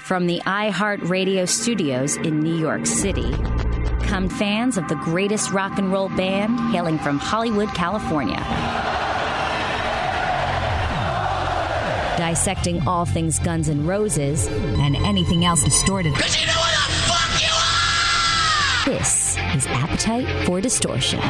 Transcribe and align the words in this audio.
From 0.00 0.26
the 0.26 0.40
iHeartRadio 0.44 1.48
studios 1.48 2.16
in 2.16 2.40
New 2.40 2.56
York 2.56 2.84
City 2.84 3.32
come 4.02 4.28
fans 4.28 4.76
of 4.76 4.86
the 4.88 4.96
greatest 4.96 5.50
rock 5.50 5.78
and 5.78 5.90
roll 5.90 6.10
band 6.10 6.60
hailing 6.72 6.98
from 6.98 7.18
Hollywood, 7.18 7.68
California. 7.70 8.36
Dissecting 12.18 12.86
all 12.86 13.06
things 13.06 13.38
Guns 13.38 13.70
N' 13.70 13.86
Roses 13.86 14.46
and 14.46 14.94
anything 14.96 15.46
else 15.46 15.64
distorted. 15.64 16.12
You 16.12 16.12
know 16.18 16.20
what 16.20 16.74
the 16.86 16.94
fuck 17.08 17.42
you 17.42 18.92
are! 18.92 18.98
This 18.98 19.38
is 19.54 19.66
Appetite 19.68 20.46
for 20.46 20.60
Distortion. 20.60 21.20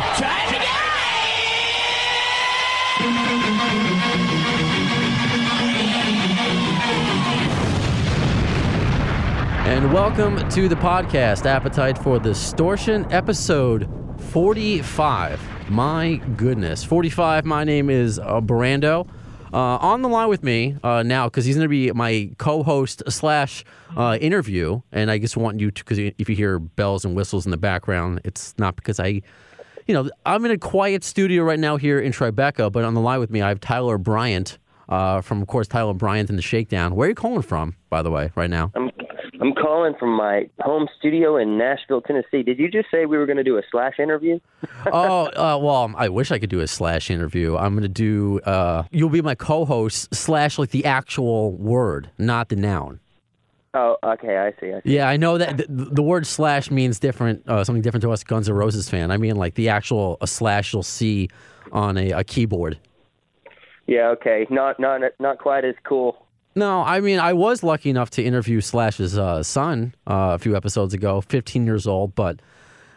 And 9.65 9.95
welcome 9.95 10.47
to 10.51 10.69
the 10.69 10.75
podcast, 10.75 11.47
Appetite 11.47 11.97
for 11.97 12.19
Distortion, 12.19 13.11
episode 13.11 13.89
45. 14.31 15.71
My 15.71 16.17
goodness, 16.37 16.85
45. 16.85 17.47
My 17.47 17.65
name 17.65 17.89
is 17.89 18.19
uh, 18.19 18.43
Brando. 18.43 19.09
Uh, 19.55 19.57
on 19.57 20.03
the 20.03 20.09
line 20.11 20.29
with 20.29 20.43
me 20.43 20.77
uh, 20.85 21.03
now, 21.03 21.29
because 21.29 21.47
he's 21.47 21.57
going 21.57 21.65
to 21.65 21.71
be 21.71 21.91
my 21.93 22.31
co-host 22.37 23.05
slash 23.09 23.65
uh, 23.97 24.19
interview, 24.21 24.83
and 24.93 25.11
I 25.11 25.19
just 25.19 25.35
want 25.35 25.59
you 25.59 25.71
to, 25.71 25.83
because 25.83 25.99
if 25.99 26.29
you 26.29 26.37
hear 26.37 26.59
bells 26.59 27.07
and 27.07 27.17
whistles 27.17 27.47
in 27.47 27.51
the 27.51 27.57
background, 27.57 28.21
it's 28.23 28.55
not 28.59 28.77
because 28.77 29.01
I, 29.01 29.23
you 29.87 29.95
know, 29.95 30.11
I'm 30.27 30.45
in 30.45 30.51
a 30.51 30.59
quiet 30.59 31.03
studio 31.05 31.43
right 31.43 31.59
now 31.59 31.79
here 31.79 31.99
in 31.99 32.13
Tribeca, 32.13 32.71
but 32.71 32.85
on 32.85 32.93
the 32.93 33.01
line 33.01 33.19
with 33.19 33.31
me, 33.31 33.41
I 33.41 33.49
have 33.49 33.61
Tyler 33.61 33.97
Bryant 33.97 34.59
uh, 34.89 35.21
from, 35.21 35.41
of 35.41 35.49
course, 35.49 35.69
Tyler 35.69 35.95
Bryant 35.95 36.29
and 36.29 36.39
the 36.39 36.43
Shakedown. 36.43 36.95
Where 36.95 37.07
are 37.07 37.11
you 37.11 37.15
calling 37.15 37.43
from, 37.43 37.77
by 37.91 38.03
the 38.03 38.11
way, 38.11 38.31
right 38.35 38.51
now? 38.51 38.73
I'm 38.75 38.91
I'm 39.45 39.53
calling 39.53 39.95
from 40.01 40.17
my 40.17 40.49
home 40.61 40.89
studio 40.99 41.37
in 41.37 41.59
Nashville, 41.59 42.01
Tennessee. 42.01 42.43
Did 42.43 42.59
you 42.59 42.71
just 42.71 42.91
say 42.91 43.05
we 43.05 43.19
were 43.19 43.27
going 43.27 43.37
to 43.37 43.45
do 43.45 43.59
a 43.59 43.63
slash 43.71 43.99
interview? 43.99 44.41
oh, 44.87 45.27
uh, 45.27 45.59
well, 45.59 45.93
I 45.99 46.09
wish 46.09 46.31
I 46.31 46.39
could 46.39 46.49
do 46.49 46.61
a 46.61 46.67
slash 46.67 47.11
interview. 47.11 47.55
I'm 47.55 47.75
going 47.75 47.83
to 47.83 47.89
do, 47.89 48.41
uh, 48.41 48.85
you'll 48.91 49.11
be 49.11 49.21
my 49.21 49.35
co 49.35 49.67
host, 49.67 50.15
slash 50.15 50.59
like 50.59 50.71
the 50.71 50.87
actual 50.87 51.53
word, 51.53 52.11
not 52.17 52.49
the 52.49 52.57
noun. 52.57 53.01
Oh, 53.75 53.99
okay, 54.03 54.39
I 54.39 54.53
see. 54.59 54.73
I 54.73 54.81
see. 54.81 54.95
Yeah, 54.95 55.11
I 55.11 55.19
know 55.19 55.37
that 55.37 55.59
the, 55.59 55.67
the 55.69 56.03
word 56.03 56.27
slash 56.27 56.71
means 56.71 56.99
different, 56.99 57.47
uh, 57.47 57.65
something 57.65 57.83
different 57.83 58.03
to 58.03 58.13
us 58.13 58.25
Guns 58.25 58.49
N' 58.49 58.55
Roses 58.55 58.89
fan. 58.89 59.11
I 59.11 59.19
mean, 59.19 59.37
like 59.37 59.57
the 59.57 59.69
actual 59.69 60.17
a 60.23 60.27
slash 60.27 60.73
you'll 60.73 60.83
see 60.83 61.29
on 61.71 61.99
a, 61.99 62.13
a 62.13 62.25
keyboard. 62.25 62.79
Yeah, 63.87 64.09
okay. 64.11 64.47
Not 64.49 64.81
not 64.81 65.03
not 65.21 65.39
quite 65.39 65.67
as 65.67 65.75
cool. 65.85 66.24
No, 66.57 66.83
I 66.83 67.01
mean, 67.01 67.19
I 67.19 67.33
was 67.33 67.63
lucky 67.63 67.91
enough 67.91 68.11
to 68.11 68.23
interview 68.23 68.61
Slash's 68.61 69.19
uh, 69.19 69.43
son 69.43 69.95
uh, 70.07 70.33
a 70.35 70.39
few 70.39 70.57
episodes 70.57 70.95
ago, 70.95 71.21
15 71.21 71.67
years 71.67 71.87
old, 71.87 72.15
but 72.15 72.41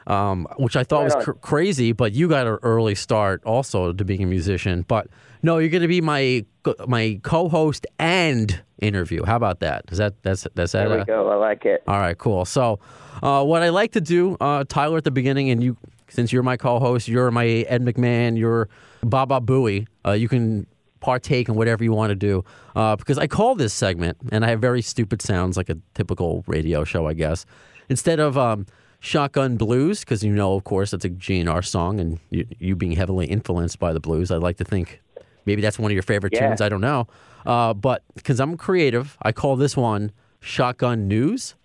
um, 0.05 0.47
which 0.57 0.75
I 0.75 0.83
thought 0.83 1.03
Right 1.03 1.15
was 1.15 1.25
cr- 1.25 1.31
crazy. 1.33 1.91
But 1.91 2.13
you 2.13 2.27
got 2.29 2.47
an 2.47 2.59
early 2.63 2.95
start 2.95 3.43
also 3.45 3.93
to 3.93 4.05
being 4.05 4.23
a 4.23 4.27
musician. 4.27 4.85
But 4.87 5.07
no, 5.43 5.57
you're 5.57 5.69
going 5.69 5.81
to 5.81 5.87
be 5.87 6.01
my 6.01 6.45
my 6.87 7.19
co-host 7.23 7.85
and 7.99 8.61
interview. 8.81 9.25
How 9.25 9.35
about 9.35 9.59
that? 9.59 9.85
Is 9.91 9.97
that 9.97 10.21
that's 10.23 10.47
that's 10.55 10.71
that? 10.73 10.87
There 10.87 10.99
we 10.99 11.05
go. 11.05 11.29
I 11.29 11.35
like 11.35 11.65
it. 11.65 11.83
all 11.87 11.99
right, 11.99 12.17
cool. 12.17 12.45
So, 12.45 12.79
uh, 13.21 13.43
what 13.43 13.63
I 13.63 13.69
like 13.69 13.91
to 13.93 14.01
do, 14.01 14.37
uh, 14.39 14.63
Tyler, 14.67 14.97
at 14.97 15.03
the 15.03 15.11
beginning, 15.11 15.49
and 15.49 15.63
you, 15.63 15.77
since 16.09 16.31
you're 16.31 16.43
my 16.43 16.57
co-host, 16.57 17.07
you're 17.07 17.31
my 17.31 17.45
Ed 17.45 17.83
McMahon, 17.83 18.37
you're 18.37 18.69
Baba 19.01 19.41
Booey. 19.41 19.87
Uh, 20.05 20.11
you 20.11 20.29
can 20.29 20.67
partake 20.99 21.49
in 21.49 21.55
whatever 21.55 21.83
you 21.83 21.91
want 21.93 22.11
to 22.11 22.15
do, 22.15 22.43
uh, 22.75 22.95
because 22.95 23.17
I 23.17 23.27
call 23.27 23.55
this 23.55 23.73
segment, 23.73 24.17
and 24.31 24.43
I 24.45 24.49
have 24.49 24.59
very 24.61 24.81
stupid 24.81 25.21
sounds, 25.21 25.57
like 25.57 25.69
a 25.69 25.77
typical 25.93 26.43
radio 26.47 26.83
show, 26.83 27.07
I 27.07 27.13
guess. 27.13 27.45
Instead 27.89 28.19
of 28.19 28.37
um, 28.37 28.65
Shotgun 28.99 29.57
Blues, 29.57 30.01
because 30.01 30.23
you 30.23 30.33
know, 30.33 30.55
of 30.55 30.63
course, 30.63 30.91
that's 30.91 31.05
a 31.05 31.09
GNR 31.09 31.63
song, 31.65 31.99
and 31.99 32.19
you, 32.29 32.45
you 32.59 32.75
being 32.75 32.93
heavily 32.93 33.27
influenced 33.27 33.79
by 33.79 33.93
the 33.93 33.99
blues, 33.99 34.31
I'd 34.31 34.41
like 34.41 34.57
to 34.57 34.65
think 34.65 35.01
maybe 35.45 35.61
that's 35.61 35.79
one 35.79 35.91
of 35.91 35.93
your 35.93 36.03
favorite 36.03 36.33
Yeah. 36.33 36.47
tunes. 36.49 36.61
I 36.61 36.69
don't 36.69 36.81
know, 36.81 37.07
uh, 37.45 37.73
but 37.73 38.03
because 38.15 38.39
I'm 38.39 38.57
creative, 38.57 39.17
I 39.21 39.31
call 39.31 39.55
this 39.55 39.77
one 39.77 40.11
Shotgun 40.41 41.07
News. 41.07 41.55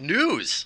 News. 0.00 0.64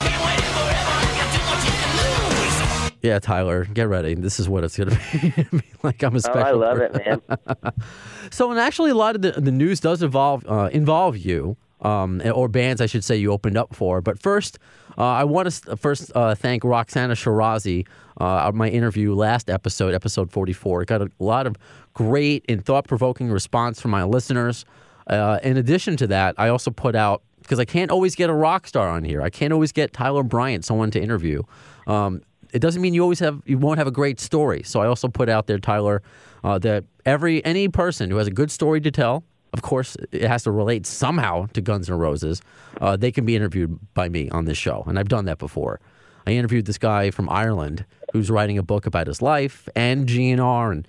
Yeah, 3.02 3.18
Tyler, 3.18 3.64
get 3.64 3.88
ready. 3.88 4.14
This 4.14 4.40
is 4.40 4.48
what 4.48 4.64
it's 4.64 4.76
going 4.76 4.90
to 4.90 5.44
be. 5.52 5.62
like 5.82 6.02
I'm 6.02 6.16
a 6.16 6.20
special. 6.20 6.40
Oh. 6.42 6.46
I 6.46 6.50
love 6.50 6.78
person. 6.78 7.00
it, 7.00 7.28
man. 7.28 7.72
So, 8.30 8.50
and 8.50 8.60
actually, 8.60 8.90
a 8.90 8.94
lot 8.94 9.16
of 9.16 9.22
the, 9.22 9.32
the 9.32 9.50
news 9.50 9.80
does 9.80 10.02
involve 10.02 10.44
uh, 10.46 10.68
involve 10.70 11.16
you, 11.16 11.56
um, 11.80 12.20
or 12.34 12.46
bands, 12.46 12.82
I 12.82 12.86
should 12.86 13.02
say, 13.02 13.16
you 13.16 13.32
opened 13.32 13.56
up 13.56 13.74
for. 13.74 14.02
But 14.02 14.20
first, 14.20 14.58
uh, 14.98 15.02
I 15.04 15.24
want 15.24 15.50
to 15.50 15.76
first 15.76 16.12
uh, 16.14 16.34
thank 16.34 16.62
Roxana 16.62 17.14
Shirazi. 17.14 17.86
Uh, 18.20 18.50
my 18.52 18.68
interview 18.68 19.14
last 19.14 19.48
episode, 19.48 19.94
episode 19.94 20.30
44, 20.30 20.84
got 20.84 21.00
a 21.02 21.10
lot 21.20 21.46
of 21.46 21.56
great 21.94 22.44
and 22.48 22.62
thought 22.64 22.86
provoking 22.86 23.30
response 23.30 23.80
from 23.80 23.92
my 23.92 24.02
listeners. 24.04 24.64
Uh, 25.06 25.38
in 25.42 25.56
addition 25.56 25.96
to 25.96 26.06
that, 26.08 26.34
I 26.36 26.48
also 26.48 26.70
put 26.70 26.94
out 26.94 27.22
because 27.40 27.58
I 27.58 27.64
can't 27.64 27.90
always 27.90 28.14
get 28.14 28.28
a 28.28 28.34
rock 28.34 28.66
star 28.66 28.88
on 28.88 29.04
here. 29.04 29.22
I 29.22 29.30
can't 29.30 29.52
always 29.54 29.72
get 29.72 29.92
Tyler 29.94 30.22
Bryant, 30.22 30.64
someone 30.66 30.90
to 30.90 31.00
interview. 31.00 31.42
Um, 31.86 32.20
it 32.52 32.60
doesn't 32.60 32.80
mean 32.82 32.94
you 32.94 33.02
always 33.02 33.20
have 33.20 33.42
you 33.46 33.58
won't 33.58 33.78
have 33.78 33.86
a 33.86 33.90
great 33.92 34.20
story. 34.20 34.62
So 34.64 34.80
I 34.80 34.86
also 34.86 35.08
put 35.08 35.28
out 35.28 35.46
there, 35.46 35.58
Tyler, 35.58 36.02
uh, 36.44 36.58
that 36.60 36.84
every 37.04 37.44
any 37.44 37.68
person 37.68 38.10
who 38.10 38.16
has 38.16 38.26
a 38.26 38.30
good 38.30 38.50
story 38.50 38.80
to 38.82 38.90
tell, 38.90 39.24
of 39.52 39.62
course, 39.62 39.96
it 40.12 40.22
has 40.22 40.42
to 40.44 40.50
relate 40.50 40.86
somehow 40.86 41.46
to 41.54 41.60
Guns 41.60 41.88
N' 41.90 41.98
Roses. 41.98 42.40
Uh, 42.80 42.96
they 42.96 43.10
can 43.12 43.24
be 43.24 43.34
interviewed 43.36 43.78
by 43.94 44.08
me 44.08 44.28
on 44.30 44.44
this 44.44 44.58
show, 44.58 44.84
and 44.86 44.98
I've 44.98 45.08
done 45.08 45.24
that 45.26 45.38
before. 45.38 45.80
I 46.26 46.32
interviewed 46.32 46.66
this 46.66 46.78
guy 46.78 47.10
from 47.10 47.28
Ireland 47.30 47.84
who's 48.12 48.30
writing 48.30 48.58
a 48.58 48.62
book 48.62 48.86
about 48.86 49.06
his 49.06 49.22
life 49.22 49.68
and 49.74 50.06
GNR, 50.06 50.72
and 50.72 50.88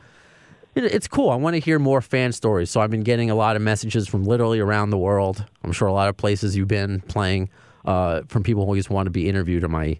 it- 0.75 0.83
it's 0.93 1.07
cool. 1.07 1.29
I 1.29 1.35
want 1.35 1.53
to 1.55 1.59
hear 1.59 1.79
more 1.79 2.01
fan 2.01 2.31
stories. 2.33 2.69
So 2.69 2.81
I've 2.81 2.91
been 2.91 3.03
getting 3.03 3.29
a 3.29 3.35
lot 3.35 3.55
of 3.55 3.61
messages 3.61 4.07
from 4.07 4.23
literally 4.23 4.59
around 4.59 4.89
the 4.89 4.97
world. 4.97 5.45
I'm 5.63 5.71
sure 5.71 5.87
a 5.87 5.93
lot 5.93 6.09
of 6.09 6.17
places 6.17 6.55
you've 6.57 6.67
been 6.67 7.01
playing 7.01 7.49
uh, 7.85 8.21
from 8.27 8.43
people 8.43 8.65
who 8.65 8.75
just 8.75 8.89
want 8.89 9.05
to 9.07 9.11
be 9.11 9.27
interviewed 9.29 9.63
on 9.63 9.71
my 9.71 9.97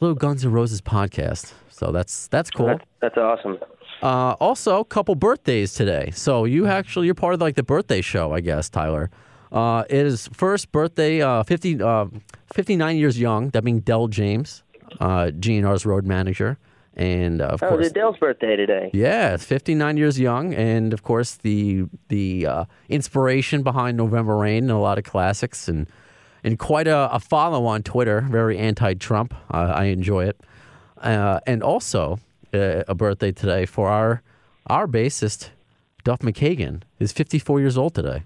little 0.00 0.14
Guns 0.14 0.44
N' 0.44 0.52
Roses 0.52 0.80
podcast. 0.80 1.52
So 1.70 1.90
that's 1.92 2.28
that's 2.28 2.50
cool. 2.50 2.66
That's, 2.66 2.84
that's 3.00 3.16
awesome. 3.16 3.58
Uh, 4.02 4.34
also, 4.40 4.80
a 4.80 4.84
couple 4.84 5.14
birthdays 5.14 5.72
today. 5.74 6.10
So 6.14 6.44
you 6.44 6.66
actually 6.66 7.06
you're 7.06 7.14
part 7.14 7.34
of 7.34 7.40
like 7.40 7.56
the 7.56 7.62
birthday 7.62 8.00
show, 8.00 8.32
I 8.32 8.40
guess, 8.40 8.68
Tyler. 8.68 9.10
Uh, 9.52 9.84
it 9.88 10.04
is 10.04 10.28
first 10.32 10.72
birthday, 10.72 11.22
uh, 11.22 11.42
50, 11.44 11.80
uh, 11.80 12.06
59 12.52 12.96
years 12.96 13.18
young. 13.20 13.50
That 13.50 13.62
being 13.64 13.80
Del 13.80 14.08
James, 14.08 14.64
uh, 15.00 15.26
GNR's 15.26 15.86
road 15.86 16.04
manager, 16.04 16.58
and 16.94 17.40
uh, 17.40 17.46
of 17.46 17.62
Oh, 17.62 17.68
course 17.68 17.86
it's 17.86 17.94
Del's 17.94 18.16
birthday 18.18 18.56
today. 18.56 18.90
yeah, 18.92 19.34
it's 19.34 19.44
59 19.44 19.96
years 19.96 20.18
young, 20.18 20.52
and 20.54 20.92
of 20.92 21.02
course 21.04 21.36
the 21.36 21.84
the 22.08 22.46
uh, 22.46 22.64
inspiration 22.88 23.62
behind 23.62 23.96
November 23.96 24.36
Rain 24.36 24.64
and 24.64 24.72
a 24.72 24.78
lot 24.78 24.98
of 24.98 25.04
classics, 25.04 25.68
and 25.68 25.86
and 26.44 26.58
quite 26.58 26.86
a, 26.86 27.12
a 27.12 27.18
follow 27.18 27.66
on 27.66 27.82
Twitter. 27.82 28.20
Very 28.20 28.58
anti-Trump. 28.58 29.34
Uh, 29.50 29.72
I 29.74 29.84
enjoy 29.86 30.26
it, 30.26 30.40
uh, 30.98 31.40
and 31.46 31.62
also 31.62 32.20
uh, 32.52 32.84
a 32.86 32.94
birthday 32.94 33.32
today 33.32 33.66
for 33.66 33.88
our 33.88 34.22
our 34.66 34.86
bassist 34.86 35.50
Duff 36.04 36.20
McKagan 36.20 36.82
is 36.98 37.12
54 37.12 37.60
years 37.60 37.76
old 37.76 37.94
today. 37.94 38.24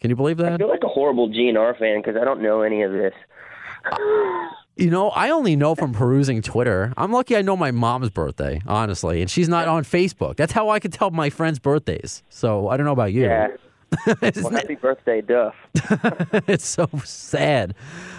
Can 0.00 0.10
you 0.10 0.16
believe 0.16 0.36
that? 0.36 0.52
I 0.52 0.56
feel 0.58 0.68
like 0.68 0.84
a 0.84 0.88
horrible 0.88 1.28
GNR 1.28 1.76
fan 1.78 2.00
because 2.00 2.20
I 2.20 2.24
don't 2.24 2.42
know 2.42 2.62
any 2.62 2.82
of 2.82 2.92
this. 2.92 3.14
You 4.76 4.90
know, 4.90 5.08
I 5.10 5.30
only 5.30 5.56
know 5.56 5.74
from 5.74 5.92
perusing 5.92 6.40
Twitter. 6.40 6.92
I'm 6.96 7.10
lucky 7.10 7.36
I 7.36 7.42
know 7.42 7.56
my 7.56 7.72
mom's 7.72 8.10
birthday, 8.10 8.60
honestly, 8.66 9.20
and 9.20 9.28
she's 9.30 9.48
not 9.48 9.66
on 9.66 9.82
Facebook. 9.82 10.36
That's 10.36 10.52
how 10.52 10.68
I 10.68 10.78
could 10.78 10.92
tell 10.92 11.10
my 11.10 11.30
friends' 11.30 11.58
birthdays. 11.58 12.22
So 12.28 12.68
I 12.68 12.76
don't 12.76 12.86
know 12.86 12.92
about 12.92 13.12
you. 13.12 13.24
Yeah. 13.24 13.48
Well, 14.06 14.16
it- 14.22 14.36
happy 14.52 14.74
birthday, 14.74 15.20
Duff. 15.20 15.54
it's 16.46 16.66
so 16.66 16.88
sad. 17.04 17.74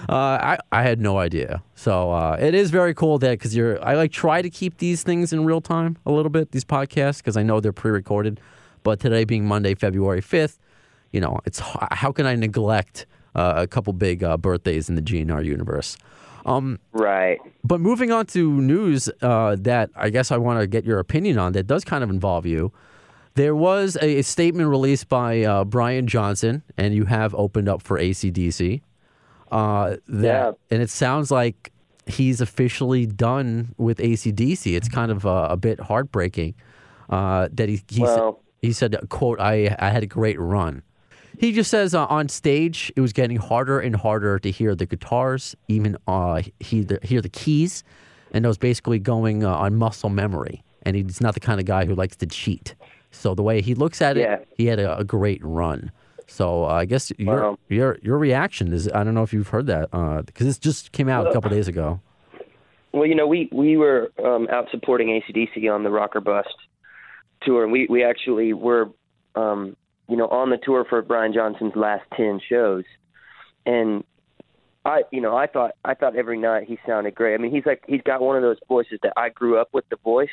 Uh, 0.07 0.13
I 0.15 0.57
I 0.71 0.83
had 0.83 0.99
no 0.99 1.17
idea. 1.19 1.61
So 1.75 2.11
uh, 2.11 2.37
it 2.39 2.53
is 2.55 2.71
very 2.71 2.93
cool 2.93 3.19
that 3.19 3.31
because 3.31 3.55
you're 3.55 3.83
I 3.85 3.93
like 3.95 4.11
try 4.11 4.41
to 4.41 4.49
keep 4.49 4.77
these 4.77 5.03
things 5.03 5.31
in 5.33 5.45
real 5.45 5.61
time 5.61 5.97
a 6.05 6.11
little 6.11 6.29
bit 6.31 6.51
these 6.51 6.65
podcasts 6.65 7.17
because 7.17 7.37
I 7.37 7.43
know 7.43 7.59
they're 7.59 7.71
pre-recorded. 7.73 8.39
But 8.83 8.99
today 8.99 9.23
being 9.25 9.45
Monday, 9.45 9.75
February 9.75 10.21
fifth, 10.21 10.57
you 11.11 11.21
know 11.21 11.39
it's 11.45 11.59
how 11.91 12.11
can 12.11 12.25
I 12.25 12.35
neglect 12.35 13.05
uh, 13.35 13.53
a 13.57 13.67
couple 13.67 13.93
big 13.93 14.23
uh, 14.23 14.37
birthdays 14.37 14.89
in 14.89 14.95
the 14.95 15.01
GNR 15.01 15.45
universe? 15.45 15.97
Um, 16.45 16.79
Right. 16.93 17.37
but 17.63 17.79
moving 17.79 18.11
on 18.11 18.25
to 18.27 18.49
news 18.61 19.09
uh, 19.21 19.55
that 19.59 19.89
I 19.95 20.09
guess 20.09 20.31
I 20.31 20.37
want 20.37 20.61
to 20.61 20.67
get 20.67 20.83
your 20.85 20.97
opinion 20.99 21.37
on 21.37 21.51
that 21.53 21.67
does 21.67 21.83
kind 21.83 22.03
of 22.03 22.09
involve 22.09 22.45
you. 22.47 22.71
There 23.35 23.55
was 23.55 23.95
a, 24.01 24.19
a 24.19 24.21
statement 24.23 24.69
released 24.69 25.07
by 25.07 25.43
uh, 25.43 25.63
Brian 25.63 26.07
Johnson, 26.07 26.63
and 26.77 26.93
you 26.93 27.05
have 27.05 27.33
opened 27.35 27.69
up 27.69 27.81
for 27.81 27.99
ACDC. 27.99 28.81
Uh, 29.51 29.97
that, 30.07 30.23
Yeah. 30.23 30.51
And 30.71 30.81
it 30.81 30.89
sounds 30.89 31.31
like 31.31 31.71
he's 32.05 32.41
officially 32.41 33.05
done 33.05 33.73
with 33.77 33.99
ACDC. 33.99 34.75
It's 34.75 34.89
kind 34.89 35.11
of 35.11 35.25
uh, 35.25 35.47
a 35.49 35.57
bit 35.57 35.79
heartbreaking 35.79 36.55
uh, 37.09 37.49
that 37.53 37.69
he, 37.69 37.81
he, 37.87 38.01
Well- 38.01 38.41
said, 38.61 38.67
he 38.67 38.73
said, 38.73 39.09
quote, 39.09 39.39
I, 39.39 39.75
I 39.79 39.89
had 39.89 40.03
a 40.03 40.07
great 40.07 40.39
run. 40.39 40.83
He 41.37 41.53
just 41.53 41.71
says 41.71 41.95
uh, 41.95 42.05
on 42.07 42.27
stage 42.27 42.91
it 42.97 43.01
was 43.01 43.13
getting 43.13 43.37
harder 43.37 43.79
and 43.79 43.95
harder 43.95 44.39
to 44.39 44.51
hear 44.51 44.75
the 44.75 44.85
guitars, 44.85 45.55
even 45.69 45.95
uh, 46.05 46.41
he 46.59 46.81
the, 46.81 46.99
hear 47.01 47.21
the 47.21 47.29
keys, 47.29 47.85
and 48.33 48.43
it 48.43 48.47
was 48.47 48.57
basically 48.57 48.99
going 48.99 49.45
uh, 49.45 49.55
on 49.55 49.75
muscle 49.75 50.09
memory. 50.09 50.63
And 50.83 50.97
he's 50.97 51.21
not 51.21 51.35
the 51.35 51.39
kind 51.39 51.59
of 51.61 51.65
guy 51.65 51.85
who 51.85 51.95
likes 51.95 52.17
to 52.17 52.25
cheat. 52.25 52.75
So 53.11 53.33
the 53.35 53.41
way 53.43 53.61
he 53.61 53.73
looks 53.75 54.01
at 54.01 54.17
it, 54.17 54.21
Yeah. 54.21 54.39
he 54.55 54.65
had 54.67 54.79
a, 54.79 54.97
a 54.99 55.03
great 55.03 55.41
run. 55.43 55.91
So 56.27 56.65
uh, 56.65 56.67
I 56.67 56.85
guess 56.85 57.11
your 57.17 57.41
Wow. 57.41 57.57
your 57.69 57.97
your 58.03 58.17
reaction 58.19 58.71
is 58.71 58.87
I 58.93 59.03
don't 59.03 59.15
know 59.15 59.23
if 59.23 59.33
you've 59.33 59.47
heard 59.47 59.65
that 59.67 59.89
because 60.25 60.45
this 60.45 60.59
just 60.59 60.91
came 60.91 61.09
out 61.09 61.27
a 61.27 61.33
couple 61.33 61.49
days 61.49 61.67
ago. 61.67 61.99
Well, 62.91 63.05
you 63.05 63.15
know, 63.15 63.25
we 63.27 63.49
we 63.51 63.77
were 63.77 64.11
um, 64.23 64.47
out 64.51 64.67
supporting 64.71 65.07
ACDC 65.09 65.73
on 65.73 65.83
the 65.83 65.89
Rock 65.89 66.15
or 66.15 66.21
Bust 66.21 66.53
tour, 67.41 67.63
and 67.63 67.71
we 67.71 67.87
we 67.89 68.03
actually 68.03 68.53
were, 68.53 68.89
um, 69.35 69.75
you 70.07 70.17
know, 70.17 70.27
on 70.27 70.49
the 70.51 70.57
tour 70.57 70.85
for 70.87 71.01
Brian 71.01 71.33
Johnson's 71.33 71.75
last 71.75 72.03
ten 72.15 72.39
shows, 72.47 72.83
and 73.65 74.03
I, 74.85 75.03
you 75.11 75.21
know, 75.21 75.35
I 75.35 75.47
thought 75.47 75.71
I 75.85 75.93
thought 75.93 76.15
every 76.15 76.37
night 76.37 76.67
he 76.67 76.77
sounded 76.85 77.13
great. 77.15 77.33
I 77.33 77.37
mean, 77.37 77.51
he's 77.51 77.65
like 77.65 77.83
he's 77.87 78.01
got 78.03 78.21
one 78.21 78.35
of 78.35 78.41
those 78.43 78.57
voices 78.67 78.99
that 79.03 79.13
I 79.17 79.29
grew 79.29 79.57
up 79.59 79.69
with 79.71 79.87
the 79.89 79.97
voice, 79.97 80.29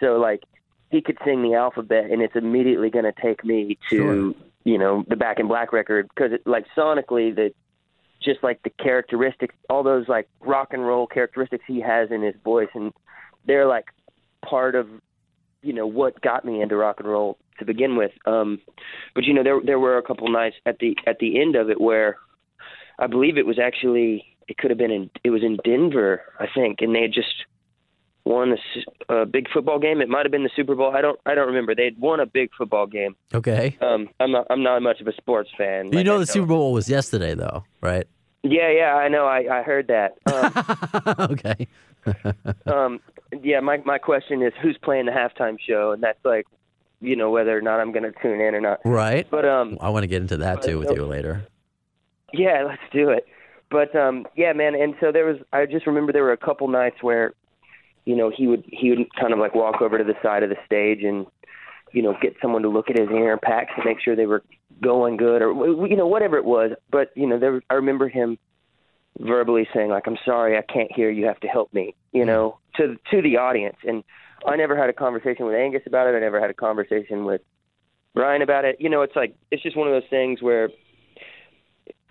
so 0.00 0.16
like 0.18 0.42
he 0.90 1.00
could 1.02 1.18
sing 1.24 1.42
the 1.42 1.54
alphabet, 1.54 2.10
and 2.10 2.22
it's 2.22 2.36
immediately 2.36 2.90
going 2.90 3.04
to 3.04 3.12
take 3.20 3.44
me 3.44 3.78
to 3.90 3.96
Sure. 3.96 4.34
you 4.64 4.78
know 4.78 5.04
the 5.08 5.16
Back 5.16 5.38
in 5.38 5.48
Black 5.48 5.72
record 5.72 6.08
because 6.08 6.32
it, 6.32 6.46
like 6.46 6.64
sonically 6.76 7.34
the 7.34 7.52
just 8.22 8.42
like 8.42 8.60
the 8.64 8.70
characteristics, 8.70 9.54
all 9.70 9.82
those 9.82 10.08
like 10.08 10.28
rock 10.40 10.72
and 10.72 10.84
roll 10.84 11.06
characteristics 11.06 11.64
he 11.66 11.80
has 11.80 12.10
in 12.10 12.22
his 12.22 12.34
voice, 12.42 12.68
and 12.74 12.92
they're 13.46 13.66
like 13.66 13.86
part 14.44 14.74
of 14.74 14.88
you 15.62 15.72
know 15.72 15.86
what 15.86 16.20
got 16.22 16.44
me 16.44 16.62
into 16.62 16.76
rock 16.76 16.96
and 16.98 17.08
roll 17.08 17.38
to 17.58 17.64
begin 17.64 17.96
with. 17.96 18.12
Um, 18.26 18.60
but 19.14 19.24
you 19.24 19.34
know 19.34 19.42
there 19.42 19.60
there 19.64 19.78
were 19.78 19.98
a 19.98 20.02
couple 20.02 20.28
nights 20.28 20.56
at 20.66 20.78
the 20.78 20.96
at 21.06 21.18
the 21.18 21.40
end 21.40 21.56
of 21.56 21.70
it 21.70 21.80
where 21.80 22.16
I 22.98 23.06
believe 23.06 23.36
it 23.38 23.46
was 23.46 23.58
actually 23.58 24.24
it 24.48 24.56
could 24.58 24.70
have 24.70 24.78
been 24.78 24.90
in 24.90 25.10
it 25.24 25.30
was 25.30 25.42
in 25.42 25.58
Denver 25.64 26.22
I 26.40 26.46
think, 26.52 26.78
and 26.80 26.94
they 26.94 27.02
had 27.02 27.12
just 27.12 27.34
won 28.28 28.56
a 29.08 29.26
big 29.26 29.48
football 29.50 29.78
game. 29.78 30.00
It 30.00 30.08
might 30.08 30.24
have 30.24 30.30
been 30.30 30.44
the 30.44 30.50
Super 30.54 30.74
Bowl. 30.74 30.94
I 30.94 31.00
don't 31.00 31.18
I 31.26 31.34
don't 31.34 31.48
remember. 31.48 31.74
They 31.74 31.84
had 31.84 31.98
won 31.98 32.20
a 32.20 32.26
big 32.26 32.50
football 32.56 32.86
game. 32.86 33.16
Okay. 33.34 33.76
Um, 33.80 34.08
I'm 34.20 34.30
not 34.30 34.46
I'm 34.50 34.62
not 34.62 34.80
much 34.82 35.00
of 35.00 35.06
a 35.06 35.14
sports 35.14 35.50
fan. 35.56 35.86
You 35.86 35.98
like 35.98 36.06
know 36.06 36.16
I 36.16 36.18
the 36.18 36.26
Super 36.26 36.46
Bowl 36.46 36.72
was 36.72 36.88
yesterday 36.88 37.34
though, 37.34 37.64
right? 37.80 38.06
Yeah, 38.42 38.70
yeah, 38.70 38.94
I 38.94 39.08
know. 39.08 39.26
I 39.26 39.60
I 39.60 39.62
heard 39.62 39.88
that. 39.88 40.16
Um, 40.32 41.30
okay. 41.30 41.66
um, 42.66 43.00
yeah, 43.42 43.60
my 43.60 43.78
my 43.84 43.98
question 43.98 44.42
is 44.42 44.52
who's 44.62 44.78
playing 44.78 45.06
the 45.06 45.12
halftime 45.12 45.58
show, 45.58 45.92
and 45.92 46.02
that's 46.02 46.24
like, 46.24 46.46
you 47.00 47.16
know, 47.16 47.30
whether 47.30 47.56
or 47.56 47.60
not 47.60 47.80
I'm 47.80 47.92
going 47.92 48.04
to 48.04 48.12
tune 48.22 48.40
in 48.40 48.54
or 48.54 48.60
not. 48.60 48.80
Right. 48.84 49.26
But 49.30 49.44
um, 49.44 49.78
I 49.80 49.90
want 49.90 50.04
to 50.04 50.06
get 50.06 50.22
into 50.22 50.36
that 50.38 50.62
too 50.62 50.78
with 50.78 50.90
you 50.90 51.04
later. 51.04 51.46
yeah, 52.32 52.64
let's 52.66 52.82
do 52.92 53.10
it. 53.10 53.26
But 53.70 53.94
um, 53.94 54.26
yeah, 54.36 54.52
man. 54.52 54.74
And 54.74 54.94
so 55.00 55.12
there 55.12 55.26
was. 55.26 55.36
I 55.52 55.66
just 55.66 55.86
remember 55.86 56.12
there 56.12 56.22
were 56.24 56.32
a 56.32 56.38
couple 56.38 56.68
nights 56.68 57.02
where, 57.02 57.34
you 58.08 58.16
know, 58.16 58.32
he 58.34 58.46
would 58.46 58.64
he 58.66 58.88
would 58.88 59.14
kind 59.20 59.34
of 59.34 59.38
like 59.38 59.54
walk 59.54 59.82
over 59.82 59.98
to 59.98 60.04
the 60.04 60.14
side 60.22 60.42
of 60.42 60.48
the 60.48 60.56
stage 60.64 61.04
and, 61.04 61.26
you 61.92 62.00
know, 62.00 62.16
get 62.22 62.34
someone 62.40 62.62
to 62.62 62.70
look 62.70 62.88
at 62.88 62.98
his 62.98 63.10
ear 63.10 63.36
packs 63.36 63.70
to 63.76 63.84
make 63.84 64.00
sure 64.00 64.16
they 64.16 64.24
were 64.24 64.42
going 64.82 65.18
good 65.18 65.42
or 65.42 65.52
you 65.86 65.94
know 65.94 66.06
whatever 66.06 66.38
it 66.38 66.46
was. 66.46 66.70
But 66.90 67.10
you 67.14 67.26
know, 67.26 67.38
there 67.38 67.52
was, 67.52 67.62
I 67.68 67.74
remember 67.74 68.08
him 68.08 68.38
verbally 69.20 69.68
saying 69.74 69.90
like, 69.90 70.06
"I'm 70.06 70.16
sorry, 70.24 70.56
I 70.56 70.62
can't 70.62 70.90
hear. 70.90 71.10
You 71.10 71.26
have 71.26 71.38
to 71.40 71.48
help 71.48 71.74
me." 71.74 71.94
You 72.12 72.20
mm-hmm. 72.20 72.28
know, 72.28 72.58
to 72.76 72.96
to 73.10 73.20
the 73.20 73.36
audience. 73.36 73.76
And 73.86 74.02
I 74.46 74.56
never 74.56 74.74
had 74.74 74.88
a 74.88 74.94
conversation 74.94 75.44
with 75.44 75.54
Angus 75.54 75.82
about 75.86 76.06
it. 76.06 76.16
I 76.16 76.20
never 76.20 76.40
had 76.40 76.48
a 76.48 76.54
conversation 76.54 77.26
with 77.26 77.42
Brian 78.14 78.40
about 78.40 78.64
it. 78.64 78.76
You 78.80 78.88
know, 78.88 79.02
it's 79.02 79.16
like 79.16 79.36
it's 79.50 79.62
just 79.62 79.76
one 79.76 79.86
of 79.86 79.92
those 79.92 80.08
things 80.08 80.40
where 80.40 80.70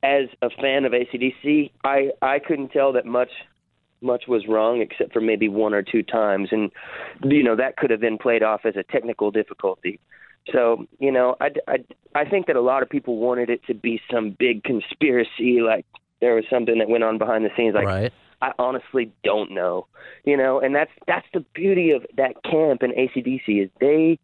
as 0.03 0.25
a 0.43 0.51
fan 0.61 0.85
of 0.85 0.91
ACDC, 0.91 1.71
I 1.83 2.11
I 2.21 2.37
couldn't 2.37 2.69
tell 2.69 2.93
that 2.93 3.07
much 3.07 3.31
much 4.01 4.23
was 4.27 4.47
wrong 4.47 4.81
except 4.81 5.13
for 5.13 5.21
maybe 5.21 5.49
one 5.49 5.73
or 5.73 5.81
two 5.81 6.03
times, 6.03 6.49
and 6.51 6.71
you 7.23 7.43
know 7.43 7.55
that 7.55 7.77
could 7.77 7.89
have 7.89 7.99
been 7.99 8.17
played 8.17 8.43
off 8.43 8.61
as 8.65 8.75
a 8.75 8.83
technical 8.83 9.31
difficulty. 9.31 9.99
So 10.51 10.85
you 10.99 11.11
know, 11.11 11.35
I 11.39 11.49
I 11.67 11.77
I 12.15 12.25
think 12.25 12.47
that 12.47 12.55
a 12.55 12.61
lot 12.61 12.83
of 12.83 12.89
people 12.89 13.17
wanted 13.17 13.49
it 13.49 13.61
to 13.67 13.73
be 13.73 14.01
some 14.11 14.35
big 14.37 14.63
conspiracy, 14.63 15.61
like 15.61 15.85
there 16.21 16.35
was 16.35 16.45
something 16.49 16.77
that 16.79 16.89
went 16.89 17.03
on 17.03 17.17
behind 17.17 17.45
the 17.45 17.49
scenes. 17.55 17.75
Like 17.75 17.85
right. 17.85 18.13
I 18.41 18.51
honestly 18.59 19.11
don't 19.23 19.51
know, 19.51 19.87
you 20.23 20.37
know, 20.37 20.59
and 20.59 20.75
that's 20.75 20.91
that's 21.07 21.25
the 21.33 21.43
beauty 21.53 21.91
of 21.91 22.05
that 22.17 22.43
camp 22.43 22.83
and 22.83 22.93
ACDC 22.93 23.63
is 23.63 23.69
they 23.79 24.19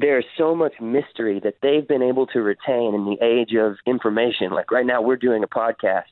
there's 0.00 0.24
so 0.36 0.54
much 0.54 0.72
mystery 0.80 1.40
that 1.44 1.56
they've 1.62 1.86
been 1.86 2.02
able 2.02 2.26
to 2.28 2.40
retain 2.40 2.94
in 2.94 3.04
the 3.04 3.18
age 3.22 3.54
of 3.54 3.76
information. 3.86 4.50
Like 4.50 4.70
right 4.70 4.86
now, 4.86 5.02
we're 5.02 5.16
doing 5.16 5.44
a 5.44 5.48
podcast. 5.48 6.04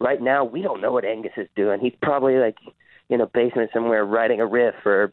Right 0.00 0.20
now, 0.20 0.44
we 0.44 0.62
don't 0.62 0.80
know 0.80 0.92
what 0.92 1.04
Angus 1.04 1.32
is 1.36 1.46
doing. 1.54 1.80
He's 1.80 1.94
probably 2.02 2.36
like 2.38 2.56
in 3.08 3.20
a 3.20 3.26
basement 3.26 3.70
somewhere 3.72 4.04
writing 4.04 4.40
a 4.40 4.46
riff 4.46 4.74
or 4.86 5.12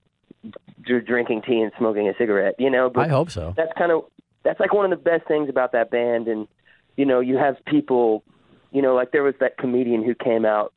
dr- 0.82 1.06
drinking 1.06 1.42
tea 1.42 1.60
and 1.62 1.72
smoking 1.78 2.08
a 2.08 2.14
cigarette. 2.18 2.56
You 2.58 2.70
know, 2.70 2.90
but 2.90 3.06
I 3.06 3.08
hope 3.10 3.30
so. 3.32 3.54
that's 3.58 3.72
kind 3.78 3.92
of 3.92 4.06
that's 4.44 4.60
like 4.60 4.74
one 4.74 4.86
of 4.92 4.98
the 4.98 5.04
best 5.04 5.28
things 5.28 5.50
about 5.50 5.74
that 5.74 5.92
band 5.92 6.28
and 6.28 6.48
you 6.96 7.06
know 7.06 7.20
you 7.20 7.38
have 7.38 7.58
people 7.66 8.24
you 8.72 8.82
know 8.82 8.96
like 8.96 9.12
there 9.12 9.24
was 9.24 9.34
that 9.42 9.58
comedian 9.58 10.04
who 10.04 10.16
came 10.16 10.46
out 10.46 10.74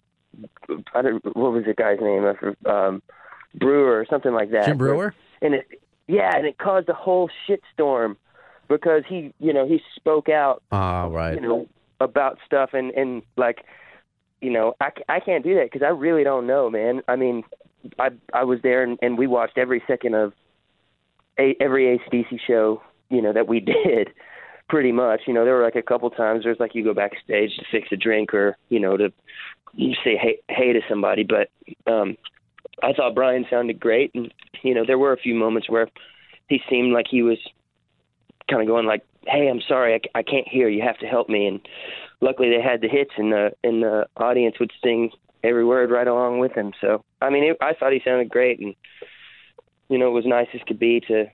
i 0.95 1.03
don't 1.03 1.25
what 1.37 1.53
was 1.53 1.65
the 1.67 1.73
guy's 1.75 1.99
name 2.01 2.25
um 2.67 3.01
Breuer 3.55 4.01
or 4.01 4.07
something 4.11 4.33
like 4.33 4.51
that 4.51 4.67
Jim 4.67 4.77
Breuer? 4.77 5.15
and 5.41 5.55
it 5.55 5.67
yeah 6.09 6.37
and 6.37 6.47
it 6.47 6.59
caused 6.59 6.89
a 6.89 6.95
whole 6.95 7.31
shitstorm 7.49 8.17
because 8.69 9.03
he 9.09 9.33
you 9.39 9.53
know 9.53 9.69
he 9.69 9.81
spoke 9.95 10.29
out 10.29 10.63
Ah, 10.73 11.07
right. 11.07 11.35
you 11.35 11.41
know 11.41 11.69
about 12.01 12.39
stuff 12.45 12.71
and 12.73 12.91
and 12.93 13.23
like 13.37 13.65
you 14.41 14.51
know 14.51 14.75
i, 14.81 14.91
I 15.09 15.21
can't 15.21 15.45
do 15.45 15.55
that 15.57 15.71
because 15.71 15.83
i 15.85 15.91
really 15.91 16.25
don't 16.25 16.47
know 16.47 16.71
man. 16.71 17.03
I 17.09 17.17
mean 17.17 17.43
i 17.99 18.09
i 18.33 18.45
was 18.45 18.61
there 18.63 18.83
and, 18.83 18.99
and 19.03 19.19
we 19.19 19.27
watched 19.27 19.59
every 19.59 19.83
second 19.87 20.15
of 20.15 20.33
a, 21.39 21.57
every 21.61 21.99
acdc 21.99 22.39
show 22.47 22.83
you 23.09 23.21
know 23.21 23.33
that 23.33 23.49
we 23.49 23.61
did 23.85 24.11
pretty 24.71 24.93
much. 24.93 25.23
You 25.27 25.35
know 25.35 25.45
there 25.45 25.55
were 25.55 25.65
like 25.65 25.77
a 25.77 25.83
couple 25.83 26.09
times 26.09 26.45
there's 26.45 26.61
like 26.61 26.75
you 26.75 26.83
go 26.83 26.95
backstage 26.95 27.51
to 27.57 27.65
fix 27.71 27.89
a 27.93 27.97
drink 27.97 28.33
or 28.33 28.57
you 28.71 28.81
know 28.81 28.97
to 28.97 29.13
you 29.75 29.95
say 30.03 30.17
hey 30.17 30.39
hey 30.49 30.73
to 30.73 30.81
somebody. 30.89 31.25
But 31.25 31.51
um 31.93 32.17
i 32.83 32.93
thought 32.95 33.15
brian 33.15 33.45
sounded 33.51 33.79
great. 33.79 34.13
And 34.15 34.33
you 34.63 34.73
know 34.73 34.85
there 34.87 34.99
were 34.99 35.13
a 35.13 35.19
few 35.19 35.35
moments 35.35 35.69
where 35.69 35.89
he 36.49 36.61
seemed 36.71 36.93
like 36.93 37.07
he 37.11 37.23
was 37.23 37.39
kind 38.49 38.63
of 38.63 38.69
going 38.69 38.87
like, 38.87 39.05
"Hey, 39.27 39.49
I'm 39.49 39.61
sorry, 39.67 39.95
I, 39.95 40.19
I 40.19 40.23
can't 40.23 40.49
hear. 40.49 40.69
You 40.69 40.83
have 40.83 40.99
to 40.99 41.07
help 41.07 41.29
me." 41.29 41.47
And 41.47 41.61
luckily, 42.21 42.51
they 42.51 42.63
had 42.63 42.81
the 42.81 42.89
hits, 42.89 43.13
and 43.17 43.33
the 43.33 43.53
and 43.63 43.83
the 43.83 44.07
audience 44.17 44.59
would 44.61 44.73
sing 44.83 45.11
every 45.43 45.65
word 45.65 45.91
right 45.91 46.07
along 46.07 46.39
with 46.39 46.53
him. 46.53 46.73
So, 46.81 47.03
I 47.23 47.31
mean, 47.31 47.45
it, 47.45 47.57
I 47.61 47.73
thought 47.75 47.93
he 47.93 48.03
sounded 48.05 48.29
great, 48.29 48.61
and 48.61 48.75
you 49.89 49.99
know, 49.99 50.09
it 50.09 50.13
was 50.13 50.27
nice 50.27 50.49
as 50.55 50.61
could 50.67 50.79
be 50.79 51.01
to 51.09 51.27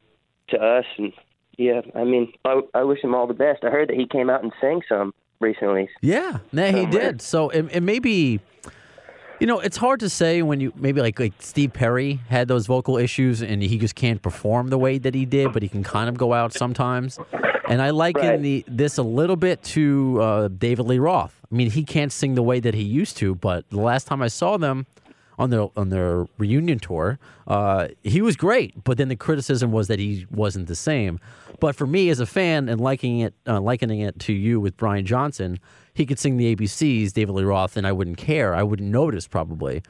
to 0.49 0.59
us. 0.59 0.85
And 0.99 1.12
yeah, 1.59 1.81
I 1.95 2.05
mean, 2.05 2.33
I, 2.45 2.61
I 2.75 2.85
wish 2.85 3.02
him 3.02 3.14
all 3.14 3.26
the 3.26 3.35
best. 3.35 3.64
I 3.64 3.71
heard 3.71 3.88
that 3.88 3.97
he 3.97 4.07
came 4.07 4.31
out 4.31 4.43
and 4.43 4.52
sang 4.61 4.83
some 4.88 5.12
recently. 5.40 5.88
Yeah, 6.00 6.38
no, 6.52 6.71
he 6.73 6.87
did. 6.87 7.21
So 7.23 7.50
and, 7.50 7.71
and 7.71 7.85
maybe, 7.85 8.40
you 9.40 9.47
know, 9.47 9.61
it's 9.61 9.76
hard 9.76 10.00
to 10.00 10.09
say 10.09 10.43
when 10.43 10.61
you 10.61 10.73
maybe 10.76 11.00
like 11.00 11.19
like 11.21 11.35
Steve 11.40 11.73
Perry 11.73 12.21
had 12.28 12.49
those 12.49 12.66
vocal 12.66 12.97
issues 12.97 13.43
and 13.43 13.62
he 13.62 13.78
just 13.78 13.95
can't 13.95 14.23
perform 14.23 14.69
the 14.69 14.78
way 14.78 14.99
that 14.99 15.14
he 15.14 15.25
did, 15.26 15.52
but 15.52 15.62
he 15.62 15.69
can 15.69 15.83
kind 15.83 16.09
of 16.09 16.16
go 16.16 16.33
out 16.33 16.52
sometimes. 16.52 17.19
And 17.69 17.83
I 17.83 17.90
liken 17.90 18.23
Right. 18.26 18.40
the 18.40 18.64
this 18.69 18.97
a 18.99 19.02
little 19.02 19.37
bit 19.37 19.62
to 19.64 20.21
uh, 20.23 20.49
David 20.49 20.87
Lee 20.87 20.99
Roth. 20.99 21.35
I 21.50 21.55
mean, 21.55 21.71
he 21.71 21.85
can't 21.85 22.12
sing 22.12 22.35
the 22.35 22.43
way 22.43 22.61
that 22.61 22.75
he 22.75 22.83
used 22.83 23.16
to, 23.19 23.35
but 23.35 23.69
the 23.71 23.81
last 23.81 24.07
time 24.07 24.23
I 24.23 24.28
saw 24.28 24.57
them 24.57 24.87
on 25.38 25.50
their 25.50 25.69
on 25.76 25.90
their 25.90 26.26
reunion 26.38 26.78
tour, 26.78 27.19
uh, 27.47 27.88
he 28.02 28.21
was 28.23 28.37
great. 28.37 28.85
But 28.85 28.99
then 28.99 29.09
the 29.09 29.16
criticism 29.16 29.73
was 29.73 29.88
that 29.88 29.99
he 29.99 30.26
wasn't 30.31 30.69
the 30.69 30.75
same. 30.75 31.21
But 31.61 31.76
for 31.76 31.87
me 31.87 32.11
as 32.11 32.21
a 32.21 32.26
fan 32.26 32.69
and 32.69 32.81
liking 32.81 33.21
it, 33.21 33.35
uh, 33.47 33.61
likening 33.61 34.00
it 34.00 34.19
to 34.21 34.33
you 34.33 34.61
with 34.61 34.76
Brian 34.76 35.07
Johnson, 35.07 35.59
he 35.95 36.05
could 36.05 36.19
sing 36.19 36.37
the 36.37 36.55
ABCs, 36.55 37.12
David 37.12 37.33
Lee 37.35 37.45
Roth, 37.45 37.76
and 37.76 37.87
I 37.87 37.93
wouldn't 37.93 38.19
care. 38.19 38.55
I 38.55 38.62
wouldn't 38.62 38.90
notice 38.90 39.26
probably. 39.26 39.83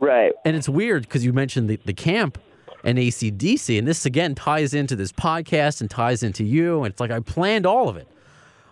Right. 0.00 0.32
And 0.44 0.56
it's 0.56 0.68
weird 0.68 1.02
because 1.02 1.24
you 1.24 1.32
mentioned 1.32 1.68
the, 1.68 1.78
the 1.84 1.92
camp 1.92 2.38
and 2.84 2.98
ACDC, 2.98 3.78
and 3.78 3.86
this 3.86 4.06
again 4.06 4.34
ties 4.34 4.72
into 4.72 4.96
this 4.96 5.12
podcast 5.12 5.80
and 5.80 5.90
ties 5.90 6.22
into 6.22 6.44
you. 6.44 6.84
And 6.84 6.92
it's 6.92 7.00
like 7.00 7.10
I 7.10 7.20
planned 7.20 7.66
all 7.66 7.88
of 7.88 7.96
it. 7.96 8.08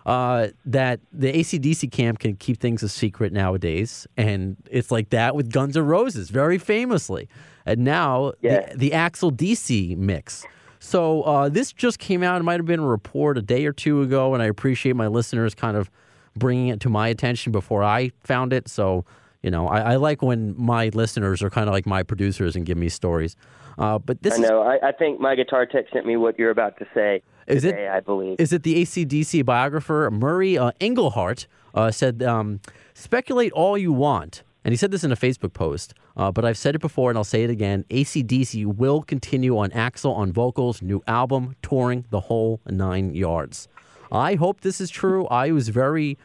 Uh, 0.07 0.47
that 0.65 1.01
the 1.11 1.33
ACDC 1.33 1.91
camp 1.91 2.19
can 2.19 2.33
keep 2.37 2.61
things 2.61 2.81
a 2.81 2.87
secret 2.87 3.33
nowadays. 3.33 4.07
And 4.15 4.55
it's 4.71 4.89
like 4.89 5.09
that 5.09 5.35
with 5.35 5.51
Guns 5.51 5.75
N' 5.75 5.85
Roses, 5.85 6.29
very 6.29 6.57
famously. 6.57 7.27
And 7.65 7.81
now 7.83 8.31
Yeah. 8.41 8.71
the, 8.71 8.77
the 8.77 8.91
Axl 8.91 9.35
DC 9.35 9.97
mix. 9.97 10.45
So 10.79 11.23
uh, 11.23 11.49
this 11.49 11.73
just 11.73 11.99
came 11.99 12.23
out. 12.23 12.39
It 12.39 12.45
might 12.45 12.57
have 12.57 12.65
been 12.65 12.79
a 12.79 12.87
report 12.87 13.37
a 13.37 13.41
day 13.41 13.65
or 13.65 13.73
two 13.73 14.01
ago, 14.01 14.33
and 14.33 14.41
I 14.41 14.45
appreciate 14.45 14.95
my 14.95 15.07
listeners 15.07 15.53
kind 15.53 15.75
of 15.75 15.91
bringing 16.37 16.69
it 16.69 16.79
to 16.81 16.89
my 16.89 17.09
attention 17.09 17.51
before 17.51 17.83
I 17.83 18.11
found 18.23 18.53
it. 18.53 18.69
So, 18.69 19.03
you 19.43 19.51
know, 19.51 19.67
I, 19.67 19.93
I 19.93 19.95
like 19.97 20.21
when 20.21 20.55
my 20.57 20.87
listeners 20.93 21.43
are 21.43 21.49
kind 21.49 21.67
of 21.67 21.73
like 21.73 21.85
my 21.85 22.01
producers 22.03 22.55
and 22.55 22.65
give 22.65 22.77
me 22.77 22.87
stories. 22.87 23.35
Uh, 23.77 23.99
but 23.99 24.21
this 24.23 24.35
I 24.35 24.37
is 24.37 24.49
know. 24.49 24.61
I, 24.61 24.79
I 24.87 24.91
think 24.93 25.19
my 25.19 25.35
guitar 25.35 25.65
tech 25.65 25.85
sent 25.91 26.05
me 26.05 26.15
what 26.15 26.39
you're 26.39 26.51
about 26.51 26.77
to 26.77 26.87
say. 26.93 27.21
Is 27.47 27.63
it- 27.63 27.75
I 27.75 27.99
believe. 28.01 28.35
Is 28.39 28.51
it 28.53 28.63
the 28.63 28.81
ACDC 28.81 29.43
biographer 29.45 30.09
Murray 30.11 30.57
uh, 30.57 30.71
Engleheart 30.81 31.47
uh, 31.73 31.91
said, 31.91 32.21
um, 32.23 32.59
speculate 32.93 33.51
all 33.53 33.77
you 33.77 33.91
want. 33.93 34.43
And 34.65 34.73
he 34.73 34.77
said 34.77 34.91
this 34.91 35.05
in 35.05 35.13
a 35.13 35.15
Facebook 35.15 35.53
post, 35.53 35.93
uh, 36.17 36.29
but 36.29 36.43
I've 36.43 36.57
said 36.57 36.75
it 36.75 36.81
before 36.81 37.09
and 37.09 37.17
I'll 37.17 37.23
say 37.23 37.43
it 37.43 37.49
again. 37.49 37.85
ACDC 37.89 38.65
will 38.65 39.01
continue 39.01 39.57
on 39.57 39.69
Axl 39.69 40.13
on 40.13 40.33
vocals, 40.33 40.81
new 40.81 41.01
album, 41.07 41.55
touring 41.61 42.03
the 42.09 42.19
whole 42.21 42.59
nine 42.67 43.13
yards. 43.15 43.69
I 44.11 44.35
hope 44.35 44.61
this 44.61 44.81
is 44.81 44.89
true. 44.89 45.25
I 45.27 45.51
was 45.51 45.69
very, 45.69 46.17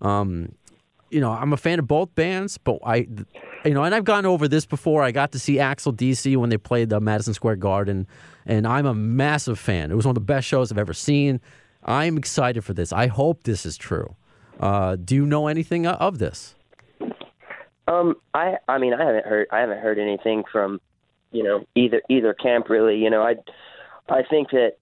um, 0.00 0.52
you 1.10 1.20
know, 1.20 1.30
I'm 1.30 1.52
a 1.52 1.56
fan 1.56 1.78
of 1.78 1.86
both 1.86 2.14
bands, 2.14 2.58
but 2.58 2.78
I, 2.84 3.06
you 3.64 3.74
know, 3.74 3.82
and 3.84 3.94
I've 3.94 4.04
gone 4.04 4.26
over 4.26 4.48
this 4.48 4.66
before. 4.66 5.02
I 5.02 5.10
got 5.10 5.32
to 5.32 5.38
see 5.38 5.56
Axl 5.56 5.94
DC 5.94 6.36
when 6.36 6.50
they 6.50 6.58
played 6.58 6.90
the 6.90 7.00
Madison 7.00 7.34
Square 7.34 7.56
Garden, 7.56 8.06
and 8.46 8.66
I'm 8.66 8.86
a 8.86 8.94
massive 8.94 9.58
fan. 9.58 9.90
It 9.90 9.94
was 9.94 10.04
one 10.04 10.12
of 10.12 10.16
the 10.16 10.20
best 10.20 10.46
shows 10.46 10.70
I've 10.70 10.78
ever 10.78 10.94
seen. 10.94 11.40
I'm 11.84 12.18
excited 12.18 12.64
for 12.64 12.74
this. 12.74 12.92
I 12.92 13.06
hope 13.06 13.44
this 13.44 13.64
is 13.64 13.76
true. 13.76 14.16
Uh, 14.60 14.96
do 14.96 15.14
you 15.14 15.26
know 15.26 15.46
anything 15.46 15.86
of 15.86 16.18
this? 16.18 16.54
Um, 17.86 18.16
I 18.34 18.56
I 18.68 18.76
mean 18.76 18.92
I 18.92 19.02
haven't 19.02 19.24
heard 19.24 19.46
I 19.50 19.60
haven't 19.60 19.78
heard 19.78 19.98
anything 19.98 20.44
from, 20.52 20.80
you 21.32 21.42
know, 21.42 21.64
either 21.74 22.02
either 22.10 22.34
camp 22.34 22.68
really. 22.68 22.98
You 22.98 23.08
know, 23.08 23.22
I 23.22 23.36
I 24.10 24.22
think 24.28 24.50
that, 24.50 24.72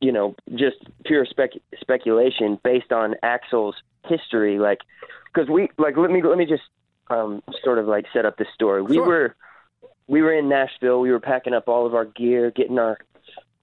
you 0.00 0.12
know, 0.12 0.34
just 0.54 0.76
pure 1.04 1.24
spec 1.24 1.50
speculation 1.80 2.58
based 2.62 2.92
on 2.92 3.14
Axl's 3.22 3.76
history, 4.06 4.58
like, 4.58 4.80
because 5.38 5.50
we 5.50 5.68
like 5.78 5.96
let 5.96 6.10
me 6.10 6.22
let 6.22 6.36
me 6.36 6.46
just 6.46 6.62
um 7.10 7.42
sort 7.62 7.78
of 7.78 7.86
like 7.86 8.06
set 8.12 8.26
up 8.26 8.36
this 8.36 8.48
story. 8.54 8.82
We 8.82 8.96
Sure. 8.96 9.06
were 9.06 9.36
we 10.08 10.22
were 10.22 10.32
in 10.32 10.48
Nashville. 10.48 11.00
We 11.00 11.10
were 11.10 11.20
packing 11.20 11.54
up 11.54 11.68
all 11.68 11.86
of 11.86 11.94
our 11.94 12.06
gear, 12.06 12.50
getting 12.50 12.78
our 12.78 12.98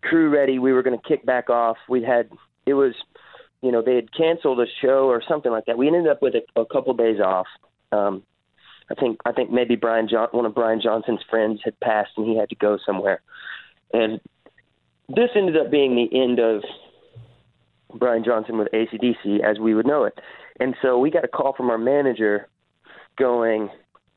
crew 0.01 0.29
ready. 0.29 0.60
We 0.60 0.74
were 0.74 0.84
going 0.84 0.98
to 0.98 1.08
kick 1.08 1.25
back 1.25 1.50
off. 1.50 1.77
We 1.89 2.03
had 2.03 2.29
it 2.65 2.75
was, 2.75 2.94
you 3.62 3.72
know, 3.72 3.82
they 3.82 3.96
had 3.96 4.13
canceled 4.13 4.60
a 4.60 4.65
show 4.82 5.08
or 5.08 5.22
something 5.27 5.51
like 5.51 5.65
that. 5.65 5.77
We 5.77 5.88
ended 5.88 6.08
up 6.08 6.22
with 6.22 6.36
a, 6.36 6.60
a 6.60 6.65
couple 6.65 6.94
days 6.94 7.20
off. 7.20 7.48
Um, 7.91 8.24
I 8.89 8.94
think 8.96 9.20
I 9.25 9.32
think 9.32 9.51
maybe 9.51 9.75
Brian 9.75 10.08
John, 10.08 10.29
one 10.32 10.46
of 10.46 10.55
Brian 10.55 10.79
Johnson's 10.82 11.24
friends 11.29 11.60
had 11.63 11.77
passed 11.79 12.12
and 12.15 12.25
he 12.25 12.38
had 12.38 12.50
to 12.50 12.55
go 12.55 12.77
somewhere, 12.86 13.22
and 13.91 14.22
this 15.10 15.29
ended 15.36 15.58
up 15.58 15.70
being 15.72 15.96
the 15.96 16.22
end 16.22 16.39
of 16.39 16.63
Brian 17.94 18.24
Johnson 18.24 18.58
with 18.58 18.70
ACDC 18.72 19.41
as 19.41 19.60
we 19.60 19.74
would 19.74 19.86
know 19.86 20.05
it. 20.05 20.20
And 20.59 20.75
so 20.81 20.97
we 20.97 21.12
got 21.12 21.24
a 21.25 21.27
call 21.27 21.53
from 21.53 21.69
our 21.69 21.77
manager 21.77 22.47
going, 23.17 23.69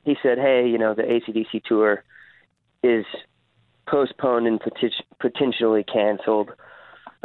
he 0.03 0.15
said, 0.23 0.37
hey, 0.37 0.67
you 0.67 0.77
know, 0.77 0.93
the 0.93 1.03
ACDC 1.03 1.63
tour 1.63 2.03
is 2.83 3.05
postponed 3.87 4.47
and 4.47 4.59
poten- 4.59 4.91
potentially 5.19 5.83
canceled. 5.83 6.51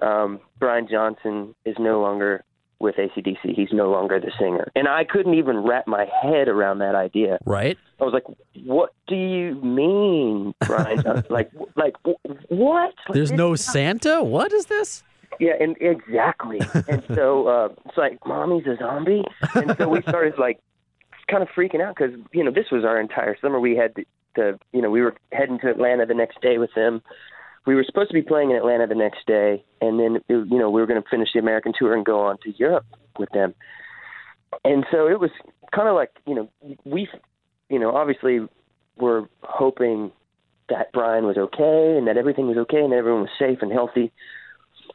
Um, 0.02 0.40
Brian 0.58 0.88
Johnson 0.90 1.54
is 1.64 1.76
no 1.78 2.00
longer 2.00 2.44
with 2.80 2.96
ACDC. 2.96 3.54
He's 3.54 3.72
no 3.72 3.90
longer 3.90 4.18
the 4.18 4.32
singer. 4.38 4.70
And 4.74 4.88
I 4.88 5.04
couldn't 5.04 5.34
even 5.34 5.58
wrap 5.58 5.86
my 5.86 6.06
head 6.22 6.48
around 6.48 6.78
that 6.78 6.94
idea. 6.94 7.38
Right? 7.44 7.78
I 8.00 8.04
was 8.04 8.12
like, 8.12 8.24
"What 8.64 8.92
do 9.06 9.14
you 9.14 9.54
mean, 9.62 10.54
Brian? 10.66 11.02
Johnson? 11.02 11.26
like, 11.30 11.50
like 11.76 11.94
wh- 12.04 12.50
what? 12.50 12.94
There's 13.12 13.32
no 13.32 13.54
Santa? 13.54 14.22
What 14.22 14.52
is 14.52 14.66
this? 14.66 15.02
Yeah, 15.40 15.52
and 15.60 15.76
exactly. 15.80 16.60
and 16.88 17.02
so 17.14 17.48
uh, 17.48 17.68
it's 17.86 17.96
like, 17.96 18.18
mommy's 18.26 18.66
a 18.66 18.76
zombie. 18.76 19.24
And 19.54 19.74
so 19.78 19.88
we 19.88 20.02
started 20.02 20.34
like 20.38 20.60
kind 21.30 21.42
of 21.42 21.48
freaking 21.56 21.80
out 21.80 21.96
because 21.96 22.14
you 22.32 22.44
know 22.44 22.50
this 22.50 22.66
was 22.70 22.84
our 22.84 23.00
entire 23.00 23.36
summer. 23.40 23.60
We 23.60 23.76
had 23.76 23.94
to, 23.96 24.04
to, 24.36 24.58
you 24.72 24.82
know, 24.82 24.90
we 24.90 25.00
were 25.00 25.14
heading 25.32 25.58
to 25.60 25.70
Atlanta 25.70 26.06
the 26.06 26.14
next 26.14 26.40
day 26.40 26.58
with 26.58 26.70
them. 26.74 27.02
We 27.66 27.74
were 27.74 27.84
supposed 27.84 28.10
to 28.10 28.14
be 28.14 28.22
playing 28.22 28.50
in 28.50 28.56
Atlanta 28.56 28.86
the 28.86 28.94
next 28.94 29.26
day, 29.26 29.64
and 29.80 29.98
then 29.98 30.16
it, 30.28 30.48
you 30.50 30.58
know 30.58 30.70
we 30.70 30.80
were 30.80 30.86
going 30.86 31.02
to 31.02 31.08
finish 31.08 31.30
the 31.32 31.40
American 31.40 31.72
tour 31.78 31.94
and 31.94 32.04
go 32.04 32.20
on 32.20 32.38
to 32.44 32.52
Europe 32.56 32.86
with 33.18 33.30
them. 33.30 33.54
And 34.64 34.84
so 34.90 35.08
it 35.08 35.18
was 35.18 35.30
kind 35.74 35.88
of 35.88 35.94
like 35.94 36.10
you 36.26 36.34
know 36.34 36.50
we, 36.84 37.08
you 37.68 37.78
know, 37.78 37.94
obviously 37.94 38.40
we're 38.96 39.26
hoping 39.42 40.12
that 40.68 40.92
Brian 40.92 41.26
was 41.26 41.36
okay 41.36 41.96
and 41.98 42.06
that 42.06 42.16
everything 42.16 42.46
was 42.46 42.56
okay 42.56 42.80
and 42.82 42.92
everyone 42.92 43.22
was 43.22 43.30
safe 43.38 43.58
and 43.60 43.72
healthy 43.72 44.12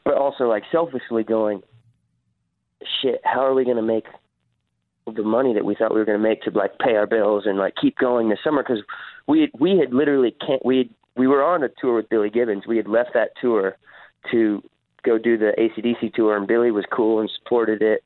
but 0.05 0.15
also 0.15 0.45
like 0.45 0.63
selfishly 0.71 1.23
going, 1.23 1.61
shit, 3.01 3.21
how 3.23 3.41
are 3.41 3.53
we 3.53 3.63
going 3.63 3.77
to 3.77 3.83
make 3.83 4.05
the 5.05 5.23
money 5.23 5.53
that 5.53 5.65
we 5.65 5.75
thought 5.75 5.93
we 5.93 5.99
were 5.99 6.05
going 6.05 6.21
to 6.21 6.27
make 6.27 6.41
to 6.43 6.51
like 6.51 6.77
pay 6.79 6.95
our 6.95 7.07
bills 7.07 7.43
and 7.45 7.57
like 7.57 7.73
keep 7.79 7.97
going 7.97 8.29
this 8.29 8.39
summer? 8.43 8.63
Because 8.63 8.83
we 9.27 9.51
we 9.59 9.77
had 9.77 9.93
literally 9.93 10.35
can't 10.45 10.65
we 10.65 10.77
had, 10.79 10.89
we 11.15 11.27
were 11.27 11.43
on 11.43 11.63
a 11.63 11.69
tour 11.81 11.95
with 11.95 12.09
Billy 12.09 12.29
Gibbons. 12.29 12.65
We 12.67 12.77
had 12.77 12.87
left 12.87 13.11
that 13.13 13.31
tour 13.41 13.77
to 14.31 14.63
go 15.03 15.17
do 15.17 15.37
the 15.37 15.51
ACDC 15.57 16.13
tour, 16.13 16.37
and 16.37 16.47
Billy 16.47 16.71
was 16.71 16.85
cool 16.91 17.19
and 17.19 17.29
supported 17.41 17.81
it. 17.81 18.03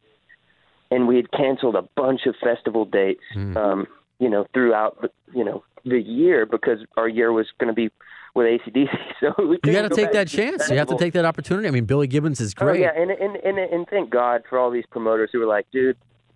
And 0.92 1.08
we 1.08 1.16
had 1.16 1.32
canceled 1.32 1.76
a 1.76 1.82
bunch 1.96 2.22
of 2.28 2.36
festival 2.44 2.86
dates, 2.86 3.24
um, 3.58 3.88
you 4.20 4.30
know, 4.30 4.46
throughout 4.54 5.02
the, 5.02 5.10
you 5.34 5.44
know 5.44 5.64
the 5.86 6.00
year 6.00 6.46
because 6.46 6.80
our 6.98 7.10
year 7.10 7.32
was 7.32 7.48
going 7.60 7.68
to 7.68 7.74
be 7.74 7.90
with 8.34 8.48
ACDC. 8.48 8.90
So 9.20 9.34
we 9.38 9.58
You 9.64 9.72
got 9.72 9.84
to 9.84 9.90
go 9.90 9.96
take 9.96 10.12
that 10.12 10.28
chance. 10.28 10.70
You 10.70 10.78
have 10.78 10.88
to 10.90 10.98
take 10.98 11.14
that 11.14 11.24
opportunity. 11.24 11.68
I 11.68 11.72
mean, 11.72 11.86
Billy 11.86 12.08
Gibbons 12.08 12.42
is 12.42 12.54
great. 12.54 12.78
Oh 12.78 12.84
yeah, 12.84 12.92
and, 12.96 13.10
and 13.12 13.38
and 13.38 13.58
and 13.58 13.88
thank 13.88 14.10
God 14.10 14.44
for 14.50 14.60
all 14.60 14.70
these 14.70 14.86
promoters 14.92 15.30
who 15.32 15.40
were 15.40 15.46
like, 15.46 15.66
dude, 15.72 15.96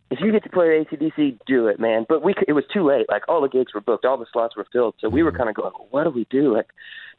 if 0.10 0.20
you 0.22 0.32
get 0.32 0.44
to 0.44 0.50
play 0.50 0.80
at 0.80 0.88
ACDC, 0.88 1.40
do 1.46 1.68
it, 1.68 1.80
man. 1.82 2.06
But 2.08 2.24
we 2.24 2.32
c- 2.34 2.46
it 2.48 2.54
was 2.54 2.64
too 2.74 2.86
late. 2.88 3.08
Like 3.10 3.24
all 3.28 3.42
the 3.42 3.50
gigs 3.50 3.74
were 3.74 3.82
booked, 3.82 4.06
all 4.06 4.18
the 4.18 4.26
slots 4.32 4.56
were 4.56 4.66
filled, 4.72 4.96
so 5.00 5.10
we 5.10 5.22
were 5.22 5.32
Mm-hmm. 5.32 5.38
kind 5.38 5.50
of 5.50 5.56
going, 5.56 5.74
what 5.90 6.06
do 6.06 6.10
we 6.12 6.26
do? 6.30 6.54
Like, 6.56 6.68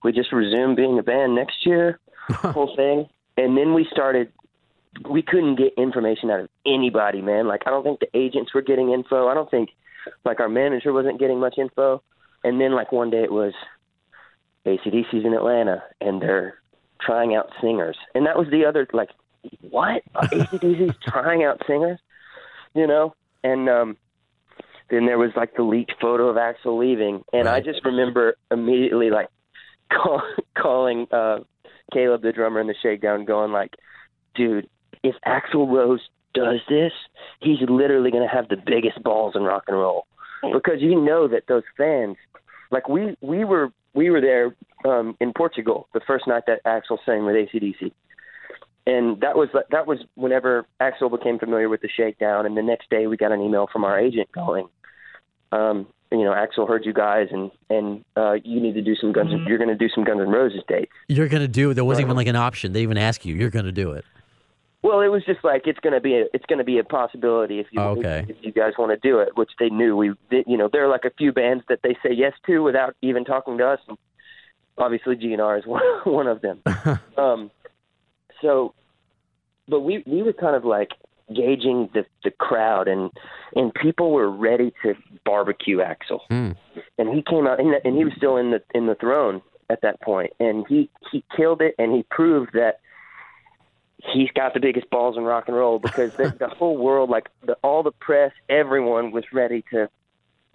we 0.02 0.12
just 0.12 0.32
resume 0.32 0.74
being 0.74 0.98
a 0.98 1.02
band 1.02 1.34
next 1.34 1.66
year, 1.66 1.98
whole 2.30 2.74
thing, 2.74 3.08
and 3.36 3.58
then 3.58 3.74
we 3.74 3.86
started. 3.92 4.32
We 5.08 5.20
couldn't 5.20 5.56
get 5.56 5.74
information 5.76 6.30
out 6.30 6.40
of 6.40 6.48
anybody, 6.64 7.20
man. 7.20 7.46
Like 7.46 7.64
I 7.66 7.70
don't 7.70 7.84
think 7.84 8.00
the 8.00 8.08
agents 8.16 8.54
were 8.54 8.62
getting 8.62 8.90
info. 8.92 9.28
I 9.28 9.34
don't 9.34 9.50
think 9.50 9.68
like 10.24 10.40
our 10.40 10.48
manager 10.48 10.94
wasn't 10.94 11.20
getting 11.20 11.38
much 11.38 11.56
info. 11.58 12.02
And 12.42 12.58
then 12.60 12.72
like 12.72 12.90
one 12.90 13.10
day 13.10 13.22
it 13.22 13.30
was 13.30 13.52
ACDC's 14.68 15.24
in 15.24 15.34
Atlanta 15.34 15.82
and 16.00 16.20
they're 16.20 16.58
trying 17.00 17.34
out 17.34 17.50
singers. 17.60 17.96
And 18.14 18.26
that 18.26 18.36
was 18.36 18.48
the 18.50 18.64
other 18.64 18.86
like 18.92 19.10
what? 19.70 20.02
ACDC's 20.14 20.96
trying 21.06 21.44
out 21.44 21.62
singers? 21.66 21.98
You 22.74 22.86
know? 22.86 23.14
And 23.42 23.68
um 23.68 23.96
then 24.90 25.06
there 25.06 25.18
was 25.18 25.30
like 25.36 25.54
the 25.54 25.62
leaked 25.62 25.94
photo 26.00 26.28
of 26.28 26.36
Axl 26.36 26.78
leaving 26.78 27.24
and 27.32 27.48
I 27.48 27.60
just 27.60 27.84
remember 27.84 28.36
immediately 28.50 29.10
like 29.10 29.28
call, 29.92 30.22
calling 30.56 31.06
uh 31.10 31.38
Caleb 31.92 32.22
the 32.22 32.32
drummer 32.32 32.60
in 32.60 32.66
the 32.66 32.74
shakedown 32.82 33.24
going 33.24 33.52
like, 33.52 33.74
dude, 34.34 34.68
if 35.02 35.14
Axl 35.26 35.66
Rose 35.72 36.00
does 36.34 36.60
this, 36.68 36.92
he's 37.40 37.60
literally 37.62 38.10
going 38.10 38.26
to 38.28 38.34
have 38.34 38.48
the 38.48 38.56
biggest 38.56 39.02
balls 39.02 39.34
in 39.34 39.42
rock 39.42 39.64
and 39.68 39.76
roll 39.76 40.06
because 40.52 40.80
you 40.80 41.00
know 41.00 41.26
that 41.28 41.44
those 41.48 41.62
fans 41.76 42.16
like 42.70 42.88
we 42.88 43.16
we 43.20 43.44
were 43.44 43.72
we 43.94 44.10
were 44.10 44.20
there 44.20 44.54
um 44.84 45.16
in 45.20 45.32
Portugal 45.32 45.88
the 45.94 46.00
first 46.06 46.26
night 46.26 46.44
that 46.46 46.62
Axl 46.64 46.98
sang 47.04 47.24
with 47.24 47.34
ACDC. 47.34 47.92
And 48.86 49.20
that 49.20 49.36
was 49.36 49.48
that 49.70 49.86
was 49.86 49.98
whenever 50.14 50.66
Axl 50.80 51.10
became 51.10 51.38
familiar 51.38 51.68
with 51.68 51.82
the 51.82 51.88
shakedown 51.88 52.46
and 52.46 52.56
the 52.56 52.62
next 52.62 52.88
day 52.90 53.06
we 53.06 53.16
got 53.16 53.32
an 53.32 53.40
email 53.40 53.68
from 53.72 53.84
our 53.84 53.98
agent 53.98 54.30
going 54.32 54.68
um 55.52 55.86
you 56.10 56.24
know 56.24 56.32
Axl 56.32 56.66
heard 56.66 56.84
you 56.86 56.92
guys 56.92 57.28
and 57.30 57.50
and 57.68 58.04
uh 58.16 58.34
you 58.44 58.60
need 58.60 58.74
to 58.74 58.82
do 58.82 58.94
some 58.94 59.12
guns 59.12 59.30
you're 59.46 59.58
going 59.58 59.68
to 59.68 59.74
do 59.74 59.88
some 59.94 60.04
Guns 60.04 60.20
N' 60.20 60.28
Roses 60.28 60.62
dates. 60.68 60.92
You're 61.08 61.28
going 61.28 61.42
to 61.42 61.48
do 61.48 61.70
it. 61.70 61.74
There 61.74 61.84
wasn't 61.84 62.06
even 62.06 62.16
like 62.16 62.28
an 62.28 62.36
option. 62.36 62.72
They 62.72 62.82
even 62.82 62.98
ask 62.98 63.24
you. 63.24 63.34
You're 63.34 63.50
going 63.50 63.66
to 63.66 63.72
do 63.72 63.92
it. 63.92 64.04
Well, 64.82 65.00
it 65.00 65.08
was 65.08 65.24
just 65.24 65.42
like 65.42 65.62
it's 65.66 65.80
going 65.80 65.94
to 65.94 66.00
be 66.00 66.14
a 66.14 66.26
it's 66.32 66.46
going 66.46 66.58
to 66.58 66.64
be 66.64 66.78
a 66.78 66.84
possibility 66.84 67.58
if 67.58 67.66
you 67.72 67.80
okay. 67.80 68.24
if, 68.28 68.36
you 68.42 68.52
guys 68.52 68.74
want 68.78 68.92
to 68.92 69.08
do 69.08 69.18
it, 69.18 69.36
which 69.36 69.50
they 69.58 69.70
knew 69.70 69.96
we 69.96 70.12
did. 70.30 70.44
You 70.46 70.56
know, 70.56 70.68
there 70.72 70.84
are 70.84 70.88
like 70.88 71.04
a 71.04 71.10
few 71.10 71.32
bands 71.32 71.64
that 71.68 71.80
they 71.82 71.96
say 72.02 72.12
yes 72.14 72.32
to 72.46 72.60
without 72.60 72.94
even 73.02 73.24
talking 73.24 73.58
to 73.58 73.66
us. 73.66 73.80
And 73.88 73.98
obviously, 74.76 75.16
GNR 75.16 75.58
is 75.58 75.66
one 75.66 75.82
one 76.04 76.26
of 76.28 76.40
them. 76.42 76.62
um, 77.18 77.50
so, 78.40 78.74
but 79.66 79.80
we 79.80 80.04
we 80.06 80.22
were 80.22 80.32
kind 80.32 80.54
of 80.54 80.64
like 80.64 80.90
gauging 81.34 81.88
the 81.92 82.04
the 82.22 82.30
crowd, 82.30 82.86
and 82.86 83.10
and 83.56 83.74
people 83.74 84.12
were 84.12 84.30
ready 84.30 84.72
to 84.84 84.94
barbecue 85.24 85.78
Axl, 85.78 86.20
Hmm. 86.28 86.52
and 86.98 87.08
he 87.08 87.22
came 87.22 87.48
out, 87.48 87.58
and, 87.58 87.74
and 87.84 87.96
he 87.96 88.04
was 88.04 88.12
still 88.16 88.36
in 88.36 88.52
the 88.52 88.62
in 88.74 88.86
the 88.86 88.94
throne 88.94 89.42
at 89.70 89.80
that 89.82 90.00
point, 90.00 90.32
and 90.38 90.64
he 90.68 90.88
he 91.10 91.24
killed 91.36 91.62
it, 91.62 91.74
and 91.78 91.92
he 91.92 92.04
proved 92.10 92.52
that 92.54 92.80
he's 94.12 94.30
got 94.34 94.54
the 94.54 94.60
biggest 94.60 94.88
balls 94.90 95.16
in 95.16 95.24
rock 95.24 95.44
and 95.48 95.56
roll 95.56 95.78
because 95.78 96.14
the, 96.16 96.34
the 96.38 96.48
whole 96.48 96.76
world, 96.76 97.10
like 97.10 97.28
the, 97.44 97.54
all 97.62 97.82
the 97.82 97.92
press, 97.92 98.32
everyone 98.48 99.10
was 99.10 99.24
ready 99.32 99.64
to 99.72 99.88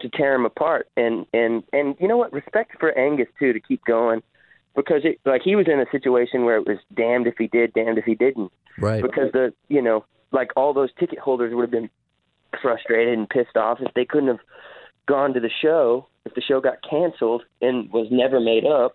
to 0.01 0.09
tear 0.09 0.33
him 0.33 0.45
apart. 0.45 0.87
And 0.97 1.25
and 1.33 1.63
and 1.71 1.95
you 1.99 2.07
know 2.07 2.17
what? 2.17 2.33
Respect 2.33 2.79
for 2.79 2.97
Angus 2.97 3.27
too 3.39 3.53
to 3.53 3.59
keep 3.59 3.83
going 3.85 4.21
because 4.75 5.01
it 5.03 5.19
like 5.25 5.41
he 5.43 5.55
was 5.55 5.67
in 5.67 5.79
a 5.79 5.85
situation 5.91 6.45
where 6.45 6.57
it 6.57 6.67
was 6.67 6.77
damned 6.93 7.27
if 7.27 7.35
he 7.37 7.47
did, 7.47 7.73
damned 7.73 7.97
if 7.97 8.05
he 8.05 8.15
didn't. 8.15 8.51
Right. 8.77 9.01
Because 9.01 9.31
the 9.31 9.53
you 9.67 9.81
know 9.81 10.05
like 10.31 10.51
all 10.55 10.73
those 10.73 10.89
ticket 10.99 11.19
holders 11.19 11.53
would 11.53 11.63
have 11.63 11.71
been 11.71 11.89
frustrated 12.61 13.17
and 13.17 13.29
pissed 13.29 13.57
off 13.57 13.79
if 13.81 13.93
they 13.93 14.05
couldn't 14.05 14.29
have 14.29 14.39
gone 15.05 15.33
to 15.33 15.39
the 15.39 15.49
show 15.61 16.07
if 16.25 16.33
the 16.35 16.41
show 16.41 16.61
got 16.61 16.77
canceled 16.87 17.43
and 17.61 17.91
was 17.91 18.07
never 18.11 18.39
made 18.39 18.65
up, 18.65 18.93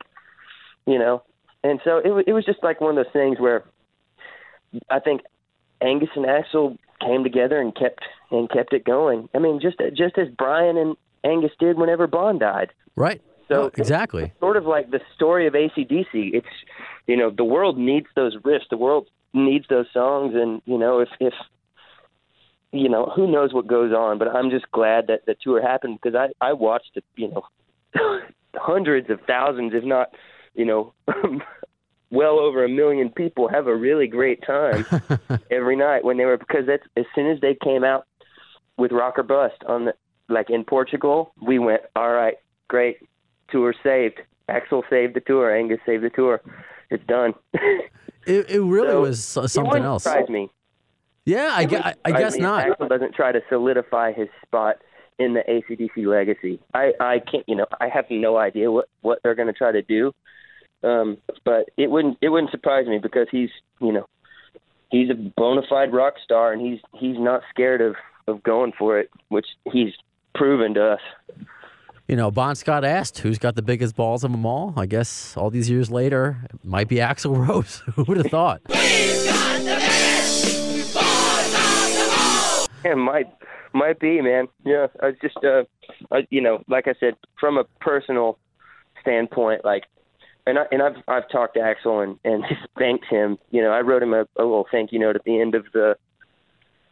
you 0.87 0.99
know. 0.99 1.23
And 1.63 1.81
so 1.85 1.99
it 1.99 2.29
it 2.29 2.33
was 2.33 2.45
just 2.45 2.63
like 2.63 2.81
one 2.81 2.97
of 2.97 3.05
those 3.05 3.13
things 3.13 3.39
where 3.39 3.65
I 4.91 5.01
think 5.01 5.23
Angus 5.81 6.11
and 6.17 6.27
Axl 6.27 6.79
came 7.01 7.23
together 7.23 7.61
and 7.61 7.75
kept 7.75 8.05
and 8.31 8.51
kept 8.51 8.73
it 8.73 8.85
going. 8.85 9.29
I 9.35 9.39
mean, 9.39 9.61
just 9.61 9.79
just 9.95 10.19
as 10.19 10.29
Brian 10.37 10.77
and 10.77 10.97
Angus 11.25 11.53
did 11.59 11.79
whenever 11.79 12.07
Bon 12.07 12.39
died. 12.39 12.73
Right. 12.97 13.23
So 13.49 13.55
No, 13.55 13.71
exactly. 13.77 14.33
Sort 14.41 14.57
of 14.57 14.67
like 14.67 14.91
the 14.91 15.01
story 15.15 15.47
of 15.47 15.55
ACDC. 15.55 16.07
It's 16.13 16.47
you 17.07 17.17
know 17.17 17.31
the 17.31 17.45
world 17.45 17.79
needs 17.79 18.07
those 18.15 18.37
riffs. 18.39 18.69
The 18.71 18.77
world 18.77 19.09
needs 19.33 19.67
those 19.69 19.87
songs, 19.93 20.35
and 20.35 20.61
you 20.67 20.79
know 20.79 21.01
if 21.01 21.09
if 21.21 21.35
you 22.73 22.89
know 22.89 23.11
who 23.15 23.31
knows 23.31 23.55
what 23.55 23.67
goes 23.67 23.93
on. 23.93 24.19
But 24.19 24.29
I'm 24.29 24.51
just 24.51 24.71
glad 24.71 25.07
that 25.07 25.27
the 25.27 25.35
tour 25.43 25.63
happened 25.63 25.99
because 26.03 26.17
I 26.17 26.47
I 26.47 26.53
watched 26.53 26.97
it. 26.97 27.05
You 27.17 27.29
know 27.29 27.43
hundreds 28.55 29.09
of 29.11 29.21
thousands, 29.27 29.73
if 29.75 29.85
not 29.85 30.09
you 30.55 30.65
know. 30.65 30.93
well 32.11 32.39
over 32.39 32.65
a 32.65 32.69
million 32.69 33.11
people 33.11 33.49
have 33.49 33.67
a 33.67 33.77
really 33.77 34.07
great 34.07 34.43
time 34.47 34.87
every 35.51 35.77
night 35.77 36.05
when 36.05 36.17
they 36.17 36.25
were 36.25 36.39
because 36.39 36.65
that's 36.67 36.83
as 36.97 37.05
soon 37.15 37.31
as 37.31 37.41
they 37.41 37.57
came 37.63 37.85
out 37.85 38.07
with 38.77 38.93
Rock 38.93 39.19
or 39.19 39.23
Bust 39.23 39.63
on 39.67 39.87
the 39.87 39.95
like 40.31 40.51
in 40.51 40.63
Portugal, 40.65 41.33
we 41.41 41.59
went, 41.59 41.81
all 41.97 42.13
right, 42.13 42.35
great, 42.69 42.99
tour 43.51 43.75
saved. 43.83 44.21
Axl 44.51 44.83
saved 44.91 45.15
the 45.15 45.21
tour. 45.21 45.55
Angus 45.57 45.81
saved 45.87 46.05
the 46.05 46.11
tour. 46.11 46.41
It's 46.91 47.05
done. 47.07 47.35
It, 48.27 48.51
it 48.51 48.61
really 48.61 48.91
So, 48.91 49.01
was 49.01 49.53
something 49.53 49.83
else. 49.83 50.03
surprise 50.03 50.29
me. 50.29 50.51
Yeah, 51.25 51.49
I, 51.51 51.65
wouldn't 51.65 51.87
I, 51.87 51.95
I 52.05 52.13
guess 52.13 52.35
me 52.35 52.41
not. 52.43 52.67
Axl 52.67 52.87
doesn't 52.87 53.15
try 53.15 53.33
to 53.33 53.41
solidify 53.49 54.13
his 54.13 54.29
spot 54.45 54.77
in 55.19 55.33
the 55.33 55.41
ACDC 55.49 56.05
legacy. 56.07 56.61
I 56.75 56.93
I 57.01 57.21
can't. 57.21 57.45
You 57.49 57.57
know, 57.57 57.67
I 57.81 57.89
have 57.89 58.05
no 58.11 58.37
idea 58.37 58.71
what 58.71 58.89
what 59.01 59.21
they're 59.23 59.35
going 59.35 59.49
to 59.49 59.55
try 59.55 59.73
to 59.73 59.81
do. 59.81 60.13
Um, 60.83 61.19
but 61.45 61.71
it 61.77 61.91
wouldn't 61.91 62.19
it 62.21 62.29
wouldn't 62.29 62.51
surprise 62.51 62.87
me 62.87 62.99
because 62.99 63.27
he's 63.31 63.51
you 63.81 63.93
know 63.93 64.07
he's 64.91 65.11
a 65.11 65.15
bona 65.15 65.63
fide 65.69 65.93
rock 65.93 66.15
star 66.23 66.53
and 66.53 66.61
he's 66.63 66.81
he's 66.95 67.19
not 67.19 67.43
scared 67.51 67.81
of 67.81 67.97
of 68.27 68.43
going 68.43 68.73
for 68.79 68.99
it, 68.99 69.11
which 69.29 69.47
he's 69.73 69.93
proven 70.35 70.75
to 70.75 70.93
us. 70.93 71.01
You 72.07 72.17
know, 72.17 72.31
Bon 72.31 72.55
Scott 72.55 72.85
asked 72.85 73.19
who's 73.19 73.39
got 73.39 73.55
the 73.55 73.63
biggest 73.63 73.97
balls 73.97 74.25
of 74.25 74.33
them 74.33 74.47
all. 74.47 74.73
I 74.77 74.87
guess 74.87 75.37
all 75.37 75.51
these 75.51 75.69
years 75.69 75.91
later, 75.91 76.39
it 76.45 76.65
might 76.65 76.89
be 76.89 76.97
Axl 76.97 77.37
Rose. 77.49 77.83
Who 77.95 78.05
would 78.05 78.17
have 78.19 78.31
thought? 78.31 78.63
Yeah, 82.85 82.95
might 82.95 83.27
might 83.73 83.99
be, 84.01 84.21
man. 84.21 84.49
Yeah, 84.65 84.87
I 85.01 85.13
just, 85.23 85.37
uh, 85.45 85.65
I, 86.11 86.27
you 86.31 86.41
know, 86.41 86.63
like 86.69 86.89
I 86.89 86.95
said, 86.99 87.15
from 87.39 87.59
a 87.59 87.65
personal 87.81 88.39
standpoint, 89.01 89.65
like, 89.65 89.85
and 90.49 90.59
I 90.59 90.63
and 90.73 90.83
I've 90.83 90.97
I've 91.07 91.29
talked 91.29 91.55
to 91.55 91.61
Axl 91.61 92.03
and 92.03 92.19
and 92.25 92.45
just 92.49 92.67
thanked 92.79 93.07
him. 93.07 93.39
You 93.51 93.63
know, 93.63 93.71
I 93.71 93.81
wrote 93.81 94.03
him 94.03 94.15
a, 94.15 94.23
a 94.37 94.43
little 94.43 94.67
thank 94.71 94.93
you 94.93 94.99
note 94.99 95.17
at 95.17 95.25
the 95.25 95.41
end 95.41 95.55
of 95.55 95.67
the 95.73 95.97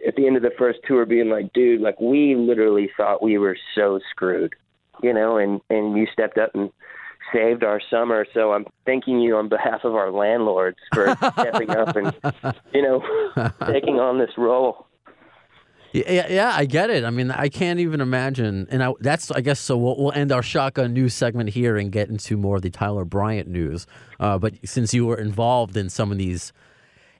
at 0.07 0.15
the 0.17 0.27
end 0.27 0.37
of 0.37 0.43
the 0.43 0.53
first 0.59 0.81
tour, 0.87 1.07
being 1.07 1.31
like, 1.31 1.53
dude, 1.53 1.81
like 1.81 1.99
we 2.01 2.37
literally 2.37 2.91
thought 2.97 3.23
we 3.23 3.39
were 3.39 3.57
so 3.75 3.99
screwed, 4.11 4.55
you 5.03 5.13
know, 5.13 5.39
and 5.39 5.61
and 5.71 5.97
you 5.97 6.07
stepped 6.13 6.39
up 6.39 6.55
and 6.55 6.71
saved 7.33 7.65
our 7.65 7.81
summer. 7.91 8.27
So 8.35 8.53
I'm 8.53 8.67
thanking 8.85 9.21
you 9.21 9.37
on 9.37 9.49
behalf 9.49 9.85
of 9.85 9.95
our 9.95 10.11
landlords 10.11 10.79
for 10.93 11.17
stepping 11.17 11.71
up 11.71 11.97
and 11.97 12.15
you 12.75 12.83
know 12.83 13.03
taking 13.67 13.99
on 13.99 14.19
this 14.19 14.37
role. 14.37 14.87
Yeah, 15.93 16.27
yeah, 16.29 16.53
I 16.55 16.67
get 16.67 16.91
it. 16.91 17.05
I 17.05 17.11
mean, 17.11 17.31
I 17.31 17.49
can't 17.49 17.81
even 17.81 18.01
imagine. 18.01 18.67
And 18.71 18.83
I, 18.83 18.93
that's, 19.01 19.31
I 19.31 19.41
guess, 19.41 19.59
so 19.61 19.77
we'll, 19.77 19.97
we'll 19.97 20.13
end 20.13 20.33
our 20.33 20.43
shotgun 20.43 20.93
news 20.93 21.15
segment 21.15 21.51
here 21.51 21.77
and 21.77 21.91
get 21.91 22.09
into 22.09 22.37
more 22.37 22.57
of 22.57 22.63
the 22.63 22.71
Tyler 22.71 23.05
Bryant 23.05 23.49
news. 23.49 23.87
Uh, 24.21 24.39
but 24.39 24.55
since 24.65 24.93
you 24.93 25.07
were 25.07 25.17
involved 25.17 25.77
in 25.77 25.89
some 25.89 26.13
of 26.13 26.19
these 26.19 26.53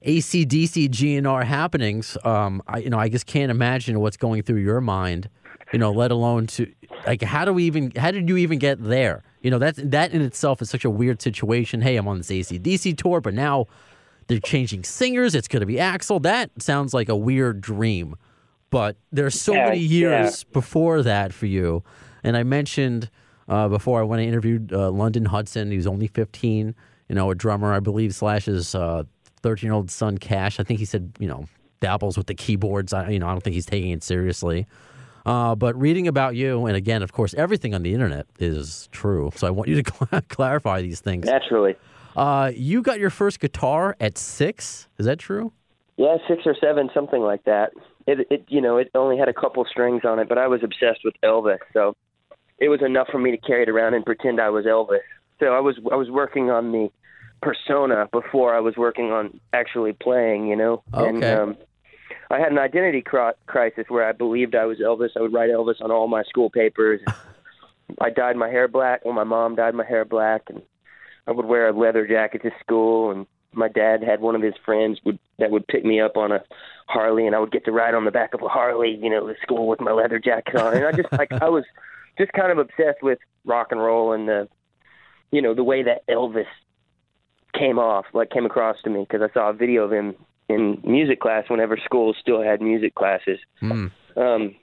ACDC 0.05 0.89
GNR 0.89 1.43
happenings, 1.43 2.17
um, 2.23 2.61
I, 2.67 2.79
you 2.79 2.89
know, 2.89 2.99
I 2.99 3.09
just 3.09 3.25
can't 3.25 3.49
imagine 3.49 3.99
what's 3.99 4.17
going 4.17 4.43
through 4.43 4.61
your 4.61 4.81
mind. 4.81 5.29
You 5.73 5.79
know, 5.79 5.91
let 5.91 6.11
alone 6.11 6.47
to 6.47 6.71
like, 7.05 7.21
how 7.21 7.43
do 7.43 7.51
we 7.51 7.65
even? 7.65 7.91
How 7.97 8.11
did 8.11 8.29
you 8.29 8.37
even 8.37 8.57
get 8.57 8.81
there? 8.81 9.23
You 9.41 9.51
know, 9.51 9.59
that's 9.59 9.79
that 9.83 10.13
in 10.13 10.21
itself 10.21 10.61
is 10.61 10.69
such 10.69 10.85
a 10.85 10.89
weird 10.89 11.21
situation. 11.21 11.81
Hey, 11.81 11.97
I'm 11.97 12.07
on 12.07 12.19
this 12.19 12.29
ACDC 12.29 12.97
tour, 12.97 13.19
but 13.19 13.33
now 13.33 13.65
they're 14.27 14.39
changing 14.39 14.83
singers. 14.83 15.35
It's 15.35 15.49
going 15.49 15.59
to 15.59 15.65
be 15.65 15.75
Axl. 15.75 16.21
That 16.21 16.51
sounds 16.61 16.93
like 16.93 17.09
a 17.09 17.15
weird 17.17 17.59
dream 17.59 18.15
but 18.69 18.97
there's 19.11 19.39
so 19.39 19.53
Yeah, 19.53 19.65
many 19.65 19.79
years 19.79 20.43
before 20.45 21.01
that 21.03 21.33
for 21.33 21.45
you. 21.45 21.83
And 22.23 22.35
I 22.35 22.43
mentioned 22.43 23.09
uh, 23.47 23.67
before 23.69 23.99
I 23.99 24.03
went 24.03 24.21
and 24.21 24.27
interviewed 24.29 24.73
uh, 24.73 24.91
London 24.91 25.25
Hudson. 25.25 25.71
He 25.71 25.77
was 25.77 25.87
only 25.87 26.07
15, 26.07 26.75
you 27.07 27.15
know, 27.15 27.31
a 27.31 27.35
drummer, 27.35 27.73
I 27.73 27.79
believe, 27.79 28.13
slash 28.13 28.45
his 28.45 28.71
13 28.71 29.05
year 29.61 29.73
old 29.73 29.89
son, 29.89 30.17
Cash. 30.17 30.59
I 30.59 30.63
think 30.63 30.79
he 30.79 30.85
said, 30.85 31.13
you 31.19 31.27
know, 31.27 31.45
dabbles 31.79 32.17
with 32.17 32.27
the 32.27 32.33
keyboards. 32.33 32.93
I, 32.93 33.09
you 33.09 33.19
know, 33.19 33.27
I 33.27 33.31
don't 33.31 33.43
think 33.43 33.53
he's 33.53 33.65
taking 33.65 33.91
it 33.91 34.03
seriously. 34.03 34.67
Uh, 35.25 35.55
but 35.55 35.79
reading 35.79 36.07
about 36.07 36.35
you, 36.35 36.65
and 36.65 36.77
again, 36.77 37.03
of 37.03 37.11
course, 37.11 37.33
everything 37.33 37.75
on 37.75 37.83
the 37.83 37.93
internet 37.93 38.25
is 38.39 38.87
true. 38.91 39.29
So 39.35 39.45
I 39.45 39.49
want 39.49 39.67
you 39.67 39.81
to 39.81 39.93
cl- 40.09 40.21
clarify 40.29 40.81
these 40.81 41.01
things. 41.01 41.25
Naturally. 41.25 41.75
Uh, 42.15 42.51
you 42.55 42.81
got 42.81 42.99
your 42.99 43.09
first 43.09 43.39
guitar 43.39 43.95
at 43.99 44.17
six. 44.17 44.87
Is 44.97 45.05
that 45.05 45.19
true? 45.19 45.51
Yeah, 45.97 46.17
six 46.27 46.43
or 46.45 46.55
seven, 46.59 46.89
something 46.93 47.21
like 47.21 47.43
that. 47.43 47.73
It, 48.07 48.25
it, 48.31 48.45
you 48.47 48.61
know, 48.61 48.77
it 48.77 48.89
only 48.95 49.17
had 49.17 49.27
a 49.27 49.33
couple 49.33 49.65
strings 49.69 50.01
on 50.05 50.17
it, 50.19 50.29
but 50.29 50.37
I 50.37 50.47
was 50.47 50.61
obsessed 50.63 51.01
with 51.03 51.13
Elvis, 51.23 51.59
so 51.73 51.95
it 52.57 52.69
was 52.69 52.81
enough 52.81 53.07
for 53.11 53.19
me 53.19 53.31
to 53.31 53.37
carry 53.37 53.63
it 53.63 53.69
around 53.69 53.93
and 53.93 54.05
pretend 54.05 54.39
I 54.39 54.49
was 54.49 54.65
Elvis. 54.65 54.99
So 55.39 55.47
I 55.47 55.59
was, 55.59 55.77
I 55.91 55.95
was 55.95 56.09
working 56.09 56.49
on 56.49 56.71
the 56.71 56.89
persona 57.41 58.07
before 58.11 58.55
I 58.55 58.59
was 58.61 58.75
working 58.77 59.11
on 59.11 59.39
actually 59.53 59.93
playing. 59.93 60.47
You 60.47 60.55
know, 60.55 60.83
and 60.93 61.17
Okay. 61.17 61.33
um, 61.33 61.57
I 62.31 62.39
had 62.39 62.51
an 62.51 62.57
identity 62.57 63.01
cri- 63.01 63.33
crisis 63.45 63.85
where 63.89 64.07
I 64.07 64.11
believed 64.13 64.55
I 64.55 64.65
was 64.65 64.79
Elvis. 64.79 65.09
I 65.15 65.21
would 65.21 65.33
write 65.33 65.49
Elvis 65.49 65.81
on 65.81 65.91
all 65.91 66.07
my 66.07 66.23
school 66.23 66.49
papers. 66.49 67.01
I 68.01 68.09
dyed 68.09 68.35
my 68.35 68.49
hair 68.49 68.67
black. 68.67 69.05
Well, 69.05 69.13
my 69.13 69.23
mom 69.23 69.55
dyed 69.55 69.75
my 69.75 69.85
hair 69.85 70.05
black, 70.05 70.43
and 70.49 70.61
I 71.27 71.31
would 71.31 71.45
wear 71.45 71.67
a 71.67 71.73
leather 71.77 72.07
jacket 72.07 72.41
to 72.43 72.51
school. 72.61 73.11
And 73.11 73.27
my 73.53 73.67
dad 73.67 74.03
had 74.03 74.21
one 74.21 74.35
of 74.35 74.41
his 74.41 74.53
friends 74.65 74.99
would 75.05 75.19
that 75.39 75.51
would 75.51 75.67
pick 75.67 75.85
me 75.85 75.99
up 75.99 76.17
on 76.17 76.31
a 76.31 76.43
Harley, 76.87 77.25
and 77.27 77.35
I 77.35 77.39
would 77.39 77.51
get 77.51 77.65
to 77.65 77.71
ride 77.71 77.93
on 77.93 78.05
the 78.05 78.11
back 78.11 78.33
of 78.33 78.41
a 78.41 78.47
Harley, 78.47 78.97
you 79.01 79.09
know, 79.09 79.27
to 79.27 79.33
school 79.41 79.67
with 79.67 79.81
my 79.81 79.91
leather 79.91 80.19
jacket 80.19 80.55
on. 80.55 80.75
And 80.75 80.85
I 80.85 80.91
just 80.91 81.11
like 81.11 81.31
I 81.31 81.49
was 81.49 81.65
just 82.17 82.31
kind 82.33 82.51
of 82.51 82.57
obsessed 82.57 83.01
with 83.01 83.19
rock 83.45 83.67
and 83.71 83.81
roll 83.81 84.13
and 84.13 84.27
the, 84.27 84.47
you 85.31 85.41
know, 85.41 85.53
the 85.53 85.63
way 85.63 85.83
that 85.83 86.05
Elvis 86.07 86.45
came 87.53 87.79
off, 87.79 88.05
like 88.13 88.29
came 88.29 88.45
across 88.45 88.77
to 88.83 88.89
me 88.89 89.05
because 89.07 89.27
I 89.27 89.33
saw 89.33 89.49
a 89.49 89.53
video 89.53 89.83
of 89.83 89.91
him 89.91 90.15
in 90.49 90.79
music 90.83 91.19
class 91.19 91.49
whenever 91.49 91.77
school 91.77 92.13
still 92.19 92.41
had 92.41 92.61
music 92.61 92.95
classes 92.95 93.39
Mm. 93.61 93.91
um, 94.15 94.55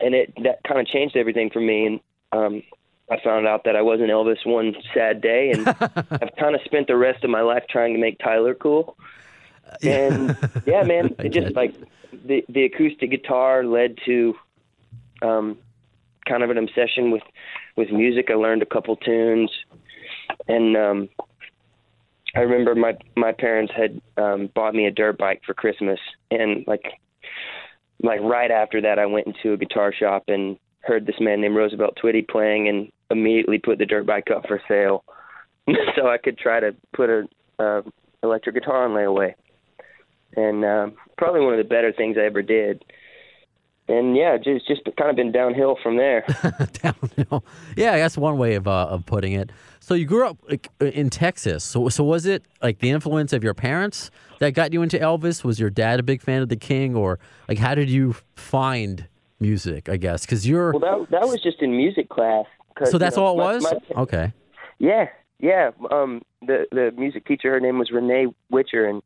and 0.00 0.14
it 0.14 0.32
that 0.42 0.60
kind 0.66 0.80
of 0.80 0.86
changed 0.86 1.16
everything 1.16 1.50
for 1.50 1.60
me. 1.60 1.86
And 1.86 2.00
um, 2.32 2.62
I 3.10 3.20
found 3.22 3.46
out 3.46 3.64
that 3.64 3.76
I 3.76 3.82
wasn't 3.82 4.10
Elvis 4.10 4.44
one 4.46 4.74
sad 4.94 5.20
day, 5.20 5.50
and 5.50 5.68
I've 6.10 6.34
kind 6.38 6.54
of 6.54 6.60
spent 6.64 6.86
the 6.86 6.96
rest 6.96 7.24
of 7.24 7.30
my 7.30 7.42
life 7.42 7.64
trying 7.68 7.94
to 7.94 8.00
make 8.00 8.18
Tyler 8.18 8.54
cool. 8.54 8.96
And 9.82 10.36
yeah, 10.66 10.82
man, 10.82 11.14
it 11.18 11.30
just 11.30 11.54
like 11.54 11.74
the 12.24 12.44
the 12.48 12.64
acoustic 12.64 13.10
guitar 13.10 13.64
led 13.64 13.98
to 14.06 14.34
um, 15.22 15.58
kind 16.26 16.42
of 16.42 16.50
an 16.50 16.58
obsession 16.58 17.10
with 17.10 17.22
with 17.76 17.90
music. 17.90 18.28
I 18.30 18.34
learned 18.34 18.62
a 18.62 18.66
couple 18.66 18.96
tunes, 18.96 19.50
and 20.48 20.76
um, 20.76 21.08
I 22.34 22.40
remember 22.40 22.74
my 22.74 22.96
my 23.16 23.32
parents 23.32 23.72
had 23.76 24.00
um, 24.16 24.48
bought 24.54 24.74
me 24.74 24.86
a 24.86 24.90
dirt 24.90 25.18
bike 25.18 25.42
for 25.44 25.54
Christmas, 25.54 26.00
and 26.30 26.64
like 26.66 27.00
like 28.02 28.20
right 28.20 28.50
after 28.50 28.80
that, 28.82 28.98
I 28.98 29.06
went 29.06 29.26
into 29.26 29.52
a 29.52 29.56
guitar 29.56 29.92
shop 29.92 30.24
and 30.28 30.58
heard 30.82 31.06
this 31.06 31.20
man 31.20 31.40
named 31.40 31.56
Roosevelt 31.56 31.98
Twitty 32.02 32.26
playing, 32.26 32.68
and 32.68 32.90
immediately 33.10 33.58
put 33.58 33.78
the 33.78 33.86
dirt 33.86 34.06
bike 34.06 34.30
up 34.34 34.46
for 34.46 34.60
sale, 34.68 35.04
so 35.96 36.08
I 36.08 36.18
could 36.18 36.38
try 36.38 36.60
to 36.60 36.74
put 36.94 37.10
a 37.10 37.28
uh, 37.58 37.82
electric 38.22 38.54
guitar 38.54 38.84
on 38.84 38.90
layaway, 38.90 39.34
and 40.36 40.64
um, 40.64 40.94
probably 41.18 41.40
one 41.40 41.54
of 41.54 41.58
the 41.58 41.68
better 41.68 41.92
things 41.92 42.16
I 42.18 42.24
ever 42.24 42.42
did. 42.42 42.84
And 43.88 44.16
yeah, 44.16 44.38
just 44.38 44.66
just 44.66 44.82
kind 44.96 45.10
of 45.10 45.16
been 45.16 45.32
downhill 45.32 45.76
from 45.82 45.96
there. 45.96 46.24
downhill. 46.82 47.44
Yeah, 47.76 47.96
that's 47.96 48.16
one 48.16 48.38
way 48.38 48.54
of 48.54 48.68
uh, 48.68 48.86
of 48.86 49.04
putting 49.06 49.32
it. 49.32 49.50
So 49.80 49.94
you 49.94 50.06
grew 50.06 50.28
up 50.28 50.38
like, 50.48 50.68
in 50.80 51.10
Texas. 51.10 51.64
So 51.64 51.88
so 51.88 52.04
was 52.04 52.24
it 52.24 52.44
like 52.62 52.78
the 52.78 52.90
influence 52.90 53.32
of 53.32 53.42
your 53.42 53.54
parents 53.54 54.10
that 54.38 54.50
got 54.50 54.72
you 54.72 54.82
into 54.82 54.98
Elvis? 54.98 55.42
Was 55.42 55.58
your 55.58 55.68
dad 55.68 55.98
a 55.98 56.04
big 56.04 56.22
fan 56.22 56.42
of 56.42 56.48
the 56.48 56.56
King, 56.56 56.94
or 56.94 57.18
like 57.48 57.58
how 57.58 57.74
did 57.74 57.90
you 57.90 58.14
find 58.36 59.08
music? 59.42 59.88
I 59.88 59.96
guess 59.98 60.24
because 60.24 60.48
you're. 60.48 60.72
well, 60.72 61.00
that 61.00 61.10
that 61.10 61.28
was 61.28 61.42
just 61.42 61.60
in 61.60 61.76
music 61.76 62.08
class. 62.08 62.46
'cause, 62.74 62.88
so 62.90 62.94
you 62.94 62.98
that's 63.00 63.16
know, 63.18 63.24
all 63.26 63.34
it 63.34 63.44
my- 63.44 63.52
was. 63.54 63.62
my- 63.64 64.02
okay. 64.02 64.32
Yeah, 64.78 65.08
yeah. 65.40 65.70
Um, 65.90 66.22
the 66.40 66.66
the 66.72 66.92
music 66.96 67.26
teacher, 67.26 67.50
her 67.50 67.60
name 67.60 67.78
was 67.78 67.90
Renee 67.90 68.28
Witcher, 68.50 68.86
and 68.86 69.02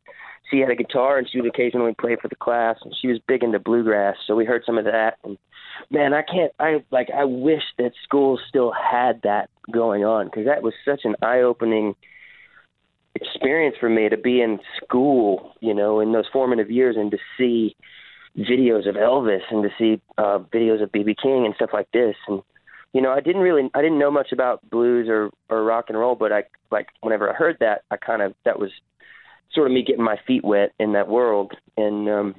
she 0.50 0.60
had 0.60 0.70
a 0.70 0.76
guitar, 0.76 1.18
and 1.18 1.28
she 1.28 1.40
would 1.40 1.48
occasionally 1.50 1.92
play 1.94 2.14
for 2.20 2.28
the 2.28 2.36
class. 2.36 2.76
And 2.82 2.94
she 3.00 3.08
was 3.08 3.18
big 3.26 3.42
into 3.42 3.58
bluegrass, 3.58 4.16
so 4.26 4.36
we 4.36 4.44
heard 4.44 4.62
some 4.64 4.78
of 4.78 4.84
that. 4.84 5.18
And 5.24 5.36
man, 5.90 6.14
I 6.14 6.22
can't. 6.22 6.52
I 6.60 6.84
like. 6.92 7.08
I 7.10 7.24
wish 7.24 7.64
that 7.78 7.92
schools 8.04 8.40
still 8.48 8.72
had 8.72 9.22
that 9.22 9.50
going 9.72 10.04
on 10.04 10.26
because 10.26 10.44
that 10.46 10.62
was 10.62 10.74
such 10.84 11.00
an 11.04 11.16
eye-opening 11.22 11.96
experience 13.14 13.76
for 13.80 13.88
me 13.88 14.08
to 14.08 14.16
be 14.16 14.40
in 14.42 14.60
school, 14.82 15.52
you 15.60 15.72
know, 15.74 16.00
in 16.00 16.12
those 16.12 16.26
formative 16.32 16.70
years 16.70 16.96
and 16.96 17.10
to 17.10 17.18
see 17.38 17.74
videos 18.36 18.88
of 18.88 18.96
Elvis 18.96 19.42
and 19.50 19.62
to 19.62 19.70
see 19.78 20.00
uh, 20.18 20.38
videos 20.38 20.82
of 20.82 20.92
BB 20.92 21.16
King 21.22 21.46
and 21.46 21.54
stuff 21.54 21.70
like 21.72 21.90
this. 21.92 22.16
And 22.28 22.42
you 22.92 23.02
know, 23.02 23.12
I 23.12 23.20
didn't 23.20 23.42
really, 23.42 23.68
I 23.74 23.82
didn't 23.82 23.98
know 23.98 24.10
much 24.10 24.32
about 24.32 24.68
blues 24.70 25.08
or 25.08 25.30
or 25.48 25.64
rock 25.64 25.86
and 25.88 25.98
roll, 25.98 26.14
but 26.14 26.32
I 26.32 26.44
like 26.70 26.88
whenever 27.00 27.30
I 27.30 27.34
heard 27.34 27.56
that, 27.60 27.82
I 27.90 27.96
kind 27.96 28.22
of 28.22 28.34
that 28.44 28.58
was 28.58 28.70
sort 29.52 29.66
of 29.66 29.72
me 29.72 29.82
getting 29.82 30.04
my 30.04 30.18
feet 30.26 30.44
wet 30.44 30.72
in 30.78 30.92
that 30.92 31.08
world. 31.08 31.52
And 31.76 32.08
um, 32.08 32.34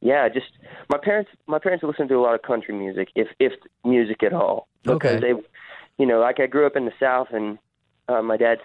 yeah, 0.00 0.28
just 0.28 0.46
my 0.88 0.98
parents, 1.02 1.30
my 1.46 1.58
parents 1.58 1.84
listened 1.84 2.08
to 2.10 2.16
a 2.16 2.20
lot 2.20 2.34
of 2.34 2.42
country 2.42 2.74
music, 2.74 3.08
if 3.14 3.28
if 3.38 3.52
music 3.84 4.22
at 4.22 4.32
all, 4.32 4.68
because 4.82 4.96
Okay. 4.96 5.20
they, 5.20 5.42
you 5.98 6.06
know, 6.06 6.20
like 6.20 6.40
I 6.40 6.46
grew 6.46 6.66
up 6.66 6.76
in 6.76 6.84
the 6.84 6.92
South, 7.00 7.28
and 7.32 7.58
uh, 8.08 8.20
my 8.20 8.36
dad's, 8.36 8.60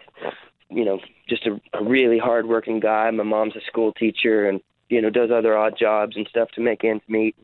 you 0.70 0.84
know, 0.84 1.00
just 1.30 1.46
a, 1.48 1.60
a 1.78 1.84
really 1.84 2.20
hardworking 2.20 2.80
guy. 2.80 3.10
My 3.12 3.24
mom's 3.24 3.56
a 3.56 3.62
school 3.62 3.94
teacher, 3.94 4.50
and 4.50 4.60
you 4.90 5.02
know, 5.02 5.10
does 5.10 5.30
other 5.32 5.58
odd 5.58 5.76
jobs 5.80 6.16
and 6.16 6.28
stuff 6.30 6.50
to 6.52 6.62
make 6.62 6.84
ends 6.84 7.04
meet. 7.08 7.36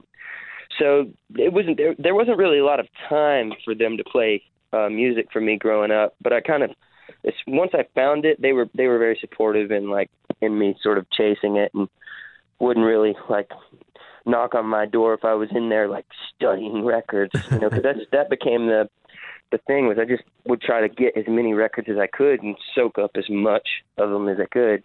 So 0.80 1.12
it 1.36 1.54
wasn't 1.54 1.78
there. 1.78 1.96
There 1.98 2.16
wasn't 2.16 2.38
really 2.38 2.60
a 2.60 2.66
lot 2.66 2.80
of 2.80 2.88
time 3.08 3.54
for 3.64 3.74
them 3.74 3.98
to 3.98 4.04
play 4.04 4.44
uh, 4.74 4.90
music 4.90 5.28
for 5.32 5.40
me 5.40 5.58
growing 5.58 5.92
up. 5.92 6.16
But 6.22 6.34
I 6.34 6.42
kind 6.42 6.64
of, 6.64 6.72
it's, 7.24 7.38
once 7.48 7.72
I 7.74 7.86
found 7.96 8.26
it, 8.26 8.42
they 8.42 8.54
were 8.54 8.68
they 8.74 8.88
were 8.88 9.00
very 9.00 9.18
supportive 9.22 9.72
and 9.72 9.90
like 9.90 10.10
in 10.42 10.58
me 10.58 10.76
sort 10.82 10.98
of 10.98 11.10
chasing 11.12 11.56
it, 11.56 11.72
and 11.74 11.88
wouldn't 12.60 12.86
really 12.86 13.16
like 13.30 13.50
knock 14.26 14.56
on 14.56 14.66
my 14.66 14.86
door 14.86 15.14
if 15.14 15.24
I 15.24 15.34
was 15.34 15.50
in 15.52 15.70
there 15.70 15.88
like 15.88 16.06
studying 16.36 16.84
records, 16.84 17.32
you 17.52 17.60
know, 17.60 17.70
because 17.70 17.84
that's 17.84 18.00
that 18.12 18.30
became 18.30 18.68
the 18.68 18.90
the 19.52 19.60
thing 19.68 19.88
was 19.88 19.98
I 20.00 20.06
just 20.06 20.24
would 20.46 20.62
try 20.62 20.82
to 20.82 20.90
get 20.90 21.16
as 21.16 21.26
many 21.28 21.54
records 21.54 21.88
as 21.90 21.98
I 21.98 22.08
could 22.08 22.42
and 22.42 22.56
soak 22.74 22.98
up 22.98 23.12
as 23.16 23.30
much 23.30 23.68
of 23.98 24.10
them 24.10 24.28
as 24.28 24.38
I 24.40 24.46
could. 24.46 24.84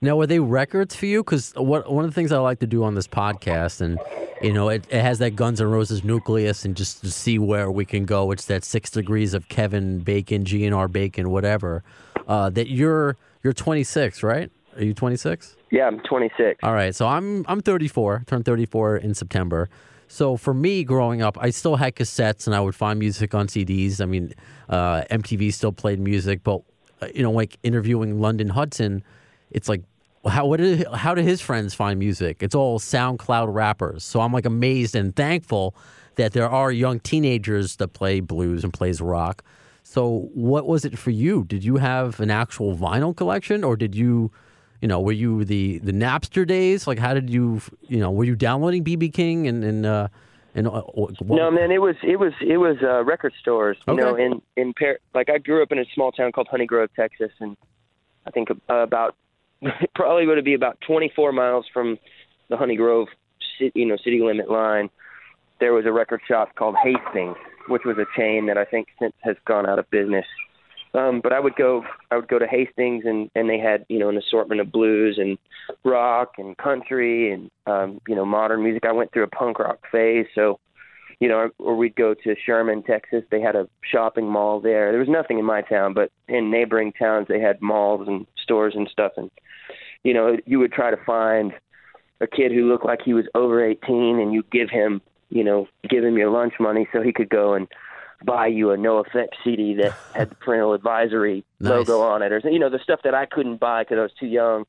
Now, 0.00 0.16
were 0.16 0.26
they 0.26 0.38
records 0.38 0.94
for 0.94 1.06
you? 1.06 1.24
Because 1.24 1.52
what 1.56 1.90
one 1.90 2.04
of 2.04 2.10
the 2.10 2.14
things 2.14 2.30
I 2.30 2.38
like 2.38 2.60
to 2.60 2.66
do 2.66 2.84
on 2.84 2.94
this 2.94 3.08
podcast, 3.08 3.80
and 3.80 3.98
you 4.40 4.52
know, 4.52 4.68
it, 4.68 4.86
it 4.90 5.02
has 5.02 5.18
that 5.18 5.34
Guns 5.34 5.60
N' 5.60 5.68
Roses 5.68 6.04
nucleus, 6.04 6.64
and 6.64 6.76
just 6.76 7.00
to 7.00 7.10
see 7.10 7.38
where 7.38 7.70
we 7.70 7.84
can 7.84 8.04
go. 8.04 8.30
It's 8.30 8.44
that 8.44 8.62
six 8.62 8.90
degrees 8.90 9.34
of 9.34 9.48
Kevin 9.48 9.98
Bacon, 9.98 10.44
GNR 10.44 10.90
Bacon, 10.92 11.30
whatever. 11.30 11.82
Uh, 12.28 12.48
that 12.50 12.68
you're 12.68 13.16
you're 13.42 13.52
26, 13.52 14.22
right? 14.22 14.50
Are 14.76 14.84
you 14.84 14.94
26? 14.94 15.56
Yeah, 15.72 15.88
I'm 15.88 15.98
26. 16.00 16.60
All 16.62 16.72
right, 16.72 16.94
so 16.94 17.08
I'm 17.08 17.44
I'm 17.48 17.60
34, 17.60 18.24
turned 18.26 18.44
34 18.44 18.98
in 18.98 19.14
September. 19.14 19.68
So 20.06 20.36
for 20.36 20.54
me, 20.54 20.84
growing 20.84 21.22
up, 21.22 21.36
I 21.40 21.50
still 21.50 21.76
had 21.76 21.96
cassettes, 21.96 22.46
and 22.46 22.54
I 22.54 22.60
would 22.60 22.76
find 22.76 23.00
music 23.00 23.34
on 23.34 23.48
CDs. 23.48 24.00
I 24.00 24.06
mean, 24.06 24.32
uh, 24.68 25.02
MTV 25.10 25.52
still 25.52 25.72
played 25.72 25.98
music, 25.98 26.44
but 26.44 26.62
uh, 27.02 27.08
you 27.12 27.24
know, 27.24 27.32
like 27.32 27.58
interviewing 27.64 28.20
London 28.20 28.50
Hudson, 28.50 29.02
it's 29.50 29.68
like 29.68 29.82
how 30.26 30.46
what 30.46 30.58
did 30.58 30.86
how 30.88 31.14
did 31.14 31.24
his 31.24 31.40
friends 31.40 31.74
find 31.74 31.98
music? 31.98 32.42
It's 32.42 32.54
all 32.54 32.78
SoundCloud 32.78 33.52
rappers. 33.52 34.04
So 34.04 34.20
I'm 34.20 34.32
like 34.32 34.46
amazed 34.46 34.94
and 34.94 35.14
thankful 35.14 35.74
that 36.16 36.32
there 36.32 36.48
are 36.48 36.72
young 36.72 37.00
teenagers 37.00 37.76
that 37.76 37.88
play 37.88 38.20
blues 38.20 38.64
and 38.64 38.72
plays 38.72 39.00
rock. 39.00 39.42
So 39.84 40.28
what 40.34 40.66
was 40.66 40.84
it 40.84 40.98
for 40.98 41.10
you? 41.10 41.44
Did 41.44 41.64
you 41.64 41.76
have 41.76 42.20
an 42.20 42.30
actual 42.30 42.76
vinyl 42.76 43.16
collection, 43.16 43.64
or 43.64 43.76
did 43.76 43.94
you? 43.94 44.30
you 44.80 44.86
know, 44.86 45.00
were 45.00 45.10
you 45.10 45.44
the 45.44 45.78
the 45.78 45.90
Napster 45.90 46.46
days? 46.46 46.86
Like, 46.86 47.00
how 47.00 47.12
did 47.12 47.28
you, 47.30 47.60
you 47.88 47.98
know, 47.98 48.12
were 48.12 48.22
you 48.22 48.36
downloading 48.36 48.84
BB 48.84 49.12
King 49.12 49.48
and 49.48 49.64
and 49.64 49.84
uh, 49.84 50.06
and 50.54 50.68
uh, 50.68 50.82
what, 50.94 51.20
No, 51.20 51.50
man, 51.50 51.72
it 51.72 51.82
was 51.82 51.96
it 52.04 52.20
was 52.20 52.32
it 52.40 52.58
was 52.58 52.76
uh, 52.80 53.02
record 53.02 53.32
stores. 53.40 53.76
You 53.88 53.94
Okay. 53.94 54.02
know, 54.02 54.14
in 54.14 54.40
in 54.56 54.72
Par- 54.74 55.00
like 55.14 55.30
I 55.30 55.38
grew 55.38 55.64
up 55.64 55.72
in 55.72 55.80
a 55.80 55.84
small 55.94 56.12
town 56.12 56.30
called 56.30 56.46
Honey 56.48 56.64
Grove, 56.64 56.90
Texas, 56.94 57.32
and 57.40 57.56
I 58.24 58.30
think 58.30 58.50
uh, 58.52 58.74
about 58.74 59.16
probably 59.94 60.26
would 60.26 60.44
be 60.44 60.54
about 60.54 60.78
24 60.86 61.32
miles 61.32 61.66
from 61.72 61.98
the 62.48 62.56
Honey 62.56 62.76
Grove, 62.76 63.08
you 63.74 63.86
know, 63.86 63.96
city 64.02 64.20
limit 64.20 64.50
line. 64.50 64.88
There 65.60 65.72
was 65.72 65.86
a 65.86 65.92
record 65.92 66.20
shop 66.26 66.54
called 66.54 66.76
Hastings, 66.82 67.36
which 67.68 67.82
was 67.84 67.96
a 67.98 68.06
chain 68.18 68.46
that 68.46 68.56
I 68.56 68.64
think 68.64 68.88
since 69.00 69.14
has 69.22 69.36
gone 69.46 69.68
out 69.68 69.78
of 69.78 69.90
business. 69.90 70.24
Um, 70.94 71.20
but 71.22 71.32
I 71.32 71.40
would 71.40 71.54
go, 71.56 71.84
I 72.10 72.16
would 72.16 72.28
go 72.28 72.38
to 72.38 72.46
Hastings, 72.46 73.04
and 73.04 73.30
and 73.34 73.50
they 73.50 73.58
had 73.58 73.84
you 73.88 73.98
know 73.98 74.08
an 74.08 74.16
assortment 74.16 74.60
of 74.60 74.72
blues 74.72 75.18
and 75.18 75.36
rock 75.84 76.34
and 76.38 76.56
country 76.56 77.30
and 77.32 77.50
um, 77.66 78.00
you 78.08 78.14
know 78.14 78.24
modern 78.24 78.62
music. 78.62 78.84
I 78.86 78.92
went 78.92 79.12
through 79.12 79.24
a 79.24 79.28
punk 79.28 79.58
rock 79.58 79.80
phase, 79.92 80.26
so 80.34 80.58
you 81.20 81.28
know, 81.28 81.50
or 81.58 81.76
we'd 81.76 81.96
go 81.96 82.14
to 82.14 82.36
Sherman, 82.46 82.82
Texas. 82.84 83.24
They 83.30 83.40
had 83.40 83.56
a 83.56 83.68
shopping 83.82 84.28
mall 84.28 84.60
there. 84.60 84.90
There 84.92 85.00
was 85.00 85.08
nothing 85.08 85.38
in 85.38 85.44
my 85.44 85.62
town, 85.62 85.92
but 85.92 86.10
in 86.28 86.50
neighboring 86.50 86.92
towns 86.92 87.26
they 87.28 87.40
had 87.40 87.60
malls 87.60 88.06
and 88.06 88.26
stores 88.48 88.74
and 88.74 88.88
stuff. 88.88 89.12
And 89.18 89.30
you 90.02 90.14
know, 90.14 90.38
you 90.46 90.58
would 90.58 90.72
try 90.72 90.90
to 90.90 91.04
find 91.04 91.52
a 92.22 92.26
kid 92.26 92.50
who 92.50 92.66
looked 92.66 92.86
like 92.86 93.00
he 93.04 93.12
was 93.12 93.26
over 93.34 93.62
18, 93.62 94.18
and 94.18 94.32
you 94.32 94.42
give 94.50 94.70
him, 94.70 95.02
you 95.28 95.44
know, 95.44 95.68
give 95.88 96.02
him 96.02 96.16
your 96.16 96.30
lunch 96.30 96.54
money 96.58 96.88
so 96.92 97.02
he 97.02 97.12
could 97.12 97.28
go 97.28 97.54
and 97.54 97.68
buy 98.24 98.46
you 98.46 98.70
a 98.70 98.76
NOFX 98.76 99.28
CD 99.44 99.74
that 99.74 99.92
had 100.14 100.30
the 100.30 100.34
parental 100.36 100.72
advisory 100.72 101.44
Nice. 101.60 101.70
logo 101.70 102.00
on 102.00 102.22
it, 102.22 102.32
or 102.32 102.40
you 102.50 102.58
know, 102.58 102.70
the 102.70 102.80
stuff 102.82 103.00
that 103.04 103.14
I 103.14 103.26
couldn't 103.26 103.58
buy 103.58 103.82
because 103.82 103.98
I 103.98 104.02
was 104.02 104.12
too 104.18 104.26
young. 104.26 104.64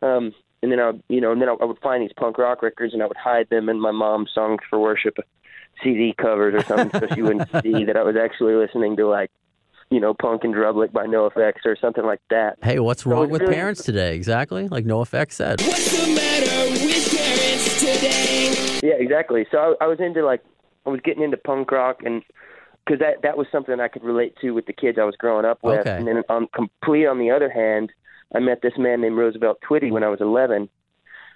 Um, 0.00 0.32
and 0.62 0.70
then 0.70 0.78
I, 0.80 0.86
would 0.90 1.02
you 1.08 1.20
know, 1.20 1.32
and 1.32 1.42
then 1.42 1.48
I, 1.48 1.54
I 1.60 1.64
would 1.64 1.80
find 1.80 2.02
these 2.02 2.12
punk 2.16 2.38
rock 2.38 2.62
records, 2.62 2.94
and 2.94 3.02
I 3.02 3.06
would 3.06 3.16
hide 3.16 3.48
them 3.50 3.68
in 3.68 3.80
my 3.80 3.90
mom's 3.90 4.30
songs 4.32 4.60
for 4.70 4.78
worship 4.78 5.18
CD 5.82 6.14
covers 6.16 6.54
or 6.54 6.64
something, 6.64 7.00
so 7.00 7.14
she 7.14 7.22
wouldn't 7.22 7.50
see 7.62 7.84
that 7.84 7.96
I 7.96 8.02
was 8.02 8.16
actually 8.16 8.54
listening 8.54 8.96
to 8.96 9.08
like, 9.08 9.30
you 9.90 10.00
know, 10.00 10.14
Punk 10.14 10.44
and 10.44 10.54
Drublic 10.54 10.92
by 10.92 11.06
NOFX 11.06 11.64
or 11.64 11.76
something 11.80 12.04
like 12.04 12.20
that. 12.30 12.58
hey, 12.62 12.78
what's 12.78 13.06
wrong 13.06 13.30
with 13.30 13.42
really- 13.42 13.54
parents 13.54 13.82
today? 13.82 14.14
Exactly, 14.14 14.68
like 14.68 14.84
NOFX 14.84 15.32
said. 15.32 15.60
What's 15.62 15.90
the 15.92 16.14
matter 16.14 16.70
with 16.70 17.16
parents 17.16 17.80
today? 17.80 18.80
Yeah, 18.82 18.94
exactly. 18.94 19.46
So 19.50 19.76
I, 19.80 19.84
I 19.84 19.86
was 19.88 19.98
into 20.00 20.24
like, 20.24 20.42
I 20.86 20.90
was 20.90 21.00
getting 21.02 21.22
into 21.22 21.36
punk 21.36 21.70
rock, 21.70 22.02
and 22.04 22.22
because 22.84 23.00
that 23.00 23.22
that 23.22 23.36
was 23.36 23.46
something 23.52 23.80
I 23.80 23.88
could 23.88 24.04
relate 24.04 24.34
to 24.40 24.52
with 24.52 24.66
the 24.66 24.72
kids 24.72 24.98
I 25.00 25.04
was 25.04 25.16
growing 25.16 25.44
up 25.44 25.58
with. 25.62 25.80
Okay. 25.80 25.96
And 25.96 26.06
then 26.06 26.22
on 26.28 26.48
complete 26.54 27.06
on 27.06 27.18
the 27.18 27.30
other 27.30 27.50
hand, 27.50 27.90
I 28.34 28.40
met 28.40 28.62
this 28.62 28.72
man 28.78 29.00
named 29.00 29.16
Roosevelt 29.16 29.58
Twitty 29.68 29.90
when 29.90 30.04
I 30.04 30.08
was 30.08 30.20
11, 30.20 30.68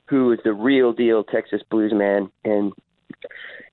who 0.09 0.27
was 0.27 0.39
the 0.45 0.53
real 0.53 0.93
deal 0.93 1.25
Texas 1.25 1.63
blues 1.71 1.93
man, 1.95 2.31
and 2.45 2.73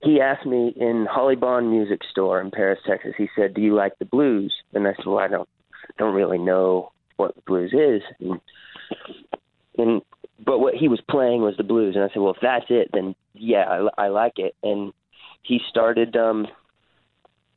he 0.02 0.21
asked 0.21 0.45
me 0.45 0.73
in 0.75 1.08
Holly 1.10 1.36
Bond 1.36 1.69
Music 1.69 2.02
Store 2.10 2.39
in 2.39 2.52
Paris, 2.52 2.80
Texas. 2.88 3.13
He 3.17 3.30
said, 3.36 3.54
"Do 3.54 3.62
you 3.62 3.75
like 3.75 3.97
the 3.99 4.06
blues?" 4.06 4.54
And 4.73 4.88
I 4.88 4.93
said, 4.95 5.06
"Well, 5.06 5.19
I 5.19 5.28
don't 5.28 5.49
don't 5.97 6.15
really 6.15 6.38
know 6.38 6.91
what 7.17 7.43
blues 7.45 7.73
is." 7.73 8.02
And, 8.19 8.41
and 9.78 10.02
but 10.45 10.60
what 10.60 10.75
he 10.75 10.88
was 10.88 11.02
playing 11.10 11.41
was 11.41 11.58
the 11.58 11.63
blues, 11.63 11.95
and 11.95 12.04
I 12.04 12.08
said, 12.10 12.21
"Well, 12.21 12.34
if 12.34 12.41
that's 12.41 12.65
it, 12.69 12.89
then 12.93 13.15
yeah, 13.34 13.88
I, 13.97 14.06
I 14.06 14.08
like 14.08 14.38
it." 14.38 14.56
And 14.63 14.93
he 15.43 15.60
started, 15.69 16.15
um, 16.15 16.47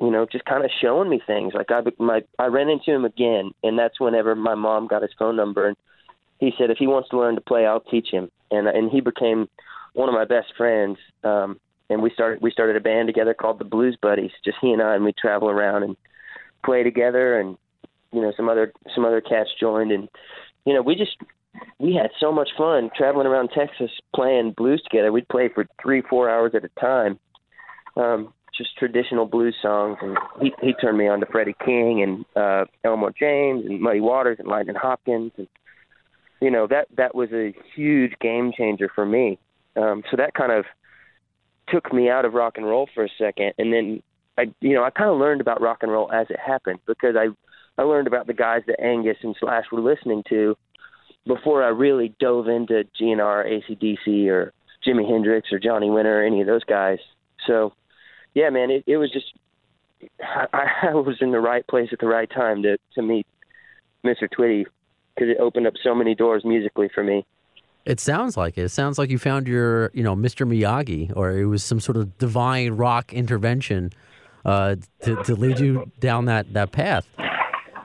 you 0.01 0.11
know, 0.11 0.27
just 0.31 0.45
kind 0.45 0.65
of 0.65 0.71
showing 0.81 1.09
me 1.09 1.21
things. 1.25 1.55
Like 1.55 1.71
I, 1.71 1.83
my, 1.99 2.23
I 2.39 2.47
ran 2.47 2.69
into 2.69 2.91
him 2.91 3.05
again, 3.05 3.53
and 3.63 3.79
that's 3.79 4.01
whenever 4.01 4.35
my 4.35 4.55
mom 4.55 4.89
got 4.89 5.03
his 5.03 5.13
phone 5.19 5.37
number, 5.37 5.69
and 5.69 5.77
he 6.39 6.53
said, 6.59 6.71
"If 6.71 6.79
he 6.79 6.89
wants 6.89 7.09
to 7.11 7.19
learn 7.19 7.37
to 7.37 7.41
play, 7.41 7.67
I'll 7.67 7.81
teach 7.81 8.09
him." 8.11 8.31
And 8.51 8.67
and 8.67 8.91
he 8.91 9.01
became 9.01 9.49
one 9.95 10.09
of 10.09 10.15
my 10.15 10.25
best 10.25 10.55
friends. 10.57 10.99
Um, 11.23 11.61
and 11.91 12.03
we 12.03 12.11
started 12.11 12.43
we 12.43 12.51
started 12.51 12.77
a 12.77 12.81
band 12.81 13.09
together 13.09 13.35
called 13.35 13.59
the 13.59 13.65
Blues 13.65 13.97
Buddies, 14.01 14.31
just 14.45 14.59
he 14.61 14.73
and 14.73 14.83
I, 14.83 14.95
and 14.95 15.05
we 15.05 15.13
travel 15.13 15.51
around 15.51 15.83
and 15.83 15.97
play 16.65 16.83
together, 16.83 17.39
and 17.39 17.57
you 18.13 18.21
know 18.21 18.33
some 18.37 18.49
other 18.49 18.73
some 18.95 19.05
other 19.05 19.21
cats 19.21 19.51
joined, 19.59 19.93
and 19.93 20.09
you 20.65 20.75
know 20.75 20.83
we 20.83 20.95
just 20.95 21.17
we 21.79 21.95
had 21.95 22.11
so 22.19 22.33
much 22.33 22.51
fun 22.57 22.91
traveling 22.97 23.27
around 23.27 23.51
Texas 23.55 23.91
playing 24.15 24.55
blues 24.57 24.83
together. 24.83 25.13
We'd 25.13 25.29
play 25.29 25.49
for 25.53 25.67
three 25.81 26.03
four 26.09 26.31
hours 26.31 26.53
at 26.55 26.65
a 26.65 26.81
time, 26.81 27.19
um, 27.97 28.33
just 28.57 28.77
traditional 28.79 29.27
blues 29.27 29.57
songs, 29.61 29.99
and 30.01 30.17
he 30.41 30.53
he 30.63 30.73
turned 30.75 30.99
me 30.99 31.09
on 31.09 31.21
to 31.21 31.27
Freddie 31.27 31.57
King 31.65 32.03
and 32.03 32.25
uh, 32.37 32.65
Elmore 32.85 33.13
James 33.19 33.67
and 33.67 33.81
Muddy 33.81 34.01
Waters 34.01 34.39
and 34.39 34.49
Lightning 34.49 34.77
Hopkins, 34.77 35.33
and 35.37 35.49
you 36.41 36.51
know 36.51 36.67
that 36.69 36.89
that 36.97 37.15
was 37.15 37.31
a 37.33 37.55
huge 37.75 38.13
game 38.21 38.53
changer 38.57 38.91
for 38.95 39.05
me. 39.05 39.39
Um, 39.77 40.03
so 40.11 40.17
that 40.17 40.35
kind 40.35 40.53
of 40.53 40.65
took 41.69 41.93
me 41.93 42.11
out 42.11 42.25
of 42.25 42.35
rock 42.35 42.55
and 42.57 42.67
roll 42.67 42.89
for 42.95 43.05
a 43.05 43.09
second, 43.19 43.53
and 43.59 43.73
then 43.73 44.03
I, 44.39 44.53
you 44.61 44.75
know, 44.75 44.85
I 44.85 44.91
kind 44.91 45.11
of 45.11 45.19
learned 45.19 45.41
about 45.41 45.61
rock 45.61 45.79
and 45.83 45.93
roll 45.93 46.11
as 46.13 46.27
it 46.31 46.39
happened 46.39 46.81
because 46.87 47.17
I, 47.17 47.29
I 47.81 47.85
learned 47.85 48.07
about 48.07 48.27
the 48.27 48.35
guys 48.35 48.63
that 48.67 48.83
Angus 48.83 49.19
and 49.23 49.37
Slash 49.39 49.65
were 49.71 49.81
listening 49.81 50.23
to 50.31 50.57
before 51.27 51.63
I 51.63 51.69
really 51.69 52.15
dove 52.19 52.49
into 52.49 52.85
GNR, 53.01 53.63
ACDC, 53.71 54.29
or 54.29 54.53
Jimi 54.87 55.09
Hendrix 55.09 55.53
or 55.53 55.59
Johnny 55.59 55.91
Winter 55.91 56.21
or 56.21 56.25
any 56.25 56.41
of 56.41 56.47
those 56.47 56.65
guys. 56.65 56.99
So, 57.47 57.75
yeah, 58.35 58.51
man, 58.51 58.71
it, 58.71 58.85
it 58.87 58.97
was 58.97 59.13
just 59.13 59.27
I, 60.21 60.67
I 60.83 60.95
was 60.95 61.17
in 61.21 61.33
the 61.33 61.41
right 61.41 61.67
place 61.67 61.91
at 61.93 61.99
the 61.99 62.07
right 62.07 62.31
time 62.31 62.63
to 62.63 62.79
to 62.95 63.03
meet 63.03 63.27
Mr. 64.05 64.29
Twitty 64.29 64.65
because 65.15 65.29
it 65.29 65.39
opened 65.39 65.67
up 65.67 65.75
so 65.83 65.95
many 65.95 66.15
doors 66.15 66.45
musically 66.45 66.89
for 66.95 67.05
me. 67.05 67.27
It 67.85 67.99
sounds 68.01 68.37
like 68.37 68.57
it. 68.59 68.63
It 68.63 68.69
sounds 68.69 68.99
like 68.99 69.11
you 69.11 69.19
found 69.19 69.49
your, 69.49 69.91
you 69.93 70.03
know, 70.05 70.15
Mr. 70.15 70.47
Miyagi, 70.47 71.13
or 71.17 71.33
it 71.33 71.47
was 71.47 71.65
some 71.65 71.81
sort 71.81 71.97
of 71.97 72.17
divine 72.19 72.73
rock 72.73 73.13
intervention 73.13 73.91
uh, 74.45 74.77
to, 75.03 75.23
to 75.25 75.35
lead 75.35 75.59
you 75.59 75.91
down 75.99 76.27
that, 76.27 76.53
that 76.53 76.71
path. 76.73 77.07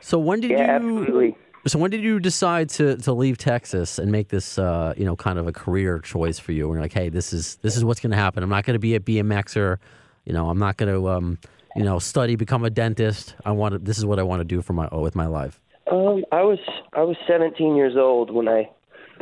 So 0.01 0.19
when 0.19 0.39
did 0.39 0.51
Yeah, 0.51 0.79
you? 0.79 0.97
absolutely. 0.99 1.37
So 1.65 1.79
when 1.79 1.91
did 1.91 2.01
you 2.01 2.19
decide 2.19 2.69
to, 2.71 2.95
to 2.97 3.11
leave 3.11 3.37
Texas 3.37 3.99
and 3.99 4.11
make 4.11 4.29
this 4.29 4.57
uh, 4.57 4.93
you 4.95 5.03
know 5.03 5.15
kind 5.17 5.37
of 5.37 5.47
a 5.47 5.51
career 5.51 5.99
choice 5.99 6.39
for 6.39 6.51
you? 6.53 6.71
And 6.71 6.79
like, 6.79 6.93
hey, 6.93 7.09
this 7.09 7.33
is 7.33 7.57
this 7.57 7.75
is 7.75 7.83
what's 7.83 7.99
going 7.99 8.11
to 8.11 8.17
happen. 8.17 8.41
I'm 8.43 8.49
not 8.49 8.63
going 8.63 8.75
to 8.75 8.79
be 8.79 8.95
a 8.95 8.99
BMXer. 9.01 9.77
You 10.25 10.33
know, 10.33 10.49
I'm 10.49 10.59
not 10.59 10.77
going 10.77 10.93
to 10.93 11.09
um, 11.09 11.39
you 11.75 11.83
know 11.83 11.99
study, 11.99 12.35
become 12.37 12.63
a 12.63 12.69
dentist. 12.69 13.35
I 13.43 13.51
want 13.51 13.73
to, 13.73 13.79
this 13.79 13.97
is 13.97 14.05
what 14.05 14.17
I 14.17 14.23
want 14.23 14.39
to 14.39 14.45
do 14.45 14.61
for 14.61 14.73
my 14.73 14.87
with 14.95 15.15
my 15.15 15.25
life. 15.25 15.59
Um, 15.91 16.23
I 16.31 16.43
was 16.43 16.59
I 16.93 17.01
was 17.01 17.17
17 17.27 17.75
years 17.75 17.97
old 17.97 18.31
when 18.31 18.47
I 18.47 18.69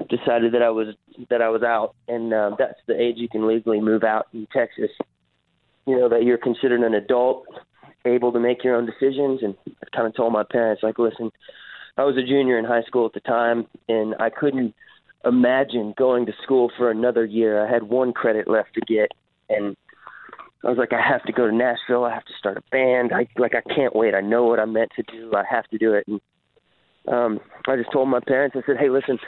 decided 0.10 0.53
that 0.53 0.62
I 0.62 0.69
was 0.69 0.95
that 1.29 1.41
I 1.41 1.49
was 1.49 1.63
out, 1.63 1.95
and 2.08 2.34
uh, 2.34 2.51
that's 2.58 2.79
the 2.88 2.99
age 2.99 3.15
you 3.17 3.29
can 3.29 3.47
legally 3.47 3.81
move 3.81 4.03
out 4.03 4.27
in 4.34 4.47
Texas. 4.53 4.91
You 5.86 5.97
know 5.97 6.10
that 6.10 6.23
you're 6.23 6.38
considered 6.38 6.81
an 6.81 6.93
adult, 6.93 7.45
able 8.05 8.31
to 8.31 8.39
make 8.39 8.63
your 8.63 8.75
own 8.75 8.86
decisions, 8.86 9.41
and 9.43 9.55
I 9.67 9.95
kind 9.95 10.08
of 10.08 10.15
told 10.15 10.34
my 10.34 10.43
parents 10.49 10.84
like, 10.84 10.99
listen, 10.99 11.31
I 11.97 12.03
was 12.03 12.17
a 12.17 12.25
junior 12.25 12.58
in 12.58 12.65
high 12.65 12.84
school 12.84 13.05
at 13.05 13.13
the 13.13 13.19
time, 13.21 13.67
and 13.88 14.15
I 14.19 14.29
couldn't 14.29 14.73
imagine 15.23 15.93
going 15.97 16.25
to 16.25 16.34
school 16.43 16.71
for 16.77 16.91
another 16.91 17.25
year. 17.25 17.65
I 17.65 17.71
had 17.71 17.84
one 17.84 18.13
credit 18.13 18.47
left 18.47 18.73
to 18.75 18.81
get, 18.81 19.12
and 19.49 19.75
I 20.63 20.69
was 20.69 20.77
like, 20.77 20.93
I 20.93 21.01
have 21.01 21.23
to 21.23 21.31
go 21.31 21.47
to 21.47 21.55
Nashville. 21.55 22.05
I 22.05 22.13
have 22.13 22.25
to 22.25 22.34
start 22.39 22.58
a 22.58 22.63
band. 22.71 23.12
I 23.13 23.27
like, 23.38 23.53
I 23.53 23.62
can't 23.73 23.95
wait. 23.95 24.15
I 24.15 24.21
know 24.21 24.45
what 24.45 24.60
I'm 24.60 24.73
meant 24.73 24.91
to 24.95 25.03
do. 25.03 25.31
I 25.36 25.43
have 25.49 25.65
to 25.67 25.77
do 25.77 25.93
it. 25.93 26.08
And 26.08 26.19
um, 27.08 27.39
I 27.67 27.75
just 27.75 27.91
told 27.91 28.10
my 28.10 28.19
parents. 28.19 28.55
I 28.58 28.65
said, 28.65 28.77
Hey, 28.79 28.89
listen, 28.89 29.19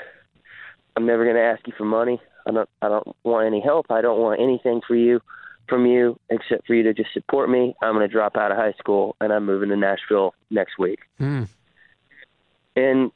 I'm 0.98 1.06
never 1.06 1.26
going 1.26 1.36
to 1.36 1.44
ask 1.44 1.66
you 1.68 1.74
for 1.78 1.86
money. 1.86 2.20
I 2.48 2.52
don't. 2.52 2.70
I 2.82 2.90
don't 2.90 3.16
want 3.24 3.46
any 3.46 3.62
help. 3.62 3.86
I 3.92 4.02
don't 4.02 4.20
want 4.20 4.42
anything 4.42 4.82
for 4.88 4.96
you, 4.96 5.22
from 5.70 5.86
you, 5.86 6.20
except 6.32 6.66
for 6.66 6.74
you 6.74 6.82
to 6.84 6.94
just 6.96 7.14
support 7.14 7.52
me. 7.52 7.76
I'm 7.84 7.94
going 7.94 8.08
to 8.08 8.12
drop 8.12 8.36
out 8.36 8.52
of 8.52 8.58
high 8.58 8.74
school, 8.80 9.16
and 9.22 9.32
I'm 9.32 9.46
moving 9.46 9.70
to 9.70 9.76
Nashville 9.76 10.34
next 10.50 10.80
week. 10.80 11.02
Hmm. 11.20 11.44
And 12.76 13.12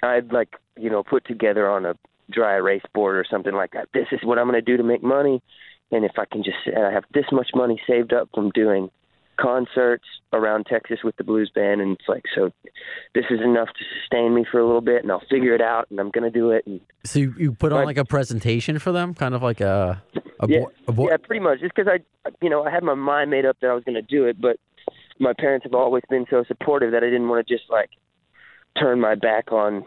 I'd 0.00 0.32
like, 0.32 0.54
you 0.76 0.88
know, 0.88 1.02
put 1.02 1.26
together 1.26 1.68
on 1.68 1.86
a 1.86 1.96
dry 2.30 2.54
erase 2.54 2.84
board 2.94 3.16
or 3.16 3.24
something 3.28 3.54
like 3.54 3.72
that. 3.72 3.88
This 3.92 4.06
is 4.12 4.20
what 4.22 4.38
I'm 4.38 4.48
going 4.48 4.54
to 4.54 4.62
do 4.62 4.76
to 4.76 4.84
make 4.84 5.02
money, 5.02 5.42
and 5.90 6.04
if 6.04 6.12
I 6.18 6.24
can 6.24 6.44
just, 6.44 6.58
and 6.66 6.86
I 6.86 6.92
have 6.92 7.04
this 7.12 7.26
much 7.32 7.50
money 7.52 7.80
saved 7.84 8.12
up 8.12 8.28
from 8.32 8.50
doing 8.50 8.92
concerts 9.38 10.04
around 10.32 10.66
Texas 10.66 10.98
with 11.04 11.16
the 11.16 11.24
blues 11.24 11.50
band, 11.54 11.80
and 11.80 11.92
it's 11.92 12.08
like, 12.08 12.24
so 12.34 12.52
this 13.14 13.24
is 13.30 13.40
enough 13.40 13.68
to 13.68 13.84
sustain 14.00 14.34
me 14.34 14.44
for 14.50 14.58
a 14.58 14.66
little 14.66 14.80
bit, 14.80 15.02
and 15.02 15.10
I'll 15.10 15.22
figure 15.30 15.54
it 15.54 15.60
out, 15.60 15.86
and 15.90 16.00
I'm 16.00 16.10
going 16.10 16.24
to 16.24 16.30
do 16.30 16.50
it. 16.50 16.66
And 16.66 16.80
So 17.04 17.18
you, 17.18 17.34
you 17.38 17.52
put 17.52 17.72
on 17.72 17.84
like 17.84 17.96
a 17.98 18.04
presentation 18.04 18.78
for 18.78 18.92
them, 18.92 19.14
kind 19.14 19.34
of 19.34 19.42
like 19.42 19.60
a, 19.60 20.02
a, 20.40 20.48
yeah, 20.48 20.60
bo- 20.60 20.72
a 20.88 20.92
bo- 20.92 21.10
yeah, 21.10 21.16
pretty 21.16 21.40
much. 21.40 21.60
Just 21.60 21.74
because 21.74 21.90
I, 21.90 22.28
you 22.40 22.50
know, 22.50 22.64
I 22.64 22.70
had 22.70 22.82
my 22.82 22.94
mind 22.94 23.30
made 23.30 23.44
up 23.46 23.56
that 23.60 23.68
I 23.68 23.74
was 23.74 23.84
going 23.84 23.94
to 23.94 24.02
do 24.02 24.24
it, 24.24 24.40
but 24.40 24.56
my 25.18 25.32
parents 25.32 25.64
have 25.64 25.74
always 25.74 26.02
been 26.10 26.26
so 26.30 26.44
supportive 26.46 26.92
that 26.92 27.02
I 27.02 27.06
didn't 27.06 27.28
want 27.28 27.46
to 27.46 27.54
just 27.54 27.70
like 27.70 27.90
turn 28.78 29.00
my 29.00 29.14
back 29.14 29.52
on 29.52 29.84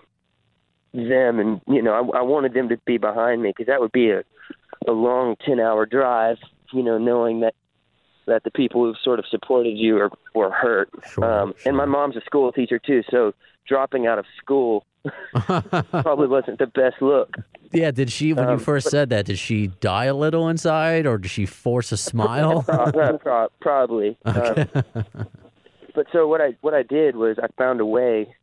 them, 0.94 1.40
and 1.40 1.62
you 1.68 1.82
know, 1.82 1.94
I, 1.94 2.20
I 2.20 2.22
wanted 2.22 2.54
them 2.54 2.70
to 2.70 2.78
be 2.86 2.98
behind 2.98 3.42
me 3.42 3.50
because 3.50 3.68
that 3.68 3.80
would 3.80 3.92
be 3.92 4.10
a 4.12 4.24
a 4.88 4.92
long 4.92 5.36
ten 5.46 5.60
hour 5.60 5.86
drive, 5.86 6.38
you 6.74 6.84
know, 6.84 6.98
knowing 6.98 7.42
that 7.42 7.54
that 8.30 8.44
the 8.46 8.52
people 8.52 8.84
who've 8.84 8.96
sort 9.04 9.20
of 9.20 9.26
supported 9.30 9.78
you 9.78 9.98
are 9.98 10.10
were 10.34 10.50
hurt. 10.52 10.90
Sure, 11.12 11.24
um, 11.26 11.54
And 11.66 11.76
my 11.76 11.86
mom's 11.86 12.16
a 12.16 12.22
school 12.22 12.52
teacher 12.52 12.80
too, 12.80 13.04
so 13.12 13.34
dropping 13.68 14.08
out 14.08 14.18
of 14.18 14.26
school 14.42 14.86
probably 15.46 16.28
wasn't 16.28 16.60
the 16.60 16.68
best 16.68 17.02
look. 17.02 17.36
yeah. 17.72 17.92
Did 17.92 18.12
she 18.12 18.34
when 18.34 18.46
you 18.48 18.54
Um, 18.54 18.60
first 18.60 18.90
said 18.90 19.10
that? 19.12 19.26
Did 19.26 19.38
she 19.40 19.68
die 19.80 20.06
a 20.06 20.14
little 20.14 20.48
inside, 20.50 21.06
or 21.06 21.18
did 21.18 21.32
she 21.32 21.46
force 21.46 21.92
a 21.92 21.98
smile? 22.12 22.64
Pro- 22.94 23.18
pro- 23.18 23.48
probably. 23.62 24.18
Um, 24.26 24.68
but 25.96 26.06
so 26.12 26.28
what 26.28 26.42
I 26.42 26.56
what 26.62 26.74
I 26.74 26.84
did 26.84 27.16
was 27.16 27.38
I 27.42 27.48
found 27.58 27.80
a 27.82 27.86
way 27.86 28.34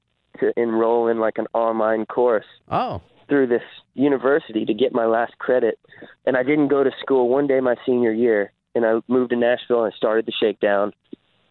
to 0.40 0.52
enroll 0.58 1.08
in 1.08 1.18
like 1.18 1.38
an 1.38 1.46
online 1.54 2.04
course 2.06 2.44
oh, 2.70 3.00
through 3.28 3.46
this 3.46 3.62
university 3.94 4.64
to 4.66 4.74
get 4.74 4.92
my 4.92 5.06
last 5.06 5.38
credit, 5.38 5.78
and 6.26 6.36
I 6.36 6.42
didn't 6.42 6.68
go 6.68 6.84
to 6.84 6.90
school 7.00 7.28
one 7.28 7.46
day 7.46 7.60
my 7.60 7.76
senior 7.86 8.12
year, 8.12 8.52
and 8.76 8.84
I 8.84 9.00
moved 9.08 9.30
to 9.30 9.36
Nashville 9.36 9.84
and 9.84 9.92
I 9.92 9.96
started 9.96 10.26
the 10.26 10.32
Shakedown. 10.38 10.92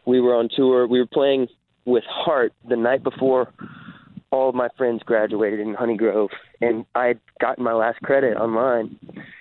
We 0.06 0.20
were 0.20 0.34
on 0.34 0.48
tour. 0.54 0.86
We 0.86 1.00
were 1.00 1.06
playing 1.06 1.48
with 1.84 2.04
Heart 2.04 2.52
the 2.68 2.76
night 2.76 3.02
before 3.02 3.52
all 4.30 4.48
of 4.48 4.54
my 4.54 4.68
friends 4.76 5.02
graduated 5.04 5.60
in 5.60 5.74
Honey 5.74 5.96
Grove, 5.96 6.30
and 6.60 6.84
I 6.94 7.06
had 7.06 7.20
gotten 7.40 7.64
my 7.64 7.72
last 7.72 8.00
credit 8.02 8.36
online 8.36 8.98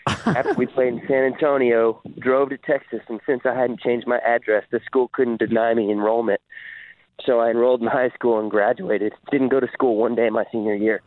after 0.07 0.53
we 0.53 0.65
played 0.67 0.93
in 0.93 1.01
San 1.07 1.23
Antonio, 1.23 2.01
drove 2.19 2.49
to 2.49 2.57
Texas, 2.57 3.01
and 3.07 3.19
since 3.25 3.41
I 3.45 3.55
hadn't 3.55 3.79
changed 3.79 4.07
my 4.07 4.19
address, 4.19 4.63
the 4.71 4.79
school 4.85 5.09
couldn't 5.11 5.39
deny 5.39 5.73
me 5.73 5.91
enrollment. 5.91 6.39
So 7.25 7.39
I 7.39 7.49
enrolled 7.49 7.81
in 7.81 7.87
high 7.87 8.09
school 8.09 8.39
and 8.39 8.51
graduated. 8.51 9.13
Didn't 9.31 9.49
go 9.49 9.59
to 9.59 9.67
school 9.73 9.95
one 9.95 10.15
day 10.15 10.29
my 10.29 10.45
senior 10.51 10.75
year. 10.75 11.01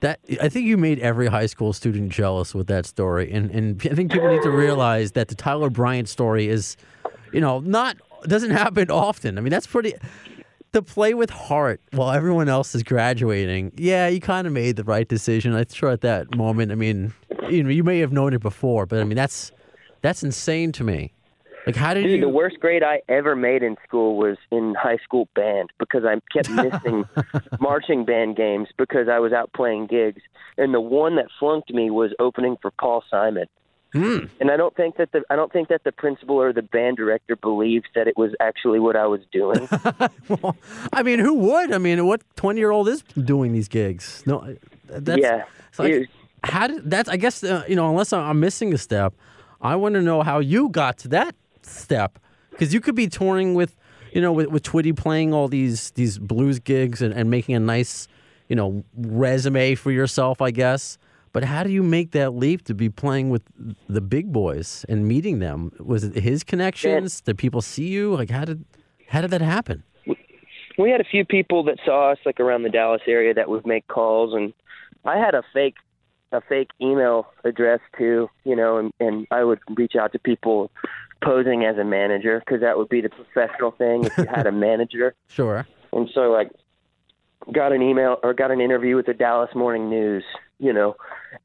That 0.00 0.20
I 0.42 0.48
think 0.48 0.66
you 0.66 0.76
made 0.76 0.98
every 0.98 1.28
high 1.28 1.46
school 1.46 1.72
student 1.72 2.10
jealous 2.10 2.54
with 2.54 2.66
that 2.66 2.86
story, 2.86 3.32
and 3.32 3.50
and 3.50 3.80
I 3.90 3.94
think 3.94 4.12
people 4.12 4.28
need 4.28 4.42
to 4.42 4.50
realize 4.50 5.12
that 5.12 5.28
the 5.28 5.34
Tyler 5.34 5.70
Bryant 5.70 6.08
story 6.08 6.48
is, 6.48 6.76
you 7.32 7.40
know, 7.40 7.60
not 7.60 7.96
doesn't 8.24 8.50
happen 8.50 8.90
often. 8.90 9.38
I 9.38 9.40
mean, 9.40 9.50
that's 9.50 9.66
pretty. 9.66 9.94
To 10.72 10.82
play 10.82 11.14
with 11.14 11.30
heart 11.30 11.80
while 11.92 12.10
everyone 12.10 12.50
else 12.50 12.74
is 12.74 12.82
graduating, 12.82 13.72
yeah, 13.76 14.08
you 14.08 14.20
kind 14.20 14.46
of 14.46 14.52
made 14.52 14.76
the 14.76 14.84
right 14.84 15.08
decision. 15.08 15.54
I'm 15.54 15.64
sure 15.72 15.88
at 15.88 16.02
that 16.02 16.36
moment. 16.36 16.70
I 16.70 16.74
mean, 16.74 17.14
you 17.48 17.62
know, 17.62 17.70
you 17.70 17.82
may 17.82 18.00
have 18.00 18.12
known 18.12 18.34
it 18.34 18.42
before, 18.42 18.84
but 18.84 19.00
I 19.00 19.04
mean, 19.04 19.16
that's 19.16 19.52
that's 20.02 20.22
insane 20.22 20.72
to 20.72 20.84
me. 20.84 21.14
Like, 21.66 21.74
how 21.74 21.94
did 21.94 22.04
Dude, 22.04 22.12
you? 22.12 22.20
the 22.20 22.28
worst 22.28 22.60
grade 22.60 22.84
I 22.84 23.02
ever 23.08 23.34
made 23.34 23.64
in 23.64 23.76
school 23.86 24.16
was 24.16 24.36
in 24.52 24.76
high 24.80 24.98
school 24.98 25.28
band 25.34 25.70
because 25.78 26.04
I 26.04 26.14
kept 26.32 26.48
missing 26.50 27.04
marching 27.58 28.04
band 28.04 28.36
games 28.36 28.68
because 28.78 29.08
I 29.08 29.18
was 29.18 29.32
out 29.32 29.52
playing 29.52 29.88
gigs. 29.88 30.22
And 30.56 30.72
the 30.72 30.80
one 30.80 31.16
that 31.16 31.26
flunked 31.40 31.72
me 31.74 31.90
was 31.90 32.12
opening 32.20 32.56
for 32.62 32.70
Paul 32.70 33.02
Simon. 33.10 33.46
Hmm. 33.92 34.26
And 34.40 34.50
I 34.50 34.56
don't 34.56 34.76
think 34.76 34.96
that 34.98 35.10
the 35.12 35.22
I 35.28 35.36
don't 35.36 35.52
think 35.52 35.68
that 35.68 35.82
the 35.84 35.92
principal 35.92 36.36
or 36.36 36.52
the 36.52 36.62
band 36.62 36.98
director 36.98 37.34
believed 37.34 37.88
that 37.94 38.06
it 38.06 38.16
was 38.16 38.32
actually 38.40 38.78
what 38.78 38.94
I 38.94 39.06
was 39.06 39.20
doing. 39.32 39.68
Well, 40.28 40.56
I 40.92 41.04
mean, 41.04 41.20
who 41.20 41.34
would? 41.34 41.72
I 41.72 41.78
mean, 41.78 42.04
what 42.04 42.20
twenty 42.34 42.60
year 42.60 42.72
old 42.72 42.88
is 42.88 43.02
doing 43.02 43.52
these 43.52 43.68
gigs? 43.68 44.24
No, 44.26 44.56
that's 44.88 45.22
yeah. 45.22 45.44
like, 45.78 46.10
how 46.42 46.66
did 46.66 46.90
that's? 46.90 47.08
I 47.08 47.16
guess 47.16 47.44
uh, 47.44 47.64
you 47.68 47.76
know, 47.76 47.88
unless 47.88 48.12
I'm 48.12 48.40
missing 48.40 48.74
a 48.74 48.78
step, 48.78 49.14
I 49.60 49.76
want 49.76 49.94
to 49.94 50.02
know 50.02 50.22
how 50.22 50.40
you 50.40 50.68
got 50.68 50.98
to 50.98 51.08
that 51.08 51.36
step 51.66 52.18
because 52.50 52.72
you 52.72 52.80
could 52.80 52.94
be 52.94 53.08
touring 53.08 53.54
with, 53.54 53.76
you 54.12 54.20
know, 54.20 54.32
with, 54.32 54.48
with 54.48 54.62
Twitty 54.62 54.96
playing 54.96 55.34
all 55.34 55.48
these 55.48 55.90
these 55.92 56.18
blues 56.18 56.58
gigs 56.58 57.02
and, 57.02 57.12
and 57.12 57.30
making 57.30 57.54
a 57.54 57.60
nice, 57.60 58.08
you 58.48 58.56
know, 58.56 58.84
resume 58.96 59.74
for 59.74 59.90
yourself, 59.90 60.40
I 60.40 60.50
guess. 60.50 60.98
But 61.32 61.44
how 61.44 61.62
do 61.64 61.70
you 61.70 61.82
make 61.82 62.12
that 62.12 62.30
leap 62.30 62.64
to 62.64 62.74
be 62.74 62.88
playing 62.88 63.28
with 63.28 63.42
the 63.88 64.00
big 64.00 64.32
boys 64.32 64.86
and 64.88 65.06
meeting 65.06 65.38
them? 65.38 65.70
Was 65.78 66.02
it 66.02 66.14
his 66.14 66.42
connections? 66.42 67.20
Did 67.20 67.36
people 67.36 67.60
see 67.60 67.88
you? 67.88 68.14
Like, 68.14 68.30
how 68.30 68.46
did 68.46 68.64
how 69.08 69.20
did 69.20 69.30
that 69.30 69.42
happen? 69.42 69.82
we 70.78 70.90
had 70.90 71.00
a 71.00 71.04
few 71.04 71.24
people 71.24 71.64
that 71.64 71.78
saw 71.84 72.12
us 72.12 72.18
like 72.24 72.40
around 72.40 72.62
the 72.62 72.68
Dallas 72.68 73.02
area 73.06 73.34
that 73.34 73.48
would 73.48 73.66
make 73.66 73.86
calls 73.88 74.34
and 74.34 74.52
I 75.04 75.18
had 75.18 75.34
a 75.34 75.42
fake 75.52 75.76
a 76.32 76.40
fake 76.40 76.70
email 76.82 77.28
address 77.44 77.80
too, 77.96 78.28
you 78.44 78.56
know, 78.56 78.78
and 78.78 78.92
and 78.98 79.26
I 79.30 79.44
would 79.44 79.60
reach 79.76 79.94
out 79.94 80.12
to 80.12 80.18
people 80.18 80.70
posing 81.22 81.64
as 81.64 81.76
a 81.78 81.84
manager 81.84 82.40
because 82.40 82.60
that 82.60 82.76
would 82.76 82.88
be 82.88 83.00
the 83.00 83.08
professional 83.08 83.70
thing 83.72 84.04
if 84.04 84.16
you 84.18 84.26
had 84.26 84.46
a 84.46 84.52
manager. 84.68 85.14
Sure. 85.28 85.66
And 85.92 86.08
so 86.14 86.32
like 86.32 86.50
got 87.52 87.72
an 87.72 87.82
email 87.82 88.18
or 88.22 88.34
got 88.34 88.50
an 88.50 88.60
interview 88.60 88.96
with 88.96 89.06
the 89.06 89.14
Dallas 89.14 89.50
Morning 89.54 89.88
News, 89.88 90.24
you 90.58 90.72
know, 90.72 90.96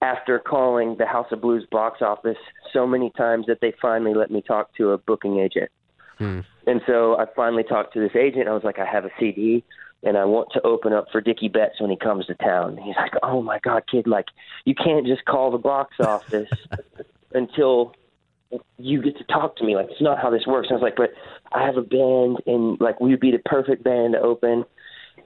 after 0.02 0.40
calling 0.40 0.96
the 0.98 1.06
House 1.06 1.28
of 1.32 1.42
Blues 1.42 1.66
box 1.72 2.02
office 2.02 2.38
so 2.74 2.88
many 2.88 3.12
times 3.12 3.46
that 3.48 3.60
they 3.62 3.74
finally 3.82 4.14
let 4.14 4.32
me 4.32 4.42
talk 4.42 4.74
to 4.76 4.92
a 4.92 4.98
booking 4.98 5.40
agent. 5.40 5.70
Hmm. 6.18 6.42
And 6.68 6.82
so 6.86 7.18
I 7.18 7.26
finally 7.36 7.64
talked 7.64 7.94
to 7.94 8.00
this 8.00 8.16
agent. 8.16 8.48
I 8.48 8.54
was 8.54 8.64
like, 8.64 8.80
I 8.80 8.86
have 8.86 9.06
a 9.06 9.12
CD 9.20 9.64
and 10.04 10.18
I 10.18 10.26
want 10.26 10.50
to 10.54 10.62
open 10.64 10.94
up 10.94 11.08
for 11.12 11.22
Dickey 11.22 11.48
Betts 11.48 11.80
when 11.80 11.90
he 11.90 11.96
comes 11.96 12.26
to 12.28 12.36
town. 12.36 12.78
He's 12.78 12.96
like, 12.96 13.14
Oh 13.24 13.42
my 13.42 13.60
God, 13.60 13.84
kid, 13.90 14.08
like 14.08 14.28
you 14.66 14.76
can't 14.76 15.06
just 15.06 15.26
call 15.26 15.52
the 15.52 15.58
box 15.58 15.96
office 16.00 16.50
until 17.34 17.94
you 18.78 19.02
get 19.02 19.18
to 19.18 19.24
talk 19.26 19.56
to 19.58 19.64
me. 19.64 19.76
Like 19.76 19.88
it's 19.92 20.02
not 20.02 20.20
how 20.20 20.30
this 20.30 20.46
works. 20.48 20.68
I 20.70 20.74
was 20.74 20.82
like, 20.84 20.96
But 20.96 21.12
I 21.52 21.66
have 21.66 21.78
a 21.78 21.82
band 21.82 22.38
and 22.46 22.80
like 22.82 23.00
we 23.00 23.12
would 23.12 23.20
be 23.20 23.32
the 23.32 23.40
perfect 23.40 23.84
band 23.84 24.14
to 24.14 24.20
open 24.22 24.66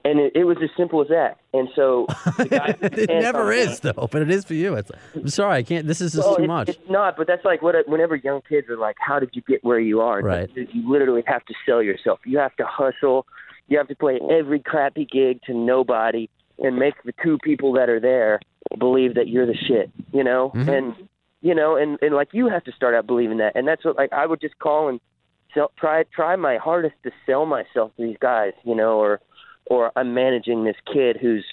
and 0.04 0.20
it, 0.20 0.32
it 0.36 0.44
was 0.44 0.56
as 0.62 0.70
simple 0.76 1.02
as 1.02 1.08
that. 1.08 1.38
And 1.52 1.68
so 1.74 2.06
the 2.36 2.46
guy 2.48 2.72
put 2.80 2.94
his 2.94 3.04
it 3.04 3.08
never 3.22 3.42
on 3.44 3.50
me. 3.50 3.56
is 3.58 3.80
though, 3.80 4.08
but 4.10 4.22
it 4.22 4.30
is 4.30 4.44
for 4.44 4.54
you. 4.54 4.74
It's, 4.74 4.90
I'm 5.16 5.28
sorry, 5.28 5.56
I 5.58 5.62
can't. 5.64 5.86
This 5.86 6.00
is 6.00 6.12
just 6.12 6.24
Well, 6.26 6.36
too 6.36 6.44
it- 6.44 6.48
much. 6.48 6.68
It's 6.68 6.78
not, 6.90 7.16
but 7.16 7.26
that's 7.26 7.44
like 7.44 7.60
what 7.62 7.74
whenever 7.88 8.14
young 8.14 8.40
kids 8.48 8.68
are 8.68 8.76
like, 8.76 8.96
"How 9.00 9.18
did 9.18 9.30
you 9.32 9.42
get 9.48 9.64
where 9.64 9.80
you 9.80 10.00
are?" 10.00 10.20
Right. 10.20 10.48
you 10.54 10.88
literally 10.88 11.24
have 11.26 11.44
to 11.46 11.54
sell 11.66 11.82
yourself. 11.82 12.20
You 12.24 12.38
have 12.38 12.54
to 12.56 12.64
hustle. 12.66 13.26
You 13.68 13.78
have 13.78 13.88
to 13.88 13.96
play 13.96 14.20
every 14.30 14.60
crappy 14.60 15.06
gig 15.06 15.40
to 15.46 15.54
nobody 15.54 16.28
and 16.60 16.76
make 16.76 16.94
the 17.04 17.12
two 17.24 17.38
people 17.42 17.72
that 17.72 17.88
are 17.88 17.98
there 17.98 18.38
believe 18.78 19.14
that 19.16 19.26
you're 19.26 19.46
the 19.46 19.56
shit. 19.56 19.90
You 20.12 20.22
know, 20.22 20.52
Mhm. 20.54 20.68
and 20.68 21.08
you 21.46 21.54
know, 21.54 21.76
and 21.76 21.96
and 22.02 22.12
like 22.12 22.30
you 22.32 22.48
have 22.48 22.64
to 22.64 22.72
start 22.72 22.96
out 22.96 23.06
believing 23.06 23.38
that. 23.38 23.54
And 23.54 23.68
that's 23.68 23.84
what 23.84 23.96
like 23.96 24.12
I 24.12 24.26
would 24.26 24.40
just 24.40 24.58
call 24.58 24.88
and 24.88 24.98
sell, 25.54 25.70
try 25.78 26.02
try 26.12 26.34
my 26.34 26.56
hardest 26.56 26.96
to 27.04 27.12
sell 27.24 27.46
myself 27.46 27.92
to 27.96 28.02
these 28.04 28.16
guys. 28.20 28.52
You 28.64 28.74
know, 28.74 28.98
or 28.98 29.20
or 29.66 29.92
I'm 29.94 30.12
managing 30.12 30.64
this 30.64 30.74
kid 30.92 31.18
who's 31.20 31.44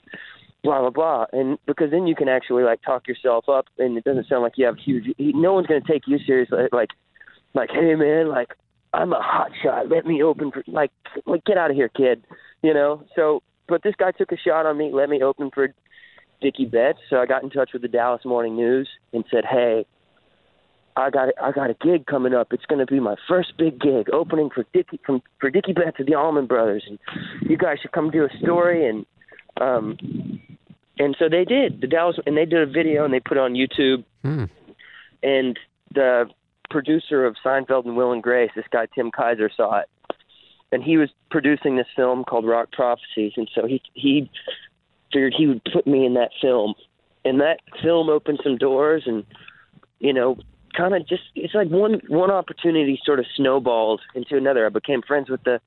blah 0.63 0.79
blah 0.79 0.89
blah 0.89 1.25
and 1.33 1.57
because 1.67 1.91
then 1.91 2.07
you 2.07 2.15
can 2.15 2.29
actually 2.29 2.63
like 2.63 2.81
talk 2.81 3.05
yourself 3.05 3.49
up 3.49 3.65
and 3.77 3.97
it 3.97 4.03
doesn't 4.05 4.29
sound 4.29 4.41
like 4.41 4.53
you 4.55 4.65
have 4.65 4.77
huge 4.77 5.13
no 5.19 5.51
one's 5.51 5.67
going 5.67 5.81
to 5.81 5.91
take 5.91 6.03
you 6.07 6.17
seriously 6.25 6.57
like 6.71 6.87
like 7.53 7.69
hey 7.69 7.95
man 7.95 8.29
like 8.29 8.53
I'm 8.93 9.11
a 9.11 9.21
hot 9.21 9.51
shot 9.61 9.89
let 9.89 10.05
me 10.05 10.23
open 10.23 10.51
for 10.51 10.63
like 10.67 10.91
like 11.25 11.43
get 11.43 11.57
out 11.57 11.69
of 11.69 11.75
here 11.75 11.89
kid 11.89 12.23
you 12.61 12.73
know 12.73 13.03
so 13.13 13.43
but 13.67 13.83
this 13.83 13.95
guy 13.97 14.11
took 14.11 14.31
a 14.31 14.37
shot 14.37 14.65
on 14.65 14.77
me 14.77 14.89
let 14.93 15.09
me 15.09 15.21
open 15.21 15.51
for 15.53 15.73
Dickey 16.43 16.65
Betts 16.65 16.99
so 17.09 17.17
I 17.17 17.25
got 17.25 17.43
in 17.43 17.49
touch 17.49 17.71
with 17.73 17.81
the 17.81 17.87
Dallas 17.87 18.23
Morning 18.23 18.55
News 18.55 18.87
and 19.13 19.23
said 19.31 19.45
hey 19.49 19.85
I 20.95 21.09
got 21.09 21.29
I 21.41 21.51
got 21.51 21.69
a 21.69 21.75
gig 21.75 22.05
coming 22.05 22.33
up. 22.33 22.53
It's 22.53 22.65
going 22.65 22.85
to 22.85 22.91
be 22.91 22.99
my 22.99 23.15
first 23.27 23.57
big 23.57 23.79
gig, 23.79 24.09
opening 24.11 24.49
for 24.53 24.65
Dickey 24.73 24.99
from 25.05 25.21
for 25.39 25.49
Dickey 25.49 25.73
Betts 25.73 25.99
of 25.99 26.05
the 26.05 26.15
Allman 26.15 26.45
Brothers, 26.45 26.83
and 26.87 26.99
you 27.41 27.57
guys 27.57 27.77
should 27.81 27.91
come 27.91 28.11
do 28.11 28.25
a 28.25 28.37
story. 28.37 28.87
And 28.87 29.05
um, 29.59 29.97
and 30.99 31.15
so 31.17 31.29
they 31.29 31.45
did. 31.45 31.81
The 31.81 31.87
Dallas 31.87 32.17
and 32.25 32.37
they 32.37 32.45
did 32.45 32.61
a 32.61 32.71
video 32.71 33.05
and 33.05 33.13
they 33.13 33.19
put 33.19 33.37
it 33.37 33.41
on 33.41 33.53
YouTube. 33.53 34.03
Hmm. 34.21 34.45
And 35.23 35.57
the 35.93 36.29
producer 36.69 37.25
of 37.25 37.35
Seinfeld 37.43 37.85
and 37.85 37.95
Will 37.95 38.11
and 38.11 38.21
Grace, 38.21 38.51
this 38.55 38.65
guy 38.71 38.87
Tim 38.93 39.09
Kaiser, 39.09 39.49
saw 39.55 39.79
it, 39.79 39.89
and 40.71 40.83
he 40.83 40.97
was 40.97 41.09
producing 41.31 41.75
this 41.75 41.87
film 41.95 42.23
called 42.23 42.45
Rock 42.45 42.71
Prophecies, 42.71 43.33
and 43.35 43.49
so 43.55 43.65
he 43.65 43.81
he 43.93 44.29
figured 45.13 45.35
he 45.37 45.47
would 45.47 45.61
put 45.71 45.85
me 45.85 46.05
in 46.05 46.15
that 46.15 46.31
film, 46.41 46.73
and 47.23 47.39
that 47.39 47.59
film 47.81 48.09
opened 48.09 48.39
some 48.43 48.57
doors, 48.57 49.03
and 49.05 49.23
you 49.99 50.13
know 50.13 50.37
kind 50.75 50.95
of 50.95 51.07
just 51.07 51.23
it's 51.35 51.53
like 51.53 51.69
one 51.69 52.01
one 52.07 52.31
opportunity 52.31 52.99
sort 53.05 53.19
of 53.19 53.25
snowballed 53.35 54.01
into 54.15 54.35
another. 54.35 54.65
I 54.65 54.69
became 54.69 55.01
friends 55.01 55.29
with 55.29 55.43
the 55.43 55.61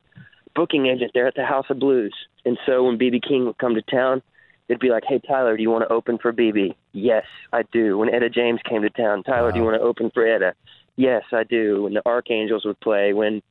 booking 0.54 0.86
agent 0.86 1.12
there 1.14 1.26
at 1.26 1.34
the 1.34 1.44
House 1.44 1.66
of 1.70 1.78
Blues, 1.78 2.14
and 2.44 2.58
so 2.66 2.84
when 2.84 2.98
BB 2.98 3.26
King 3.26 3.46
would 3.46 3.58
come 3.58 3.74
to 3.74 3.82
town, 3.82 4.22
it'd 4.68 4.80
be 4.80 4.90
like, 4.90 5.04
"Hey 5.06 5.20
Tyler, 5.26 5.56
do 5.56 5.62
you 5.62 5.70
want 5.70 5.88
to 5.88 5.92
open 5.94 6.18
for 6.18 6.32
BB?" 6.32 6.74
Yes, 6.92 7.24
I 7.52 7.62
do. 7.72 7.98
When 7.98 8.12
Etta 8.12 8.28
James 8.28 8.60
came 8.68 8.82
to 8.82 8.90
town, 8.90 9.22
Tyler, 9.22 9.48
wow. 9.48 9.50
do 9.52 9.58
you 9.58 9.64
want 9.64 9.76
to 9.76 9.86
open 9.86 10.10
for 10.12 10.26
Etta? 10.26 10.54
Yes, 10.96 11.22
I 11.32 11.44
do. 11.44 11.82
When 11.82 11.94
the 11.94 12.02
Arc 12.06 12.30
Angels 12.30 12.64
would 12.64 12.80
play, 12.80 13.12
when 13.12 13.42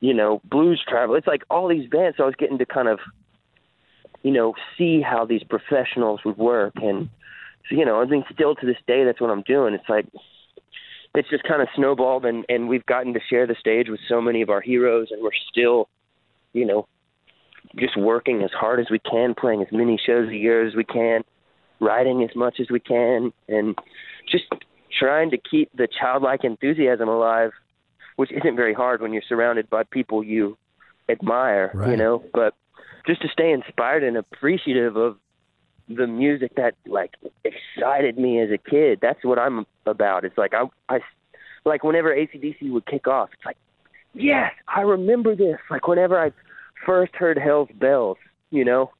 you 0.00 0.14
know 0.14 0.40
Blues 0.44 0.82
Travel, 0.86 1.16
it's 1.16 1.26
like 1.26 1.42
all 1.50 1.68
these 1.68 1.88
bands. 1.88 2.16
So 2.16 2.24
I 2.24 2.26
was 2.26 2.36
getting 2.36 2.58
to 2.58 2.66
kind 2.66 2.88
of 2.88 3.00
you 4.24 4.32
know 4.32 4.54
see 4.76 5.00
how 5.00 5.24
these 5.24 5.44
professionals 5.44 6.20
would 6.24 6.36
work 6.36 6.74
and. 6.76 7.08
You 7.70 7.86
know, 7.86 8.02
I 8.02 8.06
think 8.06 8.26
still 8.30 8.54
to 8.54 8.66
this 8.66 8.76
day, 8.86 9.04
that's 9.04 9.22
what 9.22 9.30
I'm 9.30 9.40
doing. 9.40 9.72
It's 9.72 9.88
like 9.88 10.04
it's 11.14 11.30
just 11.30 11.44
kind 11.44 11.62
of 11.62 11.68
snowballed 11.76 12.24
and 12.24 12.44
and 12.48 12.68
we've 12.68 12.84
gotten 12.86 13.14
to 13.14 13.20
share 13.30 13.46
the 13.46 13.54
stage 13.58 13.88
with 13.88 14.00
so 14.08 14.20
many 14.20 14.42
of 14.42 14.50
our 14.50 14.60
heroes 14.60 15.08
and 15.10 15.22
we're 15.22 15.30
still 15.50 15.88
you 16.52 16.66
know 16.66 16.86
just 17.78 17.96
working 17.96 18.42
as 18.42 18.50
hard 18.50 18.80
as 18.80 18.86
we 18.90 18.98
can 18.98 19.34
playing 19.34 19.62
as 19.62 19.68
many 19.72 19.98
shows 20.04 20.28
a 20.28 20.36
year 20.36 20.66
as 20.66 20.74
we 20.74 20.84
can 20.84 21.22
writing 21.80 22.22
as 22.22 22.34
much 22.36 22.56
as 22.60 22.66
we 22.70 22.80
can 22.80 23.32
and 23.48 23.76
just 24.30 24.44
trying 24.98 25.30
to 25.30 25.38
keep 25.38 25.70
the 25.76 25.88
childlike 26.00 26.44
enthusiasm 26.44 27.08
alive 27.08 27.50
which 28.16 28.30
isn't 28.32 28.56
very 28.56 28.74
hard 28.74 29.00
when 29.00 29.12
you're 29.12 29.22
surrounded 29.28 29.68
by 29.70 29.82
people 29.84 30.22
you 30.22 30.56
admire 31.08 31.70
right. 31.74 31.90
you 31.90 31.96
know 31.96 32.22
but 32.32 32.54
just 33.06 33.22
to 33.22 33.28
stay 33.28 33.52
inspired 33.52 34.02
and 34.02 34.16
appreciative 34.16 34.96
of 34.96 35.18
the 35.88 36.06
music 36.06 36.54
that 36.56 36.74
like 36.86 37.14
excited 37.44 38.18
me 38.18 38.40
as 38.40 38.50
a 38.50 38.58
kid. 38.58 38.98
That's 39.02 39.22
what 39.22 39.38
I'm 39.38 39.66
about. 39.86 40.24
It's 40.24 40.38
like 40.38 40.54
I, 40.54 40.64
I, 40.88 41.00
like 41.64 41.84
whenever 41.84 42.14
ACDC 42.14 42.70
would 42.70 42.86
kick 42.86 43.06
off, 43.06 43.30
it's 43.32 43.44
like, 43.44 43.56
yes, 44.14 44.52
I 44.68 44.80
remember 44.82 45.34
this. 45.36 45.58
Like 45.70 45.86
whenever 45.86 46.18
I 46.18 46.32
first 46.86 47.14
heard 47.14 47.38
Hell's 47.38 47.68
Bells, 47.74 48.18
you 48.50 48.64
know, 48.64 48.90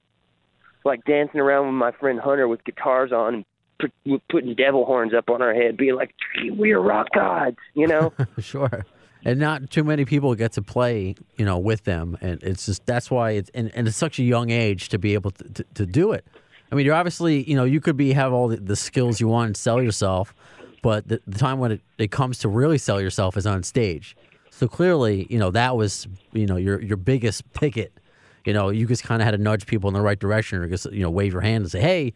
like 0.85 1.05
dancing 1.05 1.41
around 1.41 1.67
with 1.67 1.75
my 1.75 1.93
friend 1.93 2.21
Hunter 2.21 2.49
with 2.49 2.65
guitars 2.65 3.13
on 3.13 3.35
and 3.35 3.45
put, 3.79 4.29
putting 4.29 4.55
devil 4.55 4.85
horns 4.85 5.15
up 5.15 5.31
on 5.31 5.41
our 5.43 5.55
head, 5.55 5.77
being 5.77 5.95
like, 5.95 6.15
"We 6.57 6.73
are 6.73 6.81
rock 6.81 7.09
gods," 7.15 7.57
you 7.75 7.87
know. 7.87 8.13
sure. 8.39 8.85
And 9.25 9.41
not 9.41 9.71
too 9.71 9.85
many 9.85 10.05
people 10.05 10.35
get 10.35 10.53
to 10.53 10.63
play, 10.63 11.15
you 11.37 11.47
know, 11.47 11.59
with 11.59 11.85
them, 11.85 12.19
and 12.21 12.43
it's 12.43 12.67
just 12.67 12.85
that's 12.85 13.11
why 13.11 13.31
it's 13.33 13.51
and, 13.55 13.71
and 13.75 13.89
it's 13.89 13.97
such 13.97 14.19
a 14.19 14.23
young 14.23 14.51
age 14.51 14.91
to 14.91 14.99
be 14.99 15.15
able 15.15 15.31
to, 15.31 15.45
to, 15.45 15.65
to 15.75 15.87
do 15.87 16.13
it. 16.13 16.27
I 16.71 16.75
mean, 16.75 16.85
you're 16.85 16.95
obviously, 16.95 17.49
you 17.49 17.57
know, 17.57 17.65
you 17.65 17.81
could 17.81 17.97
be 17.97 18.13
have 18.13 18.33
all 18.33 18.49
the, 18.49 18.57
the 18.59 18.77
skills 18.77 19.21
you 19.21 19.29
want 19.29 19.47
and 19.47 19.57
sell 19.57 19.81
yourself, 19.83 20.35
but 20.83 21.09
the, 21.09 21.23
the 21.27 21.39
time 21.39 21.59
when 21.59 21.73
it, 21.73 21.81
it 21.99 22.11
comes 22.11 22.39
to 22.41 22.49
really 22.49 22.79
sell 22.79 23.01
yourself 23.01 23.37
is 23.37 23.47
on 23.47 23.63
stage. 23.63 24.17
So 24.51 24.69
clearly, 24.69 25.27
you 25.31 25.39
know, 25.39 25.51
that 25.53 25.77
was, 25.77 26.07
you 26.33 26.47
know, 26.47 26.57
your 26.57 26.81
your 26.83 26.99
biggest 26.99 27.51
picket. 27.55 27.99
You 28.45 28.53
know, 28.53 28.69
you 28.69 28.87
just 28.87 29.05
kind 29.05 29.23
of 29.23 29.25
had 29.25 29.31
to 29.33 29.39
nudge 29.39 29.65
people 29.65 29.89
in 29.89 29.95
the 29.95 30.03
right 30.03 30.19
direction 30.19 30.59
or 30.59 30.69
just, 30.69 30.93
you 30.93 31.01
know, 31.01 31.09
wave 31.09 31.33
your 31.33 31.41
hand 31.41 31.63
and 31.63 31.71
say, 31.71 31.81
hey, 31.81 32.13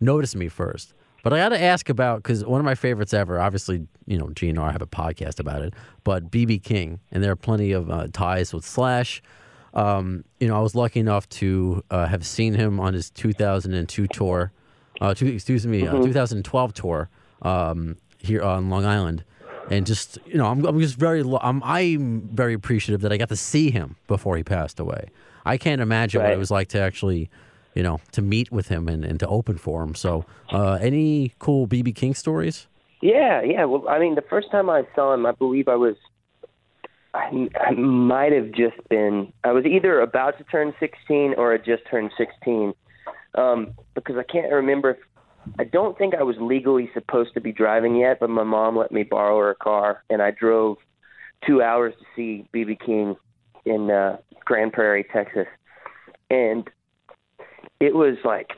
notice 0.00 0.34
me 0.34 0.48
first. 0.48 0.92
But 1.22 1.32
I 1.32 1.38
got 1.38 1.50
to 1.50 1.62
ask 1.62 1.88
about 1.88 2.22
because 2.22 2.44
one 2.44 2.60
of 2.60 2.64
my 2.64 2.74
favorites 2.74 3.14
ever, 3.14 3.40
obviously, 3.40 3.86
you 4.06 4.18
know, 4.18 4.26
GNR 4.26 4.58
I 4.58 4.72
have 4.72 4.82
a 4.82 4.86
podcast 4.86 5.38
about 5.38 5.62
it, 5.62 5.74
but 6.04 6.30
BB 6.30 6.62
King, 6.62 7.00
and 7.12 7.22
there 7.22 7.30
are 7.30 7.36
plenty 7.36 7.72
of 7.72 7.90
uh, 7.90 8.08
ties 8.12 8.52
with 8.52 8.64
Slash. 8.64 9.22
Um, 9.74 10.24
you 10.40 10.48
know, 10.48 10.56
I 10.56 10.60
was 10.60 10.74
lucky 10.74 11.00
enough 11.00 11.28
to 11.30 11.82
uh, 11.90 12.06
have 12.06 12.26
seen 12.26 12.54
him 12.54 12.78
on 12.78 12.92
his 12.92 13.10
2002 13.10 14.06
tour, 14.08 14.52
uh, 15.00 15.14
two, 15.14 15.26
excuse 15.26 15.66
me, 15.66 15.86
uh, 15.86 15.94
mm-hmm. 15.94 16.02
uh, 16.02 16.06
2012 16.06 16.74
tour 16.74 17.08
um, 17.42 17.96
here 18.18 18.42
on 18.42 18.68
Long 18.68 18.84
Island, 18.84 19.24
and 19.70 19.86
just 19.86 20.18
you 20.26 20.36
know, 20.36 20.46
I'm, 20.46 20.64
I'm 20.66 20.78
just 20.80 20.96
very, 20.96 21.22
I'm, 21.40 21.62
I'm 21.62 22.28
very 22.32 22.52
appreciative 22.52 23.00
that 23.02 23.12
I 23.12 23.16
got 23.16 23.28
to 23.30 23.36
see 23.36 23.70
him 23.70 23.96
before 24.08 24.36
he 24.36 24.42
passed 24.42 24.80
away. 24.80 25.08
I 25.44 25.56
can't 25.56 25.80
imagine 25.80 26.20
right. 26.20 26.28
what 26.28 26.34
it 26.34 26.38
was 26.38 26.50
like 26.50 26.68
to 26.68 26.80
actually, 26.80 27.30
you 27.74 27.82
know, 27.82 28.00
to 28.12 28.22
meet 28.22 28.50
with 28.50 28.68
him 28.68 28.88
and, 28.88 29.04
and 29.04 29.18
to 29.20 29.26
open 29.26 29.58
for 29.58 29.82
him. 29.82 29.94
So, 29.94 30.24
uh, 30.50 30.78
any 30.80 31.32
cool 31.38 31.66
BB 31.66 31.94
King 31.94 32.14
stories? 32.14 32.66
Yeah, 33.00 33.42
yeah. 33.42 33.64
Well, 33.64 33.88
I 33.88 33.98
mean, 33.98 34.14
the 34.14 34.22
first 34.22 34.50
time 34.50 34.70
I 34.70 34.86
saw 34.94 35.12
him, 35.12 35.26
I 35.26 35.32
believe 35.32 35.68
I 35.68 35.76
was 35.76 35.96
I, 37.14 37.48
I 37.60 37.72
might 37.72 38.32
have 38.32 38.52
just 38.52 38.76
been. 38.88 39.32
I 39.44 39.52
was 39.52 39.64
either 39.66 40.00
about 40.00 40.38
to 40.38 40.44
turn 40.44 40.72
16 40.80 41.34
or 41.36 41.52
I 41.52 41.58
just 41.58 41.82
turned 41.90 42.10
16, 42.16 42.72
um, 43.34 43.74
because 43.94 44.16
I 44.16 44.22
can't 44.22 44.50
remember. 44.50 44.90
If, 44.90 44.96
I 45.58 45.64
don't 45.64 45.98
think 45.98 46.14
I 46.14 46.22
was 46.22 46.36
legally 46.40 46.90
supposed 46.94 47.34
to 47.34 47.40
be 47.40 47.52
driving 47.52 47.96
yet, 47.96 48.18
but 48.20 48.30
my 48.30 48.44
mom 48.44 48.76
let 48.76 48.92
me 48.92 49.02
borrow 49.02 49.38
her 49.40 49.54
car, 49.54 50.04
and 50.08 50.22
I 50.22 50.30
drove 50.30 50.78
two 51.46 51.60
hours 51.60 51.94
to 51.98 52.04
see 52.16 52.48
BB 52.54 52.80
King 52.80 53.16
in 53.64 53.90
uh, 53.90 54.18
Grand 54.44 54.72
Prairie, 54.72 55.04
Texas, 55.12 55.48
and 56.30 56.68
it 57.82 57.96
was 57.96 58.16
like, 58.24 58.50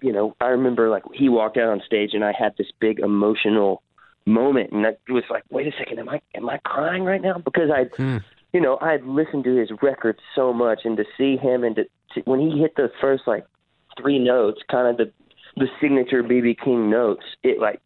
you 0.00 0.12
know, 0.12 0.34
I 0.40 0.46
remember 0.46 0.88
like 0.88 1.02
he 1.12 1.28
walked 1.28 1.58
out 1.58 1.68
on 1.68 1.82
stage, 1.84 2.10
and 2.14 2.24
I 2.24 2.32
had 2.32 2.54
this 2.56 2.68
big 2.80 3.00
emotional 3.00 3.82
moment, 4.24 4.72
and 4.72 4.86
I 4.86 4.96
was 5.10 5.24
like, 5.28 5.42
wait 5.50 5.66
a 5.66 5.72
second, 5.78 5.98
am 5.98 6.08
I 6.08 6.22
am 6.34 6.48
I 6.48 6.58
crying 6.64 7.04
right 7.04 7.20
now? 7.20 7.36
Because 7.36 7.70
I, 7.70 7.84
hmm. 7.94 8.16
you 8.54 8.60
know, 8.62 8.78
I 8.80 8.92
had 8.92 9.04
listened 9.04 9.44
to 9.44 9.54
his 9.54 9.68
records 9.82 10.20
so 10.34 10.54
much, 10.54 10.80
and 10.84 10.96
to 10.96 11.04
see 11.18 11.36
him 11.36 11.64
and 11.64 11.76
to, 11.76 11.84
to 12.14 12.20
when 12.24 12.40
he 12.40 12.58
hit 12.58 12.76
the 12.76 12.90
first 12.98 13.24
like 13.26 13.44
three 14.00 14.18
notes, 14.18 14.60
kind 14.70 14.88
of 14.88 14.96
the 14.96 15.12
the 15.56 15.66
signature 15.78 16.22
BB 16.22 16.56
King 16.64 16.88
notes, 16.88 17.24
it 17.42 17.60
like 17.60 17.82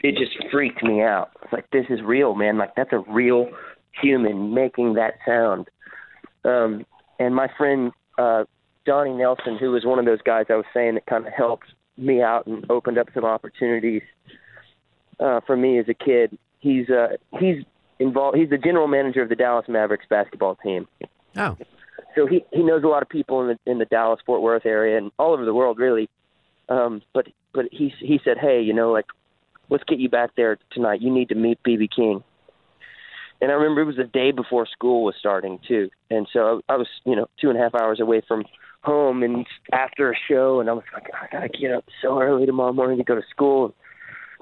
it 0.00 0.16
just 0.18 0.32
freaked 0.52 0.82
me 0.82 1.00
out. 1.00 1.30
It's 1.42 1.54
like 1.54 1.70
this 1.70 1.86
is 1.88 2.02
real, 2.02 2.34
man. 2.34 2.58
Like 2.58 2.74
that's 2.74 2.92
a 2.92 3.02
real 3.10 3.48
human 3.98 4.52
making 4.52 4.94
that 4.94 5.14
sound. 5.24 5.68
Um, 6.44 6.84
and 7.18 7.34
my 7.34 7.48
friend 7.56 7.92
uh, 8.18 8.44
Donnie 8.84 9.14
Nelson, 9.14 9.56
who 9.58 9.70
was 9.70 9.84
one 9.84 9.98
of 9.98 10.04
those 10.04 10.22
guys 10.22 10.46
I 10.50 10.54
was 10.54 10.66
saying 10.74 10.94
that 10.94 11.06
kind 11.06 11.26
of 11.26 11.32
helped 11.32 11.66
me 11.96 12.22
out 12.22 12.46
and 12.46 12.68
opened 12.70 12.98
up 12.98 13.08
some 13.14 13.24
opportunities 13.24 14.02
uh, 15.20 15.40
for 15.46 15.56
me 15.56 15.78
as 15.78 15.86
a 15.88 15.94
kid. 15.94 16.38
He's 16.60 16.88
uh, 16.90 17.16
he's 17.38 17.64
involved. 17.98 18.36
He's 18.36 18.50
the 18.50 18.58
general 18.58 18.88
manager 18.88 19.22
of 19.22 19.28
the 19.28 19.36
Dallas 19.36 19.66
Mavericks 19.68 20.06
basketball 20.08 20.56
team. 20.56 20.86
Oh, 21.36 21.56
so 22.14 22.26
he 22.26 22.44
he 22.52 22.62
knows 22.62 22.84
a 22.84 22.88
lot 22.88 23.02
of 23.02 23.08
people 23.08 23.40
in 23.42 23.48
the 23.48 23.70
in 23.70 23.78
the 23.78 23.84
Dallas 23.84 24.20
Fort 24.24 24.42
Worth 24.42 24.66
area 24.66 24.98
and 24.98 25.10
all 25.18 25.32
over 25.32 25.44
the 25.44 25.54
world 25.54 25.78
really. 25.78 26.08
Um, 26.68 27.02
but 27.12 27.28
but 27.52 27.66
he 27.70 27.92
he 27.98 28.20
said, 28.24 28.38
hey, 28.38 28.62
you 28.62 28.72
know, 28.72 28.92
like 28.92 29.06
let's 29.68 29.84
get 29.84 29.98
you 29.98 30.08
back 30.08 30.30
there 30.36 30.58
tonight. 30.70 31.00
You 31.00 31.12
need 31.12 31.28
to 31.30 31.34
meet 31.34 31.62
BB 31.62 31.88
King. 31.94 32.22
And 33.40 33.50
I 33.50 33.54
remember 33.54 33.80
it 33.80 33.86
was 33.86 33.96
the 33.96 34.04
day 34.04 34.30
before 34.30 34.66
school 34.66 35.02
was 35.04 35.16
starting 35.18 35.58
too, 35.66 35.90
and 36.10 36.28
so 36.32 36.62
I 36.68 36.76
was 36.76 36.86
you 37.04 37.16
know 37.16 37.28
two 37.40 37.50
and 37.50 37.58
a 37.58 37.62
half 37.62 37.74
hours 37.74 37.98
away 37.98 38.22
from 38.26 38.44
home 38.82 39.22
and 39.22 39.46
after 39.72 40.10
a 40.10 40.14
show, 40.28 40.60
and 40.60 40.68
I 40.68 40.72
was 40.72 40.84
like, 40.92 41.08
I 41.14 41.28
gotta 41.30 41.48
get 41.48 41.72
up 41.72 41.84
so 42.02 42.20
early 42.20 42.46
tomorrow 42.46 42.72
morning 42.72 42.98
to 42.98 43.04
go 43.04 43.14
to 43.14 43.22
school. 43.30 43.74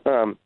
Um, 0.06 0.38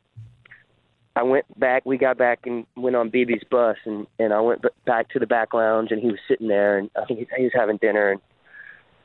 I 1.15 1.23
went 1.23 1.45
back. 1.57 1.85
We 1.85 1.97
got 1.97 2.17
back 2.17 2.39
and 2.45 2.65
went 2.75 2.95
on 2.95 3.09
BB's 3.09 3.45
bus, 3.49 3.77
and 3.85 4.05
and 4.19 4.33
I 4.33 4.41
went 4.41 4.63
back 4.85 5.09
to 5.11 5.19
the 5.19 5.25
back 5.25 5.53
lounge, 5.53 5.91
and 5.91 6.01
he 6.01 6.07
was 6.07 6.19
sitting 6.27 6.49
there, 6.49 6.77
and 6.77 6.89
I 6.95 7.05
think 7.05 7.19
he, 7.19 7.27
he 7.37 7.43
was 7.43 7.53
having 7.55 7.77
dinner, 7.77 8.11
and 8.11 8.21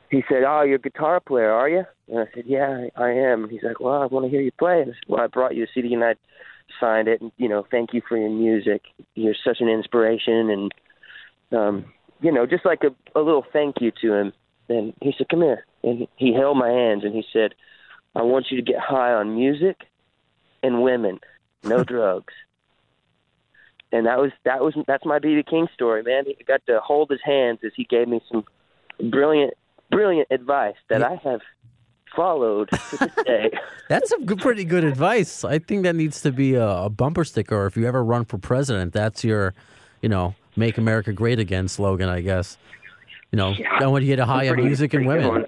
he 0.09 0.23
said, 0.27 0.43
"Oh, 0.45 0.63
you're 0.63 0.75
a 0.75 0.79
guitar 0.79 1.21
player, 1.21 1.51
are 1.51 1.69
you?" 1.69 1.85
And 2.09 2.19
I 2.19 2.25
said, 2.33 2.43
"Yeah, 2.45 2.87
I 2.97 3.11
am." 3.11 3.47
He's 3.49 3.63
like, 3.63 3.79
"Well, 3.79 4.01
I 4.01 4.07
want 4.07 4.25
to 4.25 4.29
hear 4.29 4.41
you 4.41 4.51
play." 4.51 4.81
And 4.81 4.91
I 4.91 4.93
said, 4.93 5.03
"Well, 5.07 5.23
I 5.23 5.27
brought 5.27 5.55
you 5.55 5.63
a 5.63 5.67
CD, 5.73 5.93
and 5.93 6.03
I 6.03 6.15
signed 6.81 7.07
it, 7.07 7.21
and 7.21 7.31
you 7.37 7.47
know, 7.47 7.65
thank 7.71 7.93
you 7.93 8.01
for 8.07 8.17
your 8.17 8.29
music. 8.29 8.81
You're 9.15 9.35
such 9.45 9.61
an 9.61 9.69
inspiration, 9.69 10.49
and 10.49 10.73
um, 11.57 11.85
you 12.19 12.31
know, 12.31 12.45
just 12.45 12.65
like 12.65 12.83
a, 12.83 12.93
a 13.17 13.21
little 13.21 13.45
thank 13.53 13.75
you 13.79 13.91
to 14.01 14.13
him." 14.13 14.33
And 14.71 14.93
he 15.01 15.13
said, 15.17 15.29
"Come 15.29 15.41
here." 15.41 15.65
And 15.83 16.07
he 16.15 16.33
held 16.33 16.57
my 16.57 16.69
hands 16.69 17.03
and 17.03 17.13
he 17.13 17.23
said, 17.33 17.53
"I 18.15 18.23
want 18.23 18.47
you 18.49 18.57
to 18.57 18.63
get 18.63 18.79
high 18.79 19.13
on 19.13 19.35
music 19.35 19.77
and 20.63 20.81
women, 20.81 21.19
no 21.63 21.83
drugs." 21.93 22.33
And 23.91 24.05
that 24.05 24.19
was 24.19 24.31
that 24.45 24.61
was 24.61 24.73
that's 24.87 25.05
my 25.05 25.19
BB 25.19 25.47
King 25.47 25.67
story, 25.73 26.03
man. 26.03 26.23
He 26.25 26.43
got 26.43 26.65
to 26.67 26.79
hold 26.79 27.09
his 27.09 27.19
hands 27.23 27.59
as 27.65 27.71
he 27.75 27.83
gave 27.83 28.07
me 28.07 28.21
some 28.31 28.45
brilliant, 29.09 29.53
brilliant 29.89 30.27
advice 30.31 30.75
that 30.89 31.03
I 31.03 31.15
have 31.15 31.41
followed 32.15 32.69
to 32.69 32.97
this 32.97 33.15
day. 33.25 33.51
That's 33.89 34.09
some 34.09 34.25
good, 34.25 34.39
pretty 34.39 34.63
good 34.63 34.83
advice. 34.83 35.43
I 35.43 35.59
think 35.59 35.83
that 35.83 35.95
needs 35.95 36.21
to 36.21 36.31
be 36.31 36.55
a, 36.55 36.67
a 36.67 36.89
bumper 36.89 37.23
sticker. 37.25 37.65
If 37.65 37.75
you 37.75 37.87
ever 37.87 38.03
run 38.03 38.25
for 38.25 38.37
president, 38.37 38.93
that's 38.93 39.23
your, 39.23 39.53
you 40.01 40.09
know, 40.09 40.35
"Make 40.55 40.77
America 40.77 41.11
Great 41.11 41.39
Again" 41.39 41.67
slogan, 41.67 42.07
I 42.09 42.21
guess. 42.21 42.57
You 43.31 43.37
know, 43.37 43.53
I 43.69 43.87
want 43.87 44.03
you 44.03 44.09
to 44.11 44.15
get 44.17 44.19
a 44.19 44.25
high 44.25 44.47
on 44.49 44.55
Pretty- 44.55 44.67
music 44.67 44.93
and 44.93 45.05
pretty 45.05 45.27
women. 45.27 45.45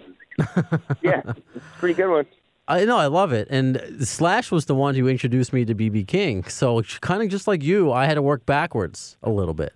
yeah, 1.02 1.22
pretty 1.80 1.94
good 1.96 2.10
one. 2.10 2.26
I 2.68 2.86
know, 2.86 2.98
I 2.98 3.08
love 3.08 3.34
it. 3.34 3.48
And 3.50 3.82
Slash 4.02 4.50
was 4.50 4.66
the 4.68 4.76
one 4.76 4.96
who 4.96 5.08
introduced 5.10 5.52
me 5.52 5.66
to 5.66 5.76
BB 5.76 6.08
King. 6.08 6.46
So 6.46 6.82
kind 7.02 7.22
of 7.22 7.28
just 7.30 7.46
like 7.46 7.62
you, 7.62 7.92
I 7.92 8.06
had 8.06 8.14
to 8.14 8.22
work 8.22 8.46
backwards 8.46 9.18
a 9.22 9.30
little 9.30 9.54
bit, 9.54 9.74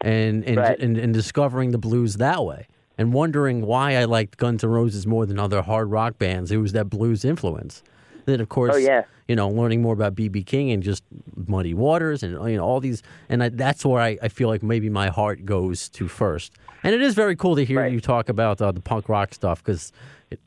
and 0.00 0.44
and, 0.44 0.56
Right. 0.56 0.78
and 0.78 0.96
and 0.96 1.12
discovering 1.12 1.72
the 1.72 1.78
blues 1.78 2.14
that 2.18 2.44
way, 2.44 2.68
and 2.96 3.12
wondering 3.12 3.66
why 3.66 3.96
I 3.96 4.04
liked 4.04 4.36
Guns 4.36 4.62
N' 4.62 4.70
Roses 4.70 5.04
more 5.06 5.26
than 5.26 5.38
other 5.40 5.62
hard 5.62 5.90
rock 5.90 6.16
bands. 6.18 6.52
It 6.52 6.58
was 6.58 6.72
that 6.72 6.88
blues 6.88 7.24
influence. 7.24 7.82
Then 8.28 8.40
of 8.42 8.50
course, 8.50 8.74
Oh, 8.74 8.78
yeah. 8.78 9.04
you 9.26 9.34
know, 9.34 9.48
learning 9.48 9.80
more 9.80 9.94
about 9.94 10.14
BB 10.14 10.44
King 10.44 10.70
and 10.70 10.82
just 10.82 11.02
Muddy 11.46 11.72
Waters 11.72 12.22
and 12.22 12.32
you 12.50 12.58
know 12.58 12.62
all 12.64 12.78
these, 12.78 13.02
and 13.30 13.42
I, 13.42 13.48
that's 13.48 13.86
where 13.86 14.02
I, 14.02 14.18
I 14.22 14.28
feel 14.28 14.48
like 14.48 14.62
maybe 14.62 14.90
my 14.90 15.08
heart 15.08 15.46
goes 15.46 15.88
to 15.90 16.08
first. 16.08 16.52
And 16.82 16.94
it 16.94 17.00
is 17.00 17.14
very 17.14 17.34
cool 17.36 17.56
to 17.56 17.64
hear 17.64 17.80
Right. 17.80 17.90
you 17.92 18.00
talk 18.02 18.28
about 18.28 18.60
uh, 18.60 18.70
the 18.70 18.80
punk 18.80 19.08
rock 19.08 19.32
stuff 19.32 19.64
because 19.64 19.92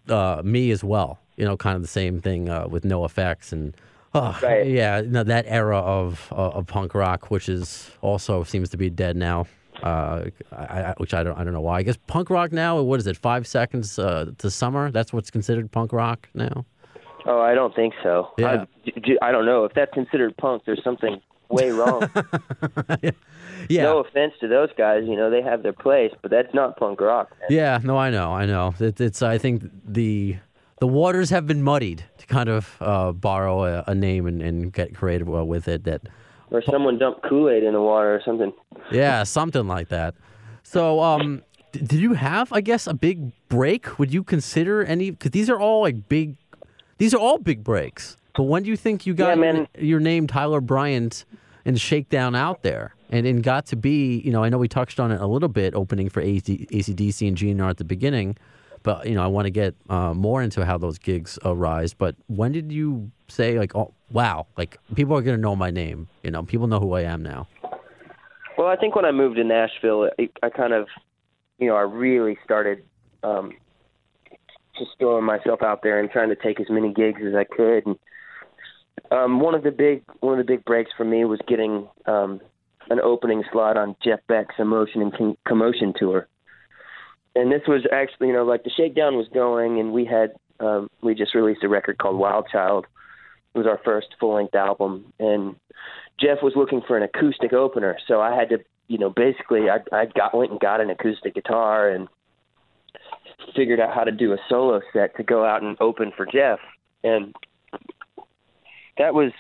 uh, 0.10 0.42
me 0.46 0.70
as 0.70 0.84
well. 0.84 1.20
You 1.38 1.46
know, 1.46 1.58
kind 1.58 1.76
of 1.76 1.82
the 1.82 1.88
same 1.88 2.22
thing 2.22 2.50
uh, 2.50 2.68
with 2.70 2.84
NOFX 2.84 3.52
and. 3.52 3.76
Oh, 4.14 4.38
Right. 4.44 4.68
yeah, 4.68 5.02
no, 5.04 5.24
that 5.24 5.46
era 5.48 5.80
of 5.80 6.32
uh, 6.32 6.50
of 6.58 6.68
punk 6.68 6.94
rock, 6.94 7.32
which 7.32 7.50
is 7.50 7.90
also 8.02 8.44
seems 8.44 8.70
to 8.70 8.78
be 8.78 8.92
dead 8.92 9.16
now. 9.18 9.48
Uh, 9.82 10.26
I, 10.52 10.82
I, 10.90 10.94
which 10.98 11.16
I 11.16 11.24
don't 11.24 11.36
I 11.40 11.44
don't 11.44 11.54
know 11.54 11.62
why. 11.62 11.78
I 11.80 11.84
guess 11.84 11.98
punk 12.06 12.30
rock 12.30 12.52
now. 12.52 12.80
What 12.80 13.00
is 13.00 13.08
it? 13.08 13.18
Five 13.18 13.48
seconds 13.48 13.98
uh, 13.98 14.32
to 14.38 14.52
summer. 14.52 14.92
That's 14.92 15.12
what's 15.14 15.32
considered 15.32 15.72
punk 15.72 15.92
rock 15.94 16.30
now. 16.36 16.66
Oh, 17.26 17.40
I 17.42 17.54
don't 17.54 17.76
think 17.76 17.94
so. 18.04 18.30
Yeah. 18.38 18.66
I, 19.22 19.28
I 19.28 19.32
don't 19.32 19.46
know 19.46 19.66
if 19.66 19.74
that's 19.74 19.94
considered 19.94 20.36
punk. 20.38 20.64
There's 20.66 20.84
something 20.84 21.22
way 21.50 21.72
wrong. 21.72 22.10
Yeah. 23.70 23.84
No 23.84 24.00
offense 24.00 24.34
to 24.42 24.48
those 24.48 24.70
guys, 24.76 25.04
you 25.06 25.16
know 25.16 25.30
they 25.30 25.44
have 25.44 25.62
their 25.62 25.72
place, 25.74 26.12
but 26.24 26.32
that's 26.32 26.52
not 26.52 26.78
punk 26.78 27.00
rock. 27.00 27.30
Man. 27.42 27.48
Yeah, 27.52 27.80
no, 27.84 27.96
I 27.96 28.10
know, 28.10 28.32
I 28.34 28.48
know. 28.48 28.74
It, 28.80 29.00
it's 29.00 29.22
I 29.22 29.38
think 29.38 29.64
the 29.86 30.38
the 30.80 30.88
waters 30.88 31.30
have 31.30 31.46
been 31.46 31.62
muddied 31.62 32.04
to 32.18 32.26
kind 32.26 32.50
of 32.50 32.76
uh, 32.82 33.12
borrow 33.12 33.66
a, 33.66 33.84
a 33.86 33.94
name 33.94 34.26
and, 34.26 34.42
and 34.42 34.74
get 34.74 34.96
creative 34.96 35.30
uh, 35.34 35.46
with 35.46 35.68
it. 35.68 35.84
That 35.84 36.02
Or 36.50 36.64
someone 36.64 36.98
dumped 36.98 37.22
Kool 37.30 37.50
Aid 37.52 37.64
in 37.64 37.74
the 37.74 37.82
water 37.82 38.16
or 38.16 38.22
something. 38.26 38.52
yeah, 38.92 39.22
something 39.24 39.68
like 39.68 39.90
that. 39.90 40.16
So, 40.64 41.00
um, 41.00 41.44
d- 41.72 41.82
did 41.82 42.00
you 42.00 42.14
have, 42.14 42.52
I 42.52 42.62
guess, 42.62 42.88
a 42.88 42.96
big 42.96 43.32
break? 43.48 44.00
Would 44.00 44.12
you 44.12 44.24
consider 44.24 44.84
any? 44.84 45.12
Because 45.12 45.32
these 45.32 45.52
are 45.52 45.60
all 45.60 45.82
like 45.82 46.10
big. 46.10 46.36
These 47.02 47.16
are 47.16 47.18
all 47.20 47.40
big 47.40 47.64
breaks. 47.64 48.16
But 48.36 48.44
when 48.44 48.62
do 48.62 48.70
you 48.70 48.78
think 48.78 49.08
you 49.08 49.16
got 49.16 49.36
Yeah, 49.36 49.66
your, 49.80 50.00
name, 50.00 50.28
Tyler 50.28 50.62
Bryant, 50.62 51.26
and 51.66 51.82
Shakedown 51.82 52.36
out 52.36 52.62
there, 52.62 52.94
and 53.10 53.26
and 53.26 53.42
got 53.42 53.66
to 53.68 53.76
be? 53.76 54.20
You 54.20 54.32
know, 54.32 54.44
I 54.44 54.50
know 54.50 54.60
we 54.60 54.68
touched 54.68 55.00
on 55.00 55.12
it 55.12 55.20
a 55.20 55.26
little 55.26 55.50
bit, 55.50 55.74
opening 55.74 56.10
for 56.10 56.22
AC, 56.22 56.68
ACDC 56.70 57.28
and 57.28 57.36
GNR 57.36 57.72
at 57.72 57.78
the 57.78 57.84
beginning. 57.84 58.38
But 58.84 59.08
you 59.08 59.16
know, 59.16 59.24
I 59.24 59.26
want 59.26 59.48
to 59.48 59.50
get 59.50 59.74
uh, 59.90 60.14
more 60.14 60.44
into 60.44 60.64
how 60.64 60.78
those 60.78 61.00
gigs 61.00 61.40
arise. 61.44 61.96
But 61.96 62.14
when 62.28 62.52
did 62.52 62.72
you 62.72 63.10
say 63.30 63.58
like, 63.58 63.76
oh 63.76 63.96
wow, 64.12 64.46
like 64.56 64.78
people 64.94 65.18
are 65.18 65.24
gonna 65.24 65.38
know 65.38 65.56
my 65.56 65.72
name? 65.72 66.08
You 66.22 66.30
know, 66.30 66.44
people 66.44 66.68
know 66.68 66.80
who 66.80 66.94
I 66.94 67.02
am 67.02 67.24
now. 67.24 67.48
Well, 68.60 68.68
I 68.68 68.76
think 68.76 68.96
when 68.96 69.06
I 69.06 69.12
moved 69.12 69.38
to 69.38 69.44
Nashville, 69.44 70.12
I, 70.20 70.30
I 70.44 70.50
kind 70.52 70.74
of, 70.74 70.88
you 71.58 71.66
know, 71.66 71.76
I 71.76 71.82
really 71.82 72.38
started 72.46 72.84
um, 73.24 73.54
just 74.78 74.92
throwing 75.00 75.26
myself 75.26 75.62
out 75.62 75.82
there 75.84 76.00
and 76.00 76.10
trying 76.10 76.30
to 76.30 76.36
take 76.36 76.60
as 76.60 76.70
many 76.70 76.94
gigs 76.94 77.22
as 77.26 77.36
I 77.36 77.44
could. 77.44 77.86
And 77.86 78.00
um, 79.12 79.40
one 79.40 79.56
of 79.56 79.64
the 79.64 79.72
big 79.72 80.04
one 80.20 80.40
of 80.40 80.46
the 80.46 80.52
big 80.52 80.66
breaks 80.66 80.92
for 80.96 81.06
me 81.06 81.26
was 81.26 81.40
getting 81.48 81.88
um, 82.06 82.42
an 82.90 83.00
opening 83.00 83.44
slot 83.52 83.78
on 83.78 83.96
Jeff 84.04 84.20
Beck's 84.28 84.56
Emotion 84.60 85.02
and 85.02 85.38
Commotion 85.48 85.94
tour. 85.98 86.28
And 87.36 87.52
this 87.52 87.62
was 87.68 87.86
actually, 87.92 88.28
you 88.28 88.34
know, 88.34 88.44
like 88.44 88.64
the 88.64 88.72
Shakedown 88.76 89.16
was 89.16 89.28
going, 89.34 89.80
and 89.80 89.94
we 89.94 90.06
had 90.06 90.34
um, 90.60 90.90
we 91.02 91.16
just 91.16 91.34
released 91.34 91.64
a 91.64 91.70
record 91.70 91.98
called 91.98 92.18
Wild 92.18 92.48
Child. 92.52 92.86
It 93.54 93.58
was 93.58 93.68
our 93.68 93.80
first 93.84 94.08
full 94.20 94.36
length 94.36 94.56
album, 94.56 95.14
and 95.20 95.56
Jeff 96.20 96.38
was 96.42 96.54
looking 96.56 96.82
for 96.88 96.98
an 96.98 97.04
acoustic 97.04 97.54
opener, 97.54 97.98
so 98.08 98.22
I 98.22 98.36
had 98.36 98.50
to, 98.50 98.60
you 98.88 98.98
know, 98.98 99.10
basically 99.10 99.70
I 99.70 99.80
I 99.92 100.06
got 100.06 100.36
went 100.36 100.52
and 100.52 100.60
got 100.60 100.82
an 100.82 100.90
acoustic 100.90 101.36
guitar 101.36 101.90
and 101.90 102.08
figured 103.56 103.80
out 103.80 103.94
how 103.94 104.04
to 104.04 104.12
do 104.12 104.34
a 104.34 104.38
solo 104.50 104.82
set 104.94 105.16
to 105.18 105.24
go 105.24 105.46
out 105.46 105.62
and 105.62 105.78
open 105.80 106.12
for 106.16 106.26
Jeff, 106.26 106.60
and 107.04 107.36
that 108.98 109.14
was, 109.14 109.32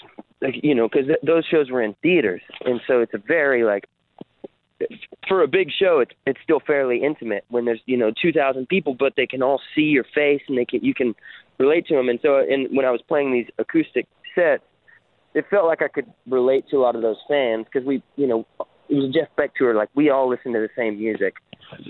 like, 0.41 0.55
you 0.63 0.73
know, 0.73 0.87
because 0.87 1.07
th- 1.07 1.19
those 1.23 1.45
shows 1.45 1.69
were 1.69 1.81
in 1.81 1.95
theaters, 2.01 2.41
and 2.65 2.81
so 2.87 3.01
it's 3.01 3.13
a 3.13 3.21
very 3.25 3.63
like 3.63 3.85
for 5.27 5.43
a 5.43 5.47
big 5.47 5.69
show, 5.71 5.99
it's 5.99 6.11
it's 6.25 6.39
still 6.43 6.59
fairly 6.65 7.03
intimate 7.03 7.45
when 7.49 7.65
there's 7.65 7.81
you 7.85 7.97
know 7.97 8.11
two 8.21 8.31
thousand 8.31 8.67
people, 8.67 8.95
but 8.97 9.13
they 9.15 9.27
can 9.27 9.41
all 9.41 9.61
see 9.75 9.83
your 9.83 10.05
face 10.15 10.41
and 10.47 10.57
they 10.57 10.65
can 10.65 10.83
you 10.83 10.93
can 10.93 11.13
relate 11.59 11.87
to 11.87 11.95
them. 11.95 12.09
And 12.09 12.19
so, 12.21 12.37
and 12.37 12.75
when 12.75 12.85
I 12.85 12.91
was 12.91 13.01
playing 13.07 13.31
these 13.31 13.47
acoustic 13.57 14.07
sets, 14.35 14.63
it 15.33 15.45
felt 15.49 15.65
like 15.65 15.81
I 15.81 15.87
could 15.87 16.11
relate 16.27 16.65
to 16.69 16.77
a 16.77 16.81
lot 16.81 16.95
of 16.95 17.01
those 17.01 17.17
fans 17.27 17.65
because 17.71 17.85
we, 17.85 18.03
you 18.15 18.27
know, 18.27 18.45
it 18.89 18.95
was 18.95 19.13
Jeff 19.13 19.29
Beck 19.35 19.55
tour. 19.55 19.75
Like 19.75 19.89
we 19.95 20.09
all 20.09 20.29
listen 20.29 20.53
to 20.53 20.59
the 20.59 20.69
same 20.75 20.97
music, 20.97 21.35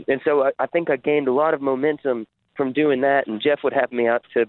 and 0.08 0.22
so 0.24 0.44
I, 0.44 0.52
I 0.60 0.68
think 0.68 0.90
I 0.90 0.98
gained 0.98 1.28
a 1.28 1.34
lot 1.34 1.54
of 1.54 1.62
momentum 1.62 2.28
from 2.56 2.74
doing 2.74 3.02
that. 3.02 3.28
And 3.28 3.42
Jeff 3.42 3.60
would 3.64 3.74
have 3.74 3.92
me 3.92 4.08
out 4.08 4.24
to 4.34 4.46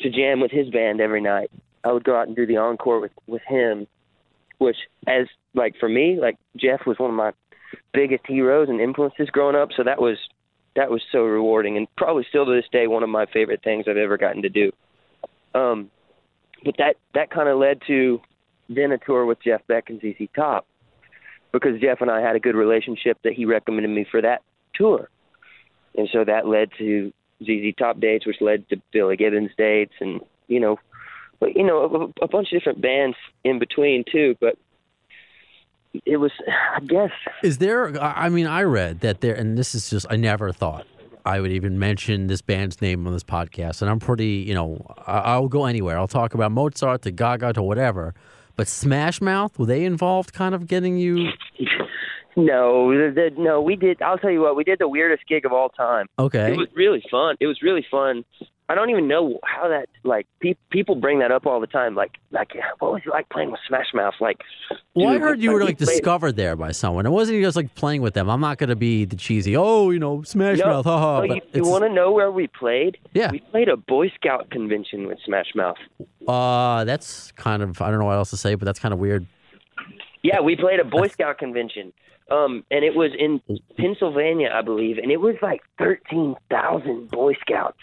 to 0.00 0.10
jam 0.10 0.40
with 0.40 0.50
his 0.50 0.68
band 0.70 1.00
every 1.00 1.20
night. 1.20 1.50
I 1.84 1.92
would 1.92 2.04
go 2.04 2.16
out 2.16 2.26
and 2.26 2.36
do 2.36 2.46
the 2.46 2.56
encore 2.56 3.00
with 3.00 3.12
with 3.26 3.42
him, 3.46 3.86
which 4.58 4.76
as 5.06 5.26
like 5.54 5.74
for 5.78 5.88
me, 5.88 6.18
like 6.20 6.36
Jeff 6.56 6.80
was 6.86 6.98
one 6.98 7.10
of 7.10 7.16
my 7.16 7.32
biggest 7.92 8.24
heroes 8.26 8.68
and 8.68 8.80
influences 8.80 9.30
growing 9.30 9.56
up. 9.56 9.70
So 9.76 9.84
that 9.84 10.00
was 10.00 10.16
that 10.76 10.90
was 10.90 11.02
so 11.12 11.24
rewarding 11.24 11.76
and 11.76 11.86
probably 11.96 12.24
still 12.28 12.46
to 12.46 12.52
this 12.52 12.64
day 12.72 12.86
one 12.86 13.02
of 13.02 13.10
my 13.10 13.26
favorite 13.26 13.62
things 13.62 13.84
I've 13.88 13.96
ever 13.96 14.16
gotten 14.16 14.42
to 14.42 14.48
do. 14.48 14.72
Um, 15.54 15.90
but 16.64 16.76
that 16.78 16.96
that 17.14 17.30
kind 17.30 17.48
of 17.48 17.58
led 17.58 17.80
to 17.88 18.20
then 18.68 18.92
a 18.92 18.98
tour 18.98 19.26
with 19.26 19.42
Jeff 19.42 19.60
Beck 19.66 19.90
and 19.90 20.00
ZZ 20.00 20.28
Top 20.34 20.66
because 21.52 21.80
Jeff 21.80 22.00
and 22.00 22.10
I 22.10 22.20
had 22.20 22.36
a 22.36 22.40
good 22.40 22.54
relationship 22.54 23.18
that 23.24 23.34
he 23.34 23.44
recommended 23.44 23.90
me 23.90 24.06
for 24.10 24.22
that 24.22 24.42
tour, 24.74 25.08
and 25.96 26.08
so 26.12 26.24
that 26.24 26.46
led 26.46 26.70
to 26.78 27.12
ZZ 27.42 27.74
Top 27.78 28.00
dates, 28.00 28.26
which 28.26 28.40
led 28.40 28.68
to 28.70 28.76
Billy 28.92 29.16
Gibbons 29.16 29.50
dates, 29.56 29.94
and 30.00 30.20
you 30.48 30.60
know, 30.60 30.78
but 31.40 31.56
you 31.56 31.64
know 31.64 32.12
a, 32.20 32.24
a 32.24 32.28
bunch 32.28 32.52
of 32.52 32.58
different 32.58 32.80
bands 32.80 33.16
in 33.44 33.58
between 33.58 34.04
too. 34.10 34.36
But 34.40 34.56
it 36.06 36.16
was, 36.16 36.32
I 36.48 36.80
guess, 36.80 37.10
Is 37.42 37.58
there? 37.58 38.00
I 38.02 38.28
mean, 38.28 38.46
I 38.46 38.62
read 38.62 39.00
that 39.00 39.20
there, 39.20 39.34
and 39.34 39.58
this 39.58 39.74
is 39.74 39.90
just 39.90 40.06
I 40.10 40.16
never 40.16 40.52
thought 40.52 40.86
I 41.24 41.40
would 41.40 41.52
even 41.52 41.78
mention 41.78 42.26
this 42.26 42.42
band's 42.42 42.80
name 42.80 43.06
on 43.06 43.12
this 43.12 43.24
podcast, 43.24 43.82
and 43.82 43.90
I'm 43.90 44.00
pretty, 44.00 44.44
you 44.46 44.54
know, 44.54 44.84
I, 45.06 45.18
I'll 45.18 45.48
go 45.48 45.66
anywhere. 45.66 45.98
I'll 45.98 46.08
talk 46.08 46.34
about 46.34 46.52
Mozart 46.52 47.02
to 47.02 47.10
Gaga 47.10 47.52
to 47.54 47.62
whatever. 47.62 48.14
But 48.54 48.68
Smash 48.68 49.20
Mouth, 49.20 49.58
were 49.58 49.66
they 49.66 49.84
involved? 49.84 50.32
Kind 50.32 50.54
of 50.54 50.66
getting 50.66 50.98
you? 50.98 51.30
No, 52.36 52.90
the, 52.90 53.12
the, 53.14 53.40
no, 53.42 53.60
we 53.60 53.76
did. 53.76 54.00
I'll 54.00 54.18
tell 54.18 54.30
you 54.30 54.40
what, 54.40 54.56
we 54.56 54.64
did 54.64 54.78
the 54.78 54.88
weirdest 54.88 55.26
gig 55.28 55.44
of 55.44 55.52
all 55.52 55.68
time. 55.68 56.06
Okay. 56.18 56.52
It 56.52 56.56
was 56.56 56.68
really 56.74 57.02
fun. 57.10 57.36
It 57.40 57.46
was 57.46 57.60
really 57.62 57.84
fun. 57.90 58.24
I 58.68 58.74
don't 58.74 58.88
even 58.88 59.06
know 59.06 59.38
how 59.44 59.68
that 59.68 59.88
like 60.02 60.26
pe- 60.40 60.54
people 60.70 60.94
bring 60.94 61.18
that 61.18 61.30
up 61.30 61.44
all 61.46 61.60
the 61.60 61.66
time. 61.66 61.94
Like, 61.94 62.12
like 62.30 62.52
what 62.78 62.92
was 62.92 63.02
it 63.04 63.10
like 63.10 63.28
playing 63.28 63.50
with 63.50 63.60
Smash 63.68 63.88
Mouth? 63.92 64.14
Like, 64.18 64.38
Well, 64.94 65.08
I 65.08 65.18
heard 65.18 65.42
you 65.42 65.52
were 65.52 65.62
like 65.62 65.76
discovered 65.76 66.36
there 66.36 66.56
by 66.56 66.72
someone. 66.72 67.04
It 67.04 67.10
wasn't 67.10 67.42
just 67.42 67.54
like 67.54 67.74
playing 67.74 68.00
with 68.00 68.14
them. 68.14 68.30
I'm 68.30 68.40
not 68.40 68.56
going 68.56 68.70
to 68.70 68.76
be 68.76 69.04
the 69.04 69.16
cheesy. 69.16 69.54
Oh, 69.56 69.90
you 69.90 69.98
know, 69.98 70.22
Smash 70.22 70.58
No, 70.58 70.66
Mouth, 70.66 70.84
haha. 70.86 71.26
no, 71.26 71.34
you, 71.34 71.42
you 71.52 71.64
want 71.64 71.84
to 71.84 71.90
know 71.90 72.12
where 72.12 72.30
we 72.32 72.46
played? 72.46 72.96
Yeah. 73.12 73.30
we 73.30 73.40
played 73.40 73.68
a 73.68 73.76
Boy 73.76 74.08
Scout 74.14 74.48
convention 74.48 75.06
with 75.06 75.18
Smash 75.26 75.48
Mouth. 75.54 75.76
Uh, 76.26 76.84
that's 76.84 77.30
kind 77.32 77.62
of 77.62 77.82
I 77.82 77.90
don't 77.90 77.98
know 77.98 78.06
what 78.06 78.14
else 78.16 78.30
to 78.30 78.38
say, 78.38 78.54
but 78.54 78.64
that's 78.64 78.78
kind 78.78 78.94
of 78.94 79.00
weird. 79.00 79.26
Yeah, 80.22 80.40
we 80.40 80.56
played 80.56 80.80
a 80.80 80.84
Boy 80.84 81.08
Scout 81.08 81.36
convention. 81.36 81.92
Um, 82.30 82.64
and 82.70 82.84
it 82.84 82.94
was 82.94 83.10
in 83.18 83.40
Pennsylvania, 83.76 84.50
I 84.54 84.62
believe, 84.62 84.98
and 84.98 85.10
it 85.10 85.20
was 85.20 85.34
like 85.42 85.60
thirteen 85.78 86.34
thousand 86.50 87.10
Boy 87.10 87.34
Scouts 87.40 87.78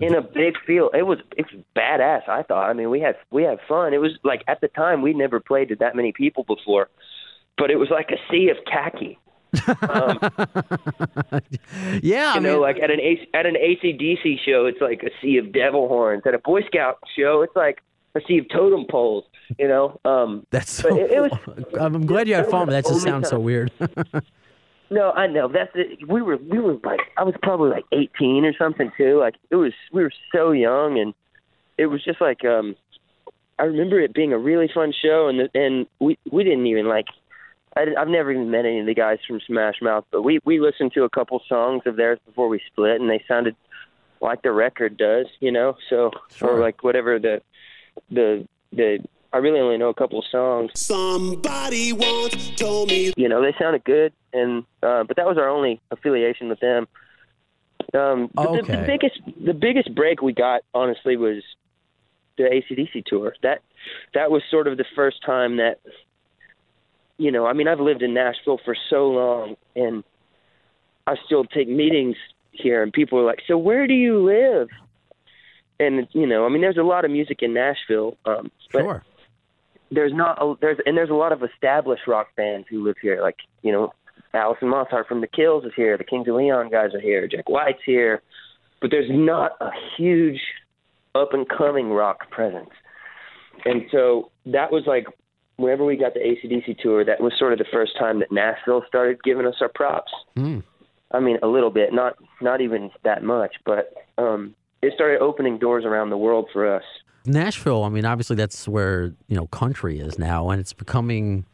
in 0.00 0.14
a 0.14 0.20
big 0.20 0.54
field. 0.66 0.90
It 0.94 1.04
was 1.04 1.18
it 1.36 1.46
was 1.52 1.62
badass. 1.76 2.28
I 2.28 2.42
thought. 2.42 2.68
I 2.68 2.72
mean, 2.72 2.90
we 2.90 3.00
had 3.00 3.16
we 3.30 3.44
had 3.44 3.58
fun. 3.68 3.94
It 3.94 4.00
was 4.00 4.12
like 4.24 4.42
at 4.48 4.60
the 4.60 4.68
time 4.68 5.00
we'd 5.02 5.16
never 5.16 5.40
played 5.40 5.68
to 5.68 5.76
that 5.76 5.96
many 5.96 6.12
people 6.12 6.44
before, 6.44 6.88
but 7.56 7.70
it 7.70 7.76
was 7.76 7.88
like 7.90 8.10
a 8.10 8.18
sea 8.30 8.50
of 8.50 8.58
khaki. 8.64 9.18
Um, 9.82 10.18
yeah, 12.02 12.32
I 12.32 12.34
you 12.36 12.40
know, 12.40 12.54
mean, 12.54 12.60
like 12.60 12.78
at 12.78 12.90
an 12.90 13.00
AC, 13.00 13.28
at 13.34 13.46
an 13.46 13.54
ACDC 13.54 14.40
show, 14.44 14.66
it's 14.66 14.80
like 14.80 15.02
a 15.02 15.10
sea 15.20 15.36
of 15.38 15.52
devil 15.52 15.88
horns. 15.88 16.22
At 16.26 16.34
a 16.34 16.38
Boy 16.38 16.62
Scout 16.62 16.98
show, 17.16 17.42
it's 17.42 17.54
like 17.56 17.82
of 18.14 18.48
totem 18.50 18.86
poles. 18.90 19.24
You 19.58 19.68
know, 19.68 20.00
um, 20.04 20.46
that's 20.50 20.70
so. 20.72 20.96
it- 20.96 21.10
it 21.12 21.20
was- 21.20 21.64
I'm 21.80 22.06
glad 22.06 22.28
you 22.28 22.34
had 22.34 22.48
fun, 22.48 22.66
but 22.66 22.72
that 22.72 22.84
just 22.86 23.02
sounds 23.02 23.28
so 23.28 23.38
weird. 23.38 23.70
no, 24.90 25.10
I 25.12 25.26
know 25.26 25.48
that's 25.48 25.72
it. 25.74 26.06
We 26.08 26.22
were 26.22 26.36
we 26.36 26.58
were 26.58 26.74
like 26.84 27.00
I 27.16 27.24
was 27.24 27.34
probably 27.42 27.70
like 27.70 27.84
18 27.92 28.44
or 28.44 28.52
something 28.56 28.90
too. 28.96 29.18
Like 29.18 29.34
it 29.50 29.56
was 29.56 29.72
we 29.92 30.02
were 30.02 30.12
so 30.34 30.52
young, 30.52 30.98
and 30.98 31.14
it 31.78 31.86
was 31.86 32.04
just 32.04 32.20
like 32.20 32.44
um, 32.44 32.76
I 33.58 33.64
remember 33.64 34.00
it 34.00 34.12
being 34.14 34.32
a 34.32 34.38
really 34.38 34.70
fun 34.72 34.92
show, 34.92 35.28
and 35.28 35.40
the, 35.40 35.50
and 35.58 35.86
we 36.00 36.18
we 36.30 36.44
didn't 36.44 36.66
even 36.66 36.86
like. 36.88 37.06
I, 37.74 37.86
I've 37.98 38.08
never 38.08 38.30
even 38.30 38.50
met 38.50 38.66
any 38.66 38.80
of 38.80 38.86
the 38.86 38.92
guys 38.94 39.18
from 39.26 39.40
Smash 39.46 39.76
Mouth, 39.80 40.04
but 40.10 40.20
we 40.22 40.40
we 40.44 40.60
listened 40.60 40.92
to 40.92 41.04
a 41.04 41.08
couple 41.08 41.40
songs 41.48 41.82
of 41.86 41.96
theirs 41.96 42.18
before 42.26 42.48
we 42.48 42.60
split, 42.70 43.00
and 43.00 43.08
they 43.08 43.24
sounded 43.26 43.56
like 44.20 44.42
the 44.42 44.52
record 44.52 44.98
does, 44.98 45.24
you 45.40 45.50
know. 45.50 45.76
So 45.88 46.10
Sure. 46.34 46.50
or 46.50 46.60
like 46.60 46.84
whatever 46.84 47.18
the 47.18 47.40
the 48.10 48.46
the 48.72 48.98
I 49.32 49.38
really 49.38 49.60
only 49.60 49.78
know 49.78 49.88
a 49.88 49.94
couple 49.94 50.18
of 50.18 50.24
songs. 50.30 50.70
Somebody 50.74 51.92
once 51.92 52.50
told 52.56 52.90
me 52.90 53.12
You 53.16 53.28
know, 53.28 53.40
they 53.40 53.54
sounded 53.58 53.84
good, 53.84 54.12
and 54.32 54.64
uh, 54.82 55.04
but 55.04 55.16
that 55.16 55.26
was 55.26 55.38
our 55.38 55.48
only 55.48 55.80
affiliation 55.90 56.48
with 56.48 56.60
them. 56.60 56.86
Um, 57.94 58.30
but 58.34 58.52
the, 58.52 58.62
the 58.62 58.84
biggest 58.86 59.20
the 59.44 59.54
biggest 59.54 59.94
break 59.94 60.22
we 60.22 60.32
got 60.32 60.62
honestly 60.74 61.16
was 61.16 61.42
the 62.36 62.44
ACDC 62.44 63.04
tour. 63.06 63.34
That 63.42 63.60
that 64.14 64.30
was 64.30 64.42
sort 64.50 64.66
of 64.66 64.76
the 64.76 64.84
first 64.94 65.22
time 65.24 65.56
that 65.56 65.80
you 67.18 67.30
know, 67.30 67.46
I 67.46 67.52
mean, 67.52 67.68
I've 67.68 67.80
lived 67.80 68.02
in 68.02 68.14
Nashville 68.14 68.58
for 68.64 68.76
so 68.90 69.08
long, 69.10 69.56
and 69.76 70.02
I 71.06 71.14
still 71.26 71.44
take 71.44 71.68
meetings 71.68 72.16
here, 72.52 72.82
and 72.82 72.92
people 72.92 73.18
are 73.18 73.24
like, 73.24 73.40
"So 73.46 73.56
where 73.56 73.86
do 73.86 73.94
you 73.94 74.18
live?" 74.24 74.68
And 75.82 76.06
you 76.12 76.26
know, 76.26 76.46
I 76.46 76.48
mean, 76.48 76.60
there's 76.60 76.76
a 76.76 76.82
lot 76.82 77.04
of 77.04 77.10
music 77.10 77.38
in 77.42 77.54
Nashville, 77.54 78.16
um, 78.24 78.50
but 78.72 78.82
sure. 78.82 79.04
there's 79.90 80.12
not 80.14 80.40
a, 80.40 80.54
there's 80.60 80.78
and 80.86 80.96
there's 80.96 81.10
a 81.10 81.14
lot 81.14 81.32
of 81.32 81.42
established 81.42 82.06
rock 82.06 82.28
bands 82.36 82.66
who 82.70 82.84
live 82.84 82.96
here. 83.02 83.20
Like 83.20 83.36
you 83.62 83.72
know, 83.72 83.92
Allison 84.34 84.68
Mosshart 84.68 85.06
from 85.06 85.20
the 85.20 85.26
Kills 85.26 85.64
is 85.64 85.72
here. 85.74 85.98
The 85.98 86.04
Kings 86.04 86.28
of 86.28 86.34
Leon 86.34 86.70
guys 86.70 86.94
are 86.94 87.00
here. 87.00 87.26
Jack 87.26 87.48
White's 87.48 87.82
here, 87.84 88.22
but 88.80 88.90
there's 88.90 89.10
not 89.10 89.52
a 89.60 89.70
huge 89.96 90.40
up 91.14 91.32
and 91.32 91.48
coming 91.48 91.90
rock 91.90 92.30
presence. 92.30 92.70
And 93.64 93.82
so 93.90 94.30
that 94.46 94.72
was 94.72 94.84
like 94.86 95.06
whenever 95.56 95.84
we 95.84 95.96
got 95.96 96.14
the 96.14 96.20
ACDC 96.20 96.78
tour, 96.78 97.04
that 97.04 97.20
was 97.20 97.32
sort 97.38 97.52
of 97.52 97.58
the 97.58 97.66
first 97.72 97.92
time 97.98 98.20
that 98.20 98.32
Nashville 98.32 98.82
started 98.86 99.22
giving 99.22 99.46
us 99.46 99.56
our 99.60 99.68
props. 99.68 100.12
Hmm. 100.36 100.60
I 101.10 101.20
mean, 101.20 101.38
a 101.42 101.46
little 101.46 101.70
bit, 101.70 101.92
not 101.92 102.16
not 102.40 102.60
even 102.60 102.90
that 103.04 103.22
much, 103.22 103.56
but 103.66 103.92
um, 104.16 104.54
it 104.82 104.92
started 104.94 105.20
opening 105.20 105.58
doors 105.58 105.84
around 105.84 106.10
the 106.10 106.18
world 106.18 106.48
for 106.52 106.76
us. 106.76 106.82
Nashville, 107.24 107.84
I 107.84 107.88
mean, 107.88 108.04
obviously 108.04 108.34
that's 108.34 108.66
where, 108.66 109.14
you 109.28 109.36
know, 109.36 109.46
country 109.46 110.00
is 110.00 110.18
now, 110.18 110.50
and 110.50 110.60
it's 110.60 110.72
becoming, 110.72 111.46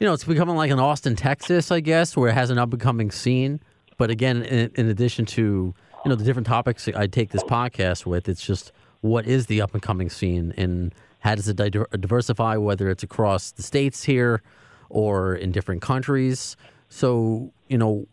you 0.00 0.06
know, 0.06 0.12
it's 0.12 0.24
becoming 0.24 0.56
like 0.56 0.72
an 0.72 0.80
Austin, 0.80 1.14
Texas, 1.14 1.70
I 1.70 1.78
guess, 1.78 2.16
where 2.16 2.30
it 2.30 2.34
has 2.34 2.50
an 2.50 2.58
up 2.58 2.72
and 2.72 2.82
coming 2.82 3.12
scene. 3.12 3.60
But 3.96 4.10
again, 4.10 4.42
in, 4.42 4.72
in 4.74 4.88
addition 4.88 5.24
to, 5.26 5.72
you 6.04 6.08
know, 6.08 6.16
the 6.16 6.24
different 6.24 6.48
topics 6.48 6.88
I 6.88 7.06
take 7.06 7.30
this 7.30 7.44
podcast 7.44 8.06
with, 8.06 8.28
it's 8.28 8.44
just 8.44 8.72
what 9.00 9.24
is 9.26 9.46
the 9.46 9.60
up 9.60 9.72
and 9.72 9.82
coming 9.82 10.10
scene 10.10 10.52
and 10.56 10.92
how 11.20 11.36
does 11.36 11.48
it 11.48 11.56
diver- 11.56 11.88
diversify, 11.92 12.56
whether 12.56 12.90
it's 12.90 13.04
across 13.04 13.52
the 13.52 13.62
states 13.62 14.02
here 14.02 14.42
or 14.88 15.36
in 15.36 15.52
different 15.52 15.80
countries. 15.80 16.56
So, 16.88 17.52
you 17.68 17.78
know, 17.78 18.08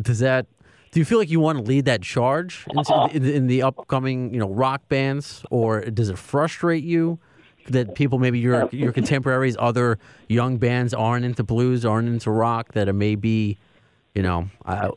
does 0.00 0.20
that 0.20 0.46
do 0.90 1.00
you 1.00 1.04
feel 1.04 1.18
like 1.18 1.30
you 1.30 1.40
want 1.40 1.58
to 1.58 1.64
lead 1.64 1.84
that 1.84 2.02
charge 2.02 2.66
in, 2.70 3.10
in, 3.10 3.24
in 3.24 3.46
the 3.46 3.62
upcoming 3.62 4.32
you 4.32 4.40
know 4.40 4.48
rock 4.48 4.88
bands? 4.88 5.44
Or 5.50 5.80
does 5.82 6.08
it 6.08 6.18
frustrate 6.18 6.84
you 6.84 7.18
that 7.68 7.94
people 7.94 8.18
maybe 8.18 8.38
your 8.38 8.68
your 8.72 8.92
contemporaries 8.92 9.56
other 9.58 9.98
young 10.28 10.56
bands 10.56 10.94
aren't 10.94 11.24
into 11.24 11.42
blues 11.42 11.84
aren't 11.84 12.08
into 12.08 12.30
rock 12.30 12.72
that 12.72 12.88
it 12.88 12.94
may 12.94 13.14
be, 13.14 13.58
you 14.14 14.22
know 14.22 14.48
I, 14.64 14.90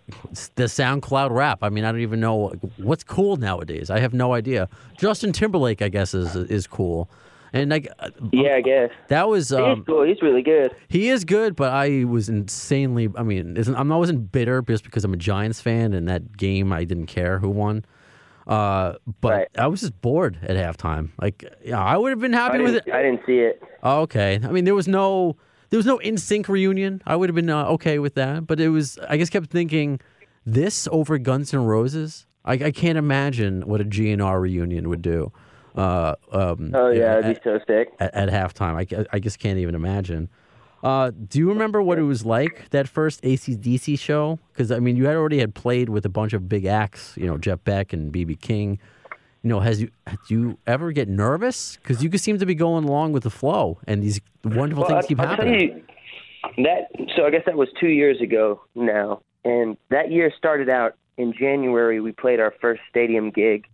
the 0.56 0.64
SoundCloud 0.64 1.32
rap? 1.32 1.60
I 1.62 1.70
mean 1.70 1.84
I 1.84 1.92
don't 1.92 2.02
even 2.02 2.20
know 2.20 2.54
what's 2.78 3.04
cool 3.04 3.36
nowadays? 3.36 3.90
I 3.90 4.00
have 4.00 4.14
no 4.14 4.34
idea. 4.34 4.70
Justin 4.98 5.34
Timberlake 5.34 5.82
I 5.82 5.90
guess 5.90 6.14
is 6.14 6.36
is 6.36 6.68
cool 6.68 7.10
and 7.54 7.70
like 7.72 7.88
Yeah, 8.32 8.56
I 8.56 8.62
guess. 8.62 8.90
that 9.10 9.28
was 9.30 9.50
He's 9.50 9.58
um, 9.60 9.84
cool. 9.86 10.04
He's 10.04 10.22
really 10.22 10.42
good. 10.42 10.72
he 10.90 11.10
is 11.10 11.26
good, 11.26 11.56
but 11.56 11.72
I 11.72 12.04
was 12.06 12.30
insanely. 12.30 13.10
I 13.16 13.24
mean, 13.24 13.58
isn't, 13.58 13.76
I'm, 13.76 13.92
I 13.92 13.98
wasn't 13.98 14.32
bitter 14.32 14.62
just 14.62 14.84
because 14.84 15.04
I'm 15.04 15.14
a 15.14 15.18
Giants 15.18 15.62
fan, 15.62 15.94
and 15.94 16.08
that 16.08 16.38
game 16.38 16.72
I 16.72 16.84
didn't 16.84 17.08
care 17.08 17.40
who 17.40 17.50
won. 17.50 17.86
Uh, 18.48 18.94
but 19.22 19.32
Right. 19.32 19.48
I 19.58 19.68
was 19.68 19.82
just 19.82 20.02
bored 20.02 20.38
at 20.42 20.58
halftime. 20.58 21.10
Like, 21.22 21.46
yeah, 21.64 21.82
I 21.84 21.96
would 21.98 22.10
have 22.10 22.20
been 22.20 22.34
happy 22.34 22.60
with 22.60 22.76
it. 22.76 22.84
I 22.92 23.02
didn't 23.04 23.22
see 23.26 23.40
it. 23.40 23.62
Okay, 23.84 24.40
I 24.44 24.48
mean, 24.52 24.66
there 24.66 24.76
was 24.76 24.88
no, 24.88 25.38
there 25.70 25.78
was 25.78 25.86
no 25.86 26.00
NSYNC 26.00 26.48
reunion. 26.48 27.02
I 27.06 27.16
would 27.16 27.30
have 27.30 27.36
been 27.36 27.50
uh, 27.50 27.66
okay 27.68 28.00
with 28.00 28.16
that, 28.16 28.48
but 28.48 28.60
it 28.60 28.70
was. 28.70 28.98
I 29.08 29.18
just 29.18 29.32
kept 29.32 29.50
thinking, 29.52 30.00
this 30.46 30.88
over 30.92 31.18
Guns 31.18 31.54
N' 31.54 31.64
Roses. 31.66 32.26
I, 32.44 32.54
I 32.54 32.72
can't 32.72 32.98
imagine 32.98 33.62
what 33.68 33.80
a 33.80 33.86
GNR 33.86 34.42
reunion 34.42 34.90
would 34.90 35.04
do. 35.04 35.32
Uh, 35.76 36.16
um, 36.32 36.72
Oh 36.74 36.90
yeah, 36.90 37.14
at- 37.16 37.20
it'd 37.26 37.36
be 37.38 37.42
so 37.44 37.60
sick. 37.68 37.90
at, 38.00 38.14
at 38.14 38.30
halftime. 38.30 38.76
I, 38.76 39.06
I 39.12 39.20
just 39.20 39.40
can't 39.40 39.58
even 39.60 39.76
imagine. 39.76 40.30
Uh, 40.84 41.12
do 41.12 41.38
you 41.38 41.48
remember 41.48 41.80
what 41.82 42.00
it 42.00 42.04
was 42.04 42.26
like 42.26 42.70
that 42.72 42.88
first 42.90 43.22
ACDC 43.22 44.00
show? 44.00 44.40
Because 44.52 44.72
I 44.72 44.80
mean, 44.80 44.96
you 44.96 45.06
had 45.06 45.16
already 45.16 45.40
had 45.40 45.54
played 45.54 45.90
with 45.90 46.06
a 46.06 46.10
bunch 46.10 46.34
of 46.34 46.50
big 46.50 46.66
acts, 46.66 47.14
you 47.18 47.28
know, 47.28 47.38
Jeff 47.38 47.64
Beck 47.64 47.94
and 47.94 48.12
BB 48.12 48.42
King. 48.42 48.80
You 49.44 49.50
know, 49.50 49.60
has 49.60 49.82
you 49.82 49.90
do 50.28 50.34
you 50.40 50.58
ever 50.68 50.92
get 50.92 51.08
nervous? 51.08 51.78
Because 51.78 52.04
you 52.04 52.10
just 52.10 52.24
seem 52.24 52.38
to 52.40 52.46
be 52.46 52.56
going 52.56 52.84
along 52.86 53.12
with 53.14 53.24
the 53.24 53.30
flow, 53.30 53.78
and 53.88 54.02
these 54.04 54.20
wonderful 54.44 54.82
Well, 54.84 54.90
things 54.90 55.04
I'll- 55.04 55.08
keep 55.08 55.20
I'll 55.20 55.28
happening. 55.28 55.60
You, 56.58 56.64
that 56.66 56.92
so 57.16 57.26
I 57.26 57.30
guess 57.30 57.44
that 57.46 57.56
was 57.56 57.70
two 57.80 57.88
years 57.90 58.20
ago 58.20 58.62
now, 58.76 59.22
and 59.46 59.78
that 59.90 60.12
year 60.12 60.32
started 60.36 60.68
out 60.70 60.96
in 61.18 61.32
January. 61.40 62.00
We 62.02 62.12
played 62.12 62.40
our 62.40 62.54
first 62.60 62.82
stadium 62.90 63.30
gig 63.30 63.66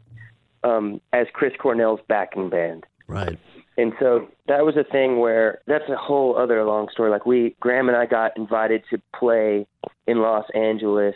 um, 0.68 1.02
as 1.14 1.28
Chris 1.34 1.54
Cornell's 1.60 2.02
backing 2.08 2.50
band. 2.50 2.86
Right. 3.08 3.40
And 3.78 3.94
so 4.00 4.28
that 4.48 4.66
was 4.66 4.76
a 4.76 4.84
thing 4.84 5.20
where 5.20 5.60
that's 5.68 5.88
a 5.90 5.96
whole 5.96 6.38
other 6.38 6.64
long 6.64 6.88
story. 6.92 7.12
Like 7.12 7.26
we, 7.26 7.56
Graham 7.60 7.90
and 7.90 7.98
I 7.98 8.06
got 8.06 8.36
invited 8.36 8.84
to 8.90 9.02
play 9.18 9.68
in 10.08 10.20
Los 10.20 10.46
Angeles 10.56 11.16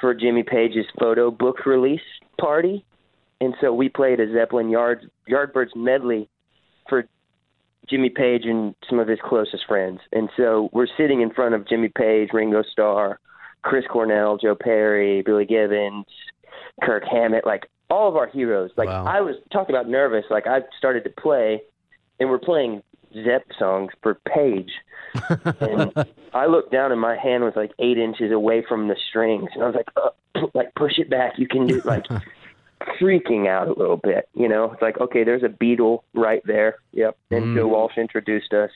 for 0.00 0.14
Jimmy 0.14 0.42
Page's 0.42 0.86
photo 0.98 1.30
book 1.30 1.66
release 1.66 2.00
party, 2.40 2.84
and 3.40 3.54
so 3.60 3.72
we 3.72 3.88
played 3.88 4.18
a 4.18 4.32
Zeppelin 4.32 4.70
Yard 4.70 5.10
Yardbirds 5.28 5.76
medley 5.76 6.28
for 6.88 7.04
Jimmy 7.88 8.08
Page 8.08 8.42
and 8.44 8.74
some 8.88 8.98
of 8.98 9.06
his 9.06 9.18
closest 9.22 9.64
friends. 9.68 10.00
And 10.12 10.30
so 10.36 10.70
we're 10.72 10.88
sitting 10.96 11.20
in 11.20 11.30
front 11.30 11.54
of 11.54 11.68
Jimmy 11.68 11.90
Page, 11.94 12.30
Ringo 12.32 12.62
Starr, 12.72 13.20
Chris 13.62 13.84
Cornell, 13.90 14.38
Joe 14.38 14.54
Perry, 14.54 15.22
Billy 15.22 15.44
Gibbons, 15.44 16.06
Kirk 16.82 17.04
Hammett, 17.10 17.46
like 17.46 17.68
all 17.90 18.08
of 18.08 18.16
our 18.16 18.26
heroes. 18.26 18.70
Like 18.76 18.88
Wow. 18.88 19.04
I 19.06 19.20
was 19.20 19.36
talking 19.52 19.74
about 19.74 19.88
nervous. 19.88 20.24
Like 20.30 20.46
I 20.46 20.60
started 20.78 21.04
to 21.04 21.10
play, 21.10 21.62
and 22.20 22.28
we're 22.30 22.38
playing 22.38 22.82
Zepp 23.24 23.44
songs 23.58 23.92
per 24.02 24.14
Page. 24.14 24.70
and 25.60 25.92
I 26.34 26.46
looked 26.46 26.72
down, 26.72 26.92
and 26.92 27.00
my 27.00 27.16
hand 27.16 27.44
was 27.44 27.52
like 27.56 27.70
eight 27.78 27.98
inches 27.98 28.32
away 28.32 28.64
from 28.68 28.88
the 28.88 28.96
strings, 29.08 29.50
and 29.54 29.62
I 29.62 29.66
was 29.66 29.76
like, 29.76 29.88
uh, 29.96 30.46
like 30.54 30.74
push 30.74 30.98
it 30.98 31.08
back. 31.10 31.34
You 31.38 31.46
can 31.46 31.66
do 31.66 31.80
like 31.84 32.04
freaking 33.00 33.48
out 33.48 33.68
a 33.68 33.72
little 33.78 33.96
bit. 33.96 34.28
You 34.34 34.48
know, 34.48 34.72
it's 34.72 34.82
like 34.82 35.00
okay, 35.00 35.24
there's 35.24 35.42
a 35.42 35.48
Beatle 35.48 36.00
right 36.14 36.42
there. 36.46 36.76
Yep. 36.92 37.16
And 37.30 37.44
Mm. 37.44 37.54
Joe 37.56 37.68
Walsh 37.68 37.96
introduced 37.96 38.52
us, 38.52 38.70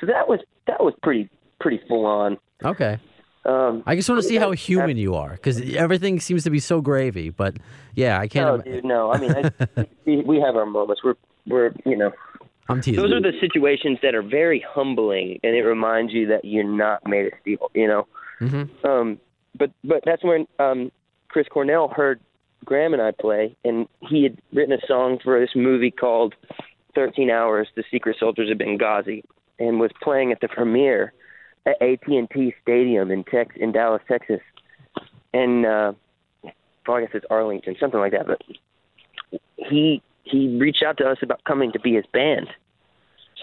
so 0.00 0.06
that 0.06 0.28
was 0.28 0.40
that 0.66 0.82
was 0.82 0.94
pretty 1.02 1.28
pretty 1.60 1.80
full 1.88 2.04
on. 2.06 2.38
Okay. 2.64 2.98
Um, 3.46 3.82
I 3.86 3.94
just 3.94 4.08
want 4.08 4.22
to 4.22 4.26
see 4.28 4.36
how 4.36 4.52
human 4.52 4.96
you 4.96 5.14
are, 5.14 5.32
because 5.32 5.60
everything 5.74 6.18
seems 6.18 6.44
to 6.44 6.50
be 6.50 6.60
so 6.60 6.80
gravy. 6.80 7.28
But 7.28 7.56
yeah, 7.94 8.18
I 8.18 8.26
can't. 8.26 8.46
no, 8.46 8.54
im- 8.54 8.72
dude, 8.72 8.84
no. 8.84 9.12
I 9.12 9.18
mean, 9.18 9.34
I, 9.36 9.86
we, 10.06 10.22
we 10.22 10.40
have 10.40 10.56
our 10.56 10.66
moments. 10.66 11.02
We're 11.04 11.16
we're 11.46 11.72
you 11.84 11.96
know 11.96 12.12
I'm 12.68 12.80
teasing. 12.80 13.02
those 13.02 13.12
are 13.12 13.20
the 13.20 13.32
situations 13.40 13.98
that 14.02 14.14
are 14.14 14.22
very 14.22 14.64
humbling, 14.66 15.40
and 15.42 15.54
it 15.54 15.62
reminds 15.62 16.12
you 16.12 16.26
that 16.28 16.44
you're 16.44 16.64
not 16.64 17.06
made 17.06 17.26
of 17.26 17.32
steel. 17.42 17.70
You 17.74 17.86
know. 17.86 18.06
Mm-hmm. 18.40 18.86
Um, 18.86 19.20
but 19.56 19.70
but 19.84 20.00
that's 20.04 20.24
when 20.24 20.46
um, 20.58 20.90
Chris 21.28 21.46
Cornell 21.50 21.88
heard 21.88 22.20
Graham 22.64 22.94
and 22.94 23.02
I 23.02 23.10
play, 23.10 23.54
and 23.64 23.86
he 24.00 24.22
had 24.22 24.38
written 24.52 24.72
a 24.72 24.86
song 24.86 25.18
for 25.22 25.38
this 25.38 25.54
movie 25.54 25.90
called 25.90 26.34
Thirteen 26.94 27.30
Hours: 27.30 27.68
The 27.76 27.84
Secret 27.90 28.16
Soldiers 28.18 28.50
of 28.50 28.56
Benghazi, 28.56 29.22
and 29.58 29.78
was 29.78 29.90
playing 30.02 30.32
at 30.32 30.40
the 30.40 30.48
premiere 30.48 31.12
at 31.66 31.80
AT&T 31.80 32.54
Stadium 32.62 33.10
in 33.10 33.24
Tex 33.24 33.54
in 33.56 33.72
Dallas, 33.72 34.02
Texas, 34.08 34.40
and 35.32 35.66
uh, 35.66 35.92
well, 36.86 36.96
I 36.96 37.00
guess 37.00 37.10
it's 37.14 37.26
Arlington, 37.30 37.76
something 37.80 38.00
like 38.00 38.12
that. 38.12 38.26
But 38.26 39.40
he 39.56 40.02
he 40.24 40.58
reached 40.58 40.82
out 40.82 40.98
to 40.98 41.04
us 41.04 41.18
about 41.22 41.42
coming 41.44 41.72
to 41.72 41.80
be 41.80 41.94
his 41.94 42.04
band, 42.12 42.48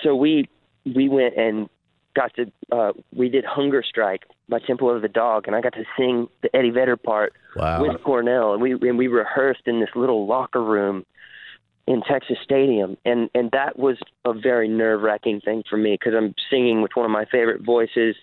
so 0.04 0.16
we 0.16 0.48
we 0.86 1.10
went 1.10 1.36
and 1.38 1.70
got 2.16 2.34
to 2.36 2.52
uh, 2.72 2.92
we 3.16 3.30
did 3.30 3.46
Hunger 3.46 3.84
Strike 3.88 4.24
by 4.50 4.60
Temple 4.60 4.94
of 4.94 5.02
the 5.02 5.08
Dog, 5.08 5.48
and 5.48 5.56
I 5.56 5.62
got 5.62 5.74
to 5.74 5.84
sing 5.98 6.28
the 6.42 6.56
Eddie 6.56 6.72
Vedder 6.72 6.98
part 6.98 7.34
Wow. 7.56 7.82
with 7.82 8.02
Cornell, 8.04 8.54
and 8.54 8.62
we 8.62 8.74
and 8.74 8.98
we 8.98 9.08
rehearsed 9.08 9.62
in 9.66 9.80
this 9.80 9.90
little 9.96 10.28
locker 10.28 10.64
room 10.64 11.06
in 11.92 12.02
Texas 12.04 12.38
Stadium, 12.42 12.96
and 13.04 13.30
and 13.36 13.52
that 13.52 13.78
was 13.78 13.98
a 14.24 14.34
very 14.34 14.70
nerve 14.70 15.02
wracking 15.02 15.42
thing 15.42 15.62
for 15.70 15.76
me 15.76 15.98
because 16.00 16.14
I'm 16.16 16.34
singing 16.50 16.82
with 16.82 16.92
one 16.94 17.06
of 17.06 17.12
my 17.12 17.26
favorite 17.26 17.64
voices, 17.66 18.16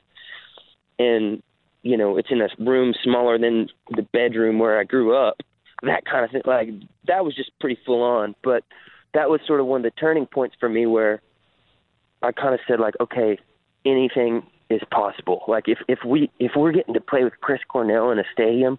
and 0.98 1.42
you 1.82 1.98
know 1.98 2.16
it's 2.16 2.30
in 2.30 2.40
a 2.40 2.48
room 2.58 2.94
smaller 3.04 3.38
than 3.38 3.68
the 3.90 4.06
bedroom 4.10 4.58
where 4.58 4.80
I 4.80 4.84
grew 4.84 5.14
up, 5.14 5.42
that 5.82 6.06
kind 6.06 6.24
of 6.24 6.30
thing. 6.30 6.40
Like 6.46 6.70
that 7.08 7.26
was 7.26 7.36
just 7.36 7.50
pretty 7.60 7.78
full 7.84 8.02
on, 8.02 8.34
but 8.42 8.64
that 9.12 9.28
was 9.28 9.40
sort 9.46 9.60
of 9.60 9.66
one 9.66 9.84
of 9.84 9.92
the 9.92 10.00
turning 10.00 10.24
points 10.24 10.56
for 10.58 10.70
me 10.70 10.86
where 10.86 11.20
I 12.22 12.32
kind 12.32 12.54
of 12.54 12.60
said 12.66 12.80
like, 12.80 12.94
okay, 13.02 13.38
anything 13.84 14.44
is 14.70 14.80
possible. 14.90 15.42
Like 15.46 15.64
if 15.68 15.78
if 15.88 15.98
we 16.06 16.30
if 16.38 16.52
we're 16.56 16.72
getting 16.72 16.94
to 16.94 17.02
play 17.02 17.22
with 17.22 17.34
Chris 17.42 17.60
Cornell 17.68 18.12
in 18.12 18.18
a 18.18 18.24
stadium, 18.32 18.78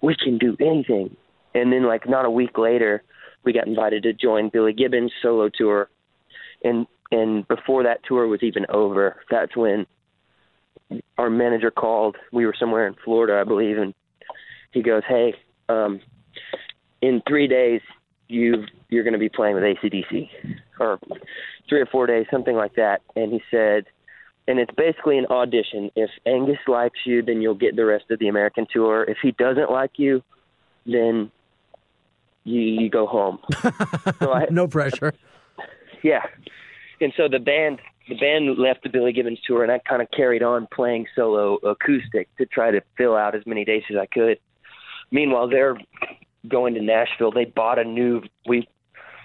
we 0.00 0.14
can 0.14 0.38
do 0.38 0.56
anything. 0.60 1.16
And 1.56 1.72
then 1.72 1.88
like 1.88 2.08
not 2.08 2.24
a 2.24 2.30
week 2.30 2.56
later, 2.56 3.02
we 3.44 3.52
got 3.52 3.66
invited 3.66 4.02
to 4.04 4.12
join 4.12 4.50
Billy 4.52 4.72
Gibbons 4.72 5.12
solo 5.22 5.48
tour. 5.48 5.88
And 6.62 6.86
and 7.10 7.46
before 7.48 7.84
that 7.84 8.00
tour 8.04 8.26
was 8.26 8.42
even 8.42 8.66
over, 8.68 9.16
that's 9.30 9.56
when 9.56 9.86
our 11.16 11.30
manager 11.30 11.70
called. 11.70 12.16
We 12.32 12.46
were 12.46 12.54
somewhere 12.58 12.86
in 12.86 12.94
Florida, 13.04 13.40
I 13.40 13.44
believe, 13.44 13.78
and 13.78 13.94
he 14.72 14.82
goes, 14.82 15.02
"Hey, 15.08 15.34
um, 15.68 16.00
in 17.00 17.22
three 17.26 17.46
days, 17.46 17.80
you 18.28 18.66
you're 18.88 19.04
going 19.04 19.14
to 19.14 19.18
be 19.18 19.28
playing 19.28 19.54
with 19.54 19.64
ACDC, 19.64 20.28
or 20.80 20.98
three 21.68 21.80
or 21.80 21.86
four 21.86 22.06
days, 22.06 22.26
something 22.30 22.56
like 22.56 22.74
that." 22.74 23.00
And 23.16 23.32
he 23.32 23.40
said, 23.50 23.86
and 24.48 24.58
it's 24.58 24.74
basically 24.76 25.18
an 25.18 25.26
audition. 25.26 25.90
If 25.94 26.10
Angus 26.26 26.58
likes 26.66 27.00
you, 27.04 27.22
then 27.22 27.42
you'll 27.42 27.54
get 27.54 27.76
the 27.76 27.84
rest 27.84 28.10
of 28.10 28.18
the 28.18 28.28
American 28.28 28.66
tour. 28.72 29.04
If 29.04 29.18
he 29.22 29.32
doesn't 29.32 29.70
like 29.70 29.92
you, 29.96 30.22
then 30.86 31.30
you 32.48 32.60
you 32.60 32.90
go 32.90 33.06
home. 33.06 33.38
so 34.20 34.32
I, 34.32 34.46
no 34.50 34.66
pressure. 34.66 35.14
yeah. 36.02 36.22
And 37.00 37.12
so 37.16 37.28
the 37.28 37.38
band 37.38 37.80
the 38.08 38.16
band 38.16 38.58
left 38.58 38.82
the 38.82 38.88
Billy 38.88 39.12
Gibbons 39.12 39.38
tour 39.46 39.62
and 39.62 39.70
I 39.70 39.78
kind 39.78 40.02
of 40.02 40.10
carried 40.10 40.42
on 40.42 40.66
playing 40.74 41.06
solo 41.14 41.56
acoustic 41.56 42.34
to 42.38 42.46
try 42.46 42.70
to 42.70 42.80
fill 42.96 43.16
out 43.16 43.34
as 43.34 43.42
many 43.46 43.64
dates 43.64 43.86
as 43.90 43.96
I 43.96 44.06
could. 44.06 44.38
Meanwhile 45.10 45.48
they're 45.48 45.76
going 46.48 46.74
to 46.74 46.80
Nashville. 46.80 47.32
They 47.32 47.44
bought 47.44 47.78
a 47.78 47.84
new 47.84 48.22
we 48.46 48.68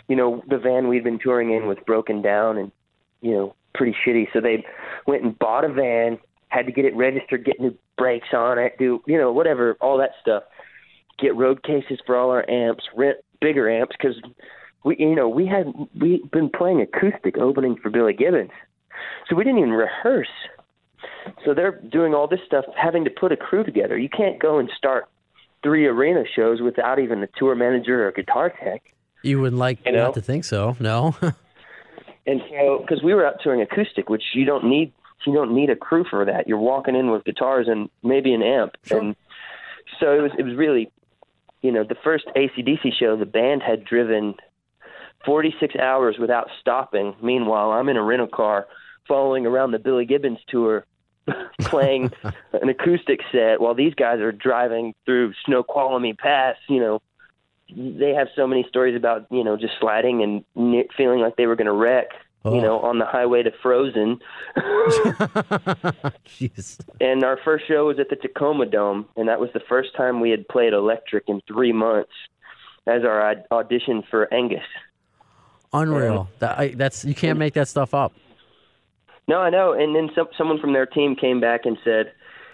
you 0.09 0.17
know, 0.17 0.43
the 0.49 0.57
van 0.57 0.89
we'd 0.89 1.03
been 1.03 1.19
touring 1.19 1.53
in 1.53 1.67
was 1.67 1.78
broken 1.86 2.21
down 2.21 2.57
and 2.57 2.71
you 3.21 3.32
know, 3.32 3.55
pretty 3.74 3.95
shitty. 4.05 4.28
So 4.34 4.41
they 4.41 4.63
went 5.07 5.24
and 5.24 5.38
bought 5.39 5.63
a 5.63 5.69
van, 5.69 6.19
had 6.49 6.65
to 6.65 6.71
get 6.71 6.86
it 6.86 6.95
registered, 6.95 7.45
get 7.45 7.59
new 7.59 7.76
brakes 7.97 8.28
on 8.34 8.59
it, 8.59 8.78
do 8.78 9.01
you 9.07 9.17
know, 9.17 9.32
whatever, 9.32 9.78
all 9.82 9.97
that 9.97 10.11
stuff. 10.21 10.43
Get 11.24 11.36
road 11.38 11.63
cases 11.63 11.99
for 12.05 12.17
all 12.17 12.30
our 12.32 12.47
amps, 12.49 12.84
rent 12.95 13.17
bigger 13.39 13.69
amps 13.69 13.95
because 13.97 14.21
we 14.84 14.97
you 14.99 15.15
know 15.15 15.30
we 15.30 15.45
had 15.47 15.67
we 15.99 16.21
been 16.34 16.49
playing 16.49 16.82
acoustic 16.82 17.38
opening 17.38 17.78
for 17.82 17.89
Billy 17.89 18.11
Gibbons, 18.13 18.51
so 19.30 19.36
we 19.38 19.45
didn't 19.45 19.59
even 19.59 19.71
rehearse. 19.71 20.28
So 21.45 21.53
they're 21.53 21.80
doing 21.80 22.13
all 22.13 22.28
this 22.28 22.41
stuff, 22.45 22.65
having 22.76 23.05
to 23.05 23.09
put 23.09 23.32
a 23.32 23.38
crew 23.38 23.63
together. 23.63 23.97
You 23.97 24.09
can't 24.09 24.38
go 24.39 24.59
and 24.59 24.69
start 24.78 25.05
three 25.63 25.86
arena 25.88 26.24
shows 26.36 26.59
without 26.61 26.99
even 26.99 27.24
a 27.24 27.28
tour 27.38 27.55
manager 27.55 28.03
or 28.03 28.09
a 28.09 28.13
guitar 28.13 28.49
tech. 28.61 28.84
You 29.21 29.39
wouldn't 29.39 29.59
like 29.59 29.80
You 29.86 29.93
know? 29.93 30.05
not 30.07 30.13
to 30.15 30.21
think 30.21 30.43
so. 30.43 30.76
No. 30.80 31.15
And 32.26 32.41
so, 32.49 32.80
because 32.80 33.03
we 33.03 33.13
were 33.13 33.26
out 33.26 33.41
touring 33.43 33.61
acoustic, 33.61 34.09
which 34.09 34.24
you 34.34 34.45
don't 34.45 34.63
need, 34.63 34.93
you 35.28 35.34
don't 35.34 35.53
need 35.53 35.69
a 35.69 35.76
crew 35.76 36.05
for 36.09 36.24
that. 36.24 36.47
You're 36.47 36.57
walking 36.57 36.95
in 36.95 37.11
with 37.11 37.26
guitars 37.26 37.67
and 37.67 37.89
maybe 38.01 38.34
an 38.34 38.41
amp, 38.41 38.78
Sure. 38.84 38.97
and 38.99 39.15
so 39.99 40.13
it 40.17 40.21
was. 40.21 40.32
It 40.39 40.43
was 40.43 40.55
really, 40.55 40.89
you 41.64 41.72
know, 41.72 41.84
the 41.84 41.95
first 42.03 42.26
ACDC 42.36 42.93
show. 42.99 43.18
The 43.18 43.26
band 43.26 43.64
had 43.64 43.86
driven 43.86 44.36
46 45.26 45.76
hours 45.78 46.18
without 46.20 46.49
stopping. 46.59 47.16
Meanwhile, 47.24 47.72
I'm 47.72 47.89
in 47.89 47.97
a 47.97 48.03
rental 48.03 48.28
car 48.28 48.68
following 49.07 49.47
around 49.47 49.72
the 49.72 49.80
Billy 49.80 50.05
Gibbons 50.05 50.39
tour, 50.47 50.86
playing 51.61 52.11
an 52.53 52.70
acoustic 52.70 53.22
set 53.32 53.61
while 53.61 53.74
these 53.74 53.95
guys 53.95 54.20
are 54.20 54.34
driving 54.34 54.93
through 55.05 55.34
Snoqualmie 55.45 56.14
Pass. 56.14 56.57
You 56.68 56.82
know, 56.82 57.01
they 57.76 58.14
have 58.14 58.28
so 58.36 58.45
many 58.45 58.66
stories 58.68 58.95
about 58.95 59.26
you 59.32 59.43
know 59.43 59.57
just 59.57 59.74
sliding 59.80 60.22
and 60.55 60.86
feeling 60.95 61.22
like 61.22 61.38
they 61.38 61.47
were 61.47 61.55
going 61.55 61.68
to 61.68 61.74
wreck. 61.74 62.09
Oh. 62.46 62.54
You 62.54 62.62
know, 62.62 62.80
on 62.80 63.00
the 63.00 63.06
highway 63.06 63.41
to 63.44 63.52
Frozen. 63.62 64.20
Jeez. 66.28 66.78
and 67.00 67.24
our 67.24 67.39
first 67.44 67.66
show 67.68 67.86
was 67.88 68.00
at 68.00 68.10
the 68.10 68.18
Tacoma 68.18 68.66
Dome, 68.66 69.06
and 69.16 69.30
that 69.30 69.39
was 69.39 69.50
the 69.54 69.62
first 69.62 69.96
time 69.96 70.20
we 70.20 70.30
had 70.30 70.46
played 70.50 70.74
electric 70.74 71.24
in 71.30 71.39
three 71.48 71.72
months 71.72 72.12
as 72.86 73.04
our 73.04 73.32
aud- 73.32 73.46
audition 73.50 74.04
for 74.10 74.34
Angus. 74.34 74.60
Unreal. 75.72 76.30
That, 76.39 76.60
I, 76.60 76.68
that's 76.70 77.06
you 77.06 77.16
can't 77.16 77.39
make 77.39 77.54
that 77.54 77.68
stuff 77.70 77.94
up. 77.94 78.14
No, 79.28 79.39
I 79.39 79.50
know. 79.50 79.72
And 79.72 79.96
then 79.96 80.10
some, 80.14 80.28
someone 80.38 80.60
from 80.60 80.74
their 80.74 80.86
team 80.86 81.16
came 81.16 81.39
back 81.39 81.62
and 81.66 81.78
said, 81.84 82.12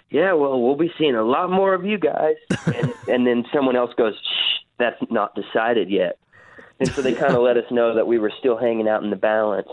"Yeah, 0.09 0.33
well, 0.33 0.61
we'll 0.61 0.75
be 0.77 0.91
seeing 0.97 1.15
a 1.15 1.23
lot 1.23 1.49
more 1.49 1.73
of 1.73 1.83
you 1.83 1.97
guys." 1.97 2.35
and, 2.67 2.93
and 3.07 3.27
then 3.27 3.43
someone 3.51 3.75
else 3.75 3.91
goes, 3.97 4.13
"Shh, 4.13 4.63
that's 4.77 5.01
not 5.09 5.35
decided 5.35 5.89
yet." 5.89 6.19
And 6.79 6.89
so 6.89 7.01
they 7.01 7.13
kind 7.13 7.35
of 7.35 7.41
let 7.41 7.57
us 7.57 7.65
know 7.71 7.93
that 7.95 8.07
we 8.07 8.19
were 8.19 8.31
still 8.39 8.57
hanging 8.57 8.87
out 8.87 9.03
in 9.03 9.09
the 9.09 9.15
balance. 9.15 9.67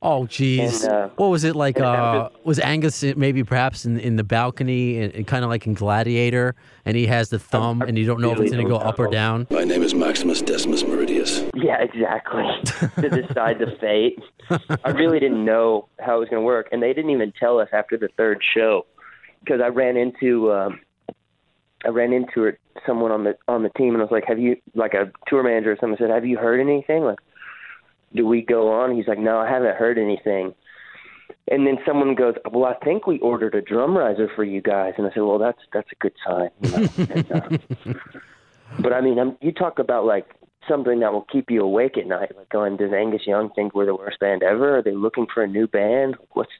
Oh, 0.00 0.26
jeez. 0.26 0.84
And, 0.84 0.92
uh, 0.92 1.08
what 1.16 1.28
was 1.28 1.42
it 1.42 1.56
like? 1.56 1.80
Uh, 1.80 1.84
after- 1.84 2.38
was 2.44 2.60
Angus 2.60 3.02
maybe 3.16 3.42
perhaps 3.42 3.84
in, 3.84 3.98
in 3.98 4.14
the 4.14 4.22
balcony, 4.22 5.00
and, 5.00 5.12
and 5.12 5.26
kind 5.26 5.44
of 5.44 5.50
like 5.50 5.66
in 5.66 5.74
Gladiator, 5.74 6.54
and 6.84 6.96
he 6.96 7.06
has 7.06 7.30
the 7.30 7.38
thumb, 7.38 7.82
and 7.82 7.98
you 7.98 8.06
don't 8.06 8.20
know 8.20 8.30
if 8.30 8.38
it's 8.38 8.52
going 8.52 8.64
to 8.64 8.70
go 8.70 8.76
up 8.76 8.98
or 9.00 9.08
down? 9.08 9.48
My 9.50 9.64
name 9.64 9.82
is 9.82 9.94
Maximus 9.94 10.40
Decimus 10.40 10.84
Meridius. 10.84 11.50
Yeah, 11.54 11.82
exactly. 11.82 12.44
to 13.02 13.08
decide 13.08 13.58
the 13.58 13.76
fate. 13.80 14.20
I 14.84 14.90
really 14.90 15.18
didn't 15.18 15.44
know 15.44 15.88
how 15.98 16.16
it 16.16 16.20
was 16.20 16.28
going 16.28 16.42
to 16.42 16.46
work, 16.46 16.68
and 16.70 16.80
they 16.80 16.92
didn't 16.92 17.10
even 17.10 17.32
tell 17.32 17.58
us 17.58 17.68
after 17.72 17.96
the 17.96 18.08
third 18.16 18.40
show 18.54 18.86
because 19.40 19.60
I 19.60 19.68
ran 19.68 19.96
into 19.96 20.52
um, 20.52 20.80
I 21.84 21.88
ran 21.88 22.12
into 22.12 22.44
it, 22.44 22.58
someone 22.86 23.12
on 23.12 23.24
the 23.24 23.36
on 23.46 23.62
the 23.62 23.70
team, 23.70 23.94
and 23.94 23.98
I 23.98 24.04
was 24.04 24.12
like, 24.12 24.24
"Have 24.26 24.38
you 24.38 24.56
like 24.74 24.94
a 24.94 25.10
tour 25.28 25.42
manager 25.42 25.72
or 25.72 25.76
something?" 25.80 25.96
said, 25.98 26.10
have 26.10 26.26
you 26.26 26.36
heard 26.36 26.60
anything? 26.60 27.04
Like, 27.04 27.18
do 28.14 28.26
we 28.26 28.42
go 28.42 28.72
on?" 28.72 28.96
He's 28.96 29.06
like, 29.06 29.18
"No, 29.18 29.38
I 29.38 29.48
haven't 29.48 29.76
heard 29.76 29.98
anything." 29.98 30.54
And 31.50 31.66
then 31.66 31.78
someone 31.86 32.14
goes, 32.14 32.34
"Well, 32.50 32.64
I 32.64 32.74
think 32.84 33.06
we 33.06 33.18
ordered 33.20 33.54
a 33.54 33.62
drum 33.62 33.96
riser 33.96 34.28
for 34.34 34.44
you 34.44 34.60
guys," 34.60 34.94
and 34.98 35.06
I 35.06 35.10
said, 35.10 35.22
"Well, 35.22 35.38
that's 35.38 35.60
that's 35.72 35.88
a 35.92 35.96
good 35.96 36.14
sign." 36.26 36.50
You 36.62 36.70
know? 36.70 36.88
and, 37.14 37.32
uh, 37.32 37.92
but 38.80 38.92
I 38.92 39.00
mean, 39.00 39.18
I'm, 39.18 39.36
you 39.40 39.52
talk 39.52 39.78
about 39.78 40.04
like 40.04 40.26
something 40.68 41.00
that 41.00 41.12
will 41.12 41.26
keep 41.32 41.50
you 41.50 41.62
awake 41.62 41.96
at 41.96 42.06
night. 42.06 42.36
Like 42.36 42.48
going, 42.50 42.76
does 42.76 42.92
Angus 42.92 43.26
Young 43.26 43.50
think 43.50 43.74
we're 43.74 43.86
the 43.86 43.94
worst 43.94 44.20
band 44.20 44.42
ever? 44.42 44.78
Are 44.78 44.82
they 44.82 44.94
looking 44.94 45.26
for 45.32 45.42
a 45.42 45.48
new 45.48 45.66
band? 45.66 46.16
What's 46.32 46.50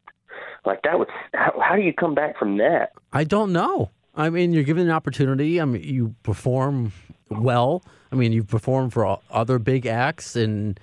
like 0.64 0.83
that? 0.83 0.99
Would 0.99 1.09
how, 1.35 1.61
how 1.61 1.77
do 1.77 1.83
you 1.83 1.93
come 1.93 2.14
back 2.14 2.39
from 2.39 2.59
that? 2.59 2.93
I 3.12 3.25
don't 3.25 3.53
know. 3.53 3.91
I 4.15 4.31
mean, 4.31 4.53
you're 4.53 4.65
given 4.65 4.85
an 4.87 4.93
opportunity. 4.93 5.61
I 5.61 5.65
mean, 5.65 5.83
you 5.83 6.15
perform 6.23 6.93
well. 7.31 7.83
I 8.11 8.17
mean, 8.17 8.33
you 8.33 8.43
perform 8.43 8.91
for 8.91 9.19
other 9.31 9.59
big 9.59 9.87
acts, 9.87 10.35
and 10.35 10.79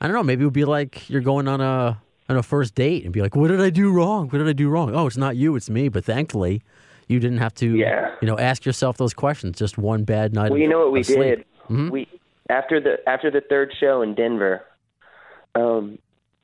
I 0.00 0.06
don't 0.06 0.14
know. 0.14 0.22
Maybe 0.22 0.42
it 0.42 0.46
would 0.46 0.52
be 0.54 0.64
like 0.64 1.08
you're 1.10 1.20
going 1.22 1.48
on 1.48 1.60
a 1.60 2.00
on 2.28 2.36
a 2.36 2.42
first 2.42 2.74
date 2.74 3.04
and 3.04 3.12
be 3.12 3.20
like, 3.22 3.34
"What 3.34 3.48
did 3.48 3.60
I 3.60 3.70
do 3.70 3.90
wrong? 3.90 4.28
What 4.28 4.38
did 4.38 4.48
I 4.48 4.52
do 4.52 4.68
wrong?" 4.68 4.94
Oh, 4.94 5.06
it's 5.06 5.16
not 5.16 5.36
you, 5.36 5.56
it's 5.56 5.70
me. 5.70 5.88
But 5.88 6.04
thankfully, 6.04 6.62
you 7.08 7.18
didn't 7.18 7.38
have 7.38 7.54
to. 7.56 7.74
Yeah. 7.74 8.14
You 8.20 8.26
know, 8.28 8.38
ask 8.38 8.64
yourself 8.66 8.96
those 8.98 9.14
questions. 9.14 9.56
Just 9.58 9.78
one 9.78 10.04
bad 10.04 10.34
night. 10.34 10.50
Well, 10.50 10.60
you 10.60 10.68
know 10.68 10.78
what 10.78 10.92
we 10.92 11.02
did? 11.02 11.44
Mhm. 11.68 11.90
We 11.90 12.06
after 12.50 12.80
the 12.80 12.96
after 13.08 13.30
the 13.30 13.40
third 13.40 13.72
show 13.80 14.02
in 14.02 14.14
Denver, 14.14 14.62
um, 15.54 15.98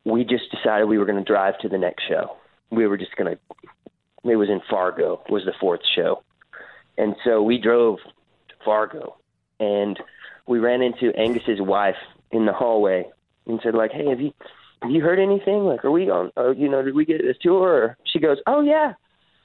we 0.05 0.25
just 0.25 0.51
decided 0.51 0.89
we 0.89 0.99
were 0.99 1.07
going 1.07 1.23
to 1.23 1.25
drive 1.25 1.59
to 1.59 1.69
the 1.69 1.79
next 1.79 2.05
show. 2.09 2.37
We 2.71 2.87
were 2.87 2.97
just 2.97 3.15
going 3.17 3.37
to. 3.37 3.39
It 4.25 4.37
was 4.37 4.49
in 4.49 4.61
Fargo. 4.71 5.23
Was 5.29 5.45
the 5.45 5.53
fourth 5.61 5.81
show, 5.95 6.23
and 6.97 7.15
so 7.25 7.43
we 7.43 7.59
drove 7.59 7.99
to 8.49 8.55
Fargo, 8.65 9.17
and 9.61 9.99
we 10.47 10.59
ran 10.59 10.83
into 10.83 11.13
Angus's 11.19 11.61
wife 11.61 11.97
in 12.31 12.47
the 12.47 12.53
hallway 12.53 13.05
and 13.47 13.61
said 13.63 13.75
like, 13.75 13.93
"Hey, 13.93 14.07
have 14.09 14.21
you 14.21 14.33
have 14.83 14.91
you 14.91 15.03
heard 15.03 15.19
anything? 15.19 15.65
Like, 15.65 15.85
are 15.85 15.91
we 15.91 16.09
on? 16.11 16.33
Uh, 16.37 16.51
you 16.51 16.69
know, 16.69 16.83
did 16.83 16.95
we 16.95 17.05
get 17.05 17.21
this 17.23 17.37
tour?" 17.41 17.69
Or 17.69 17.97
she 18.11 18.19
goes, 18.19 18.39
"Oh 18.47 18.61
yeah." 18.61 18.95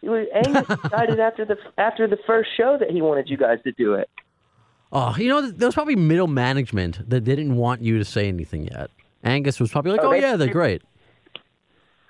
Angus 0.01 0.65
decided 0.83 1.19
after 1.19 1.43
the 1.43 1.57
after 1.77 2.07
the 2.07 2.17
first 2.25 2.49
show 2.55 2.77
that 2.79 2.89
he 2.89 3.01
wanted 3.01 3.29
you 3.29 3.35
guys 3.35 3.57
to 3.65 3.73
do 3.73 3.95
it. 3.95 4.09
Oh, 4.93 5.13
you 5.17 5.27
know, 5.27 5.51
there 5.51 5.67
was 5.67 5.75
probably 5.75 5.97
middle 5.97 6.27
management 6.27 7.07
that 7.09 7.21
didn't 7.21 7.55
want 7.57 7.81
you 7.81 7.97
to 7.99 8.05
say 8.05 8.27
anything 8.29 8.63
yet. 8.69 8.89
Angus 9.23 9.59
was 9.59 9.69
probably 9.71 9.91
like, 9.91 10.01
Oh, 10.01 10.07
"Oh, 10.07 10.11
they- 10.11 10.21
yeah, 10.21 10.37
they're 10.37 10.47
great." 10.47 10.81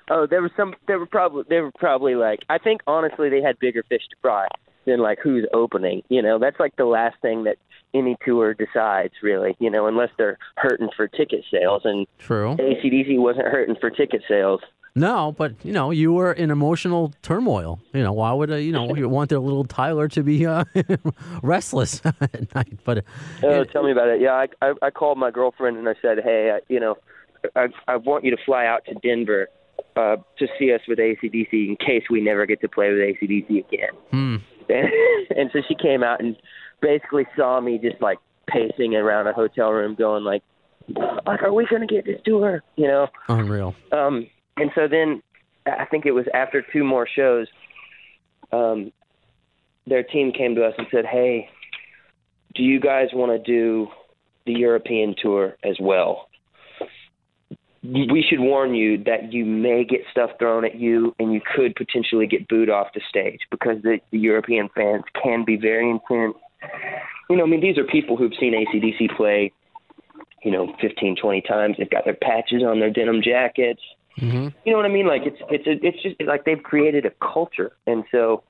Oh, 0.10 0.26
there 0.28 0.42
was 0.42 0.52
some. 0.58 0.74
There 0.88 1.00
were 1.00 1.06
probably. 1.06 1.44
They 1.50 1.62
were 1.62 1.72
probably 1.78 2.16
like. 2.16 2.40
I 2.50 2.58
think 2.58 2.82
honestly, 2.88 3.30
they 3.30 3.42
had 3.42 3.60
bigger 3.60 3.84
fish 3.84 4.02
to 4.10 4.16
fry 4.22 4.48
than 4.86 5.00
like 5.00 5.20
who's 5.22 5.46
opening. 5.54 6.04
You 6.10 6.22
know, 6.22 6.40
that's 6.40 6.60
like 6.60 6.76
the 6.78 6.86
last 6.86 7.18
thing 7.22 7.44
that 7.44 7.58
any 7.94 8.18
tour 8.26 8.54
decides, 8.54 9.14
really. 9.22 9.56
You 9.60 9.70
know, 9.70 9.88
unless 9.88 10.10
they're 10.18 10.38
hurting 10.58 10.90
for 10.96 11.08
ticket 11.08 11.44
sales, 11.52 11.84
and 11.86 12.08
True. 12.18 12.56
ACDC 12.58 13.20
wasn't 13.20 13.48
hurting 13.48 13.76
for 13.80 13.90
ticket 13.90 14.24
sales. 14.28 14.62
No, 14.96 15.34
but 15.38 15.54
you 15.64 15.72
know, 15.72 15.92
you 15.92 16.12
were 16.12 16.34
in 16.34 16.50
emotional 16.50 17.14
turmoil. 17.22 17.80
You 17.94 18.02
know, 18.04 18.12
why 18.12 18.34
would 18.34 18.52
uh, 18.52 18.56
you 18.56 18.72
know 18.72 18.96
you 18.96 19.08
want 19.18 19.30
their 19.30 19.40
little 19.40 19.64
Tyler 19.64 20.08
to 20.10 20.24
be 20.24 20.46
uh, 20.46 20.64
restless 21.44 22.02
at 22.06 22.54
night? 22.56 22.80
But 22.84 23.06
Oh, 23.44 23.64
tell 23.64 23.84
me 23.84 23.92
about 23.92 24.10
it. 24.10 24.22
Yeah, 24.22 24.34
I, 24.34 24.48
I 24.62 24.74
I 24.82 24.90
called 24.90 25.18
my 25.18 25.30
girlfriend 25.32 25.78
and 25.78 25.88
I 25.88 25.94
said, 26.02 26.20
hey, 26.24 26.52
I, 26.56 26.60
you 26.68 26.80
know, 26.80 26.98
I 27.56 27.68
I 27.88 27.98
want 27.98 28.26
you 28.26 28.32
to 28.32 28.44
fly 28.44 28.66
out 28.66 28.86
to 28.86 28.96
Denver 28.96 29.48
uh, 29.96 30.18
to 30.38 30.48
see 30.58 30.74
us 30.74 30.82
with 30.88 31.00
ACDC 31.00 31.52
in 31.52 31.78
case 31.78 32.04
we 32.10 32.22
never 32.22 32.46
get 32.46 32.62
to 32.62 32.70
play 32.70 32.90
with 32.90 33.00
ACDC 33.00 33.66
again. 33.68 33.90
Hmm. 34.12 34.36
And, 34.70 34.90
and 35.38 35.50
so 35.54 35.60
she 35.68 35.76
came 35.76 36.04
out 36.04 36.22
and 36.22 36.36
basically 36.82 37.26
saw 37.36 37.60
me 37.60 37.78
just 37.78 38.02
like 38.02 38.20
pacing 38.48 38.96
around 38.96 39.28
a 39.28 39.34
hotel 39.34 39.72
room, 39.72 39.96
going 39.96 40.24
like, 40.24 40.44
like, 41.26 41.44
are 41.44 41.54
we 41.54 41.68
gonna 41.70 41.86
get 41.86 42.06
this 42.06 42.20
tour? 42.26 42.64
You 42.76 42.88
know. 42.88 43.08
unreal. 43.28 43.76
Um, 43.92 44.28
and 44.58 44.72
so 44.74 44.88
then 44.88 45.22
I 45.66 45.86
think 45.86 46.06
it 46.06 46.12
was 46.12 46.26
after 46.34 46.64
two 46.74 46.84
more 46.84 47.08
shows, 47.08 47.48
um, 48.52 48.92
their 49.86 50.04
team 50.04 50.32
came 50.32 50.56
to 50.56 50.66
us 50.66 50.74
and 50.78 50.88
said, 50.92 51.06
"Hey, 51.06 51.50
do 52.56 52.64
you 52.64 52.80
guys 52.80 53.10
want 53.14 53.32
to 53.32 53.40
do 53.40 53.90
the 54.46 54.54
European 54.54 55.16
tour 55.22 55.58
as 55.64 55.78
well?" 55.80 56.29
We 57.84 58.26
should 58.28 58.40
warn 58.40 58.76
you 58.76 59.02
that 59.06 59.32
you 59.32 59.46
may 59.46 59.86
get 59.86 60.02
stuff 60.12 60.32
thrown 60.38 60.66
at 60.66 60.76
you, 60.76 61.16
and 61.18 61.34
you 61.34 61.42
could 61.56 61.76
potentially 61.76 62.28
get 62.28 62.48
booed 62.48 62.70
off 62.70 62.88
the 62.94 63.02
stage 63.08 63.40
because 63.52 63.82
the, 63.84 64.00
the 64.12 64.20
European 64.20 64.70
fans 64.76 65.04
can 65.22 65.46
be 65.46 65.56
very 65.56 65.90
intense. 65.90 66.36
You 67.30 67.38
know, 67.38 67.44
I 67.44 67.48
mean, 67.48 67.62
these 67.62 67.78
are 67.78 67.86
people 67.86 68.18
who've 68.18 68.34
seen 68.40 68.54
ACDC 68.54 69.16
play, 69.16 69.54
you 70.44 70.52
know, 70.52 70.76
15, 70.82 71.16
20 71.22 71.42
times. 71.42 71.76
They've 71.78 71.90
got 71.90 72.04
their 72.04 72.18
patches 72.22 72.64
on 72.64 72.80
their 72.80 72.90
denim 72.90 73.22
jackets 73.24 73.82
hmm 74.20 74.48
you 74.66 74.74
know 74.74 74.78
what 74.78 74.86
I 74.86 74.90
mean? 74.90 75.08
Like 75.08 75.22
it's 75.26 75.42
it's 75.50 75.68
a, 75.68 75.86
it's 75.86 76.02
just 76.04 76.16
like 76.28 76.46
they've 76.46 76.62
created 76.62 77.06
a 77.06 77.12
culture, 77.22 77.72
and 77.88 78.04
so 78.12 78.44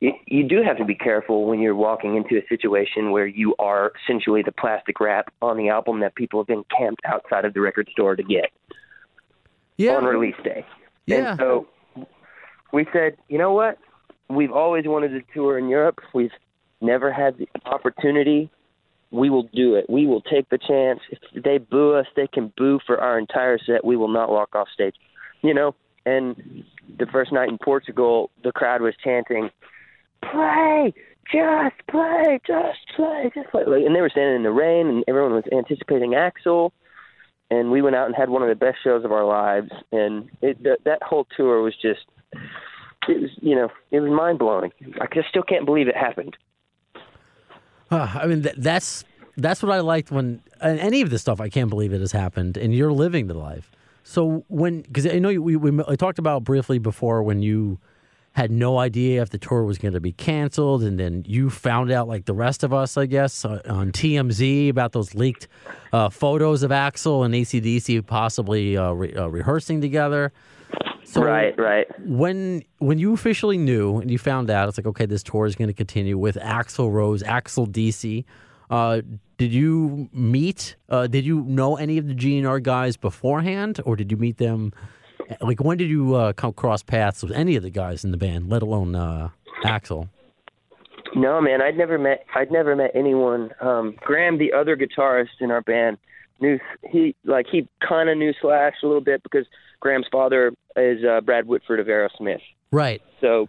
you, 0.00 0.12
you 0.26 0.46
do 0.48 0.62
have 0.62 0.76
to 0.78 0.84
be 0.84 0.94
careful 0.94 1.46
when 1.46 1.60
you're 1.60 1.74
walking 1.74 2.16
into 2.16 2.36
a 2.36 2.46
situation 2.48 3.10
where 3.10 3.26
you 3.26 3.54
are 3.58 3.92
essentially 4.04 4.42
the 4.42 4.52
plastic 4.52 5.00
wrap 5.00 5.32
on 5.40 5.56
the 5.56 5.68
album 5.68 6.00
that 6.00 6.14
people 6.14 6.40
have 6.40 6.46
been 6.46 6.64
camped 6.76 7.02
outside 7.06 7.44
of 7.44 7.54
the 7.54 7.60
record 7.60 7.88
store 7.92 8.16
to 8.16 8.22
get 8.22 8.50
Yeah. 9.76 9.96
on 9.96 10.04
release 10.04 10.36
day. 10.42 10.66
Yeah. 11.06 11.30
And 11.30 11.38
so 11.38 11.66
we 12.72 12.86
said, 12.92 13.16
you 13.28 13.38
know 13.38 13.52
what? 13.52 13.78
We've 14.28 14.52
always 14.52 14.84
wanted 14.86 15.10
to 15.10 15.22
tour 15.32 15.58
in 15.58 15.68
Europe. 15.68 16.00
We've 16.12 16.32
never 16.80 17.12
had 17.12 17.38
the 17.38 17.48
opportunity. 17.66 18.50
We 19.10 19.30
will 19.30 19.48
do 19.54 19.76
it. 19.76 19.88
We 19.88 20.06
will 20.06 20.22
take 20.22 20.48
the 20.48 20.58
chance. 20.58 21.00
If 21.10 21.42
they 21.42 21.58
boo 21.58 21.94
us, 21.94 22.06
they 22.16 22.26
can 22.26 22.52
boo 22.56 22.80
for 22.84 23.00
our 23.00 23.18
entire 23.18 23.58
set. 23.58 23.84
We 23.84 23.96
will 23.96 24.08
not 24.08 24.28
walk 24.28 24.54
off 24.56 24.68
stage. 24.72 24.96
You 25.42 25.54
know? 25.54 25.74
And 26.04 26.64
the 26.98 27.06
first 27.06 27.32
night 27.32 27.48
in 27.48 27.58
Portugal, 27.58 28.30
the 28.42 28.52
crowd 28.52 28.82
was 28.82 28.94
chanting, 29.02 29.50
play, 30.30 30.94
just 31.32 31.76
play, 31.90 32.40
just 32.46 32.78
play, 32.96 33.30
just 33.34 33.50
play. 33.50 33.64
Like, 33.66 33.84
And 33.84 33.94
they 33.94 34.00
were 34.00 34.10
standing 34.10 34.36
in 34.36 34.42
the 34.42 34.52
rain, 34.52 34.88
and 34.88 35.04
everyone 35.08 35.32
was 35.32 35.44
anticipating 35.52 36.12
Axl 36.12 36.70
and 37.50 37.70
we 37.70 37.82
went 37.82 37.96
out 37.96 38.06
and 38.06 38.14
had 38.14 38.30
one 38.30 38.42
of 38.42 38.48
the 38.48 38.54
best 38.54 38.78
shows 38.82 39.04
of 39.04 39.12
our 39.12 39.24
lives. 39.24 39.70
And 39.92 40.30
it, 40.40 40.62
th- 40.62 40.78
that 40.84 41.02
whole 41.02 41.26
tour 41.36 41.62
was 41.62 41.74
just, 41.80 42.00
it 43.08 43.20
was, 43.20 43.30
you 43.40 43.54
know, 43.54 43.68
it 43.90 44.00
was 44.00 44.10
mind 44.10 44.38
blowing. 44.38 44.72
I 45.00 45.06
just 45.14 45.28
still 45.28 45.42
can't 45.42 45.66
believe 45.66 45.88
it 45.88 45.96
happened. 45.96 46.36
Uh, 47.90 48.10
I 48.14 48.26
mean, 48.26 48.42
th- 48.42 48.56
that's 48.58 49.04
that's 49.36 49.62
what 49.62 49.72
I 49.72 49.80
liked 49.80 50.10
when 50.10 50.40
any 50.60 51.02
of 51.02 51.10
this 51.10 51.20
stuff. 51.20 51.40
I 51.40 51.48
can't 51.48 51.68
believe 51.68 51.92
it 51.92 52.00
has 52.00 52.12
happened, 52.12 52.56
and 52.56 52.74
you're 52.74 52.92
living 52.92 53.26
the 53.26 53.34
life. 53.34 53.70
So 54.04 54.44
when, 54.48 54.82
because 54.82 55.06
I 55.06 55.18
know 55.18 55.28
you, 55.28 55.42
we, 55.42 55.56
we 55.56 55.82
I 55.86 55.96
talked 55.96 56.18
about 56.18 56.44
briefly 56.44 56.78
before 56.78 57.22
when 57.22 57.42
you 57.42 57.78
had 58.34 58.50
no 58.50 58.78
idea 58.78 59.22
if 59.22 59.30
the 59.30 59.38
tour 59.38 59.62
was 59.62 59.78
going 59.78 59.94
to 59.94 60.00
be 60.00 60.12
canceled, 60.12 60.82
and 60.82 60.98
then 60.98 61.24
you 61.26 61.50
found 61.50 61.92
out, 61.92 62.08
like 62.08 62.24
the 62.24 62.34
rest 62.34 62.64
of 62.64 62.74
us, 62.74 62.96
I 62.96 63.06
guess, 63.06 63.44
uh, 63.44 63.60
on 63.66 63.92
TMZ 63.92 64.68
about 64.68 64.90
those 64.90 65.14
leaked 65.14 65.46
uh, 65.92 66.08
photos 66.10 66.64
of 66.64 66.72
Axl 66.72 67.24
and 67.24 67.32
ACDC 67.32 68.04
possibly 68.06 68.76
uh, 68.76 68.90
re- 68.90 69.14
uh, 69.14 69.28
rehearsing 69.28 69.80
together. 69.80 70.32
So 71.04 71.22
right, 71.22 71.56
right. 71.56 71.86
when 72.00 72.64
when 72.78 72.98
you 72.98 73.12
officially 73.12 73.58
knew 73.58 73.98
and 73.98 74.10
you 74.10 74.18
found 74.18 74.50
out, 74.50 74.68
it's 74.68 74.78
like 74.78 74.86
okay, 74.86 75.06
this 75.06 75.22
tour 75.22 75.46
is 75.46 75.54
going 75.54 75.68
to 75.68 75.74
continue 75.74 76.18
with 76.18 76.34
Axl 76.36 76.90
Rose, 76.90 77.22
Axl 77.22 77.68
DC. 77.68 78.24
Uh, 78.68 79.02
did 79.36 79.52
you 79.52 80.08
meet? 80.12 80.74
Uh, 80.88 81.06
did 81.06 81.24
you 81.24 81.42
know 81.42 81.76
any 81.76 81.98
of 81.98 82.08
the 82.08 82.14
GNR 82.14 82.60
guys 82.62 82.96
beforehand, 82.96 83.80
or 83.84 83.94
did 83.94 84.10
you 84.10 84.16
meet 84.16 84.38
them? 84.38 84.72
Like 85.40 85.60
when 85.60 85.78
did 85.78 85.88
you 85.88 86.14
uh, 86.14 86.32
come 86.32 86.52
cross 86.52 86.82
paths 86.82 87.22
with 87.22 87.32
any 87.32 87.56
of 87.56 87.62
the 87.62 87.70
guys 87.70 88.04
in 88.04 88.10
the 88.10 88.16
band, 88.16 88.50
let 88.50 88.62
alone 88.62 88.94
uh, 88.94 89.30
Axl? 89.64 90.08
No, 91.14 91.40
man, 91.40 91.62
I'd 91.62 91.76
never 91.76 91.98
met. 91.98 92.24
I'd 92.34 92.50
never 92.50 92.74
met 92.74 92.90
anyone. 92.94 93.50
Um, 93.60 93.94
Graham, 94.00 94.38
the 94.38 94.52
other 94.52 94.76
guitarist 94.76 95.40
in 95.40 95.50
our 95.50 95.62
band, 95.62 95.98
knew 96.40 96.58
he 96.90 97.14
like 97.24 97.46
he 97.50 97.68
kind 97.86 98.08
of 98.08 98.18
knew 98.18 98.32
Slash 98.40 98.74
a 98.82 98.86
little 98.86 99.00
bit 99.00 99.22
because 99.22 99.46
Graham's 99.80 100.06
father 100.10 100.52
is 100.76 101.04
uh, 101.04 101.20
Brad 101.20 101.46
Whitford 101.46 101.80
of 101.80 101.86
Aerosmith. 101.86 102.40
Right. 102.72 103.00
So, 103.20 103.48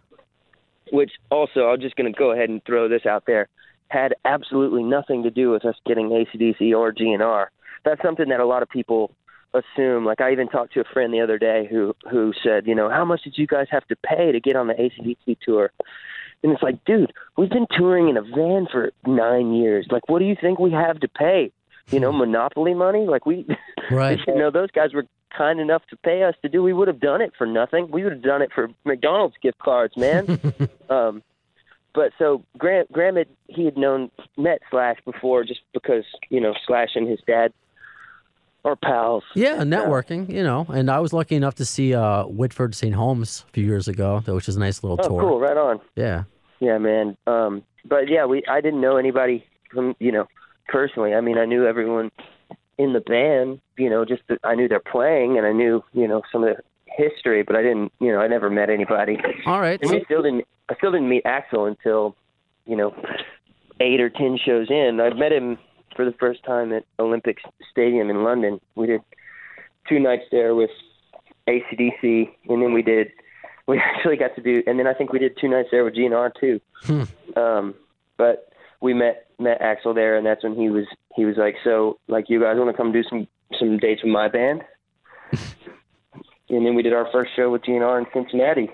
which 0.91 1.11
also, 1.32 1.68
I'm 1.68 1.82
just 1.82 1.95
going 1.95 2.11
to 2.11 2.18
go 2.18 2.32
ahead 2.32 2.49
and 2.49 2.63
throw 2.66 2.88
this 2.88 3.05
out 3.05 3.24
there, 3.26 3.47
had 3.88 4.13
absolutely 4.26 4.84
nothing 4.84 5.24
to 5.24 5.32
do 5.32 5.49
with 5.49 5.66
us 5.66 5.76
getting 5.88 6.09
ACDC 6.09 6.78
or 6.78 6.93
GNR. 6.93 7.47
That's 7.84 8.01
something 8.03 8.30
that 8.30 8.39
a 8.39 8.45
lot 8.45 8.61
of 8.61 8.70
people 8.70 9.11
assume. 9.58 10.06
Like 10.06 10.22
I 10.22 10.32
even 10.32 10.47
talked 10.47 10.74
to 10.74 10.82
a 10.82 10.86
friend 10.93 11.14
the 11.14 11.22
other 11.22 11.38
day 11.38 11.68
who 11.70 11.95
who 12.10 12.34
said, 12.43 12.68
you 12.68 12.76
know, 12.76 12.89
how 12.89 13.06
much 13.06 13.24
did 13.24 13.38
you 13.38 13.47
guys 13.47 13.68
have 13.72 13.86
to 13.88 13.95
pay 13.95 14.32
to 14.32 14.39
get 14.39 14.56
on 14.56 14.68
the 14.68 14.74
ACDC 14.74 15.38
tour? 15.41 15.72
And 16.43 16.51
it's 16.51 16.62
like, 16.62 16.84
dude, 16.86 17.12
we've 17.38 17.49
been 17.49 17.68
touring 17.76 18.10
in 18.10 18.18
a 18.18 18.22
van 18.22 18.68
for 18.72 18.91
nine 19.06 19.53
years. 19.53 19.88
Like, 19.89 20.08
what 20.10 20.20
do 20.20 20.26
you 20.26 20.36
think 20.39 20.60
we 20.60 20.72
have 20.72 20.99
to 20.99 21.08
pay? 21.08 21.51
You 21.91 21.99
know, 21.99 22.12
monopoly 22.12 22.74
money? 22.74 23.06
Like 23.08 23.26
we, 23.26 23.45
Right. 23.91 24.20
you 24.28 24.36
know, 24.36 24.51
those 24.51 24.72
guys 24.72 24.93
were 24.93 25.06
kind 25.36 25.60
enough 25.60 25.84
to 25.89 25.97
pay 25.97 26.24
us 26.24 26.36
to 26.41 26.49
do. 26.49 26.64
We 26.64 26.74
would 26.74 26.88
have 26.88 26.99
done 26.99 27.22
it 27.22 27.34
for 27.38 27.45
nothing. 27.47 27.89
We 27.91 28.03
would 28.03 28.14
have 28.14 28.22
done 28.22 28.41
it 28.41 28.51
for 28.53 28.70
McDonald's 28.86 29.36
gift 29.41 29.60
cards, 29.60 29.95
man. 29.97 30.39
um, 30.89 31.24
but 31.93 32.12
so 32.20 32.43
Graham, 32.58 32.86
Graham 32.91 33.16
had 33.16 33.28
he 33.47 33.66
had 33.66 33.78
known 33.78 34.12
met 34.38 34.60
Slash 34.70 34.97
before, 35.06 35.43
just 35.45 35.62
because 35.74 36.03
you 36.30 36.41
know 36.41 36.53
Slash 36.68 36.89
and 36.95 37.08
his 37.08 37.20
dad 37.26 37.53
are 38.66 38.76
pals. 38.76 39.24
Yeah, 39.36 39.57
networking, 39.63 40.30
you 40.30 40.43
know. 40.43 40.66
And 40.74 40.89
I 40.91 40.99
was 40.99 41.13
lucky 41.13 41.36
enough 41.36 41.55
to 41.55 41.66
see 41.66 41.93
uh, 41.93 42.26
Whitford 42.26 42.76
St. 42.76 42.93
Holmes 42.93 43.45
a 43.47 43.51
few 43.53 43.63
years 43.63 43.88
ago, 43.88 44.22
which 44.26 44.49
is 44.49 44.57
a 44.57 44.59
nice 44.59 44.84
little 44.84 44.97
Oh, 45.01 45.07
tour. 45.07 45.22
cool! 45.22 45.39
Right 45.39 45.55
on. 45.55 45.80
Yeah. 45.95 46.24
Yeah, 46.59 46.78
man. 46.80 47.16
Um, 47.28 47.63
but 47.86 48.09
yeah, 48.09 48.26
we 48.26 48.43
I 48.49 48.59
didn't 48.61 48.82
know 48.82 48.97
anybody 48.97 49.45
from 49.72 49.95
you 49.99 50.11
know 50.11 50.26
personally. 50.68 51.13
I 51.13 51.22
mean, 51.22 51.38
I 51.38 51.45
knew 51.45 51.66
everyone 51.66 52.11
in 52.78 52.93
the 52.93 52.99
band. 53.01 53.61
You 53.78 53.89
know, 53.89 54.03
just 54.03 54.24
that 54.30 54.39
I 54.43 54.55
knew 54.55 54.68
they're 54.68 54.80
playing, 54.80 55.38
and 55.38 55.45
I 55.45 55.51
knew 55.51 55.84
you 55.93 56.07
know 56.07 56.22
some 56.32 56.43
of 56.43 56.55
the 56.55 56.63
history, 56.88 57.43
but 57.43 57.55
I 57.55 57.61
didn't. 57.61 57.91
You 57.99 58.11
know, 58.11 58.20
I 58.20 58.28
never 58.28 58.49
met 58.49 58.70
anybody. 58.70 59.18
All 59.45 59.61
right. 59.61 59.80
And 59.82 59.91
we 59.91 60.03
still 60.05 60.24
didn't. 60.24 60.45
I 60.70 60.76
still 60.76 60.91
didn't 60.91 61.09
meet 61.09 61.24
Axl 61.26 61.68
until 61.68 62.16
you 62.66 62.76
know 62.76 62.95
eight 63.80 63.99
or 64.01 64.09
ten 64.09 64.38
shows 64.43 64.72
in. 64.72 64.99
I 65.01 65.13
met 65.13 65.32
him 65.32 65.57
for 65.96 66.06
the 66.06 66.14
first 66.14 66.43
time 66.43 66.72
at 66.74 66.86
Olympic 67.00 67.38
Stadium 67.72 68.10
in 68.10 68.24
London. 68.24 68.60
We 68.76 68.88
did 68.88 69.02
two 69.88 70.00
nights 70.00 70.24
there 70.32 70.56
with 70.56 70.70
ACDC, 71.48 72.30
and 72.50 72.62
then 72.62 72.74
we 72.74 72.82
did. 72.82 73.12
We 73.68 73.80
actually 73.80 74.18
got 74.18 74.36
to 74.36 74.43
do, 74.43 74.62
and 74.68 74.78
then 74.78 74.86
I 74.86 74.93
think 74.93 75.12
we 75.12 75.18
did 75.18 75.39
two 75.41 75.48
nights 75.48 75.70
there 75.72 75.84
with 75.84 75.96
GNR 75.96 76.30
too. 76.39 76.62
Um, 77.36 77.74
but 78.16 78.54
we 78.80 78.93
met 78.93 79.26
met 79.39 79.60
Axl 79.60 79.96
there, 79.96 80.16
and 80.18 80.24
that's 80.24 80.43
when 80.43 80.54
he 80.54 80.70
was 80.70 80.86
he 81.16 81.26
was 81.26 81.36
like, 81.36 81.56
"So, 81.64 81.98
like, 82.08 82.26
you 82.30 82.39
guys 82.39 82.58
want 82.60 82.70
to 82.70 82.78
come 82.78 82.91
do 82.91 83.02
some 83.10 83.28
some 83.60 83.80
dates 83.80 84.04
with 84.04 84.12
my 84.12 84.28
band?" 84.28 84.64
and 86.50 86.64
then 86.64 86.76
we 86.76 86.84
did 86.84 86.93
our 86.93 87.10
first 87.12 87.32
show 87.36 87.50
with 87.50 87.64
GNR 87.64 87.98
in 87.98 88.06
Cincinnati. 88.14 88.70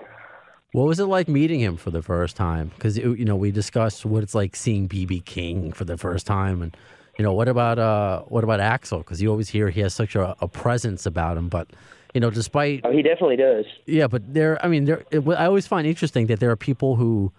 What 0.72 0.84
was 0.88 1.00
it 1.00 1.04
like 1.04 1.28
meeting 1.28 1.60
him 1.60 1.76
for 1.76 1.90
the 1.90 2.02
first 2.02 2.36
time? 2.36 2.72
Because 2.74 2.96
you 2.96 3.24
know 3.24 3.36
we 3.36 3.50
discussed 3.50 4.04
what 4.04 4.22
it's 4.22 4.34
like 4.34 4.56
seeing 4.56 4.88
BB 4.88 5.24
King 5.24 5.72
for 5.72 5.84
the 5.84 5.96
first 5.96 6.26
time, 6.26 6.62
and 6.62 6.76
you 7.18 7.22
know 7.24 7.32
what 7.32 7.48
about 7.48 7.78
uh 7.78 8.22
what 8.22 8.44
about 8.44 8.60
Axl? 8.60 8.98
Because 8.98 9.20
you 9.22 9.30
always 9.30 9.48
hear 9.48 9.68
he 9.70 9.80
has 9.80 9.94
such 9.94 10.14
a, 10.16 10.34
a 10.40 10.48
presence 10.48 11.06
about 11.06 11.36
him, 11.36 11.48
but 11.48 11.68
you 12.14 12.20
know 12.20 12.30
despite 12.30 12.80
Oh, 12.84 12.92
he 12.92 13.02
definitely 13.02 13.36
does. 13.36 13.64
yeah, 13.86 14.06
but 14.06 14.22
there 14.32 14.62
I 14.64 14.68
mean 14.68 14.84
there 14.84 15.04
it, 15.10 15.26
I 15.28 15.46
always 15.46 15.66
find 15.66 15.86
interesting 15.86 16.26
that 16.28 16.40
there 16.40 16.50
are 16.50 16.56
people 16.56 16.96
who 16.96 17.32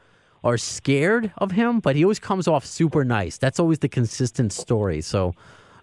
are 0.43 0.57
scared 0.57 1.31
of 1.37 1.51
him, 1.51 1.79
but 1.79 1.95
he 1.95 2.03
always 2.03 2.19
comes 2.19 2.47
off 2.47 2.65
super 2.65 3.03
nice. 3.05 3.37
That's 3.37 3.59
always 3.59 3.79
the 3.79 3.89
consistent 3.89 4.53
story. 4.53 5.01
So. 5.01 5.33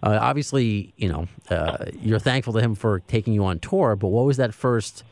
Uh, 0.03 0.17
obviously, 0.19 0.95
you 0.97 1.07
know, 1.07 1.27
uh, 1.51 1.77
you're 2.01 2.17
thankful 2.17 2.51
to 2.53 2.59
him 2.59 2.73
for 2.73 3.01
taking 3.01 3.33
you 3.33 3.45
on 3.45 3.59
tour, 3.59 3.95
but 3.95 4.07
what 4.07 4.25
was 4.25 4.37
that 4.37 4.51
first 4.51 5.03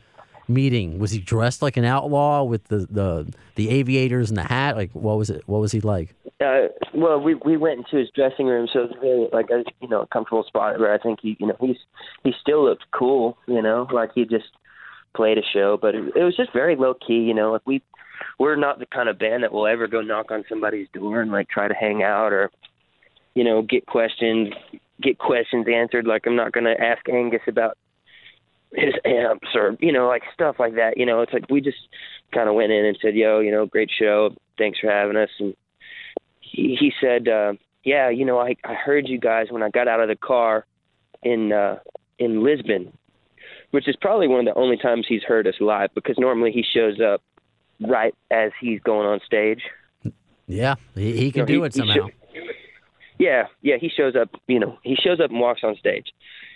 meeting? 0.49 0.99
Was 0.99 1.11
he 1.11 1.19
dressed 1.19 1.61
like 1.61 1.77
an 1.77 1.85
outlaw 1.85 2.43
with 2.43 2.65
the, 2.65 2.87
the, 2.89 3.31
the 3.55 3.69
aviators 3.69 4.29
and 4.29 4.37
the 4.37 4.43
hat? 4.43 4.75
Like, 4.75 4.91
what 4.93 5.17
was 5.17 5.29
it? 5.29 5.43
What 5.47 5.61
was 5.61 5.71
he 5.71 5.81
like? 5.81 6.15
Uh, 6.41 6.67
well, 6.93 7.19
we 7.19 7.35
we 7.35 7.57
went 7.57 7.79
into 7.79 7.97
his 7.97 8.09
dressing 8.15 8.45
room, 8.45 8.67
so 8.71 8.83
it 8.83 8.91
was 8.91 8.97
very 9.01 9.27
like 9.33 9.49
a 9.49 9.63
you 9.81 9.89
know 9.89 10.07
comfortable 10.11 10.43
spot 10.43 10.79
where 10.79 10.93
I 10.93 10.97
think 10.97 11.19
he 11.21 11.35
you 11.37 11.47
know 11.47 11.55
he's 11.59 11.75
he 12.23 12.33
still 12.39 12.63
looked 12.63 12.85
cool, 12.91 13.37
you 13.45 13.61
know, 13.61 13.87
like 13.91 14.11
he 14.15 14.23
just 14.23 14.47
played 15.13 15.37
a 15.37 15.41
show, 15.53 15.77
but 15.81 15.95
it, 15.95 16.13
it 16.15 16.23
was 16.23 16.37
just 16.37 16.53
very 16.53 16.77
low 16.77 16.93
key. 16.93 17.19
You 17.19 17.33
know, 17.33 17.51
like 17.51 17.63
we 17.65 17.81
we're 18.37 18.55
not 18.55 18.79
the 18.79 18.85
kind 18.85 19.09
of 19.09 19.19
band 19.19 19.43
that 19.43 19.51
will 19.51 19.67
ever 19.67 19.87
go 19.87 20.01
knock 20.01 20.31
on 20.31 20.45
somebody's 20.47 20.87
door 20.93 21.21
and 21.21 21.31
like 21.31 21.49
try 21.49 21.67
to 21.67 21.73
hang 21.73 22.03
out 22.03 22.31
or 22.31 22.51
you 23.35 23.43
know 23.43 23.61
get 23.61 23.85
questions 23.85 24.53
get 25.01 25.17
questions 25.17 25.67
answered. 25.67 26.07
Like 26.07 26.25
I'm 26.25 26.35
not 26.35 26.51
going 26.51 26.65
to 26.65 26.81
ask 26.81 27.07
Angus 27.09 27.41
about 27.47 27.77
his 28.73 28.93
amps 29.05 29.47
or 29.55 29.75
you 29.79 29.91
know 29.91 30.07
like 30.07 30.23
stuff 30.33 30.57
like 30.59 30.75
that. 30.75 30.97
You 30.97 31.05
know, 31.05 31.21
it's 31.21 31.33
like 31.33 31.45
we 31.49 31.61
just 31.61 31.77
kind 32.33 32.47
of 32.49 32.55
went 32.55 32.71
in 32.71 32.85
and 32.85 32.97
said, 33.01 33.15
"Yo, 33.15 33.39
you 33.39 33.51
know, 33.51 33.65
great 33.65 33.89
show. 33.91 34.35
Thanks 34.57 34.79
for 34.79 34.89
having 34.89 35.17
us." 35.17 35.29
And 35.39 35.55
he 36.39 36.75
he 36.79 36.93
said, 37.01 37.27
uh, 37.27 37.53
"Yeah, 37.83 38.09
you 38.09 38.25
know, 38.25 38.39
I 38.39 38.55
I 38.63 38.73
heard 38.73 39.07
you 39.07 39.17
guys 39.19 39.47
when 39.49 39.63
I 39.63 39.69
got 39.69 39.87
out 39.87 39.99
of 40.01 40.07
the 40.07 40.15
car 40.15 40.65
in 41.23 41.51
uh 41.51 41.79
in 42.19 42.43
Lisbon." 42.43 42.93
Which 43.71 43.87
is 43.87 43.95
probably 44.01 44.27
one 44.27 44.47
of 44.47 44.53
the 44.53 44.59
only 44.59 44.77
times 44.77 45.05
he's 45.07 45.21
heard 45.21 45.45
us 45.45 45.53
live 45.59 45.91
because 45.93 46.17
normally 46.17 46.51
he 46.51 46.63
shows 46.63 46.99
up 46.99 47.21
right 47.79 48.15
as 48.31 48.51
he's 48.59 48.79
going 48.81 49.05
on 49.05 49.19
stage. 49.23 49.61
Yeah, 50.47 50.73
he, 50.95 51.15
he 51.15 51.31
can 51.31 51.41
You 51.41 51.41
know, 51.41 51.45
do 51.45 51.61
he- 51.61 51.65
it 51.67 51.73
somehow. 51.75 52.07
yeah, 53.19 53.45
yeah, 53.61 53.75
he 53.79 53.89
shows 53.89 54.15
up. 54.15 54.29
You 54.47 54.59
know, 54.59 54.79
he 54.83 54.95
shows 54.95 55.19
up 55.19 55.29
and 55.29 55.39
walks 55.39 55.61
on 55.63 55.75
stage, 55.75 56.07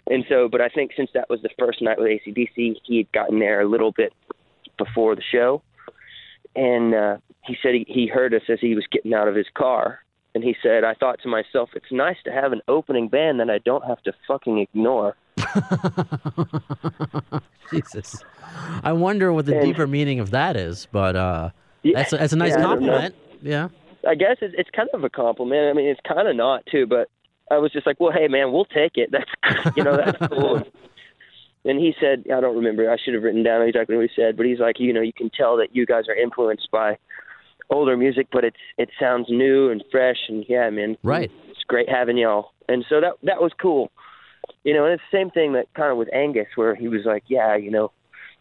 and 0.10 0.26
so. 0.30 0.48
But 0.50 0.62
I 0.62 0.70
think 0.70 0.92
since 0.96 1.10
that 1.14 1.30
was 1.30 1.42
the 1.42 1.50
first 1.58 1.82
night 1.82 2.00
with 2.00 2.08
ACDC, 2.10 2.76
he 2.84 2.98
had 2.98 3.12
gotten 3.12 3.40
there 3.40 3.62
a 3.62 3.68
little 3.68 3.92
bit 3.92 4.14
before 4.78 5.16
the 5.16 5.22
show, 5.32 5.62
and 6.56 6.94
uh, 6.96 7.18
he 7.46 7.56
said 7.62 7.74
he, 7.74 7.86
he 7.88 8.08
heard 8.08 8.34
us 8.34 8.42
as 8.50 8.60
he 8.62 8.76
was 8.76 8.86
getting 8.92 9.14
out 9.14 9.28
of 9.28 9.36
his 9.36 9.48
car, 9.54 10.00
and 10.36 10.44
he 10.44 10.56
said, 10.64 10.84
"I 10.84 10.94
thought 10.94 11.20
to 11.24 11.30
myself, 11.30 11.70
it's 11.76 11.92
nice 11.92 12.18
to 12.26 12.32
have 12.32 12.52
an 12.54 12.62
opening 12.68 13.08
band 13.08 13.40
that 13.40 13.50
I 13.50 13.60
don't 13.60 13.86
have 13.86 14.02
to 14.04 14.14
fucking 14.28 14.58
ignore." 14.60 15.16
Jesus. 17.72 18.24
I 18.84 18.94
wonder 18.94 19.32
what 19.34 19.46
the 19.46 19.56
And- 19.58 19.66
deeper 19.66 19.88
meaning 19.88 20.20
of 20.20 20.32
that 20.32 20.56
is, 20.56 20.88
but 20.92 21.16
uh, 21.16 21.50
Yeah, 21.82 21.98
that's 21.98 22.14
a, 22.14 22.18
that's 22.18 22.34
a 22.34 22.38
nice 22.38 22.52
yeah, 22.52 22.60
I 22.60 22.62
compliment. 22.62 23.16
Yeah. 23.42 23.70
I 24.08 24.16
guess 24.16 24.38
it's, 24.42 24.54
it's 24.58 24.70
kind 24.70 24.90
of 24.94 25.04
a 25.04 25.10
compliment. 25.10 25.70
I 25.70 25.74
mean, 25.74 25.88
it's 25.88 26.00
kind 26.08 26.28
of 26.28 26.36
not 26.36 26.66
too, 26.66 26.86
but 26.86 27.10
I 27.54 27.58
was 27.60 27.72
just 27.72 27.86
like, 27.86 28.00
well, 28.00 28.12
hey, 28.12 28.28
man, 28.28 28.52
we'll 28.52 28.66
take 28.66 28.94
it. 28.96 29.12
That's 29.44 29.78
you 29.78 29.84
know, 29.84 29.98
that's 29.98 30.18
cool. 30.28 30.64
And 31.66 31.80
he 31.80 31.94
said, 32.00 32.26
I 32.26 32.42
don't 32.42 32.58
remember. 32.58 32.92
I 32.92 32.98
should 32.98 33.14
have 33.14 33.24
written 33.24 33.44
down 33.44 33.62
exactly 33.62 33.96
what 33.96 34.10
he 34.10 34.22
said, 34.22 34.36
but 34.36 34.46
he's 34.46 34.60
like, 34.60 34.80
you 34.80 34.92
know, 34.92 35.02
you 35.02 35.14
can 35.14 35.30
tell 35.30 35.56
that 35.58 35.74
you 35.74 35.86
guys 35.86 36.10
are 36.10 36.16
influenced 36.16 36.70
by 36.72 36.98
older 37.70 37.96
music, 37.96 38.28
but 38.32 38.44
it's 38.44 38.58
it 38.78 38.90
sounds 39.00 39.28
new 39.30 39.70
and 39.70 39.84
fresh, 39.92 40.18
and 40.28 40.46
yeah, 40.50 40.70
man, 40.70 40.98
Right. 41.04 41.32
It's 41.50 41.64
great 41.68 41.90
having 41.90 42.18
y'all. 42.18 42.52
And 42.68 42.86
so 42.90 43.00
that 43.02 43.14
that 43.24 43.42
was 43.42 43.52
cool. 43.62 43.92
You 44.64 44.74
know, 44.74 44.86
and 44.86 44.94
it's 44.94 45.04
the 45.12 45.18
same 45.18 45.30
thing 45.30 45.54
that 45.54 45.74
kind 45.74 45.92
of 45.92 45.98
with 45.98 46.14
Angus, 46.14 46.48
where 46.56 46.76
he 46.76 46.88
was 46.88 47.02
like, 47.06 47.24
yeah, 47.28 47.56
you 47.56 47.72
know, 47.72 47.92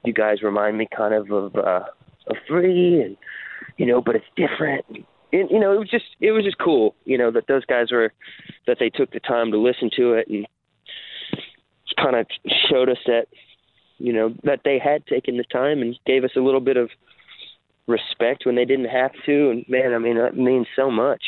you 0.04 0.12
guys 0.12 0.42
remind 0.42 0.78
me 0.78 0.88
kind 0.96 1.14
of 1.14 1.30
of 1.30 1.54
uh, 1.54 1.84
of 2.26 2.36
Free, 2.48 3.00
and 3.02 3.16
you 3.76 3.86
know, 3.86 4.00
but 4.00 4.16
it's 4.16 4.26
different. 4.36 5.06
And, 5.32 5.50
you 5.50 5.58
know, 5.58 5.72
it 5.72 5.78
was 5.78 5.88
just 5.88 6.04
it 6.20 6.32
was 6.32 6.44
just 6.44 6.58
cool, 6.58 6.94
you 7.04 7.16
know, 7.16 7.30
that 7.30 7.46
those 7.46 7.64
guys 7.64 7.90
were 7.90 8.12
that 8.66 8.78
they 8.78 8.90
took 8.90 9.10
the 9.12 9.20
time 9.20 9.50
to 9.52 9.58
listen 9.58 9.90
to 9.96 10.14
it 10.14 10.28
and 10.28 10.46
kind 11.96 12.16
of 12.16 12.26
showed 12.70 12.88
us 12.88 12.98
that 13.06 13.26
you 13.98 14.12
know 14.12 14.34
that 14.44 14.60
they 14.64 14.78
had 14.78 15.06
taken 15.06 15.36
the 15.36 15.44
time 15.44 15.82
and 15.82 15.98
gave 16.06 16.24
us 16.24 16.30
a 16.36 16.40
little 16.40 16.60
bit 16.60 16.76
of 16.76 16.90
respect 17.86 18.44
when 18.46 18.54
they 18.54 18.64
didn't 18.64 18.86
have 18.86 19.12
to. 19.26 19.50
And 19.50 19.64
man, 19.68 19.94
I 19.94 19.98
mean, 19.98 20.16
that 20.16 20.36
means 20.36 20.66
so 20.76 20.90
much. 20.90 21.22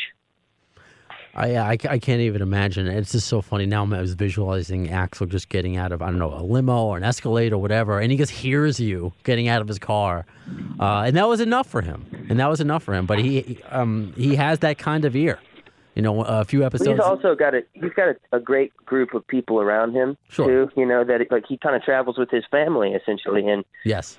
I, 1.35 1.55
I, 1.57 1.71
I 1.71 1.99
can't 1.99 2.21
even 2.21 2.41
imagine. 2.41 2.87
It's 2.87 3.11
just 3.11 3.27
so 3.27 3.41
funny. 3.41 3.65
Now 3.65 3.85
I 3.85 4.01
was 4.01 4.13
visualizing 4.13 4.87
Axl 4.87 5.27
just 5.27 5.49
getting 5.49 5.75
out 5.75 5.91
of, 5.91 6.01
I 6.01 6.05
don't 6.05 6.19
know, 6.19 6.33
a 6.33 6.41
limo 6.43 6.85
or 6.85 6.97
an 6.97 7.03
Escalade 7.03 7.51
or 7.51 7.57
whatever, 7.57 7.99
and 7.99 8.11
he 8.11 8.17
just 8.17 8.31
hears 8.31 8.79
you 8.79 9.11
getting 9.23 9.47
out 9.47 9.61
of 9.61 9.67
his 9.67 9.77
car. 9.79 10.25
Uh, 10.79 11.03
and 11.05 11.17
that 11.17 11.27
was 11.27 11.41
enough 11.41 11.67
for 11.67 11.81
him. 11.81 12.05
And 12.29 12.39
that 12.39 12.49
was 12.49 12.61
enough 12.61 12.83
for 12.83 12.93
him. 12.93 13.05
But 13.05 13.19
he 13.19 13.59
um, 13.69 14.13
he 14.15 14.35
has 14.35 14.59
that 14.59 14.77
kind 14.77 15.03
of 15.05 15.15
ear. 15.15 15.39
You 15.95 16.01
know, 16.01 16.23
a 16.23 16.43
few 16.43 16.65
episodes. 16.65 16.89
he's 16.89 16.99
also 16.99 17.35
got 17.35 17.55
a 17.55 17.61
he's 17.73 17.93
got 17.95 18.09
a, 18.09 18.15
a 18.33 18.39
great 18.39 18.75
group 18.85 19.13
of 19.13 19.25
people 19.27 19.61
around 19.61 19.93
him 19.93 20.17
Sure. 20.27 20.67
too. 20.67 20.71
You 20.79 20.85
know 20.85 21.05
that 21.05 21.31
like 21.31 21.45
he 21.47 21.57
kind 21.57 21.73
of 21.75 21.83
travels 21.83 22.17
with 22.17 22.29
his 22.29 22.43
family 22.51 22.91
essentially, 22.91 23.47
and 23.47 23.63
yes. 23.85 24.17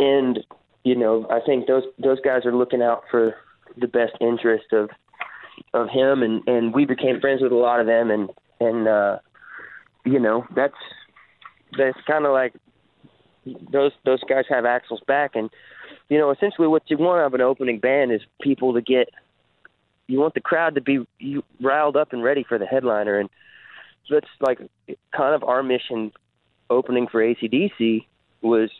and 0.00 0.40
you 0.82 0.96
know 0.96 1.26
I 1.30 1.38
think 1.46 1.68
those 1.68 1.84
those 1.98 2.18
guys 2.24 2.44
are 2.44 2.54
looking 2.54 2.82
out 2.82 3.04
for 3.08 3.36
the 3.76 3.86
best 3.86 4.14
interest 4.20 4.72
of 4.72 4.90
of 5.74 5.88
him, 5.88 6.22
and 6.22 6.46
and 6.46 6.74
we 6.74 6.84
became 6.84 7.20
friends 7.20 7.42
with 7.42 7.52
a 7.52 7.56
lot 7.56 7.80
of 7.80 7.86
them, 7.86 8.10
and 8.10 8.30
and 8.60 8.88
uh, 8.88 9.18
you 10.04 10.18
know 10.18 10.44
that's 10.54 10.74
that's 11.76 11.98
kind 12.06 12.26
of 12.26 12.32
like 12.32 12.54
those 13.72 13.92
those 14.04 14.22
guys 14.28 14.44
have 14.48 14.64
Axl's 14.64 15.02
back, 15.06 15.32
and 15.34 15.50
you 16.08 16.18
know 16.18 16.30
essentially 16.30 16.68
what 16.68 16.82
you 16.88 16.98
want 16.98 17.24
of 17.24 17.34
an 17.34 17.40
opening 17.40 17.78
band 17.78 18.12
is 18.12 18.20
people 18.40 18.74
to 18.74 18.80
get 18.80 19.08
you 20.06 20.18
want 20.18 20.34
the 20.34 20.40
crowd 20.40 20.74
to 20.74 20.80
be 20.80 21.06
you 21.18 21.42
riled 21.60 21.96
up 21.96 22.12
and 22.12 22.22
ready 22.22 22.44
for 22.46 22.58
the 22.58 22.66
headliner, 22.66 23.18
and 23.18 23.30
so 24.06 24.14
that's 24.14 24.26
like 24.40 24.58
kind 25.16 25.34
of 25.34 25.42
our 25.44 25.62
mission. 25.62 26.12
Opening 26.70 27.06
for 27.06 27.20
ACDC 27.20 28.06
was 28.40 28.70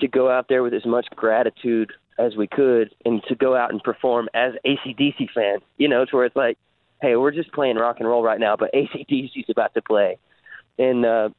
to 0.00 0.06
go 0.06 0.30
out 0.30 0.46
there 0.48 0.62
with 0.62 0.72
as 0.72 0.86
much 0.86 1.06
gratitude 1.16 1.90
as 2.18 2.36
we 2.36 2.46
could 2.46 2.94
and 3.04 3.22
to 3.24 3.34
go 3.34 3.56
out 3.56 3.72
and 3.72 3.82
perform 3.82 4.28
as 4.34 4.54
ACDC 4.64 5.30
fans. 5.34 5.62
You 5.76 5.88
know, 5.88 6.04
to 6.04 6.16
where 6.16 6.24
it's 6.26 6.36
like, 6.36 6.58
hey, 7.00 7.16
we're 7.16 7.30
just 7.30 7.52
playing 7.52 7.76
rock 7.76 7.96
and 7.98 8.08
roll 8.08 8.22
right 8.22 8.40
now, 8.40 8.56
but 8.56 8.72
ACDC's 8.74 9.48
about 9.48 9.74
to 9.74 9.82
play. 9.82 10.18
And 10.78 11.04
uh 11.04 11.30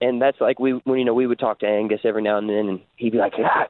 and 0.00 0.22
that's 0.22 0.40
like 0.40 0.58
we 0.58 0.72
when 0.84 0.98
you 0.98 1.04
know 1.04 1.14
we 1.14 1.26
would 1.26 1.38
talk 1.38 1.60
to 1.60 1.66
Angus 1.66 2.00
every 2.04 2.22
now 2.22 2.38
and 2.38 2.48
then 2.48 2.68
and 2.68 2.80
he'd 2.96 3.12
be 3.12 3.18
like, 3.18 3.34
yeah, 3.38 3.64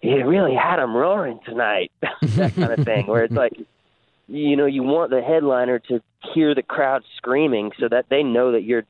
you 0.00 0.26
really 0.26 0.54
had 0.54 0.76
them 0.76 0.96
roaring 0.96 1.40
tonight. 1.44 1.92
that 2.22 2.54
kind 2.54 2.72
of 2.72 2.84
thing. 2.84 3.06
Where 3.06 3.24
it's 3.24 3.34
like 3.34 3.52
you 4.28 4.56
know, 4.56 4.66
you 4.66 4.82
want 4.82 5.10
the 5.10 5.20
headliner 5.20 5.78
to 5.78 6.00
hear 6.32 6.54
the 6.54 6.62
crowd 6.62 7.02
screaming 7.16 7.72
so 7.78 7.88
that 7.88 8.06
they 8.08 8.22
know 8.22 8.52
that 8.52 8.62
you're 8.62 8.84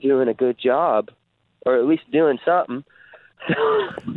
doing 0.00 0.28
a 0.28 0.34
good 0.34 0.58
job 0.58 1.10
or 1.64 1.78
at 1.78 1.86
least 1.86 2.10
doing 2.10 2.38
something. 2.44 2.84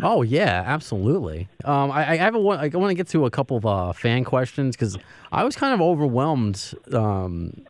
Oh 0.04 0.22
yeah, 0.22 0.64
absolutely. 0.66 1.50
Um, 1.66 1.92
I, 1.92 2.12
I 2.12 2.16
have 2.18 2.36
a, 2.36 2.40
I 2.40 2.68
want 2.68 2.90
to 2.90 2.94
get 2.94 3.08
to 3.10 3.26
a 3.26 3.32
couple 3.32 3.58
of 3.58 3.66
uh, 3.66 3.94
fan 3.94 4.24
questions 4.24 4.76
because 4.76 4.98
I 5.32 5.44
was 5.44 5.56
kind 5.56 5.74
of 5.74 5.82
overwhelmed 5.82 6.74
um, 6.94 7.66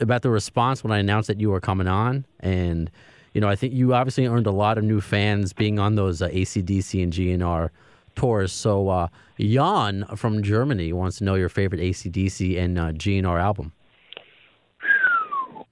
about 0.00 0.22
the 0.22 0.30
response 0.30 0.82
when 0.82 0.92
I 0.92 0.98
announced 0.98 1.28
that 1.28 1.40
you 1.40 1.50
were 1.50 1.60
coming 1.60 1.88
on, 1.88 2.26
and 2.40 2.90
you 3.32 3.40
know 3.40 3.48
I 3.48 3.56
think 3.56 3.72
you 3.72 3.94
obviously 3.94 4.26
earned 4.26 4.46
a 4.46 4.52
lot 4.52 4.76
of 4.76 4.84
new 4.84 5.00
fans 5.00 5.52
being 5.52 5.78
on 5.78 5.94
those 5.94 6.20
uh, 6.20 6.28
ACDC 6.28 7.02
and 7.02 7.12
GNR 7.12 7.70
tours. 8.16 8.52
So 8.52 8.88
uh, 8.88 9.08
Jan 9.38 10.04
from 10.16 10.42
Germany 10.42 10.92
wants 10.92 11.18
to 11.18 11.24
know 11.24 11.36
your 11.36 11.48
favorite 11.48 11.80
ACDC 11.80 12.58
and 12.58 12.78
uh, 12.78 12.92
GNR 12.92 13.40
album. 13.40 13.72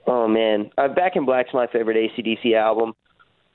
Oh 0.07 0.29
man, 0.29 0.71
uh, 0.79 0.89
Back 0.89 1.17
in 1.17 1.27
Black's 1.27 1.53
my 1.53 1.67
favorite 1.67 1.97
ACDC 1.97 2.55
album, 2.55 2.95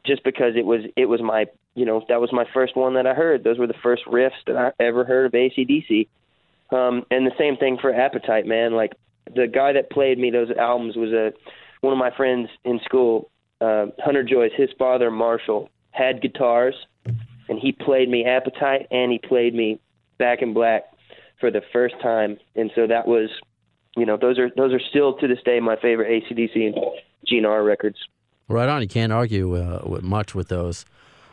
just 0.05 0.23
because 0.23 0.53
it 0.55 0.65
was 0.65 0.81
it 0.97 1.05
was 1.05 1.21
my 1.21 1.45
you 1.75 1.85
know 1.85 2.03
that 2.09 2.21
was 2.21 2.31
my 2.31 2.45
first 2.53 2.75
one 2.75 2.93
that 2.95 3.07
I 3.07 3.13
heard. 3.13 3.43
Those 3.43 3.57
were 3.57 3.67
the 3.67 3.73
first 3.81 4.03
riffs 4.05 4.31
that 4.47 4.55
I 4.55 4.83
ever 4.83 5.05
heard 5.05 5.25
of 5.25 5.31
ACDC. 5.31 6.07
Um, 6.71 7.03
and 7.11 7.25
the 7.25 7.31
same 7.37 7.57
thing 7.57 7.77
for 7.79 7.93
Appetite, 7.93 8.45
man. 8.45 8.73
Like 8.73 8.93
the 9.33 9.47
guy 9.47 9.73
that 9.73 9.89
played 9.89 10.17
me 10.17 10.31
those 10.31 10.51
albums 10.51 10.95
was 10.95 11.11
a 11.11 11.33
one 11.81 11.93
of 11.93 11.99
my 11.99 12.15
friends 12.15 12.49
in 12.63 12.79
school, 12.85 13.29
uh, 13.59 13.87
Hunter 13.99 14.23
Joyce. 14.23 14.51
His 14.55 14.69
father 14.77 15.11
Marshall 15.11 15.69
had 15.91 16.21
guitars, 16.21 16.75
and 17.05 17.59
he 17.59 17.71
played 17.71 18.09
me 18.09 18.25
Appetite 18.25 18.87
and 18.91 19.11
he 19.11 19.19
played 19.19 19.53
me 19.53 19.79
Back 20.17 20.41
in 20.41 20.53
Black 20.53 20.83
for 21.39 21.49
the 21.49 21.61
first 21.73 21.95
time. 22.01 22.37
And 22.55 22.71
so 22.75 22.85
that 22.87 23.07
was 23.07 23.29
you 23.97 24.05
know, 24.05 24.17
those 24.17 24.39
are 24.39 24.49
those 24.55 24.73
are 24.73 24.79
still 24.79 25.15
to 25.17 25.27
this 25.27 25.39
day 25.43 25.59
my 25.59 25.75
favorite 25.75 26.23
ACDC 26.23 26.55
and 26.55 26.75
GNR 27.29 27.65
records. 27.65 27.97
Right 28.47 28.69
on. 28.69 28.81
You 28.81 28.87
can't 28.87 29.11
argue 29.11 29.55
uh, 29.55 29.81
with 29.85 30.03
much 30.03 30.33
with 30.35 30.47
those. 30.49 30.85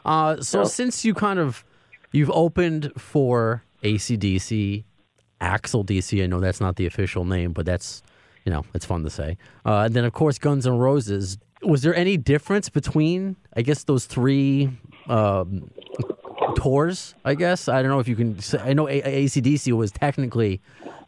Uh, 0.09 0.40
so 0.40 0.64
since 0.64 1.04
you 1.04 1.12
kind 1.12 1.38
of 1.38 1.64
you've 2.12 2.30
opened 2.30 2.92
for 2.96 3.62
ACDC, 3.82 4.84
Axl 5.40 5.84
DC. 5.84 6.22
I 6.22 6.26
know 6.26 6.40
that's 6.40 6.61
not 6.61 6.76
the 6.76 6.86
official 6.86 7.24
name, 7.24 7.52
but 7.52 7.66
that's 7.66 8.02
you 8.44 8.52
know 8.52 8.64
it's 8.74 8.84
fun 8.84 9.04
to 9.04 9.11
say. 9.11 9.36
Uh, 9.64 9.82
and 9.84 9.94
then 9.94 10.04
of 10.04 10.12
course 10.12 10.38
Guns 10.38 10.66
N' 10.66 10.78
Roses. 10.78 11.38
Was 11.62 11.82
there 11.82 11.94
any 11.94 12.16
difference 12.16 12.68
between 12.68 13.36
I 13.54 13.62
guess 13.62 13.84
those 13.84 14.06
three 14.06 14.70
um, 15.09 15.70
tours? 16.56 17.14
I 17.24 17.34
guess 17.34 17.68
I 17.68 17.82
don't 17.82 17.90
know 17.90 18.00
if 18.00 18.09
you 18.09 18.16
can. 18.16 18.38
Say, 18.40 18.59
I 18.59 18.72
know 18.72 18.88
A- 18.88 19.26
ACDC 19.26 19.72
was 19.72 19.92
technically 19.92 20.61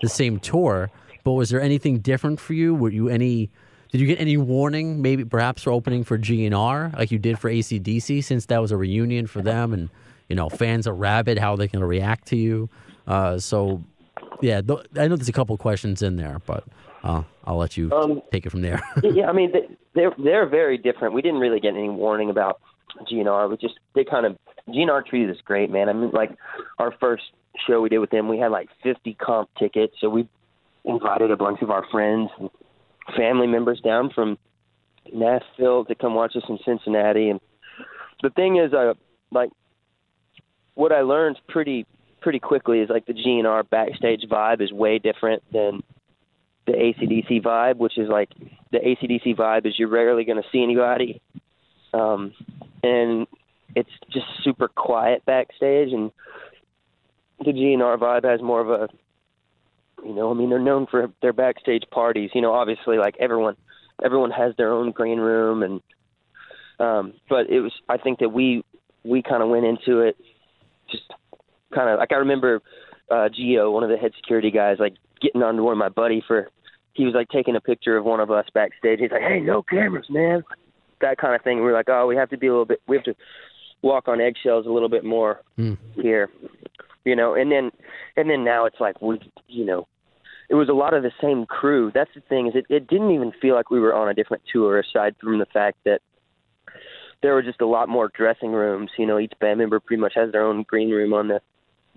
the 0.02 0.08
same 0.08 0.38
tour, 0.38 0.90
but 1.24 1.32
was 1.32 1.50
there 1.50 1.60
anything 1.60 2.00
different 2.00 2.38
for 2.38 2.52
you? 2.52 2.74
Were 2.74 2.90
you 2.90 3.08
any? 3.08 3.50
Did 3.90 4.00
you 4.00 4.06
get 4.06 4.20
any 4.20 4.36
warning, 4.36 5.02
maybe 5.02 5.24
perhaps 5.24 5.62
for 5.62 5.72
opening 5.72 6.04
for 6.04 6.16
GNR 6.18 6.96
like 6.96 7.10
you 7.10 7.18
did 7.18 7.38
for 7.38 7.50
ACDC, 7.50 8.22
since 8.22 8.46
that 8.46 8.60
was 8.60 8.70
a 8.70 8.76
reunion 8.76 9.26
for 9.26 9.42
them, 9.42 9.72
and 9.72 9.88
you 10.28 10.36
know 10.36 10.48
fans 10.48 10.86
are 10.86 10.94
rabid 10.94 11.38
how 11.38 11.56
they 11.56 11.66
can 11.68 11.82
react 11.82 12.28
to 12.28 12.36
you. 12.36 12.68
Uh, 13.06 13.38
so, 13.38 13.82
yeah, 14.40 14.60
th- 14.60 14.80
I 14.96 15.08
know 15.08 15.16
there's 15.16 15.28
a 15.28 15.32
couple 15.32 15.56
questions 15.56 16.02
in 16.02 16.16
there, 16.16 16.40
but 16.46 16.64
uh, 17.02 17.22
I'll 17.44 17.56
let 17.56 17.76
you 17.76 17.90
Um, 17.92 18.22
take 18.30 18.46
it 18.46 18.50
from 18.50 18.62
there. 18.62 18.80
yeah, 19.02 19.28
I 19.28 19.32
mean 19.32 19.50
they- 19.52 19.68
they're 19.94 20.14
they're 20.22 20.46
very 20.48 20.78
different. 20.78 21.14
We 21.14 21.22
didn't 21.22 21.40
really 21.40 21.58
get 21.58 21.74
any 21.74 21.88
warning 21.88 22.30
about 22.30 22.60
GNR 23.10 23.48
was 23.48 23.58
just 23.58 23.74
they 23.94 24.04
kind 24.04 24.24
of 24.24 24.36
GNR 24.68 25.04
treated 25.04 25.30
us 25.34 25.42
great, 25.44 25.68
man. 25.70 25.88
I 25.88 25.92
mean, 25.94 26.10
like 26.12 26.30
our 26.78 26.92
first 27.00 27.24
show 27.66 27.80
we 27.80 27.88
did 27.88 27.98
with 27.98 28.10
them, 28.10 28.28
we 28.28 28.38
had 28.38 28.52
like 28.52 28.68
50 28.84 29.14
comp 29.14 29.48
tickets, 29.58 29.94
so 30.00 30.08
we 30.08 30.28
invited 30.84 31.32
a 31.32 31.36
bunch 31.36 31.60
of 31.62 31.70
our 31.72 31.84
friends 31.90 32.30
and 32.38 32.48
family 33.16 33.46
members 33.46 33.80
down 33.80 34.10
from 34.14 34.38
Nashville 35.12 35.84
to 35.86 35.94
come 35.94 36.14
watch 36.14 36.36
us 36.36 36.42
in 36.48 36.58
Cincinnati. 36.64 37.30
And 37.30 37.40
the 38.22 38.30
thing 38.30 38.56
is, 38.56 38.72
uh, 38.72 38.94
like 39.30 39.50
what 40.74 40.92
I 40.92 41.00
learned 41.00 41.38
pretty 41.48 41.86
pretty 42.20 42.38
quickly 42.38 42.80
is 42.80 42.90
like 42.90 43.06
the 43.06 43.14
GNR 43.14 43.68
backstage 43.70 44.22
vibe 44.30 44.60
is 44.60 44.72
way 44.72 44.98
different 44.98 45.42
than 45.52 45.82
the 46.66 46.72
ACDC 46.72 47.42
vibe, 47.42 47.76
which 47.76 47.98
is 47.98 48.08
like 48.08 48.30
the 48.70 48.78
ACDC 48.78 49.36
vibe 49.36 49.66
is 49.66 49.78
you're 49.78 49.88
rarely 49.88 50.24
going 50.24 50.40
to 50.40 50.48
see 50.52 50.62
anybody, 50.62 51.20
um, 51.94 52.32
and 52.82 53.26
it's 53.74 53.90
just 54.12 54.26
super 54.44 54.68
quiet 54.68 55.24
backstage, 55.24 55.92
and 55.92 56.10
the 57.40 57.52
GNR 57.52 57.98
vibe 57.98 58.24
has 58.24 58.42
more 58.42 58.60
of 58.60 58.68
a, 58.68 58.88
you 60.04 60.14
know, 60.14 60.30
I 60.30 60.34
mean 60.34 60.50
they're 60.50 60.58
known 60.58 60.86
for 60.90 61.10
their 61.22 61.32
backstage 61.32 61.84
parties. 61.90 62.30
You 62.34 62.40
know, 62.40 62.52
obviously 62.52 62.98
like 62.98 63.16
everyone, 63.18 63.56
everyone 64.02 64.30
has 64.30 64.54
their 64.56 64.72
own 64.72 64.90
green 64.92 65.18
room, 65.18 65.62
and 65.62 65.80
um, 66.78 67.14
but 67.28 67.50
it 67.50 67.60
was 67.60 67.72
I 67.88 67.96
think 67.98 68.20
that 68.20 68.30
we 68.30 68.64
we 69.04 69.22
kind 69.22 69.42
of 69.42 69.48
went 69.48 69.64
into 69.66 70.00
it 70.00 70.16
just 70.90 71.04
kind 71.74 71.88
of 71.88 71.98
like 71.98 72.12
I 72.12 72.16
remember 72.16 72.62
uh 73.10 73.28
Geo, 73.28 73.70
one 73.70 73.82
of 73.82 73.90
the 73.90 73.96
head 73.96 74.12
security 74.16 74.50
guys, 74.50 74.78
like 74.78 74.94
getting 75.20 75.42
onto 75.42 75.62
one 75.62 75.72
of 75.72 75.78
my 75.78 75.88
buddy 75.88 76.22
for 76.26 76.48
he 76.94 77.04
was 77.04 77.14
like 77.14 77.28
taking 77.28 77.56
a 77.56 77.60
picture 77.60 77.96
of 77.96 78.04
one 78.04 78.20
of 78.20 78.30
us 78.30 78.46
backstage. 78.52 78.98
He's 79.00 79.10
like, 79.10 79.22
"Hey, 79.22 79.40
no 79.40 79.62
cameras, 79.62 80.06
man." 80.10 80.42
That 81.00 81.18
kind 81.18 81.34
of 81.34 81.42
thing. 81.42 81.58
We 81.58 81.64
we're 81.64 81.72
like, 81.72 81.88
"Oh, 81.88 82.06
we 82.06 82.16
have 82.16 82.30
to 82.30 82.36
be 82.36 82.46
a 82.46 82.50
little 82.50 82.66
bit. 82.66 82.82
We 82.88 82.96
have 82.96 83.04
to 83.04 83.14
walk 83.82 84.08
on 84.08 84.20
eggshells 84.20 84.66
a 84.66 84.70
little 84.70 84.88
bit 84.88 85.04
more 85.04 85.40
Mm. 85.58 85.78
here." 85.94 86.30
You 87.04 87.16
know, 87.16 87.34
and 87.34 87.50
then 87.50 87.70
and 88.16 88.28
then 88.30 88.44
now 88.44 88.64
it's 88.66 88.80
like 88.80 89.00
we, 89.00 89.20
you 89.48 89.64
know, 89.64 89.86
it 90.48 90.54
was 90.54 90.68
a 90.68 90.72
lot 90.72 90.94
of 90.94 91.02
the 91.02 91.12
same 91.20 91.46
crew. 91.46 91.90
That's 91.94 92.10
the 92.14 92.20
thing 92.22 92.48
is 92.48 92.54
it, 92.56 92.66
it 92.68 92.88
didn't 92.88 93.12
even 93.12 93.32
feel 93.40 93.54
like 93.54 93.70
we 93.70 93.80
were 93.80 93.94
on 93.94 94.08
a 94.08 94.14
different 94.14 94.42
tour 94.52 94.80
aside 94.80 95.14
from 95.20 95.38
the 95.38 95.46
fact 95.46 95.78
that 95.84 96.00
there 97.22 97.34
were 97.34 97.42
just 97.42 97.60
a 97.60 97.66
lot 97.66 97.88
more 97.88 98.10
dressing 98.14 98.52
rooms. 98.52 98.90
You 98.98 99.06
know, 99.06 99.18
each 99.18 99.32
band 99.40 99.58
member 99.58 99.78
pretty 99.80 100.00
much 100.00 100.14
has 100.16 100.32
their 100.32 100.44
own 100.44 100.64
green 100.64 100.90
room 100.90 101.12
on 101.12 101.28
the 101.28 101.40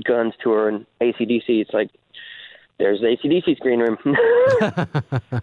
Guns 0.04 0.34
tour 0.42 0.70
and 0.70 0.86
ACDC. 1.02 1.44
It's 1.48 1.74
like 1.74 1.90
there's 2.78 3.02
ACDC's 3.02 3.60
green 3.60 3.80
room. 3.80 3.98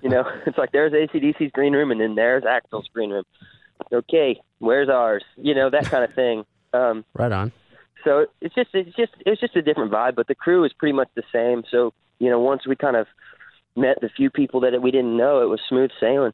you 0.03 0.11
know, 0.11 0.25
it's 0.47 0.59
like 0.59 0.73
there's 0.73 0.93
ACDC's 0.93 1.53
green 1.53 1.73
room 1.73 1.91
and 1.91 2.01
then 2.01 2.15
there's 2.15 2.45
Axl's 2.45 2.89
green 2.93 3.11
room. 3.11 3.25
Okay, 3.93 4.41
where's 4.59 4.89
ours? 4.89 5.25
You 5.37 5.55
know, 5.55 5.71
that 5.71 5.85
kind 5.85 6.05
of 6.05 6.15
thing. 6.15 6.45
Um, 6.73 7.05
Right 7.15 7.33
on. 7.33 7.53
So 8.05 8.27
it's 8.41 8.55
just 8.55 8.71
it's 8.75 8.95
just 8.97 9.13
it's 9.27 9.41
just 9.41 9.57
a 9.57 9.63
different 9.63 9.93
vibe, 9.93 10.15
but 10.15 10.27
the 10.27 10.35
crew 10.35 10.65
is 10.65 10.73
pretty 10.73 10.93
much 10.93 11.09
the 11.15 11.23
same. 11.33 11.63
So 11.71 11.93
you 12.19 12.31
know, 12.31 12.39
once 12.39 12.67
we 12.67 12.77
kind 12.77 12.97
of 12.97 13.07
met 13.77 14.01
the 14.01 14.09
few 14.09 14.31
people 14.31 14.61
that 14.61 14.81
we 14.81 14.91
didn't 14.91 15.17
know, 15.17 15.43
it 15.43 15.47
was 15.47 15.61
smooth 15.69 15.91
sailing. 16.01 16.33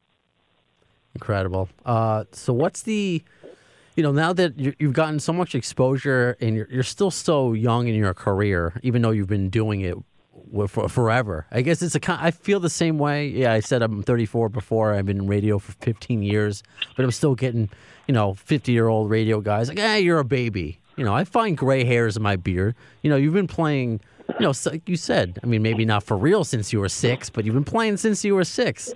Incredible. 1.14 1.68
Uh, 1.86 2.24
so 2.32 2.52
what's 2.52 2.82
the, 2.82 3.22
you 3.94 4.02
know, 4.02 4.12
now 4.12 4.32
that 4.34 4.58
you 4.58 4.74
you've 4.78 4.92
gotten 4.92 5.18
so 5.18 5.32
much 5.32 5.54
exposure 5.54 6.36
and 6.40 6.56
you're, 6.56 6.68
you're 6.70 6.82
still 6.82 7.10
so 7.10 7.52
young 7.52 7.88
in 7.88 7.94
your 7.94 8.12
career, 8.14 8.78
even 8.82 9.02
though 9.02 9.10
you've 9.10 9.28
been 9.28 9.48
doing 9.48 9.80
it 9.80 9.96
for 10.68 10.88
forever. 10.88 11.46
I 11.50 11.62
guess 11.62 11.82
it's 11.82 11.94
a. 11.94 12.00
I 12.08 12.30
feel 12.30 12.60
the 12.60 12.70
same 12.70 12.98
way. 12.98 13.28
Yeah, 13.28 13.52
I 13.52 13.60
said 13.60 13.82
I'm 13.82 14.02
34 14.02 14.48
before. 14.48 14.94
I've 14.94 15.06
been 15.06 15.18
in 15.18 15.26
radio 15.26 15.58
for 15.58 15.72
15 15.72 16.22
years, 16.22 16.62
but 16.96 17.04
I'm 17.04 17.10
still 17.10 17.34
getting, 17.34 17.70
you 18.06 18.14
know, 18.14 18.34
50 18.34 18.72
year 18.72 18.88
old 18.88 19.10
radio 19.10 19.40
guys 19.40 19.68
like, 19.68 19.78
hey, 19.78 20.00
you're 20.00 20.18
a 20.18 20.24
baby. 20.24 20.78
You 20.96 21.04
know, 21.04 21.14
I 21.14 21.24
find 21.24 21.56
gray 21.56 21.84
hairs 21.84 22.16
in 22.16 22.22
my 22.22 22.36
beard. 22.36 22.74
You 23.02 23.10
know, 23.10 23.16
you've 23.16 23.34
been 23.34 23.46
playing. 23.46 24.00
You 24.28 24.40
know, 24.46 24.52
so- 24.52 24.70
like 24.70 24.88
you 24.88 24.96
said. 24.96 25.38
I 25.42 25.46
mean, 25.46 25.62
maybe 25.62 25.84
not 25.84 26.02
for 26.02 26.16
real 26.16 26.42
since 26.44 26.72
you 26.72 26.80
were 26.80 26.88
six, 26.88 27.30
but 27.30 27.44
you've 27.44 27.54
been 27.54 27.64
playing 27.64 27.96
since 27.98 28.24
you 28.24 28.34
were 28.34 28.44
six. 28.44 28.92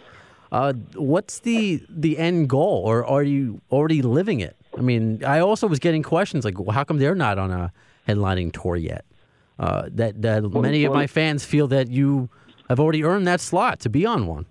Uh, 0.50 0.72
what's 0.96 1.38
the 1.40 1.80
the 1.88 2.18
end 2.18 2.48
goal, 2.48 2.82
or 2.84 3.06
are 3.06 3.22
you 3.22 3.60
already 3.70 4.02
living 4.02 4.40
it? 4.40 4.56
I 4.76 4.80
mean, 4.80 5.22
I 5.24 5.38
also 5.38 5.68
was 5.68 5.78
getting 5.78 6.02
questions 6.02 6.44
like, 6.44 6.58
well, 6.58 6.70
how 6.72 6.82
come 6.84 6.98
they're 6.98 7.14
not 7.14 7.38
on 7.38 7.50
a 7.52 7.72
headlining 8.08 8.52
tour 8.60 8.74
yet? 8.76 9.04
Uh, 9.60 9.88
that 9.92 10.20
that 10.22 10.42
many 10.52 10.84
of 10.84 10.92
my 10.92 11.06
fans 11.06 11.44
feel 11.44 11.68
that 11.68 11.88
you 11.90 12.28
have 12.68 12.80
already 12.80 13.04
earned 13.04 13.26
that 13.28 13.40
slot 13.40 13.78
to 13.80 13.88
be 13.88 14.04
on 14.06 14.26
one. 14.26 14.46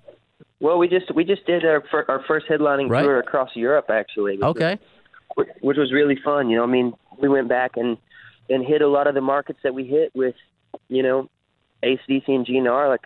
Well, 0.61 0.77
we 0.77 0.87
just 0.87 1.13
we 1.13 1.25
just 1.25 1.45
did 1.45 1.65
our 1.65 1.83
our 2.07 2.23
first 2.25 2.47
headlining 2.47 2.89
Right. 2.89 3.01
tour 3.03 3.19
across 3.19 3.49
Europe 3.55 3.89
actually. 3.89 4.37
was- 4.37 4.43
Okay, 4.55 4.79
which, 5.35 5.49
which 5.61 5.77
was 5.77 5.91
really 5.91 6.17
fun. 6.23 6.49
You 6.49 6.57
know, 6.57 6.63
I 6.63 6.67
mean, 6.67 6.93
we 7.19 7.29
went 7.29 7.47
back 7.47 7.71
and 7.75 7.97
and 8.49 8.65
hit 8.65 8.81
a 8.81 8.87
lot 8.87 9.07
of 9.07 9.13
the 9.13 9.21
markets 9.21 9.59
that 9.63 9.73
we 9.73 9.85
hit 9.85 10.11
with, 10.15 10.35
you 10.87 11.03
know, 11.03 11.29
ACDC 11.83 12.27
and 12.27 12.47
GNR, 12.47 12.89
like, 12.89 13.05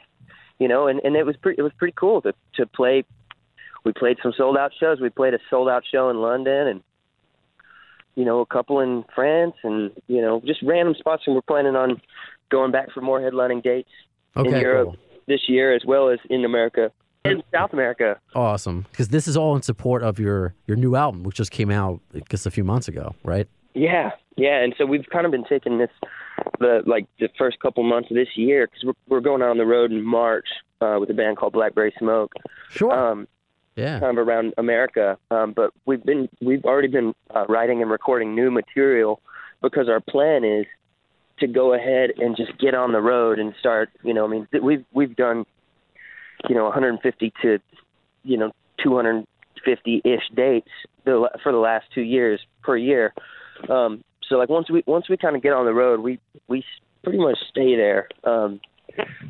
you 0.60 0.68
know, 0.68 0.88
and 0.88 1.02
and 1.04 1.16
it 1.16 1.26
was 1.26 1.36
pretty 1.38 1.60
it 1.60 1.64
was 1.64 1.74
pretty 1.78 1.94
cool 1.98 2.22
to 2.22 2.34
to 2.56 2.66
play. 2.66 3.04
We 3.84 3.92
played 3.92 4.18
some 4.24 4.34
sold 4.38 4.58
out 4.58 4.72
shows. 4.80 5.02
We 5.02 5.10
played 5.10 5.34
a 5.34 5.40
sold 5.50 5.68
out 5.70 5.84
show 5.90 6.10
in 6.10 6.18
London 6.18 6.68
and. 6.68 6.84
You 8.16 8.26
know, 8.26 8.42
a 8.42 8.46
couple 8.46 8.80
in 8.80 9.04
France, 9.16 9.56
and 9.64 9.90
you 10.06 10.22
know, 10.22 10.40
just 10.46 10.62
random 10.62 10.94
spots. 10.94 11.24
And 11.26 11.34
we're 11.34 11.42
planning 11.42 11.76
on 11.76 12.00
going 12.52 12.72
back 12.72 12.92
for 12.92 13.02
more 13.02 13.20
headlining 13.20 13.64
dates 13.64 13.90
in 14.36 14.46
Europe 14.46 14.90
cool. 14.90 14.98
this 15.28 15.50
year, 15.50 15.74
as 15.74 15.82
well 15.84 16.10
as 16.10 16.20
in 16.30 16.46
America 16.46 16.92
and 17.26 17.44
South 17.52 17.74
America. 17.74 18.20
awesome. 18.36 18.86
Because 18.92 19.10
this 19.10 19.28
is 19.28 19.38
all 19.38 19.56
in 19.56 19.62
support 19.62 20.04
of 20.04 20.20
your 20.20 20.54
your 20.68 20.78
new 20.78 20.96
album, 20.96 21.24
which 21.24 21.38
just 21.38 21.52
came 21.52 21.72
out 21.72 22.02
just 22.30 22.46
a 22.46 22.52
few 22.52 22.64
months 22.64 22.88
ago, 22.88 23.16
right? 23.24 23.48
Yeah, 23.74 24.12
yeah, 24.36 24.62
and 24.64 24.74
so 24.78 24.86
we've 24.86 25.06
kind 25.12 25.26
of 25.26 25.32
been 25.32 25.46
taking 25.46 25.78
this 25.78 25.90
the 26.60 26.82
like 26.86 27.08
the 27.20 27.30
first 27.38 27.60
couple 27.60 27.84
months 27.84 28.10
of 28.12 28.16
this 28.16 28.30
year 28.36 28.68
because 28.68 28.84
we're 28.84 28.94
we're 29.08 29.22
going 29.22 29.42
out 29.42 29.50
on 29.50 29.58
the 29.58 29.66
road 29.66 29.92
in 29.92 30.04
March 30.04 30.48
uh, 30.82 30.98
with 31.00 31.10
a 31.10 31.14
band 31.14 31.38
called 31.38 31.54
Blackberry 31.54 31.94
Smoke, 31.98 32.34
Sure. 32.70 32.92
um, 32.92 33.28
yeah. 33.76 34.00
kind 34.00 34.18
of 34.18 34.28
around 34.28 34.54
America. 34.58 35.18
Um, 35.32 35.54
but 35.54 35.72
we've 35.86 36.04
been 36.04 36.30
we've 36.42 36.66
already 36.66 36.88
been 36.88 37.14
uh, 37.36 37.46
writing 37.48 37.82
and 37.82 37.90
recording 37.90 38.36
new 38.36 38.52
material 38.52 39.22
because 39.62 39.90
our 39.90 40.00
plan 40.02 40.44
is 40.44 40.66
to 41.40 41.48
go 41.48 41.74
ahead 41.74 42.12
and 42.18 42.38
just 42.38 42.58
get 42.60 42.76
on 42.76 42.92
the 42.92 43.02
road 43.02 43.40
and 43.40 43.54
start. 43.60 43.90
You 44.04 44.14
know, 44.14 44.26
I 44.26 44.28
mean, 44.28 44.48
we've 44.62 44.86
we've 44.94 45.16
done 45.16 45.46
you 46.48 46.56
know 46.56 46.66
150 46.66 47.34
to 47.42 47.60
you 48.24 48.38
know 48.38 48.52
250 48.84 50.02
ish 50.04 50.30
dates 50.36 50.70
the, 51.06 51.30
for 51.42 51.52
the 51.52 51.58
last 51.58 51.86
two 51.94 52.02
years 52.02 52.40
per 52.62 52.78
year. 52.78 53.14
Um, 53.70 54.04
so 54.28 54.36
like 54.36 54.50
once 54.50 54.70
we 54.70 54.84
once 54.86 55.10
we 55.10 55.18
kind 55.18 55.36
of 55.36 55.42
get 55.42 55.54
on 55.54 55.66
the 55.66 55.74
road, 55.74 56.00
we 56.00 56.20
we 56.48 56.64
pretty 57.04 57.20
much 57.20 57.38
stay 57.50 57.76
there. 57.76 58.08
Um, 58.24 58.60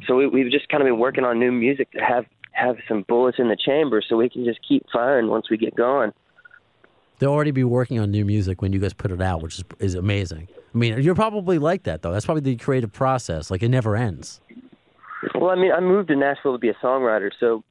so 0.08 0.16
we, 0.16 0.28
we've 0.28 0.52
just 0.52 0.70
kind 0.70 0.82
of 0.82 0.88
been 0.88 1.00
working 1.00 1.24
on 1.24 1.40
new 1.40 1.52
music 1.52 1.92
to 1.92 2.00
have 2.00 2.26
have 2.52 2.78
some 2.88 3.04
bullets 3.08 3.40
in 3.40 3.50
the 3.50 3.58
chamber, 3.58 4.02
so 4.08 4.16
we 4.16 4.30
can 4.30 4.46
just 4.46 4.60
keep 4.68 4.86
firing 4.92 5.28
once 5.28 5.50
we 5.50 5.58
get 5.58 5.76
going. 5.76 6.12
They'll 7.20 7.32
already 7.32 7.52
be 7.52 7.64
working 7.64 8.00
on 8.00 8.12
new 8.12 8.26
music 8.26 8.62
when 8.62 8.74
you 8.74 8.80
guys 8.80 8.94
put 8.94 9.12
it 9.12 9.22
out, 9.22 9.42
which 9.42 9.60
is 9.60 9.64
is 9.80 9.96
amazing. 9.96 10.48
I 10.74 10.78
mean, 10.78 11.02
you're 11.02 11.16
probably 11.16 11.58
like 11.60 11.84
that 11.84 12.02
though. 12.02 12.12
That's 12.12 12.26
probably 12.26 12.42
the 12.42 12.56
creative 12.56 12.92
process. 12.92 13.52
Like 13.52 13.64
it 13.64 13.70
never 13.70 13.96
ends. 13.96 14.40
Well, 15.36 15.52
I 15.52 15.56
mean, 15.56 15.72
I 15.72 15.80
moved 15.80 16.10
to 16.10 16.16
Nashville 16.16 16.54
to 16.54 16.60
be 16.60 16.70
a 16.70 16.74
songwriter, 16.76 17.32
so 17.40 17.64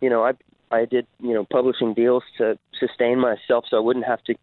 you 0.00 0.10
know, 0.10 0.24
I 0.24 0.32
I 0.70 0.84
did 0.84 1.06
you 1.20 1.34
know 1.34 1.44
publishing 1.50 1.94
deals 1.94 2.22
to 2.38 2.58
sustain 2.78 3.18
myself, 3.18 3.64
so 3.68 3.76
I 3.76 3.80
wouldn't 3.80 4.06
have 4.06 4.22
to 4.24 4.34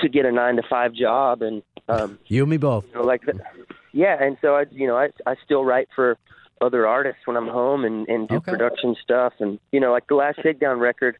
to 0.00 0.08
get 0.08 0.24
a 0.26 0.32
nine 0.32 0.56
to 0.56 0.62
five 0.68 0.92
job, 0.94 1.42
and 1.42 1.62
um, 1.88 2.18
You 2.26 2.42
and 2.42 2.50
me 2.50 2.56
both. 2.56 2.84
you 2.88 2.94
know, 2.94 3.02
like 3.04 3.22
that. 3.26 3.36
Yeah, 3.92 4.16
and 4.22 4.36
so 4.42 4.54
I, 4.56 4.64
you 4.70 4.86
know, 4.86 4.96
I 4.96 5.08
I 5.26 5.34
still 5.44 5.64
write 5.64 5.88
for 5.94 6.16
other 6.60 6.86
artists 6.86 7.20
when 7.26 7.36
I'm 7.36 7.48
home 7.48 7.84
and 7.84 8.08
and 8.08 8.28
do 8.28 8.36
Okay. 8.36 8.52
production 8.52 8.96
stuff, 9.02 9.32
and 9.40 9.58
you 9.72 9.80
know, 9.80 9.92
like 9.92 10.06
the 10.08 10.14
last 10.14 10.42
Shakedown 10.42 10.78
record, 10.78 11.16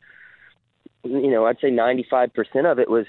you 1.05 1.31
know, 1.31 1.47
I'd 1.47 1.59
say 1.61 1.71
95 1.71 2.33
percent 2.35 2.67
of 2.67 2.79
it 2.79 2.91
was 2.91 3.07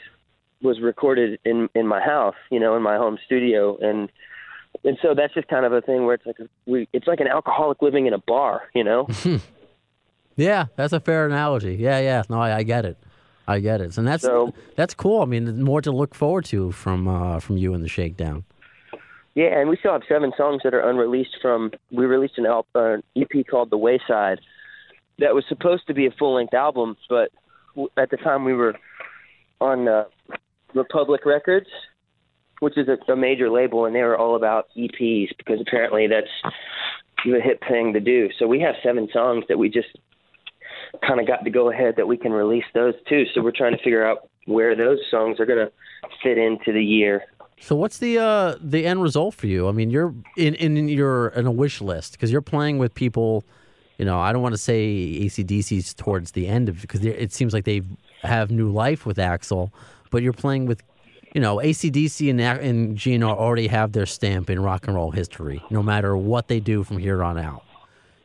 was 0.62 0.80
recorded 0.82 1.40
in 1.46 1.70
in 1.76 1.88
my 1.88 2.02
house, 2.02 2.36
you 2.52 2.60
know, 2.60 2.76
in 2.76 2.82
my 2.84 2.98
home 2.98 3.18
studio, 3.26 3.78
and 3.82 4.10
and 4.84 4.98
so 5.02 5.14
that's 5.16 5.34
just 5.34 5.48
kind 5.48 5.66
of 5.66 5.74
a 5.74 5.82
thing 5.82 6.06
where 6.06 6.16
it's 6.16 6.26
like 6.26 6.40
a, 6.40 6.48
we 6.66 6.88
it's 6.94 7.08
like 7.08 7.20
an 7.20 7.28
alcoholic 7.28 7.82
living 7.82 8.06
in 8.08 8.14
a 8.14 8.20
bar, 8.20 8.64
you 8.74 8.84
know. 8.84 9.08
Yeah, 10.36 10.68
that's 10.78 10.94
a 10.94 11.02
fair 11.02 11.26
analogy. 11.26 11.76
Yeah, 11.76 12.00
yeah. 12.00 12.24
No, 12.30 12.40
I, 12.40 12.58
I 12.60 12.64
get 12.64 12.86
it. 12.86 12.98
I 13.50 13.60
get 13.60 13.82
it. 13.82 13.98
And 13.98 14.08
that's 14.08 14.24
So- 14.24 14.54
that's 14.76 14.94
cool. 14.94 15.22
I 15.22 15.26
mean, 15.26 15.64
more 15.64 15.82
to 15.82 15.92
look 15.92 16.14
forward 16.16 16.46
to 16.46 16.72
from 16.72 17.08
uh, 17.08 17.40
from 17.40 17.58
you 17.58 17.74
and 17.74 17.84
the 17.84 17.90
Shakedown. 17.90 18.44
Yeah, 19.36 19.60
and 19.60 19.70
we 19.70 19.78
still 19.78 19.94
have 19.94 20.04
seven 20.08 20.32
songs 20.38 20.62
that 20.64 20.74
are 20.74 20.82
unreleased 20.90 21.38
from. 21.42 21.72
We 21.92 22.06
released 22.06 22.38
an 22.38 22.46
al- 22.46 22.66
uh, 22.76 22.98
EP 23.16 23.46
called 23.50 23.70
The 23.70 23.78
Wayside 23.78 24.40
that 25.20 25.34
was 25.36 25.46
supposed 25.48 25.88
to 25.88 25.94
be 25.94 26.06
a 26.08 26.12
full 26.12 26.34
length 26.36 26.54
album, 26.54 26.98
but 27.10 27.30
w- 27.76 27.90
at 27.98 28.10
the 28.10 28.18
time 28.18 28.44
we 28.44 28.54
were 28.54 28.76
on 29.62 29.88
uh, 29.88 30.06
Republic 30.74 31.26
Records, 31.26 31.68
which 32.60 32.78
is 32.78 32.88
a, 32.88 32.98
a 33.12 33.16
major 33.16 33.50
label, 33.50 33.86
and 33.86 33.96
they 33.96 34.02
were 34.04 34.18
all 34.18 34.36
about 34.36 34.68
EPs 34.78 35.30
because 35.38 35.60
apparently 35.62 36.08
that's 36.08 36.54
the 37.26 37.40
hip 37.42 37.62
thing 37.70 37.94
to 37.94 38.00
do. 38.00 38.30
So 38.40 38.48
we 38.48 38.60
have 38.62 38.76
seven 38.84 39.08
songs 39.14 39.46
that 39.50 39.58
we 39.58 39.70
just 39.70 39.90
kind 41.06 41.20
of 41.20 41.28
got 41.28 41.44
to 41.44 41.50
go 41.50 41.72
ahead 41.72 41.96
that 41.98 42.08
we 42.08 42.18
can 42.18 42.32
release 42.32 42.66
those 42.74 42.94
too. 43.08 43.26
So 43.34 43.42
we're 43.42 43.52
trying 43.52 43.76
to 43.76 43.84
figure 43.84 44.06
out 44.06 44.30
where 44.46 44.76
those 44.76 45.00
songs 45.12 45.40
are 45.40 45.46
gonna 45.46 45.70
fit 46.24 46.38
into 46.38 46.72
the 46.72 46.84
year. 46.84 47.24
So 47.62 47.76
what's 47.76 47.98
the 47.98 48.18
uh, 48.18 48.56
the 48.62 48.86
end 48.86 49.02
result 49.02 49.36
for 49.36 49.48
you? 49.48 49.68
I 49.68 49.72
mean, 49.72 49.90
you're 49.90 50.14
in 50.38 50.56
in 50.56 50.88
your 50.90 51.30
in 51.30 51.46
a 51.46 51.52
wish 51.52 51.82
list 51.82 52.14
because 52.14 52.32
you're 52.32 52.42
playing 52.42 52.78
with 52.78 52.94
people. 52.94 53.44
You 53.98 54.06
know, 54.06 54.18
I 54.18 54.32
don't 54.32 54.42
want 54.42 54.54
to 54.54 54.58
say 54.58 55.20
ACDC's 55.24 55.94
towards 55.94 56.32
the 56.32 56.48
end 56.48 56.70
of 56.70 56.80
because 56.80 57.04
it 57.04 57.34
seems 57.34 57.54
like 57.54 57.66
they 57.66 57.82
have 58.24 58.50
new 58.50 58.72
life 58.72 59.06
with 59.06 59.18
Axl, 59.18 59.72
but 60.10 60.24
you're 60.24 60.32
playing 60.32 60.68
with, 60.68 60.82
you 61.36 61.42
know, 61.42 61.58
ACDC 61.58 62.30
and 62.30 62.40
and 62.40 62.98
GNR 62.98 63.24
already 63.30 63.68
have 63.68 63.92
their 63.92 64.06
stamp 64.06 64.50
in 64.50 64.62
rock 64.62 64.88
and 64.88 64.96
roll 64.96 65.12
history, 65.12 65.62
no 65.70 65.84
matter 65.84 66.16
what 66.16 66.48
they 66.48 66.62
do 66.62 66.86
from 66.86 66.98
here 66.98 67.22
on 67.22 67.38
out, 67.38 67.66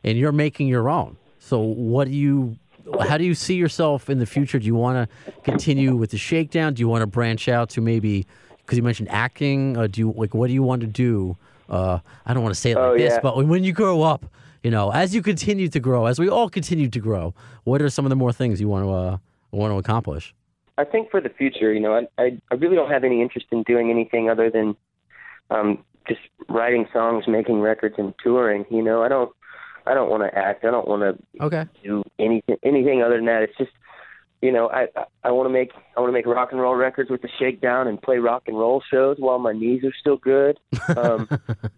and 0.01 0.17
you're 0.17 0.31
making 0.31 0.69
your 0.69 0.89
own. 0.89 1.17
So 1.45 1.59
what 1.59 2.07
do 2.07 2.13
you? 2.13 2.57
How 3.07 3.17
do 3.17 3.23
you 3.23 3.35
see 3.35 3.53
yourself 3.55 4.09
in 4.09 4.17
the 4.17 4.25
future? 4.25 4.57
Do 4.57 4.65
you 4.65 4.75
want 4.75 5.09
to 5.09 5.31
continue 5.43 5.95
with 5.95 6.09
the 6.09 6.17
shakedown? 6.17 6.73
Do 6.73 6.79
you 6.79 6.87
want 6.87 7.03
to 7.03 7.07
branch 7.07 7.47
out 7.47 7.69
to 7.71 7.81
maybe 7.81 8.25
because 8.65 8.77
you 8.77 8.83
mentioned 8.83 9.09
acting. 9.11 9.77
Uh, 9.77 9.85
do 9.85 10.01
you 10.01 10.13
like 10.17 10.33
what 10.33 10.47
do 10.47 10.53
you 10.53 10.63
want 10.63 10.81
to 10.81 10.87
do? 10.87 11.37
Uh, 11.69 11.99
I 12.25 12.33
don't 12.33 12.41
want 12.41 12.55
to 12.55 12.59
say 12.59 12.71
it 12.71 12.75
like 12.75 12.85
Oh, 12.85 12.97
this, 12.97 13.13
yeah. 13.13 13.19
but 13.21 13.43
when, 13.43 13.63
you 13.63 13.73
grow 13.73 14.03
up, 14.03 14.25
you 14.63 14.69
know, 14.69 14.91
as 14.91 15.15
you 15.15 15.23
continue 15.23 15.67
to 15.67 15.79
grow, 15.79 16.05
as 16.05 16.19
we 16.19 16.29
all 16.29 16.47
continue 16.47 16.89
to 16.89 16.99
grow, 16.99 17.33
what 17.63 17.81
are 17.81 17.89
some 17.89 18.05
of 18.05 18.11
the 18.11 18.15
more 18.15 18.31
things 18.31 18.61
you 18.61 18.67
want 18.67 18.85
to 18.85 18.91
uh, 18.91 19.17
want 19.51 19.71
to 19.71 19.77
accomplish? 19.77 20.33
I 20.77 20.83
think 20.83 21.11
for 21.11 21.21
the 21.21 21.29
future, 21.29 21.71
you 21.73 21.79
know, 21.79 21.93
I, 21.93 22.23
I 22.23 22.41
I 22.51 22.55
really 22.55 22.75
don't 22.75 22.89
have 22.89 23.03
any 23.03 23.21
interest 23.21 23.47
in 23.51 23.61
doing 23.63 23.91
anything 23.91 24.29
other 24.31 24.49
than 24.49 24.75
um 25.51 25.83
just 26.07 26.21
writing 26.49 26.87
songs, 26.91 27.25
making 27.27 27.61
records, 27.61 27.95
and 27.97 28.13
touring. 28.23 28.65
You 28.71 28.81
know, 28.81 29.03
I 29.03 29.09
don't 29.09 29.31
I 29.85 29.93
don't 29.93 30.09
want 30.09 30.23
to 30.23 30.37
act. 30.37 30.65
I 30.65 30.71
don't 30.71 30.87
want 30.87 31.01
to 31.03 31.43
Okay. 31.45 31.65
do 31.83 32.03
anything 32.19 32.57
anything 32.63 33.03
other 33.03 33.15
than 33.17 33.25
that. 33.25 33.43
It's 33.43 33.57
just 33.57 33.71
you 34.41 34.51
know 34.51 34.69
I 34.69 34.87
I, 35.23 35.31
want 35.31 35.47
to 35.47 35.53
make 35.53 35.71
I 35.95 35.99
want 36.01 36.09
to 36.09 36.13
make 36.13 36.25
rock 36.25 36.51
and 36.51 36.61
roll 36.61 36.75
records 36.75 37.09
with 37.09 37.21
the 37.21 37.29
Shakedown 37.39 37.87
and 37.87 38.01
play 38.01 38.17
rock 38.17 38.43
and 38.47 38.57
roll 38.57 38.81
shows 38.91 39.17
while 39.19 39.39
my 39.39 39.53
knees 39.53 39.83
are 39.83 39.93
still 39.99 40.17
good. 40.17 40.59
Um, 40.95 41.29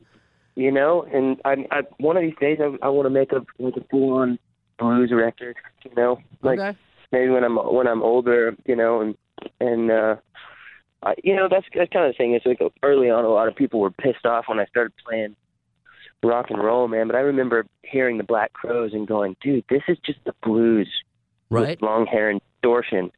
you 0.55 0.71
know, 0.71 1.05
and 1.11 1.37
I 1.45 1.65
I 1.71 1.81
one 1.97 2.17
of 2.17 2.23
these 2.23 2.37
days 2.39 2.59
I 2.61 2.85
I 2.85 2.89
want 2.89 3.05
to 3.05 3.09
make 3.09 3.31
a 3.31 3.45
like 3.59 3.75
a 3.77 3.83
full 3.89 4.13
on 4.13 4.39
blues 4.79 5.11
record. 5.13 5.55
You 5.83 5.91
know, 5.95 6.19
like 6.41 6.59
okay. 6.59 6.77
maybe 7.11 7.29
when 7.29 7.43
I'm 7.43 7.57
when 7.57 7.87
I'm 7.87 8.03
older, 8.03 8.55
you 8.65 8.75
know, 8.75 9.01
and 9.01 9.15
and 9.59 9.91
uh 9.91 10.15
I, 11.03 11.13
you 11.23 11.35
know 11.35 11.47
that's 11.49 11.65
that's 11.75 11.91
kind 11.91 12.05
of 12.05 12.13
the 12.13 12.17
thing. 12.17 12.33
Is 12.35 12.41
like 12.45 12.59
early 12.83 13.09
on, 13.09 13.23
a 13.23 13.29
lot 13.29 13.47
of 13.47 13.55
people 13.55 13.79
were 13.79 13.91
pissed 13.91 14.25
off 14.25 14.45
when 14.47 14.59
I 14.59 14.65
started 14.65 14.93
playing 15.07 15.35
rock 16.23 16.47
and 16.49 16.61
roll, 16.63 16.87
man. 16.87 17.07
But 17.07 17.15
I 17.15 17.21
remember 17.21 17.65
hearing 17.83 18.17
the 18.17 18.23
Black 18.23 18.53
Crowes 18.53 18.93
and 18.93 19.07
going, 19.07 19.35
dude, 19.41 19.65
this 19.69 19.83
is 19.87 19.97
just 20.05 20.19
the 20.25 20.33
blues 20.43 20.89
Right. 21.49 21.81
long 21.81 22.05
hair 22.05 22.29
and 22.29 22.41
distortion. 22.55 23.11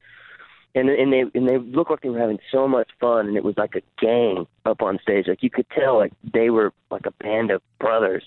And 0.75 0.87
and 0.87 1.11
they 1.11 1.23
and 1.33 1.49
they 1.49 1.57
looked 1.57 1.89
like 1.89 2.01
they 2.01 2.09
were 2.09 2.19
having 2.19 2.37
so 2.51 2.67
much 2.67 2.89
fun, 2.99 3.27
and 3.27 3.35
it 3.35 3.43
was 3.43 3.57
like 3.57 3.73
a 3.75 3.81
gang 3.99 4.45
up 4.65 4.83
on 4.83 4.99
stage. 5.01 5.25
Like 5.27 5.41
you 5.41 5.49
could 5.49 5.65
tell, 5.71 5.97
like 5.97 6.13
they 6.31 6.51
were 6.51 6.71
like 6.91 7.07
a 7.07 7.11
band 7.23 7.49
of 7.49 7.63
brothers. 7.79 8.23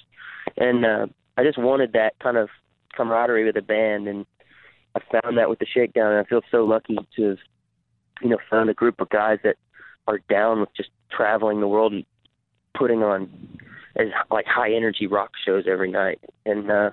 And 0.56 0.84
uh, 0.84 1.06
I 1.36 1.44
just 1.44 1.56
wanted 1.56 1.92
that 1.92 2.18
kind 2.18 2.36
of 2.36 2.48
camaraderie 2.96 3.44
with 3.44 3.54
the 3.54 3.62
band, 3.62 4.08
and 4.08 4.26
I 4.96 5.00
found 5.12 5.38
that 5.38 5.48
with 5.48 5.60
the 5.60 5.66
Shakedown. 5.66 6.12
And 6.12 6.26
I 6.26 6.28
feel 6.28 6.40
so 6.50 6.64
lucky 6.64 6.98
to 7.16 7.28
have, 7.28 7.38
you 8.22 8.28
know, 8.28 8.38
found 8.50 8.68
a 8.70 8.74
group 8.74 9.00
of 9.00 9.08
guys 9.08 9.38
that 9.44 9.54
are 10.08 10.18
down 10.28 10.58
with 10.58 10.74
just 10.76 10.90
traveling 11.12 11.60
the 11.60 11.68
world 11.68 11.92
and 11.92 12.04
putting 12.74 13.04
on 13.04 13.30
like 14.30 14.46
high 14.46 14.72
energy 14.72 15.06
rock 15.06 15.32
shows 15.44 15.64
every 15.70 15.90
night. 15.90 16.20
And 16.46 16.70
uh, 16.70 16.90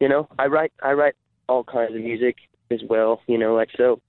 you 0.00 0.08
know, 0.08 0.28
I 0.38 0.46
write 0.46 0.72
I 0.82 0.92
write 0.92 1.14
all 1.48 1.64
kinds 1.64 1.94
of 1.94 2.00
music 2.00 2.36
as 2.70 2.80
well. 2.88 3.20
You 3.26 3.38
know, 3.38 3.54
like 3.54 3.70
so. 3.76 4.00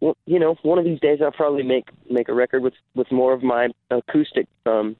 Well, 0.00 0.16
you 0.26 0.40
know, 0.40 0.56
one 0.62 0.80
of 0.80 0.84
these 0.84 0.98
days 0.98 1.20
I'll 1.22 1.30
probably 1.30 1.62
make 1.62 1.88
make 2.10 2.28
a 2.28 2.34
record 2.34 2.62
with 2.62 2.74
with 2.94 3.10
more 3.12 3.32
of 3.32 3.42
my 3.42 3.68
acoustic 3.90 4.48
um 4.66 4.96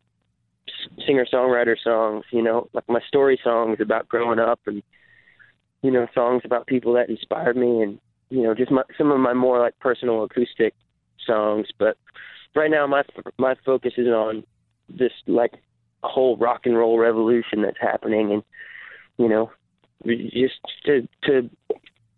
singer 1.07 1.27
songwriter 1.33 1.77
songs. 1.83 2.25
You 2.31 2.43
know, 2.43 2.69
like 2.73 2.89
my 2.89 3.01
story 3.09 3.39
songs 3.43 3.79
about 3.81 4.09
growing 4.09 4.39
up 4.39 4.61
and 4.67 4.83
you 5.83 5.91
know 5.91 6.07
songs 6.15 6.43
about 6.45 6.67
people 6.67 6.93
that 6.95 7.11
inspired 7.11 7.57
me 7.57 7.83
and 7.83 7.99
you 8.31 8.43
know 8.43 8.55
just 8.55 8.71
my, 8.71 8.83
some 8.97 9.11
of 9.11 9.19
my 9.19 9.35
more 9.35 9.59
like 9.59 9.79
personal 9.81 10.23
acoustic 10.23 10.75
songs. 11.27 11.67
But 11.79 11.97
right 12.55 12.71
now 12.71 12.87
my 12.87 13.03
my 13.39 13.55
focus 13.65 13.95
is 13.97 14.09
on 14.09 14.45
this 14.89 15.13
like 15.27 15.55
whole 16.03 16.37
rock 16.37 16.63
and 16.65 16.77
roll 16.77 16.99
revolution 16.99 17.63
that's 17.63 17.81
happening 17.81 18.33
and 18.33 18.43
you 19.19 19.29
know 19.29 19.51
just 20.05 20.55
to 20.85 21.09
to 21.25 21.49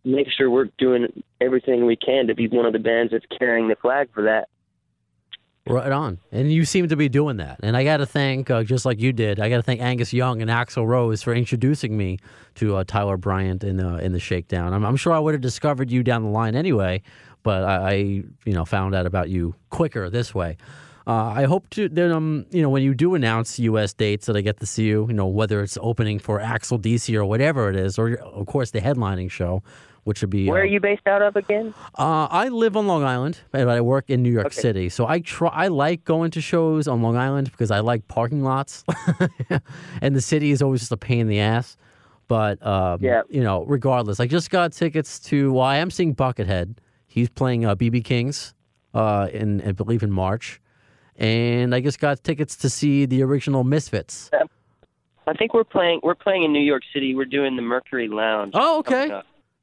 make 0.05 0.27
sure 0.37 0.51
we're 0.51 0.69
doing 0.79 1.23
everything 1.41 1.87
we 1.87 1.97
can 1.97 2.27
to 2.27 2.35
be 2.35 2.49
one 2.49 2.67
of 2.67 2.73
the 2.73 2.79
bands 2.79 3.13
that's 3.13 3.25
carrying 3.39 3.69
the 3.69 3.77
flag 3.77 4.09
for 4.13 4.23
that. 4.25 4.49
Right 5.67 5.91
on. 5.91 6.19
And 6.31 6.53
you 6.53 6.67
seem 6.67 6.89
to 6.89 6.97
be 6.97 7.09
doing 7.09 7.39
that. 7.39 7.61
And 7.63 7.75
I 7.75 7.85
got 7.85 7.97
to 7.97 8.07
thank, 8.07 8.51
uh, 8.51 8.65
just 8.65 8.85
like 8.85 9.01
you 9.01 9.15
did, 9.15 9.41
I 9.41 9.49
got 9.49 9.57
to 9.57 9.63
thank 9.63 9.81
Angus 9.81 10.13
Young 10.13 10.43
and 10.43 10.51
Axl 10.51 10.87
Rose 10.87 11.23
for 11.23 11.35
introducing 11.35 11.97
me 11.97 12.19
to 12.57 12.77
uh, 12.77 12.85
Tyler 12.87 13.17
Bryant 13.17 13.65
in 13.65 13.79
the 13.79 13.97
in 13.97 14.13
the 14.13 14.21
Shakedown. 14.21 14.75
I'm, 14.75 14.85
I'm 14.85 14.97
sure 14.97 15.15
I 15.15 15.19
would 15.19 15.33
have 15.33 15.41
discovered 15.41 15.91
you 15.91 16.03
down 16.03 16.23
the 16.23 16.29
line 16.29 16.55
anyway, 16.55 17.01
but 17.43 17.65
I, 17.65 17.77
I 17.77 17.93
you 17.95 18.53
know 18.53 18.67
found 18.67 18.95
out 18.95 19.07
about 19.07 19.31
you 19.31 19.55
quicker 19.71 20.11
this 20.11 20.35
way. 20.35 20.59
Uh, 21.07 21.27
I 21.27 21.45
hope 21.45 21.69
to 21.71 21.89
then 21.89 22.11
um 22.13 22.47
you 22.51 22.63
know 22.63 22.71
when 22.71 22.83
you 22.83 22.95
do 22.95 23.15
announce 23.15 23.59
U.S. 23.59 23.93
dates 23.93 24.25
that 24.27 24.37
I 24.37 24.41
get 24.41 24.59
to 24.61 24.67
see 24.67 24.85
you, 24.87 25.07
you 25.09 25.15
know 25.15 25.27
whether 25.27 25.63
it's 25.63 25.77
opening 25.81 26.19
for 26.19 26.41
Axl 26.41 26.81
DC 26.81 27.15
or 27.15 27.25
whatever 27.27 27.69
it 27.69 27.77
is, 27.77 27.99
or 27.99 28.15
of 28.17 28.47
course 28.47 28.71
the 28.71 28.81
headlining 28.81 29.31
show, 29.31 29.63
which 30.05 30.23
would 30.23 30.31
be 30.31 30.49
Where 30.49 30.61
uh, 30.61 30.63
are 30.63 30.67
you 30.67 30.81
based 30.81 31.07
out 31.07 31.21
of 31.21 31.37
again? 31.37 31.75
uh, 31.99 32.27
I 32.31 32.49
live 32.49 32.75
on 32.77 32.87
Long 32.87 33.05
Island, 33.05 33.41
but 33.51 33.69
I 33.69 33.83
work 33.83 34.09
in 34.09 34.23
New 34.23 34.31
York 34.33 34.47
Okay. 34.47 34.61
City. 34.63 34.89
So 34.89 35.07
I 35.07 35.21
try. 35.21 35.51
I 35.51 35.69
like 35.69 36.05
going 36.05 36.31
to 36.33 36.41
shows 36.41 36.89
on 36.89 37.03
Long 37.03 37.17
Island 37.19 37.51
because 37.51 37.71
I 37.71 37.81
like 37.81 38.09
parking 38.09 38.43
lots, 38.43 38.83
and 40.01 40.17
the 40.17 40.21
city 40.23 40.51
is 40.53 40.63
always 40.63 40.81
just 40.81 40.93
a 40.93 40.97
pain 40.97 41.21
in 41.21 41.29
the 41.29 41.41
ass. 41.41 41.77
But 42.29 42.65
um, 42.67 43.01
Yeah. 43.03 43.23
you 43.29 43.43
know, 43.43 43.65
regardless, 43.67 44.21
I 44.21 44.27
just 44.27 44.49
got 44.51 44.73
tickets 44.73 45.21
to. 45.29 45.53
Well, 45.53 45.65
I 45.65 45.77
am 45.77 45.91
seeing 45.91 46.15
Buckethead. 46.15 46.77
He's 47.07 47.29
playing 47.29 47.67
uh, 47.67 47.77
BB 47.77 48.05
Kings, 48.05 48.55
uh, 48.95 49.29
in 49.33 49.61
I 49.61 49.73
believe 49.73 50.03
in 50.03 50.11
March, 50.11 50.61
and 51.17 51.75
I 51.75 51.81
just 51.81 51.99
got 52.01 52.23
tickets 52.25 52.57
to 52.57 52.71
see 52.71 53.07
the 53.07 53.23
original 53.23 53.65
Misfits. 53.65 54.31
I 55.27 55.33
think 55.33 55.55
we're 55.55 55.65
playing 55.65 56.01
we're 56.03 56.15
playing 56.15 56.43
in 56.43 56.53
New 56.53 56.61
York 56.63 56.83
City. 56.93 57.15
We're 57.15 57.25
doing 57.25 57.57
the 57.57 57.63
Mercury 57.63 58.09
Lounge. 58.09 58.53
Oh, 58.55 58.79
okay. 58.81 59.09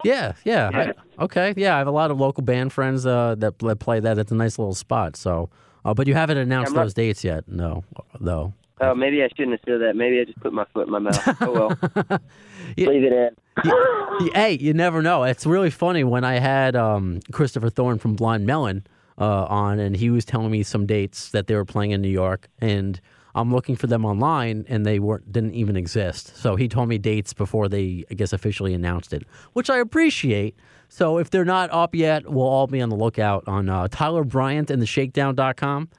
Yeah, 0.03 0.33
yeah. 0.43 0.69
Yeah. 0.71 0.91
I- 1.19 1.23
okay, 1.23 1.53
yeah. 1.55 1.75
I 1.75 1.77
have 1.77 1.87
a 1.87 1.91
lot 1.91 2.09
of 2.09 2.19
local 2.19 2.43
band 2.43 2.73
friends 2.73 3.05
uh, 3.05 3.35
that, 3.35 3.77
play 3.79 3.99
that. 3.99 4.17
It's 4.17 4.31
a 4.31 4.35
nice 4.35 4.57
little 4.57 4.73
spot. 4.73 5.15
So, 5.15 5.49
uh, 5.85 5.93
but 5.93 6.07
you 6.07 6.15
haven't 6.15 6.37
announced 6.37 6.73
not- 6.73 6.81
those 6.83 6.93
dates 6.95 7.23
yet, 7.23 7.47
no, 7.47 7.83
though. 8.19 8.53
Oh, 8.83 8.95
maybe 8.95 9.21
I 9.21 9.27
shouldn't 9.27 9.51
have 9.51 9.59
said 9.63 9.79
that. 9.81 9.95
Maybe 9.95 10.19
I 10.19 10.23
just 10.23 10.39
put 10.39 10.53
my 10.53 10.65
foot 10.73 10.87
in 10.87 10.91
my 10.91 10.97
mouth. 10.99 11.37
Oh 11.41 11.51
well. 11.51 12.19
Yeah. 12.77 12.87
Leave 12.87 13.03
it 13.03 13.11
in. 13.11 14.31
Hey, 14.33 14.57
you 14.59 14.73
never 14.73 15.01
know. 15.01 15.23
It's 15.23 15.45
really 15.45 15.69
funny 15.69 16.03
when 16.05 16.23
I 16.23 16.35
had 16.39 16.75
um, 16.75 17.19
Christopher 17.33 17.69
Thorn 17.69 17.99
from 17.99 18.15
Blind 18.15 18.45
Melon 18.45 18.87
uh, 19.17 19.45
on, 19.45 19.79
and 19.79 19.95
he 19.95 20.09
was 20.09 20.25
telling 20.25 20.51
me 20.51 20.63
some 20.63 20.85
dates 20.85 21.29
that 21.31 21.47
they 21.47 21.55
were 21.55 21.65
playing 21.65 21.91
in 21.91 22.01
New 22.01 22.09
York, 22.09 22.47
and 22.59 22.99
I'm 23.33 23.51
looking 23.51 23.75
for 23.75 23.87
them 23.87 24.05
online, 24.05 24.65
and 24.67 24.85
they 24.85 24.99
weren't 24.99 25.31
didn't 25.31 25.53
even 25.53 25.77
exist. 25.77 26.35
So 26.35 26.55
he 26.55 26.67
told 26.67 26.89
me 26.89 26.97
dates 26.97 27.33
before 27.33 27.69
they, 27.69 28.03
I 28.11 28.13
guess, 28.13 28.33
officially 28.33 28.73
announced 28.73 29.13
it, 29.13 29.23
which 29.53 29.69
I 29.69 29.77
appreciate. 29.77 30.55
So 30.89 31.17
if 31.17 31.29
they're 31.29 31.45
not 31.45 31.71
up 31.71 31.95
yet, 31.95 32.29
we'll 32.29 32.47
all 32.47 32.67
be 32.67 32.81
on 32.81 32.89
the 32.89 32.97
lookout 32.97 33.47
on 33.47 33.69
uh, 33.69 33.87
Tyler 33.89 34.23
Bryant 34.23 34.69
and 34.69 34.81
the 34.81 34.85
Shakedown.com. 34.85 35.89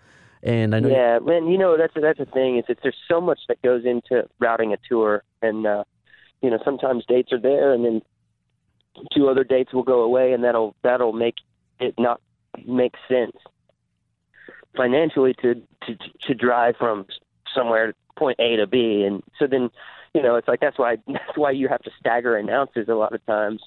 And 0.42 0.74
I 0.74 0.80
know 0.80 0.88
Yeah, 0.88 1.18
man. 1.20 1.46
You 1.46 1.56
know 1.56 1.78
that's 1.78 1.94
that's 1.94 2.18
the 2.18 2.26
thing 2.26 2.58
is 2.58 2.64
that 2.68 2.78
there's 2.82 2.96
so 3.08 3.20
much 3.20 3.38
that 3.48 3.62
goes 3.62 3.84
into 3.84 4.28
routing 4.40 4.72
a 4.72 4.76
tour, 4.88 5.22
and 5.40 5.66
uh, 5.66 5.84
you 6.42 6.50
know 6.50 6.58
sometimes 6.64 7.04
dates 7.06 7.32
are 7.32 7.40
there, 7.40 7.72
and 7.72 7.84
then 7.84 8.02
two 9.14 9.28
other 9.28 9.44
dates 9.44 9.72
will 9.72 9.84
go 9.84 10.02
away, 10.02 10.32
and 10.32 10.44
that'll 10.44 10.74
that'll 10.82 11.12
make 11.12 11.36
it 11.78 11.94
not 11.96 12.20
make 12.66 12.94
sense 13.08 13.36
financially 14.76 15.34
to 15.42 15.54
to 15.54 15.96
to 16.26 16.34
drive 16.34 16.76
from 16.78 17.06
somewhere 17.54 17.94
point 18.16 18.38
A 18.40 18.56
to 18.56 18.66
B, 18.66 19.04
and 19.06 19.22
so 19.38 19.46
then 19.46 19.70
you 20.14 20.22
know 20.22 20.36
it's 20.36 20.48
like 20.48 20.60
that's 20.60 20.78
why 20.78 20.96
that's 21.06 21.36
why 21.36 21.50
you 21.50 21.68
have 21.68 21.82
to 21.82 21.90
stagger 21.98 22.36
announces 22.36 22.88
a 22.88 22.94
lot 22.94 23.14
of 23.14 23.24
times. 23.26 23.62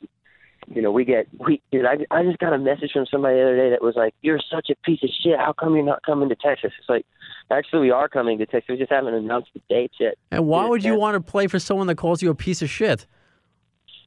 You 0.67 0.81
know, 0.81 0.91
we 0.91 1.05
get 1.05 1.27
we 1.37 1.61
dude, 1.71 1.85
I 1.85 1.97
I 2.09 2.23
just 2.23 2.39
got 2.39 2.53
a 2.53 2.57
message 2.57 2.91
from 2.93 3.05
somebody 3.05 3.35
the 3.35 3.43
other 3.43 3.55
day 3.55 3.69
that 3.69 3.83
was 3.83 3.95
like, 3.95 4.15
"You're 4.23 4.39
such 4.51 4.71
a 4.71 4.75
piece 4.83 5.03
of 5.03 5.09
shit. 5.21 5.37
How 5.37 5.53
come 5.53 5.75
you're 5.75 5.85
not 5.85 6.01
coming 6.03 6.27
to 6.29 6.35
Texas?" 6.35 6.71
It's 6.79 6.89
like, 6.89 7.05
actually, 7.51 7.81
we 7.81 7.91
are 7.91 8.09
coming 8.09 8.39
to 8.39 8.47
Texas. 8.47 8.69
We 8.69 8.77
just 8.77 8.91
haven't 8.91 9.13
announced 9.13 9.49
the 9.53 9.61
dates 9.69 9.95
yet. 9.99 10.15
And 10.31 10.47
why 10.47 10.67
would 10.67 10.83
you 10.83 10.95
want 10.95 11.23
to 11.23 11.31
play 11.31 11.45
for 11.45 11.59
someone 11.59 11.85
that 11.85 11.97
calls 11.97 12.23
you 12.23 12.31
a 12.31 12.35
piece 12.35 12.63
of 12.63 12.69
shit? 12.69 13.05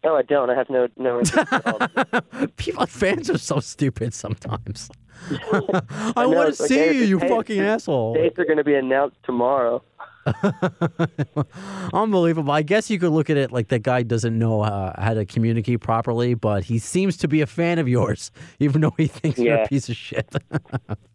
No, 0.04 0.16
I 0.16 0.22
don't. 0.22 0.50
I 0.50 0.54
have 0.54 0.70
no 0.70 0.88
no. 0.96 1.18
interest 1.20 1.52
at 1.52 1.66
all. 1.66 2.20
People 2.56 2.86
fans 2.86 3.28
are 3.30 3.38
so 3.38 3.60
stupid 3.60 4.14
sometimes. 4.14 4.90
I, 5.30 6.22
know, 6.22 6.28
want 6.28 6.54
to 6.54 6.62
like, 6.62 6.68
see 6.68 6.76
hey, 6.76 6.92
you, 6.94 7.02
you 7.02 7.18
hey, 7.18 7.28
fucking 7.28 7.60
asshole. 7.60 8.14
dates 8.14 8.38
are 8.38 8.44
going 8.44 8.58
to 8.58 8.64
be 8.64 8.74
announced 8.74 9.16
tomorrow. 9.24 9.82
Unbelievable. 11.92 12.52
I 12.52 12.62
guess 12.62 12.88
you 12.90 12.98
could 12.98 13.10
look 13.10 13.30
at 13.30 13.36
it 13.36 13.50
like 13.50 13.68
that 13.68 13.82
guy 13.82 14.02
doesn't 14.02 14.38
know 14.38 14.60
uh, 14.60 15.00
how 15.00 15.14
to 15.14 15.24
communicate 15.24 15.80
properly, 15.80 16.34
but 16.34 16.64
he 16.64 16.78
seems 16.78 17.16
to 17.18 17.28
be 17.28 17.40
a 17.40 17.46
fan 17.46 17.78
of 17.78 17.88
yours, 17.88 18.30
even 18.58 18.80
though 18.80 18.94
he 18.96 19.06
thinks 19.06 19.38
you're 19.38 19.56
a 19.56 19.66
piece 19.66 19.88
of 19.88 19.96
shit. 19.96 20.32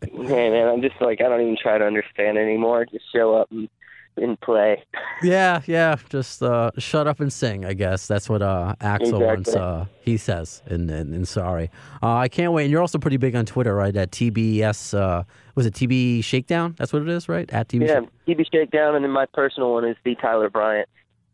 Hey 0.01 0.49
man, 0.49 0.68
I'm 0.68 0.81
just 0.81 0.99
like 0.99 1.22
I 1.22 1.30
don't 1.30 1.41
even 1.41 1.57
try 1.61 1.77
to 1.77 1.85
understand 1.85 2.38
anymore. 2.38 2.85
Just 2.85 3.05
show 3.14 3.35
up 3.35 3.51
and, 3.51 3.69
and 4.18 4.40
play. 4.41 4.84
yeah, 5.23 5.61
yeah. 5.65 5.95
Just 6.10 6.41
uh, 6.44 6.72
shut 6.77 7.07
up 7.07 7.19
and 7.19 7.31
sing. 7.31 7.65
I 7.65 7.73
guess 7.73 8.07
that's 8.07 8.30
what 8.30 8.41
uh, 8.41 8.76
Axl 8.81 9.26
once 9.26 9.48
Exactly. 9.49 9.61
uh, 9.61 9.85
he 10.02 10.18
says. 10.18 10.61
And 10.65 10.90
and, 10.91 11.14
and 11.14 11.27
sorry, 11.27 11.69
uh, 12.02 12.15
I 12.15 12.27
can't 12.27 12.52
wait. 12.53 12.64
And 12.65 12.72
you're 12.72 12.81
also 12.81 12.98
pretty 12.99 13.18
big 13.18 13.35
on 13.35 13.45
Twitter, 13.45 13.76
right? 13.76 13.95
At 13.95 14.11
TBS, 14.11 14.98
uh, 14.98 15.23
was 15.56 15.65
it 15.65 15.73
TB 15.73 16.23
Shakedown? 16.23 16.76
That's 16.77 16.94
what 16.94 17.02
it 17.02 17.10
is, 17.10 17.27
right? 17.30 17.52
At 17.52 17.68
TB. 17.69 17.88
Yeah, 17.88 18.02
Shake- 18.27 18.38
TB 18.38 18.45
Shakedown, 18.52 18.95
and 18.95 19.03
then 19.03 19.11
my 19.11 19.26
personal 19.34 19.73
one 19.73 19.85
is 19.85 19.95
the 20.03 20.15
Tyler 20.15 20.49
Bryant. 20.49 20.88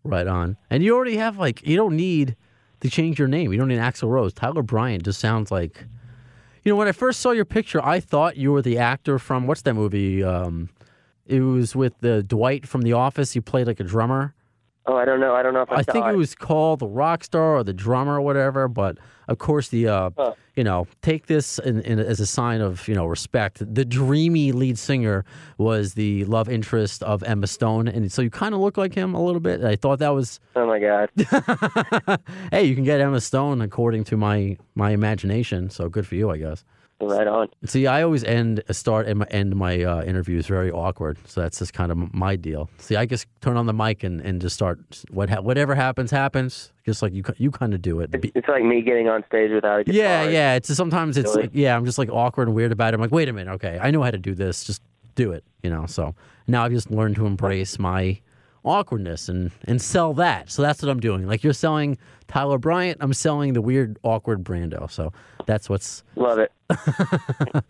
Right 0.03 0.27
on. 0.27 0.55
And 0.69 0.81
you 0.83 0.95
already 0.95 1.17
have 1.17 1.37
like 1.37 1.65
you 1.67 1.75
don't 1.75 1.95
need 1.95 2.35
to 2.79 2.89
change 2.89 3.19
your 3.19 3.27
name. 3.27 3.51
You 3.51 3.59
don't 3.59 3.67
need 3.67 3.79
Axl 3.79 4.09
Rose. 4.09 4.31
Tyler 4.33 4.61
Bryant 4.63 5.03
just 5.03 5.19
sounds 5.19 5.51
like 5.51 5.85
you 6.63 6.71
know, 6.71 6.75
when 6.75 6.87
I 6.89 6.91
first 6.91 7.21
saw 7.21 7.31
your 7.31 7.45
picture, 7.45 7.83
I 7.83 7.99
thought 8.01 8.35
you 8.37 8.51
were 8.51 8.61
the 8.61 8.77
actor 8.77 9.17
from 9.19 9.47
what's 9.47 9.61
that 9.63 9.73
movie? 9.73 10.23
Um 10.23 10.69
it 11.29 11.41
was 11.41 11.75
with 11.75 11.97
the 11.99 12.23
Dwight 12.23 12.67
from 12.67 12.81
The 12.81 12.93
Office. 12.93 13.33
He 13.33 13.39
played 13.39 13.67
like 13.67 13.79
a 13.79 13.83
drummer. 13.83 14.33
Oh, 14.85 14.95
I 14.95 15.05
don't 15.05 15.19
know. 15.19 15.35
I 15.35 15.43
don't 15.43 15.53
know 15.53 15.61
if 15.61 15.71
I, 15.71 15.75
I 15.75 15.83
think 15.83 16.03
saw 16.03 16.09
it 16.09 16.15
was 16.15 16.33
called 16.33 16.79
the 16.79 16.87
rock 16.87 17.23
star 17.23 17.57
or 17.57 17.63
the 17.63 17.73
drummer 17.73 18.15
or 18.15 18.21
whatever. 18.21 18.67
But 18.67 18.97
of 19.27 19.37
course, 19.37 19.67
the 19.69 19.87
uh, 19.87 20.09
Huh. 20.17 20.33
you 20.55 20.63
know 20.63 20.87
take 21.03 21.27
this 21.27 21.59
in, 21.59 21.81
in, 21.81 21.99
as 21.99 22.19
a 22.19 22.25
sign 22.25 22.59
of 22.59 22.87
you 22.87 22.95
know 22.95 23.05
respect. 23.05 23.61
The 23.73 23.85
dreamy 23.85 24.51
lead 24.51 24.79
singer 24.79 25.25
was 25.59 25.93
the 25.93 26.25
love 26.25 26.49
interest 26.49 27.03
of 27.03 27.21
Emma 27.21 27.45
Stone, 27.45 27.87
and 27.87 28.11
so 28.11 28.23
you 28.23 28.31
kind 28.31 28.55
of 28.55 28.61
look 28.61 28.77
like 28.77 28.95
him 28.95 29.13
a 29.13 29.23
little 29.23 29.41
bit. 29.41 29.63
I 29.63 29.75
thought 29.75 29.99
that 29.99 30.09
was 30.09 30.39
Oh 30.55 30.65
my 30.65 30.79
God. 30.79 31.11
hey, 32.51 32.63
you 32.63 32.73
can 32.73 32.83
get 32.83 32.99
Emma 32.99 33.21
Stone 33.21 33.61
according 33.61 34.05
to 34.05 34.17
my 34.17 34.57
my 34.73 34.89
imagination. 34.89 35.69
So 35.69 35.87
good 35.87 36.07
for 36.07 36.15
you, 36.15 36.31
I 36.31 36.37
guess. 36.37 36.63
Right 37.01 37.27
on. 37.27 37.47
See, 37.65 37.87
I 37.87 38.01
always 38.03 38.23
end 38.23 38.61
start 38.71 39.07
and 39.07 39.19
my- 39.19 39.27
end 39.31 39.55
my 39.55 39.81
uh, 39.83 40.03
interviews 40.03 40.47
very 40.47 40.71
awkward. 40.71 41.17
So 41.25 41.41
that's 41.41 41.59
just 41.59 41.73
kind 41.73 41.91
of 41.91 42.13
my 42.13 42.35
deal. 42.35 42.69
See, 42.77 42.95
I 42.95 43.05
just 43.05 43.27
turn 43.41 43.57
on 43.57 43.65
the 43.65 43.73
mic 43.73 44.03
and, 44.03 44.19
and 44.21 44.41
just 44.41 44.55
start 44.55 44.79
what 45.09 45.29
ha- 45.29 45.41
whatever 45.41 45.75
happens 45.75 46.11
happens. 46.11 46.71
Just 46.85 47.01
like 47.01 47.13
you 47.13 47.23
you 47.37 47.51
kind 47.51 47.73
of 47.73 47.81
do 47.81 47.99
it. 47.99 48.09
Be- 48.21 48.31
It's 48.35 48.47
like 48.47 48.63
me 48.63 48.81
getting 48.81 49.07
on 49.07 49.23
stage 49.27 49.51
without 49.51 49.81
a 49.81 49.83
guitar. 49.83 50.01
yeah, 50.01 50.23
yeah. 50.23 50.55
It's 50.55 50.73
sometimes 50.75 51.17
it's 51.17 51.29
Really? 51.31 51.43
like, 51.43 51.51
yeah. 51.53 51.75
I'm 51.75 51.85
just 51.85 51.97
like 51.97 52.09
awkward 52.09 52.47
and 52.47 52.55
weird 52.55 52.71
about 52.71 52.93
it. 52.93 52.95
I'm 52.95 53.01
like, 53.01 53.11
wait 53.11 53.29
a 53.29 53.33
minute, 53.33 53.51
okay, 53.53 53.79
I 53.81 53.91
know 53.91 54.01
how 54.01 54.11
to 54.11 54.17
do 54.17 54.33
this. 54.35 54.63
Just 54.63 54.81
do 55.15 55.31
it, 55.31 55.43
you 55.63 55.69
know. 55.69 55.85
So 55.85 56.15
now 56.47 56.63
I've 56.63 56.71
just 56.71 56.89
learned 56.91 57.15
to 57.17 57.25
embrace 57.25 57.77
my 57.79 58.19
awkwardness 58.69 59.27
and 59.27 59.51
and 59.65 59.81
sell 59.81 60.13
that. 60.13 60.49
So 60.49 60.61
that's 60.61 60.81
what 60.81 60.89
I'm 60.89 60.99
doing. 60.99 61.27
Like 61.27 61.43
you're 61.43 61.53
selling 61.53 61.97
Tyler 62.27 62.57
Bryant, 62.57 62.97
I'm 63.01 63.13
selling 63.13 63.53
the 63.53 63.61
weird 63.61 63.97
awkward 64.03 64.43
Brando. 64.43 64.89
So 64.89 65.11
that's 65.45 65.69
what's 65.69 66.03
Love 66.15 66.39
it. 66.39 66.51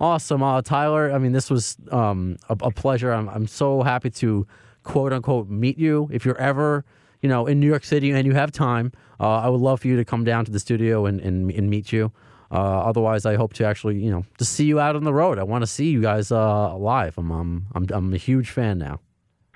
awesome, 0.00 0.42
uh, 0.42 0.62
Tyler. 0.62 1.12
I 1.12 1.18
mean, 1.18 1.32
this 1.32 1.50
was 1.50 1.76
um, 1.90 2.36
a, 2.48 2.56
a 2.60 2.70
pleasure. 2.70 3.12
I'm 3.12 3.28
I'm 3.28 3.46
so 3.46 3.82
happy 3.82 4.10
to 4.10 4.46
quote 4.84 5.12
unquote 5.12 5.48
meet 5.48 5.78
you. 5.78 6.08
If 6.12 6.24
you're 6.24 6.38
ever 6.38 6.84
you 7.20 7.28
know 7.28 7.46
in 7.46 7.58
New 7.60 7.66
York 7.66 7.84
City 7.84 8.10
and 8.10 8.26
you 8.26 8.34
have 8.34 8.52
time, 8.52 8.92
uh, 9.20 9.38
I 9.38 9.48
would 9.48 9.60
love 9.60 9.80
for 9.80 9.88
you 9.88 9.96
to 9.96 10.04
come 10.04 10.24
down 10.24 10.44
to 10.44 10.52
the 10.52 10.60
studio 10.60 11.06
and 11.06 11.20
and, 11.20 11.50
and 11.50 11.68
meet 11.68 11.92
you. 11.92 12.12
Uh, 12.52 12.82
otherwise, 12.84 13.26
I 13.26 13.34
hope 13.34 13.52
to 13.54 13.64
actually 13.64 13.96
you 13.96 14.10
know 14.10 14.24
to 14.38 14.44
see 14.44 14.66
you 14.66 14.78
out 14.78 14.94
on 14.94 15.02
the 15.02 15.14
road. 15.14 15.38
I 15.38 15.42
want 15.42 15.62
to 15.62 15.66
see 15.66 15.90
you 15.90 16.00
guys 16.00 16.30
uh, 16.30 16.76
live. 16.76 17.18
I'm 17.18 17.32
I'm 17.32 17.66
I'm 17.90 18.14
a 18.14 18.18
huge 18.18 18.50
fan 18.50 18.78
now. 18.78 19.00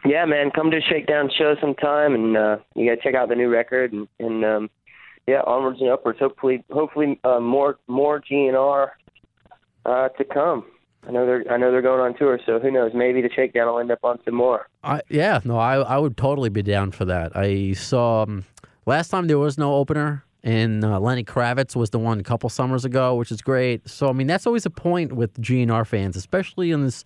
Yeah, 0.04 0.24
man, 0.24 0.50
come 0.50 0.70
to 0.70 0.80
Shakedown 0.80 1.30
Show 1.36 1.56
sometime, 1.60 2.14
and 2.14 2.36
uh, 2.36 2.56
you 2.74 2.88
gotta 2.88 3.00
check 3.02 3.14
out 3.14 3.28
the 3.28 3.34
new 3.34 3.48
record, 3.48 3.92
and, 3.92 4.08
and 4.18 4.44
um, 4.44 4.70
yeah, 5.26 5.40
onwards 5.46 5.80
and 5.80 5.90
upwards. 5.90 6.18
Hopefully, 6.18 6.64
hopefully 6.70 7.20
uh, 7.24 7.40
more 7.40 7.78
more 7.88 8.20
GNR 8.20 8.90
uh, 9.84 10.08
to 10.08 10.24
come. 10.24 10.64
I 11.06 11.10
know 11.10 11.26
they're 11.26 11.44
I 11.50 11.56
know 11.56 11.70
they're 11.70 11.82
going 11.82 12.00
on 12.00 12.16
tour, 12.16 12.38
so 12.46 12.58
who 12.58 12.70
knows? 12.70 12.92
Maybe 12.94 13.22
the 13.22 13.30
Shakedown 13.34 13.66
will 13.66 13.78
end 13.80 13.90
up 13.90 14.04
on 14.04 14.18
some 14.24 14.34
more. 14.34 14.68
I, 14.84 15.00
yeah, 15.08 15.40
no, 15.44 15.58
I 15.58 15.76
I 15.76 15.98
would 15.98 16.16
totally 16.16 16.48
be 16.48 16.62
down 16.62 16.92
for 16.92 17.04
that. 17.06 17.36
I 17.36 17.72
saw 17.72 18.22
um, 18.22 18.44
last 18.86 19.08
time 19.08 19.26
there 19.26 19.38
was 19.38 19.58
no 19.58 19.74
opener, 19.74 20.24
and 20.42 20.84
uh, 20.84 21.00
Lenny 21.00 21.24
Kravitz 21.24 21.74
was 21.74 21.90
the 21.90 21.98
one 21.98 22.20
a 22.20 22.22
couple 22.22 22.48
summers 22.50 22.84
ago, 22.84 23.14
which 23.14 23.30
is 23.30 23.42
great. 23.42 23.88
So 23.88 24.08
I 24.08 24.12
mean, 24.12 24.26
that's 24.26 24.46
always 24.46 24.66
a 24.66 24.70
point 24.70 25.12
with 25.12 25.34
GNR 25.40 25.86
fans, 25.86 26.16
especially 26.16 26.70
in 26.70 26.84
this 26.84 27.04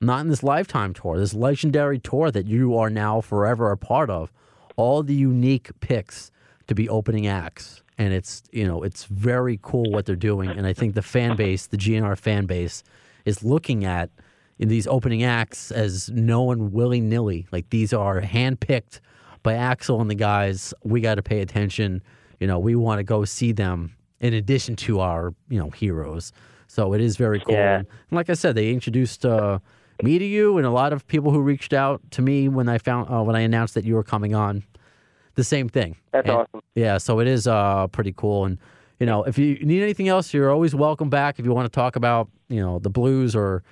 not 0.00 0.20
in 0.20 0.28
this 0.28 0.42
lifetime 0.42 0.94
tour, 0.94 1.18
this 1.18 1.34
legendary 1.34 1.98
tour 1.98 2.30
that 2.30 2.46
you 2.46 2.76
are 2.76 2.90
now 2.90 3.20
forever 3.20 3.70
a 3.70 3.76
part 3.76 4.10
of. 4.10 4.32
All 4.76 5.02
the 5.02 5.14
unique 5.14 5.68
picks 5.80 6.30
to 6.68 6.74
be 6.74 6.88
opening 6.88 7.26
acts, 7.26 7.82
and 7.98 8.14
it's 8.14 8.42
you 8.50 8.66
know 8.66 8.82
it's 8.82 9.04
very 9.04 9.58
cool 9.62 9.90
what 9.90 10.06
they're 10.06 10.16
doing, 10.16 10.48
and 10.48 10.66
I 10.66 10.72
think 10.72 10.94
the 10.94 11.02
fan 11.02 11.36
base, 11.36 11.66
the 11.66 11.76
GNR 11.76 12.16
fan 12.16 12.46
base, 12.46 12.82
is 13.26 13.44
looking 13.44 13.84
at 13.84 14.10
in 14.58 14.68
these 14.68 14.86
opening 14.86 15.22
acts 15.22 15.70
as 15.70 16.08
no 16.10 16.42
one 16.42 16.72
willy 16.72 17.00
nilly. 17.00 17.46
Like 17.52 17.68
these 17.70 17.92
are 17.92 18.22
handpicked 18.22 19.00
by 19.42 19.54
Axl 19.54 20.00
and 20.00 20.10
the 20.10 20.14
guys. 20.14 20.72
We 20.82 21.00
got 21.00 21.16
to 21.16 21.22
pay 21.22 21.40
attention. 21.40 22.02
You 22.38 22.46
know, 22.46 22.58
we 22.58 22.74
want 22.74 23.00
to 23.00 23.04
go 23.04 23.26
see 23.26 23.52
them 23.52 23.96
in 24.20 24.32
addition 24.32 24.76
to 24.76 25.00
our 25.00 25.34
you 25.50 25.58
know 25.58 25.70
heroes. 25.70 26.32
So 26.68 26.94
it 26.94 27.00
is 27.00 27.16
very 27.16 27.40
cool. 27.40 27.54
Yeah. 27.54 27.78
And 27.78 27.86
like 28.12 28.30
I 28.30 28.34
said, 28.34 28.54
they 28.54 28.70
introduced 28.70 29.26
uh, 29.26 29.58
me 30.02 30.18
to 30.18 30.24
you 30.24 30.58
and 30.58 30.66
a 30.66 30.70
lot 30.70 30.92
of 30.92 31.06
people 31.06 31.30
who 31.32 31.40
reached 31.40 31.72
out 31.72 32.00
to 32.12 32.22
me 32.22 32.48
when 32.48 32.68
I 32.68 32.78
found 32.78 33.10
uh, 33.12 33.22
when 33.22 33.36
I 33.36 33.40
announced 33.40 33.74
that 33.74 33.84
you 33.84 33.94
were 33.94 34.04
coming 34.04 34.34
on. 34.34 34.62
The 35.36 35.44
same 35.44 35.68
thing. 35.68 35.96
That's 36.12 36.28
And- 36.28 36.38
awesome. 36.38 36.60
yeah, 36.74 36.98
so 36.98 37.20
it 37.20 37.28
is 37.28 37.46
uh, 37.46 37.86
pretty 37.88 38.12
cool. 38.16 38.44
And, 38.46 38.58
you 38.98 39.06
know, 39.06 39.22
if 39.22 39.38
you 39.38 39.54
need 39.64 39.82
anything 39.82 40.08
else, 40.08 40.34
you're 40.34 40.50
always 40.50 40.74
welcome 40.74 41.08
back. 41.08 41.38
If 41.38 41.44
you 41.46 41.52
want 41.52 41.66
to 41.66 41.74
talk 41.74 41.94
about, 41.96 42.28
you 42.48 42.60
know, 42.60 42.78
the 42.80 42.90
blues 42.90 43.34
or 43.36 43.62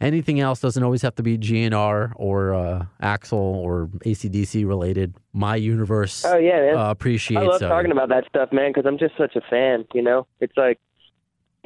anything 0.00 0.40
else, 0.40 0.60
doesn't 0.60 0.82
always 0.82 1.00
have 1.02 1.14
to 1.16 1.22
be 1.22 1.38
GNR 1.38 2.12
or 2.16 2.54
uh, 2.54 2.84
Axl 3.02 3.32
or 3.32 3.88
ACDC 4.04 4.66
related. 4.68 5.14
My 5.32 5.56
universe 5.56 6.22
Oh 6.24 6.36
yeah, 6.36 6.60
man. 6.60 6.76
uh, 6.76 6.90
appreciates 6.90 7.42
I 7.42 7.46
love 7.46 7.62
uh, 7.62 7.68
talking 7.68 7.90
about 7.92 8.10
that 8.10 8.26
stuff, 8.28 8.52
man, 8.52 8.70
because 8.72 8.84
I'm 8.86 8.98
just 8.98 9.16
such 9.16 9.34
a 9.36 9.40
fan. 9.48 9.86
You 9.94 10.02
know, 10.02 10.26
it's 10.40 10.56
like, 10.56 10.78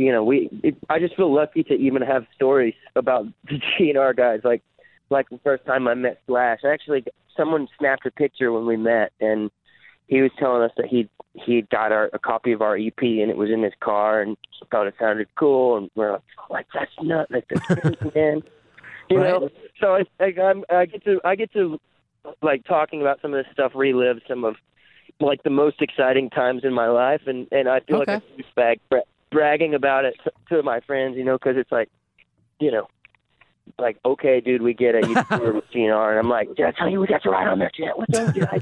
you 0.00 0.10
know, 0.10 0.24
we. 0.24 0.48
It, 0.62 0.76
I 0.88 0.98
just 0.98 1.14
feel 1.14 1.32
lucky 1.32 1.62
to 1.64 1.74
even 1.74 2.00
have 2.00 2.24
stories 2.34 2.74
about 2.96 3.26
the 3.44 3.60
GNR 3.78 4.16
guys. 4.16 4.40
Like, 4.42 4.62
like 5.10 5.28
the 5.28 5.38
first 5.44 5.66
time 5.66 5.86
I 5.86 5.94
met 5.94 6.20
Slash, 6.26 6.60
actually, 6.66 7.04
someone 7.36 7.68
snapped 7.78 8.06
a 8.06 8.10
picture 8.10 8.50
when 8.50 8.66
we 8.66 8.78
met, 8.78 9.12
and 9.20 9.50
he 10.06 10.22
was 10.22 10.30
telling 10.38 10.62
us 10.62 10.70
that 10.78 10.86
he 10.86 11.10
he 11.34 11.62
got 11.70 11.92
our, 11.92 12.08
a 12.14 12.18
copy 12.18 12.52
of 12.52 12.62
our 12.62 12.76
EP, 12.78 13.02
and 13.02 13.30
it 13.30 13.36
was 13.36 13.50
in 13.50 13.62
his 13.62 13.74
car, 13.80 14.22
and 14.22 14.38
thought 14.70 14.86
it 14.86 14.94
sounded 14.98 15.28
cool, 15.38 15.76
and 15.76 15.90
we're 15.94 16.12
like, 16.12 16.22
like 16.48 16.66
that's 16.72 16.90
nuts, 17.02 17.30
like 17.30 17.44
that's 17.50 17.62
man. 18.14 18.42
You 19.10 19.18
know, 19.18 19.40
Right. 19.40 19.52
so 19.80 19.96
I, 19.96 20.04
like, 20.18 20.38
I'm, 20.38 20.64
I 20.70 20.86
get 20.86 21.04
to 21.04 21.20
I 21.24 21.34
get 21.34 21.52
to 21.52 21.78
like 22.40 22.64
talking 22.64 23.02
about 23.02 23.20
some 23.20 23.34
of 23.34 23.44
this 23.44 23.52
stuff, 23.52 23.72
relive 23.74 24.20
some 24.26 24.44
of 24.44 24.56
like 25.20 25.42
the 25.42 25.50
most 25.50 25.82
exciting 25.82 26.30
times 26.30 26.62
in 26.64 26.72
my 26.72 26.88
life, 26.88 27.22
and 27.26 27.46
and 27.52 27.68
I 27.68 27.80
feel 27.80 27.98
Okay. 27.98 28.14
like 28.14 28.22
a 28.22 28.42
douchebag 28.42 28.78
bragging 29.30 29.74
about 29.74 30.04
it 30.04 30.16
to, 30.48 30.62
my 30.62 30.80
friends, 30.80 31.16
you 31.16 31.24
know, 31.24 31.38
because 31.38 31.56
it's 31.56 31.72
like, 31.72 31.88
you 32.58 32.70
know, 32.70 32.88
like 33.78 33.98
okay, 34.04 34.40
dude, 34.40 34.62
we 34.62 34.74
get 34.74 34.94
it. 34.94 35.06
You 35.08 35.14
were 35.38 35.52
with 35.54 35.70
GNR, 35.72 36.10
and 36.10 36.18
I'm 36.18 36.28
like, 36.28 36.54
did 36.54 36.66
I 36.66 36.72
tell 36.72 36.88
you 36.88 37.00
we 37.00 37.06
got 37.06 37.22
to 37.22 37.30
ride 37.30 37.48
on 37.48 37.58
that 37.60 37.74
jet? 37.74 37.96
What 37.96 38.10
the, 38.10 38.32
did 38.32 38.44
I, 38.44 38.58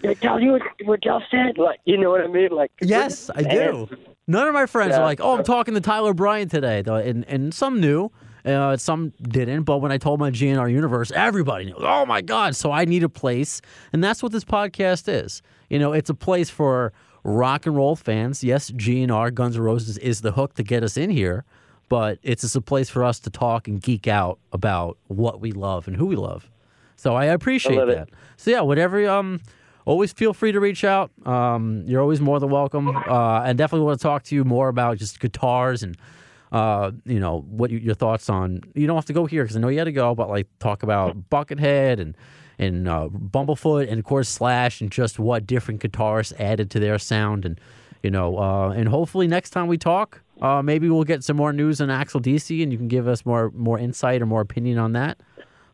did 0.00 0.10
I 0.10 0.14
tell 0.14 0.40
you 0.40 0.52
what, 0.52 0.62
what 0.84 1.00
Duff 1.00 1.22
said? 1.30 1.58
Like, 1.58 1.80
you 1.84 1.96
know 1.96 2.10
what 2.10 2.20
I 2.20 2.26
mean? 2.26 2.50
Like, 2.50 2.70
Yes, 2.80 3.30
I 3.34 3.42
do. 3.42 3.88
None 4.26 4.46
of 4.46 4.54
my 4.54 4.66
friends 4.66 4.94
are 4.94 5.02
like, 5.02 5.20
"Oh, 5.20 5.36
I'm 5.36 5.42
talking 5.42 5.74
to 5.74 5.80
Tyler 5.80 6.14
Bryant 6.14 6.50
today," 6.52 6.82
though, 6.82 6.96
and 6.96 7.24
and 7.26 7.52
some 7.52 7.80
knew, 7.80 8.12
uh, 8.44 8.76
some 8.76 9.12
didn't. 9.20 9.64
But 9.64 9.78
when 9.78 9.90
I 9.90 9.98
told 9.98 10.20
my 10.20 10.30
GNR 10.30 10.70
universe, 10.70 11.10
everybody 11.10 11.64
knew. 11.64 11.74
Oh 11.78 12.06
my 12.06 12.20
god! 12.20 12.54
So 12.54 12.70
I 12.70 12.84
need 12.84 13.02
a 13.02 13.08
place, 13.08 13.60
and 13.92 14.04
that's 14.04 14.22
what 14.22 14.30
this 14.30 14.44
podcast 14.44 15.12
is. 15.12 15.42
You 15.68 15.80
know, 15.80 15.92
it's 15.92 16.10
a 16.10 16.14
place 16.14 16.48
for 16.48 16.92
rock 17.24 17.66
and 17.66 17.76
roll 17.76 17.96
fans. 17.96 18.42
Yes, 18.42 18.70
GNR 18.70 19.32
Guns 19.34 19.56
N' 19.56 19.62
Roses 19.62 19.98
is 19.98 20.20
the 20.20 20.32
hook 20.32 20.54
to 20.54 20.62
get 20.62 20.82
us 20.82 20.96
in 20.96 21.10
here, 21.10 21.44
but 21.88 22.18
it's 22.22 22.42
just 22.42 22.56
a 22.56 22.60
place 22.60 22.88
for 22.88 23.04
us 23.04 23.18
to 23.20 23.30
talk 23.30 23.68
and 23.68 23.80
geek 23.80 24.06
out 24.06 24.38
about 24.52 24.98
what 25.08 25.40
we 25.40 25.52
love 25.52 25.86
and 25.86 25.96
who 25.96 26.06
we 26.06 26.16
love. 26.16 26.50
So 26.96 27.14
I 27.14 27.26
appreciate 27.26 27.78
it. 27.78 27.86
that. 27.88 28.10
So 28.36 28.50
yeah, 28.50 28.60
whatever. 28.60 29.08
Um, 29.08 29.40
always 29.84 30.12
feel 30.12 30.34
free 30.34 30.52
to 30.52 30.60
reach 30.60 30.84
out. 30.84 31.10
Um, 31.26 31.82
you're 31.86 32.02
always 32.02 32.20
more 32.20 32.38
than 32.38 32.50
welcome. 32.50 32.88
Uh, 32.88 33.42
and 33.42 33.56
definitely 33.56 33.86
want 33.86 33.98
to 33.98 34.02
talk 34.02 34.22
to 34.24 34.34
you 34.34 34.44
more 34.44 34.68
about 34.68 34.98
just 34.98 35.20
guitars 35.20 35.82
and 35.82 35.96
uh, 36.52 36.90
you 37.04 37.20
know 37.20 37.40
what 37.48 37.70
you, 37.70 37.78
your 37.78 37.94
thoughts 37.94 38.28
on. 38.28 38.60
You 38.74 38.86
don't 38.86 38.96
have 38.96 39.06
to 39.06 39.12
go 39.12 39.26
here 39.26 39.44
because 39.44 39.56
I 39.56 39.60
know 39.60 39.68
you 39.68 39.78
had 39.78 39.84
to 39.84 39.92
go, 39.92 40.14
but 40.14 40.28
like 40.28 40.46
talk 40.58 40.82
about 40.82 41.30
Buckethead 41.30 42.00
and 42.00 42.16
and 42.60 42.86
uh, 42.86 43.08
Bumblefoot 43.08 43.88
and 43.90 43.98
of 43.98 44.04
course 44.04 44.28
Slash 44.28 44.80
and 44.80 44.90
just 44.92 45.18
what 45.18 45.46
different 45.46 45.80
guitarists 45.80 46.38
added 46.38 46.70
to 46.72 46.78
their 46.78 46.98
sound 46.98 47.44
and 47.44 47.58
you 48.02 48.10
know 48.10 48.38
uh, 48.38 48.68
and 48.70 48.88
hopefully 48.88 49.26
next 49.26 49.50
time 49.50 49.66
we 49.66 49.78
talk. 49.78 50.22
Uh, 50.40 50.62
maybe 50.62 50.88
we'll 50.88 51.04
get 51.04 51.22
some 51.24 51.36
more 51.36 51.52
news 51.52 51.82
on 51.82 51.88
Axl 51.88 52.18
DC, 52.22 52.62
and 52.62 52.72
you 52.72 52.78
can 52.78 52.88
give 52.88 53.06
us 53.08 53.26
more 53.26 53.50
more 53.54 53.78
insight 53.78 54.22
or 54.22 54.26
more 54.26 54.40
opinion 54.40 54.78
on 54.78 54.92
that. 54.92 55.18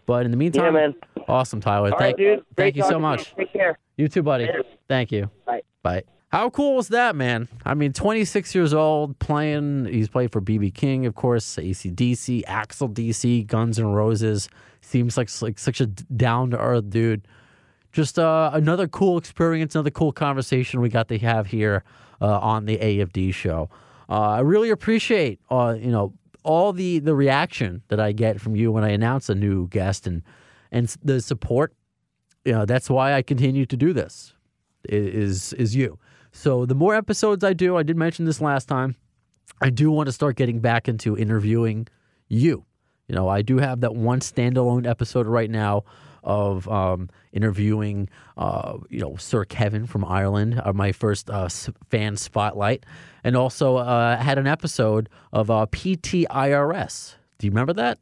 But 0.07 0.25
in 0.25 0.31
the 0.31 0.37
meantime, 0.37 0.65
Yeah, 0.67 0.71
man. 0.71 0.95
awesome, 1.29 1.61
Tyler. 1.61 1.93
All 1.93 1.99
thank 1.99 2.19
right. 2.19 2.43
Thank 2.57 2.77
you 2.77 2.85
so 2.85 2.99
much. 2.99 3.35
Take 3.37 3.53
care. 3.53 3.79
You 3.97 4.09
too, 4.09 4.23
buddy. 4.23 4.47
Later. 4.47 4.63
Thank 4.89 5.11
you. 5.13 5.31
Bye. 5.45 5.63
Bye. 5.83 6.03
How 6.31 6.51
cool 6.51 6.75
was 6.77 6.89
that, 6.89 7.15
man? 7.17 7.49
I 7.65 7.75
mean, 7.75 7.93
26 7.93 8.55
years 8.55 8.75
old, 8.75 9.19
playing. 9.21 9.87
He's 9.87 10.09
played 10.09 10.33
for 10.33 10.41
BB 10.41 10.75
King, 10.75 11.07
of 11.07 11.15
course, 11.15 11.57
ACDC, 11.57 12.45
Axl 12.47 12.93
DC, 12.93 13.47
Guns 13.47 13.79
N' 13.79 13.87
Roses. 13.87 14.49
Seems 14.87 15.17
like 15.17 15.29
like 15.43 15.59
such 15.59 15.81
a 15.81 15.87
down 15.87 16.51
to 16.53 16.59
earth 16.61 16.91
dude. 16.91 17.27
Just 17.91 18.21
uh, 18.21 18.51
another 18.53 18.87
cool 18.87 19.19
experience, 19.19 19.75
another 19.75 19.91
cool 19.91 20.13
conversation 20.13 20.81
we 20.81 20.89
got 20.89 21.09
to 21.09 21.19
have 21.19 21.49
here 21.49 21.83
uh, 22.21 22.39
on 22.39 22.67
the 22.67 22.79
AFD 22.79 23.35
show. 23.35 23.69
Uh, 24.09 24.21
I 24.21 24.41
really 24.41 24.71
appreciate, 24.71 25.41
uh, 25.51 25.75
you 25.77 25.91
know, 25.91 26.13
all 26.45 26.73
the 26.73 27.01
the 27.01 27.17
reaction 27.17 27.83
that 27.89 27.99
I 27.99 28.13
get 28.13 28.41
from 28.41 28.55
you 28.55 28.71
when 28.71 28.85
I 28.85 28.91
announce 28.91 29.29
a 29.29 29.35
new 29.35 29.67
guest 29.67 30.07
and 30.07 30.23
and 30.71 30.87
the 31.03 31.21
support. 31.21 31.75
You 32.45 32.53
know, 32.53 32.65
that's 32.65 32.89
why 32.89 33.15
I 33.15 33.23
continue 33.23 33.67
to 33.67 33.77
do 33.77 33.93
this. 33.93 34.35
Is 34.89 35.53
is 35.55 35.75
you. 35.75 35.99
So 36.31 36.65
the 36.65 36.77
more 36.77 36.95
episodes 36.95 37.43
I 37.43 37.55
do, 37.55 37.77
I 37.77 37.83
did 37.83 37.97
mention 37.97 38.25
this 38.25 38.41
last 38.41 38.69
time. 38.69 38.95
I 39.61 39.71
do 39.71 39.91
want 39.91 40.07
to 40.07 40.13
start 40.13 40.37
getting 40.37 40.61
back 40.61 40.87
into 40.87 41.19
interviewing 41.19 41.89
you. 42.29 42.67
You 43.09 43.15
know, 43.15 43.29
I 43.29 43.43
do 43.43 43.59
have 43.59 43.83
that 43.83 43.95
one 43.95 44.19
standalone 44.19 44.85
episode 44.85 45.29
right 45.29 45.49
now 45.49 45.85
of 46.25 46.69
um, 46.69 47.09
interviewing, 47.33 48.09
uh, 48.37 48.79
you 48.91 48.99
know, 48.99 49.15
Sir 49.15 49.45
Kevin 49.45 49.87
from 49.87 50.05
Ireland, 50.05 50.61
uh, 50.65 50.73
my 50.73 50.91
first 50.91 51.31
uh, 51.31 51.49
fan 51.89 52.17
spotlight, 52.17 52.85
and 53.23 53.37
also 53.37 53.77
uh, 53.77 54.17
had 54.17 54.39
an 54.39 54.49
episode 54.49 55.09
of 55.33 55.53
uh, 55.53 55.67
PTIRS. 55.71 57.15
Do 57.39 57.47
you 57.47 57.53
remember 57.53 57.75
that? 57.75 57.99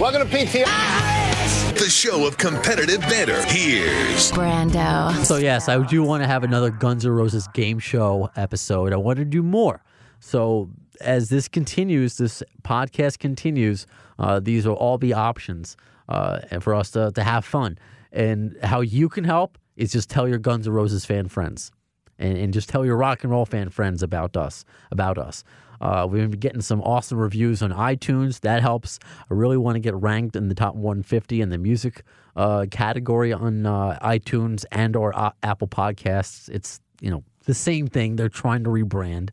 Welcome 0.00 0.28
to 0.28 0.36
PTIRS. 0.36 1.78
The 1.78 1.88
show 1.88 2.26
of 2.26 2.36
competitive 2.36 3.00
banter. 3.02 3.40
Here's 3.46 4.32
Brando. 4.32 5.12
So 5.24 5.36
yes, 5.36 5.68
I 5.68 5.80
do 5.86 6.02
want 6.02 6.24
to 6.24 6.26
have 6.26 6.42
another 6.42 6.70
Guns 6.70 7.06
N' 7.06 7.12
Roses 7.12 7.46
game 7.54 7.78
show 7.78 8.28
episode. 8.34 8.92
I 8.92 8.96
want 8.96 9.20
to 9.20 9.24
do 9.24 9.44
more. 9.44 9.84
So 10.18 10.70
as 11.00 11.28
this 11.28 11.48
continues, 11.48 12.16
this 12.16 12.42
podcast 12.62 13.18
continues, 13.18 13.86
uh, 14.18 14.40
these 14.40 14.66
will 14.66 14.74
all 14.74 14.98
be 14.98 15.12
options 15.12 15.76
uh, 16.08 16.40
and 16.50 16.62
for 16.62 16.74
us 16.74 16.90
to, 16.92 17.12
to 17.12 17.22
have 17.22 17.44
fun. 17.44 17.78
And 18.12 18.56
how 18.62 18.80
you 18.80 19.08
can 19.08 19.24
help 19.24 19.58
is 19.76 19.92
just 19.92 20.10
tell 20.10 20.26
your 20.26 20.38
Guns 20.38 20.66
N' 20.66 20.72
Roses 20.72 21.04
fan 21.04 21.28
friends, 21.28 21.70
and, 22.18 22.36
and 22.36 22.52
just 22.52 22.68
tell 22.68 22.84
your 22.84 22.96
rock 22.96 23.22
and 23.22 23.30
roll 23.30 23.44
fan 23.44 23.70
friends 23.70 24.02
about 24.02 24.36
us. 24.36 24.64
About 24.90 25.18
us. 25.18 25.44
Uh, 25.80 26.06
we've 26.10 26.30
been 26.30 26.40
getting 26.40 26.60
some 26.60 26.82
awesome 26.82 27.18
reviews 27.18 27.62
on 27.62 27.70
iTunes. 27.72 28.40
That 28.40 28.62
helps. 28.62 28.98
I 29.30 29.34
really 29.34 29.56
want 29.56 29.76
to 29.76 29.80
get 29.80 29.94
ranked 29.94 30.34
in 30.34 30.48
the 30.48 30.54
top 30.54 30.74
150 30.74 31.40
in 31.40 31.50
the 31.50 31.58
music 31.58 32.02
uh, 32.34 32.66
category 32.70 33.32
on 33.32 33.66
uh, 33.66 33.98
iTunes 34.02 34.64
and 34.72 34.96
or 34.96 35.16
uh, 35.16 35.30
Apple 35.42 35.68
Podcasts. 35.68 36.48
It's 36.48 36.80
you 37.00 37.10
know 37.10 37.22
the 37.44 37.54
same 37.54 37.86
thing. 37.86 38.16
They're 38.16 38.28
trying 38.28 38.64
to 38.64 38.70
rebrand, 38.70 39.30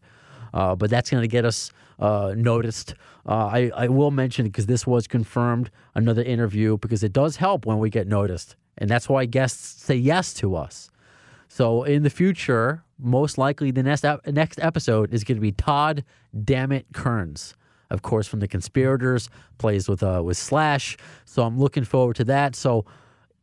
uh, 0.56 0.76
but 0.76 0.90
that's 0.90 1.12
going 1.12 1.22
to 1.22 1.28
get 1.28 1.46
us 1.46 1.72
uh, 2.00 2.34
noticed. 2.36 2.96
Uh, 3.28 3.46
I 3.46 3.72
I 3.76 3.88
will 3.90 4.12
mention 4.12 4.46
because 4.46 4.66
this 4.66 4.88
was 4.88 5.08
confirmed 5.08 5.70
another 5.94 6.24
interview 6.24 6.78
because 6.78 7.04
it 7.04 7.14
does 7.14 7.36
help 7.36 7.66
when 7.66 7.78
we 7.78 7.90
get 7.92 8.08
noticed, 8.08 8.56
and 8.80 8.90
that's 8.90 9.08
why 9.08 9.26
guests 9.26 9.84
say 9.84 9.96
yes 9.96 10.34
to 10.36 10.56
us. 10.56 10.90
So 11.48 11.84
in 11.84 12.04
the 12.04 12.10
future, 12.10 12.84
most 12.98 13.38
likely 13.38 13.72
the 13.72 13.84
next 13.84 14.04
ep- 14.04 14.26
next 14.28 14.60
episode 14.60 15.14
is 15.14 15.24
going 15.24 15.38
to 15.38 15.42
be 15.42 15.52
Todd 15.52 16.04
Dammit 16.44 16.88
Kerns, 16.94 17.54
of 17.90 18.02
course 18.02 18.28
from 18.28 18.40
the 18.40 18.48
Conspirators, 18.48 19.30
plays 19.58 19.88
with 19.88 20.02
uh 20.02 20.22
with 20.24 20.38
Slash. 20.38 20.98
So 21.26 21.44
I'm 21.44 21.60
looking 21.60 21.84
forward 21.84 22.16
to 22.18 22.24
that. 22.26 22.56
So 22.56 22.86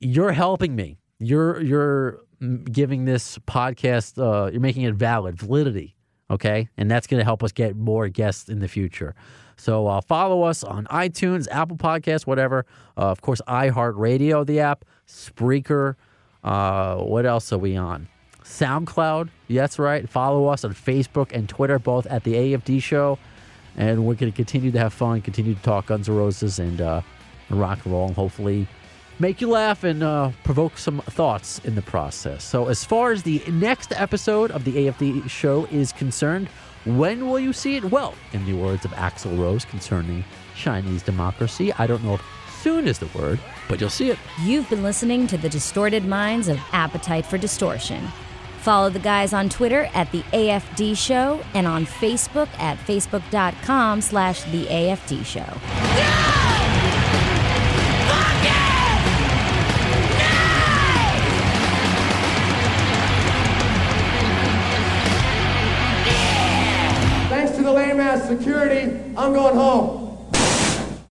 you're 0.00 0.32
helping 0.32 0.74
me. 0.74 0.98
You're 1.18 1.60
you're 1.60 2.20
giving 2.70 3.04
this 3.04 3.38
podcast. 3.38 4.18
Uh, 4.18 4.50
you're 4.50 4.60
making 4.60 4.82
it 4.82 4.94
valid, 4.94 5.38
validity. 5.38 5.94
Okay, 6.32 6.68
and 6.78 6.90
that's 6.90 7.06
going 7.06 7.18
to 7.20 7.24
help 7.24 7.42
us 7.42 7.52
get 7.52 7.76
more 7.76 8.08
guests 8.08 8.48
in 8.48 8.60
the 8.60 8.68
future. 8.68 9.14
So 9.56 9.86
uh, 9.86 10.00
follow 10.00 10.42
us 10.42 10.64
on 10.64 10.86
iTunes, 10.86 11.46
Apple 11.50 11.76
Podcasts, 11.76 12.26
whatever. 12.26 12.64
Uh, 12.96 13.10
of 13.10 13.20
course, 13.20 13.42
iHeartRadio, 13.46 14.46
the 14.46 14.60
app, 14.60 14.84
Spreaker. 15.06 15.96
Uh, 16.42 16.96
what 16.96 17.26
else 17.26 17.52
are 17.52 17.58
we 17.58 17.76
on? 17.76 18.08
SoundCloud. 18.44 19.28
That's 19.48 19.78
right. 19.78 20.08
Follow 20.08 20.48
us 20.48 20.64
on 20.64 20.72
Facebook 20.72 21.32
and 21.32 21.48
Twitter, 21.48 21.78
both 21.78 22.06
at 22.06 22.24
the 22.24 22.34
AFD 22.34 22.82
Show. 22.82 23.18
And 23.76 24.04
we're 24.04 24.14
going 24.14 24.32
to 24.32 24.36
continue 24.36 24.70
to 24.72 24.78
have 24.78 24.92
fun, 24.92 25.20
continue 25.20 25.54
to 25.54 25.62
talk 25.62 25.86
Guns 25.86 26.08
N' 26.08 26.16
Roses 26.16 26.58
and, 26.58 26.80
uh, 26.80 27.02
and 27.48 27.60
rock 27.60 27.84
and 27.84 27.92
roll, 27.92 28.06
and 28.06 28.16
hopefully 28.16 28.66
make 29.18 29.40
you 29.40 29.48
laugh 29.48 29.84
and 29.84 30.02
uh, 30.02 30.30
provoke 30.44 30.78
some 30.78 31.00
thoughts 31.00 31.60
in 31.64 31.74
the 31.74 31.82
process. 31.82 32.44
So, 32.44 32.68
as 32.68 32.84
far 32.84 33.12
as 33.12 33.22
the 33.22 33.42
next 33.48 33.92
episode 33.92 34.50
of 34.50 34.64
the 34.64 34.72
AFD 34.72 35.28
Show 35.28 35.66
is 35.66 35.92
concerned, 35.92 36.48
when 36.84 37.28
will 37.28 37.38
you 37.38 37.52
see 37.52 37.76
it? 37.76 37.84
Well, 37.84 38.14
in 38.32 38.44
the 38.44 38.54
words 38.54 38.84
of 38.84 38.90
Axl 38.92 39.38
Rose 39.38 39.64
concerning 39.64 40.24
Chinese 40.56 41.02
democracy, 41.02 41.72
I 41.74 41.86
don't 41.86 42.02
know 42.02 42.14
if 42.14 42.24
soon 42.60 42.88
is 42.88 42.98
the 42.98 43.06
word, 43.18 43.38
but 43.68 43.80
you'll 43.80 43.90
see 43.90 44.10
it. 44.10 44.18
You've 44.40 44.68
been 44.68 44.82
listening 44.82 45.26
to 45.28 45.36
the 45.36 45.48
distorted 45.48 46.04
minds 46.04 46.48
of 46.48 46.58
Appetite 46.72 47.26
for 47.26 47.38
Distortion. 47.38 48.08
Follow 48.60 48.90
the 48.90 49.00
guys 49.00 49.32
on 49.32 49.48
Twitter 49.48 49.88
at 49.92 50.10
the 50.12 50.22
AFD 50.32 50.96
Show 50.96 51.40
and 51.54 51.66
on 51.66 51.84
Facebook 51.84 52.48
at 52.60 52.78
facebook.com 52.78 54.00
slash 54.00 54.44
the 54.44 54.66
AFD 54.66 55.24
Show. 55.24 55.58
Thanks 58.44 58.61
lame 67.92 68.00
ass 68.00 68.26
security, 68.26 68.98
I'm 69.16 69.32
going 69.34 69.54
home. 69.54 70.11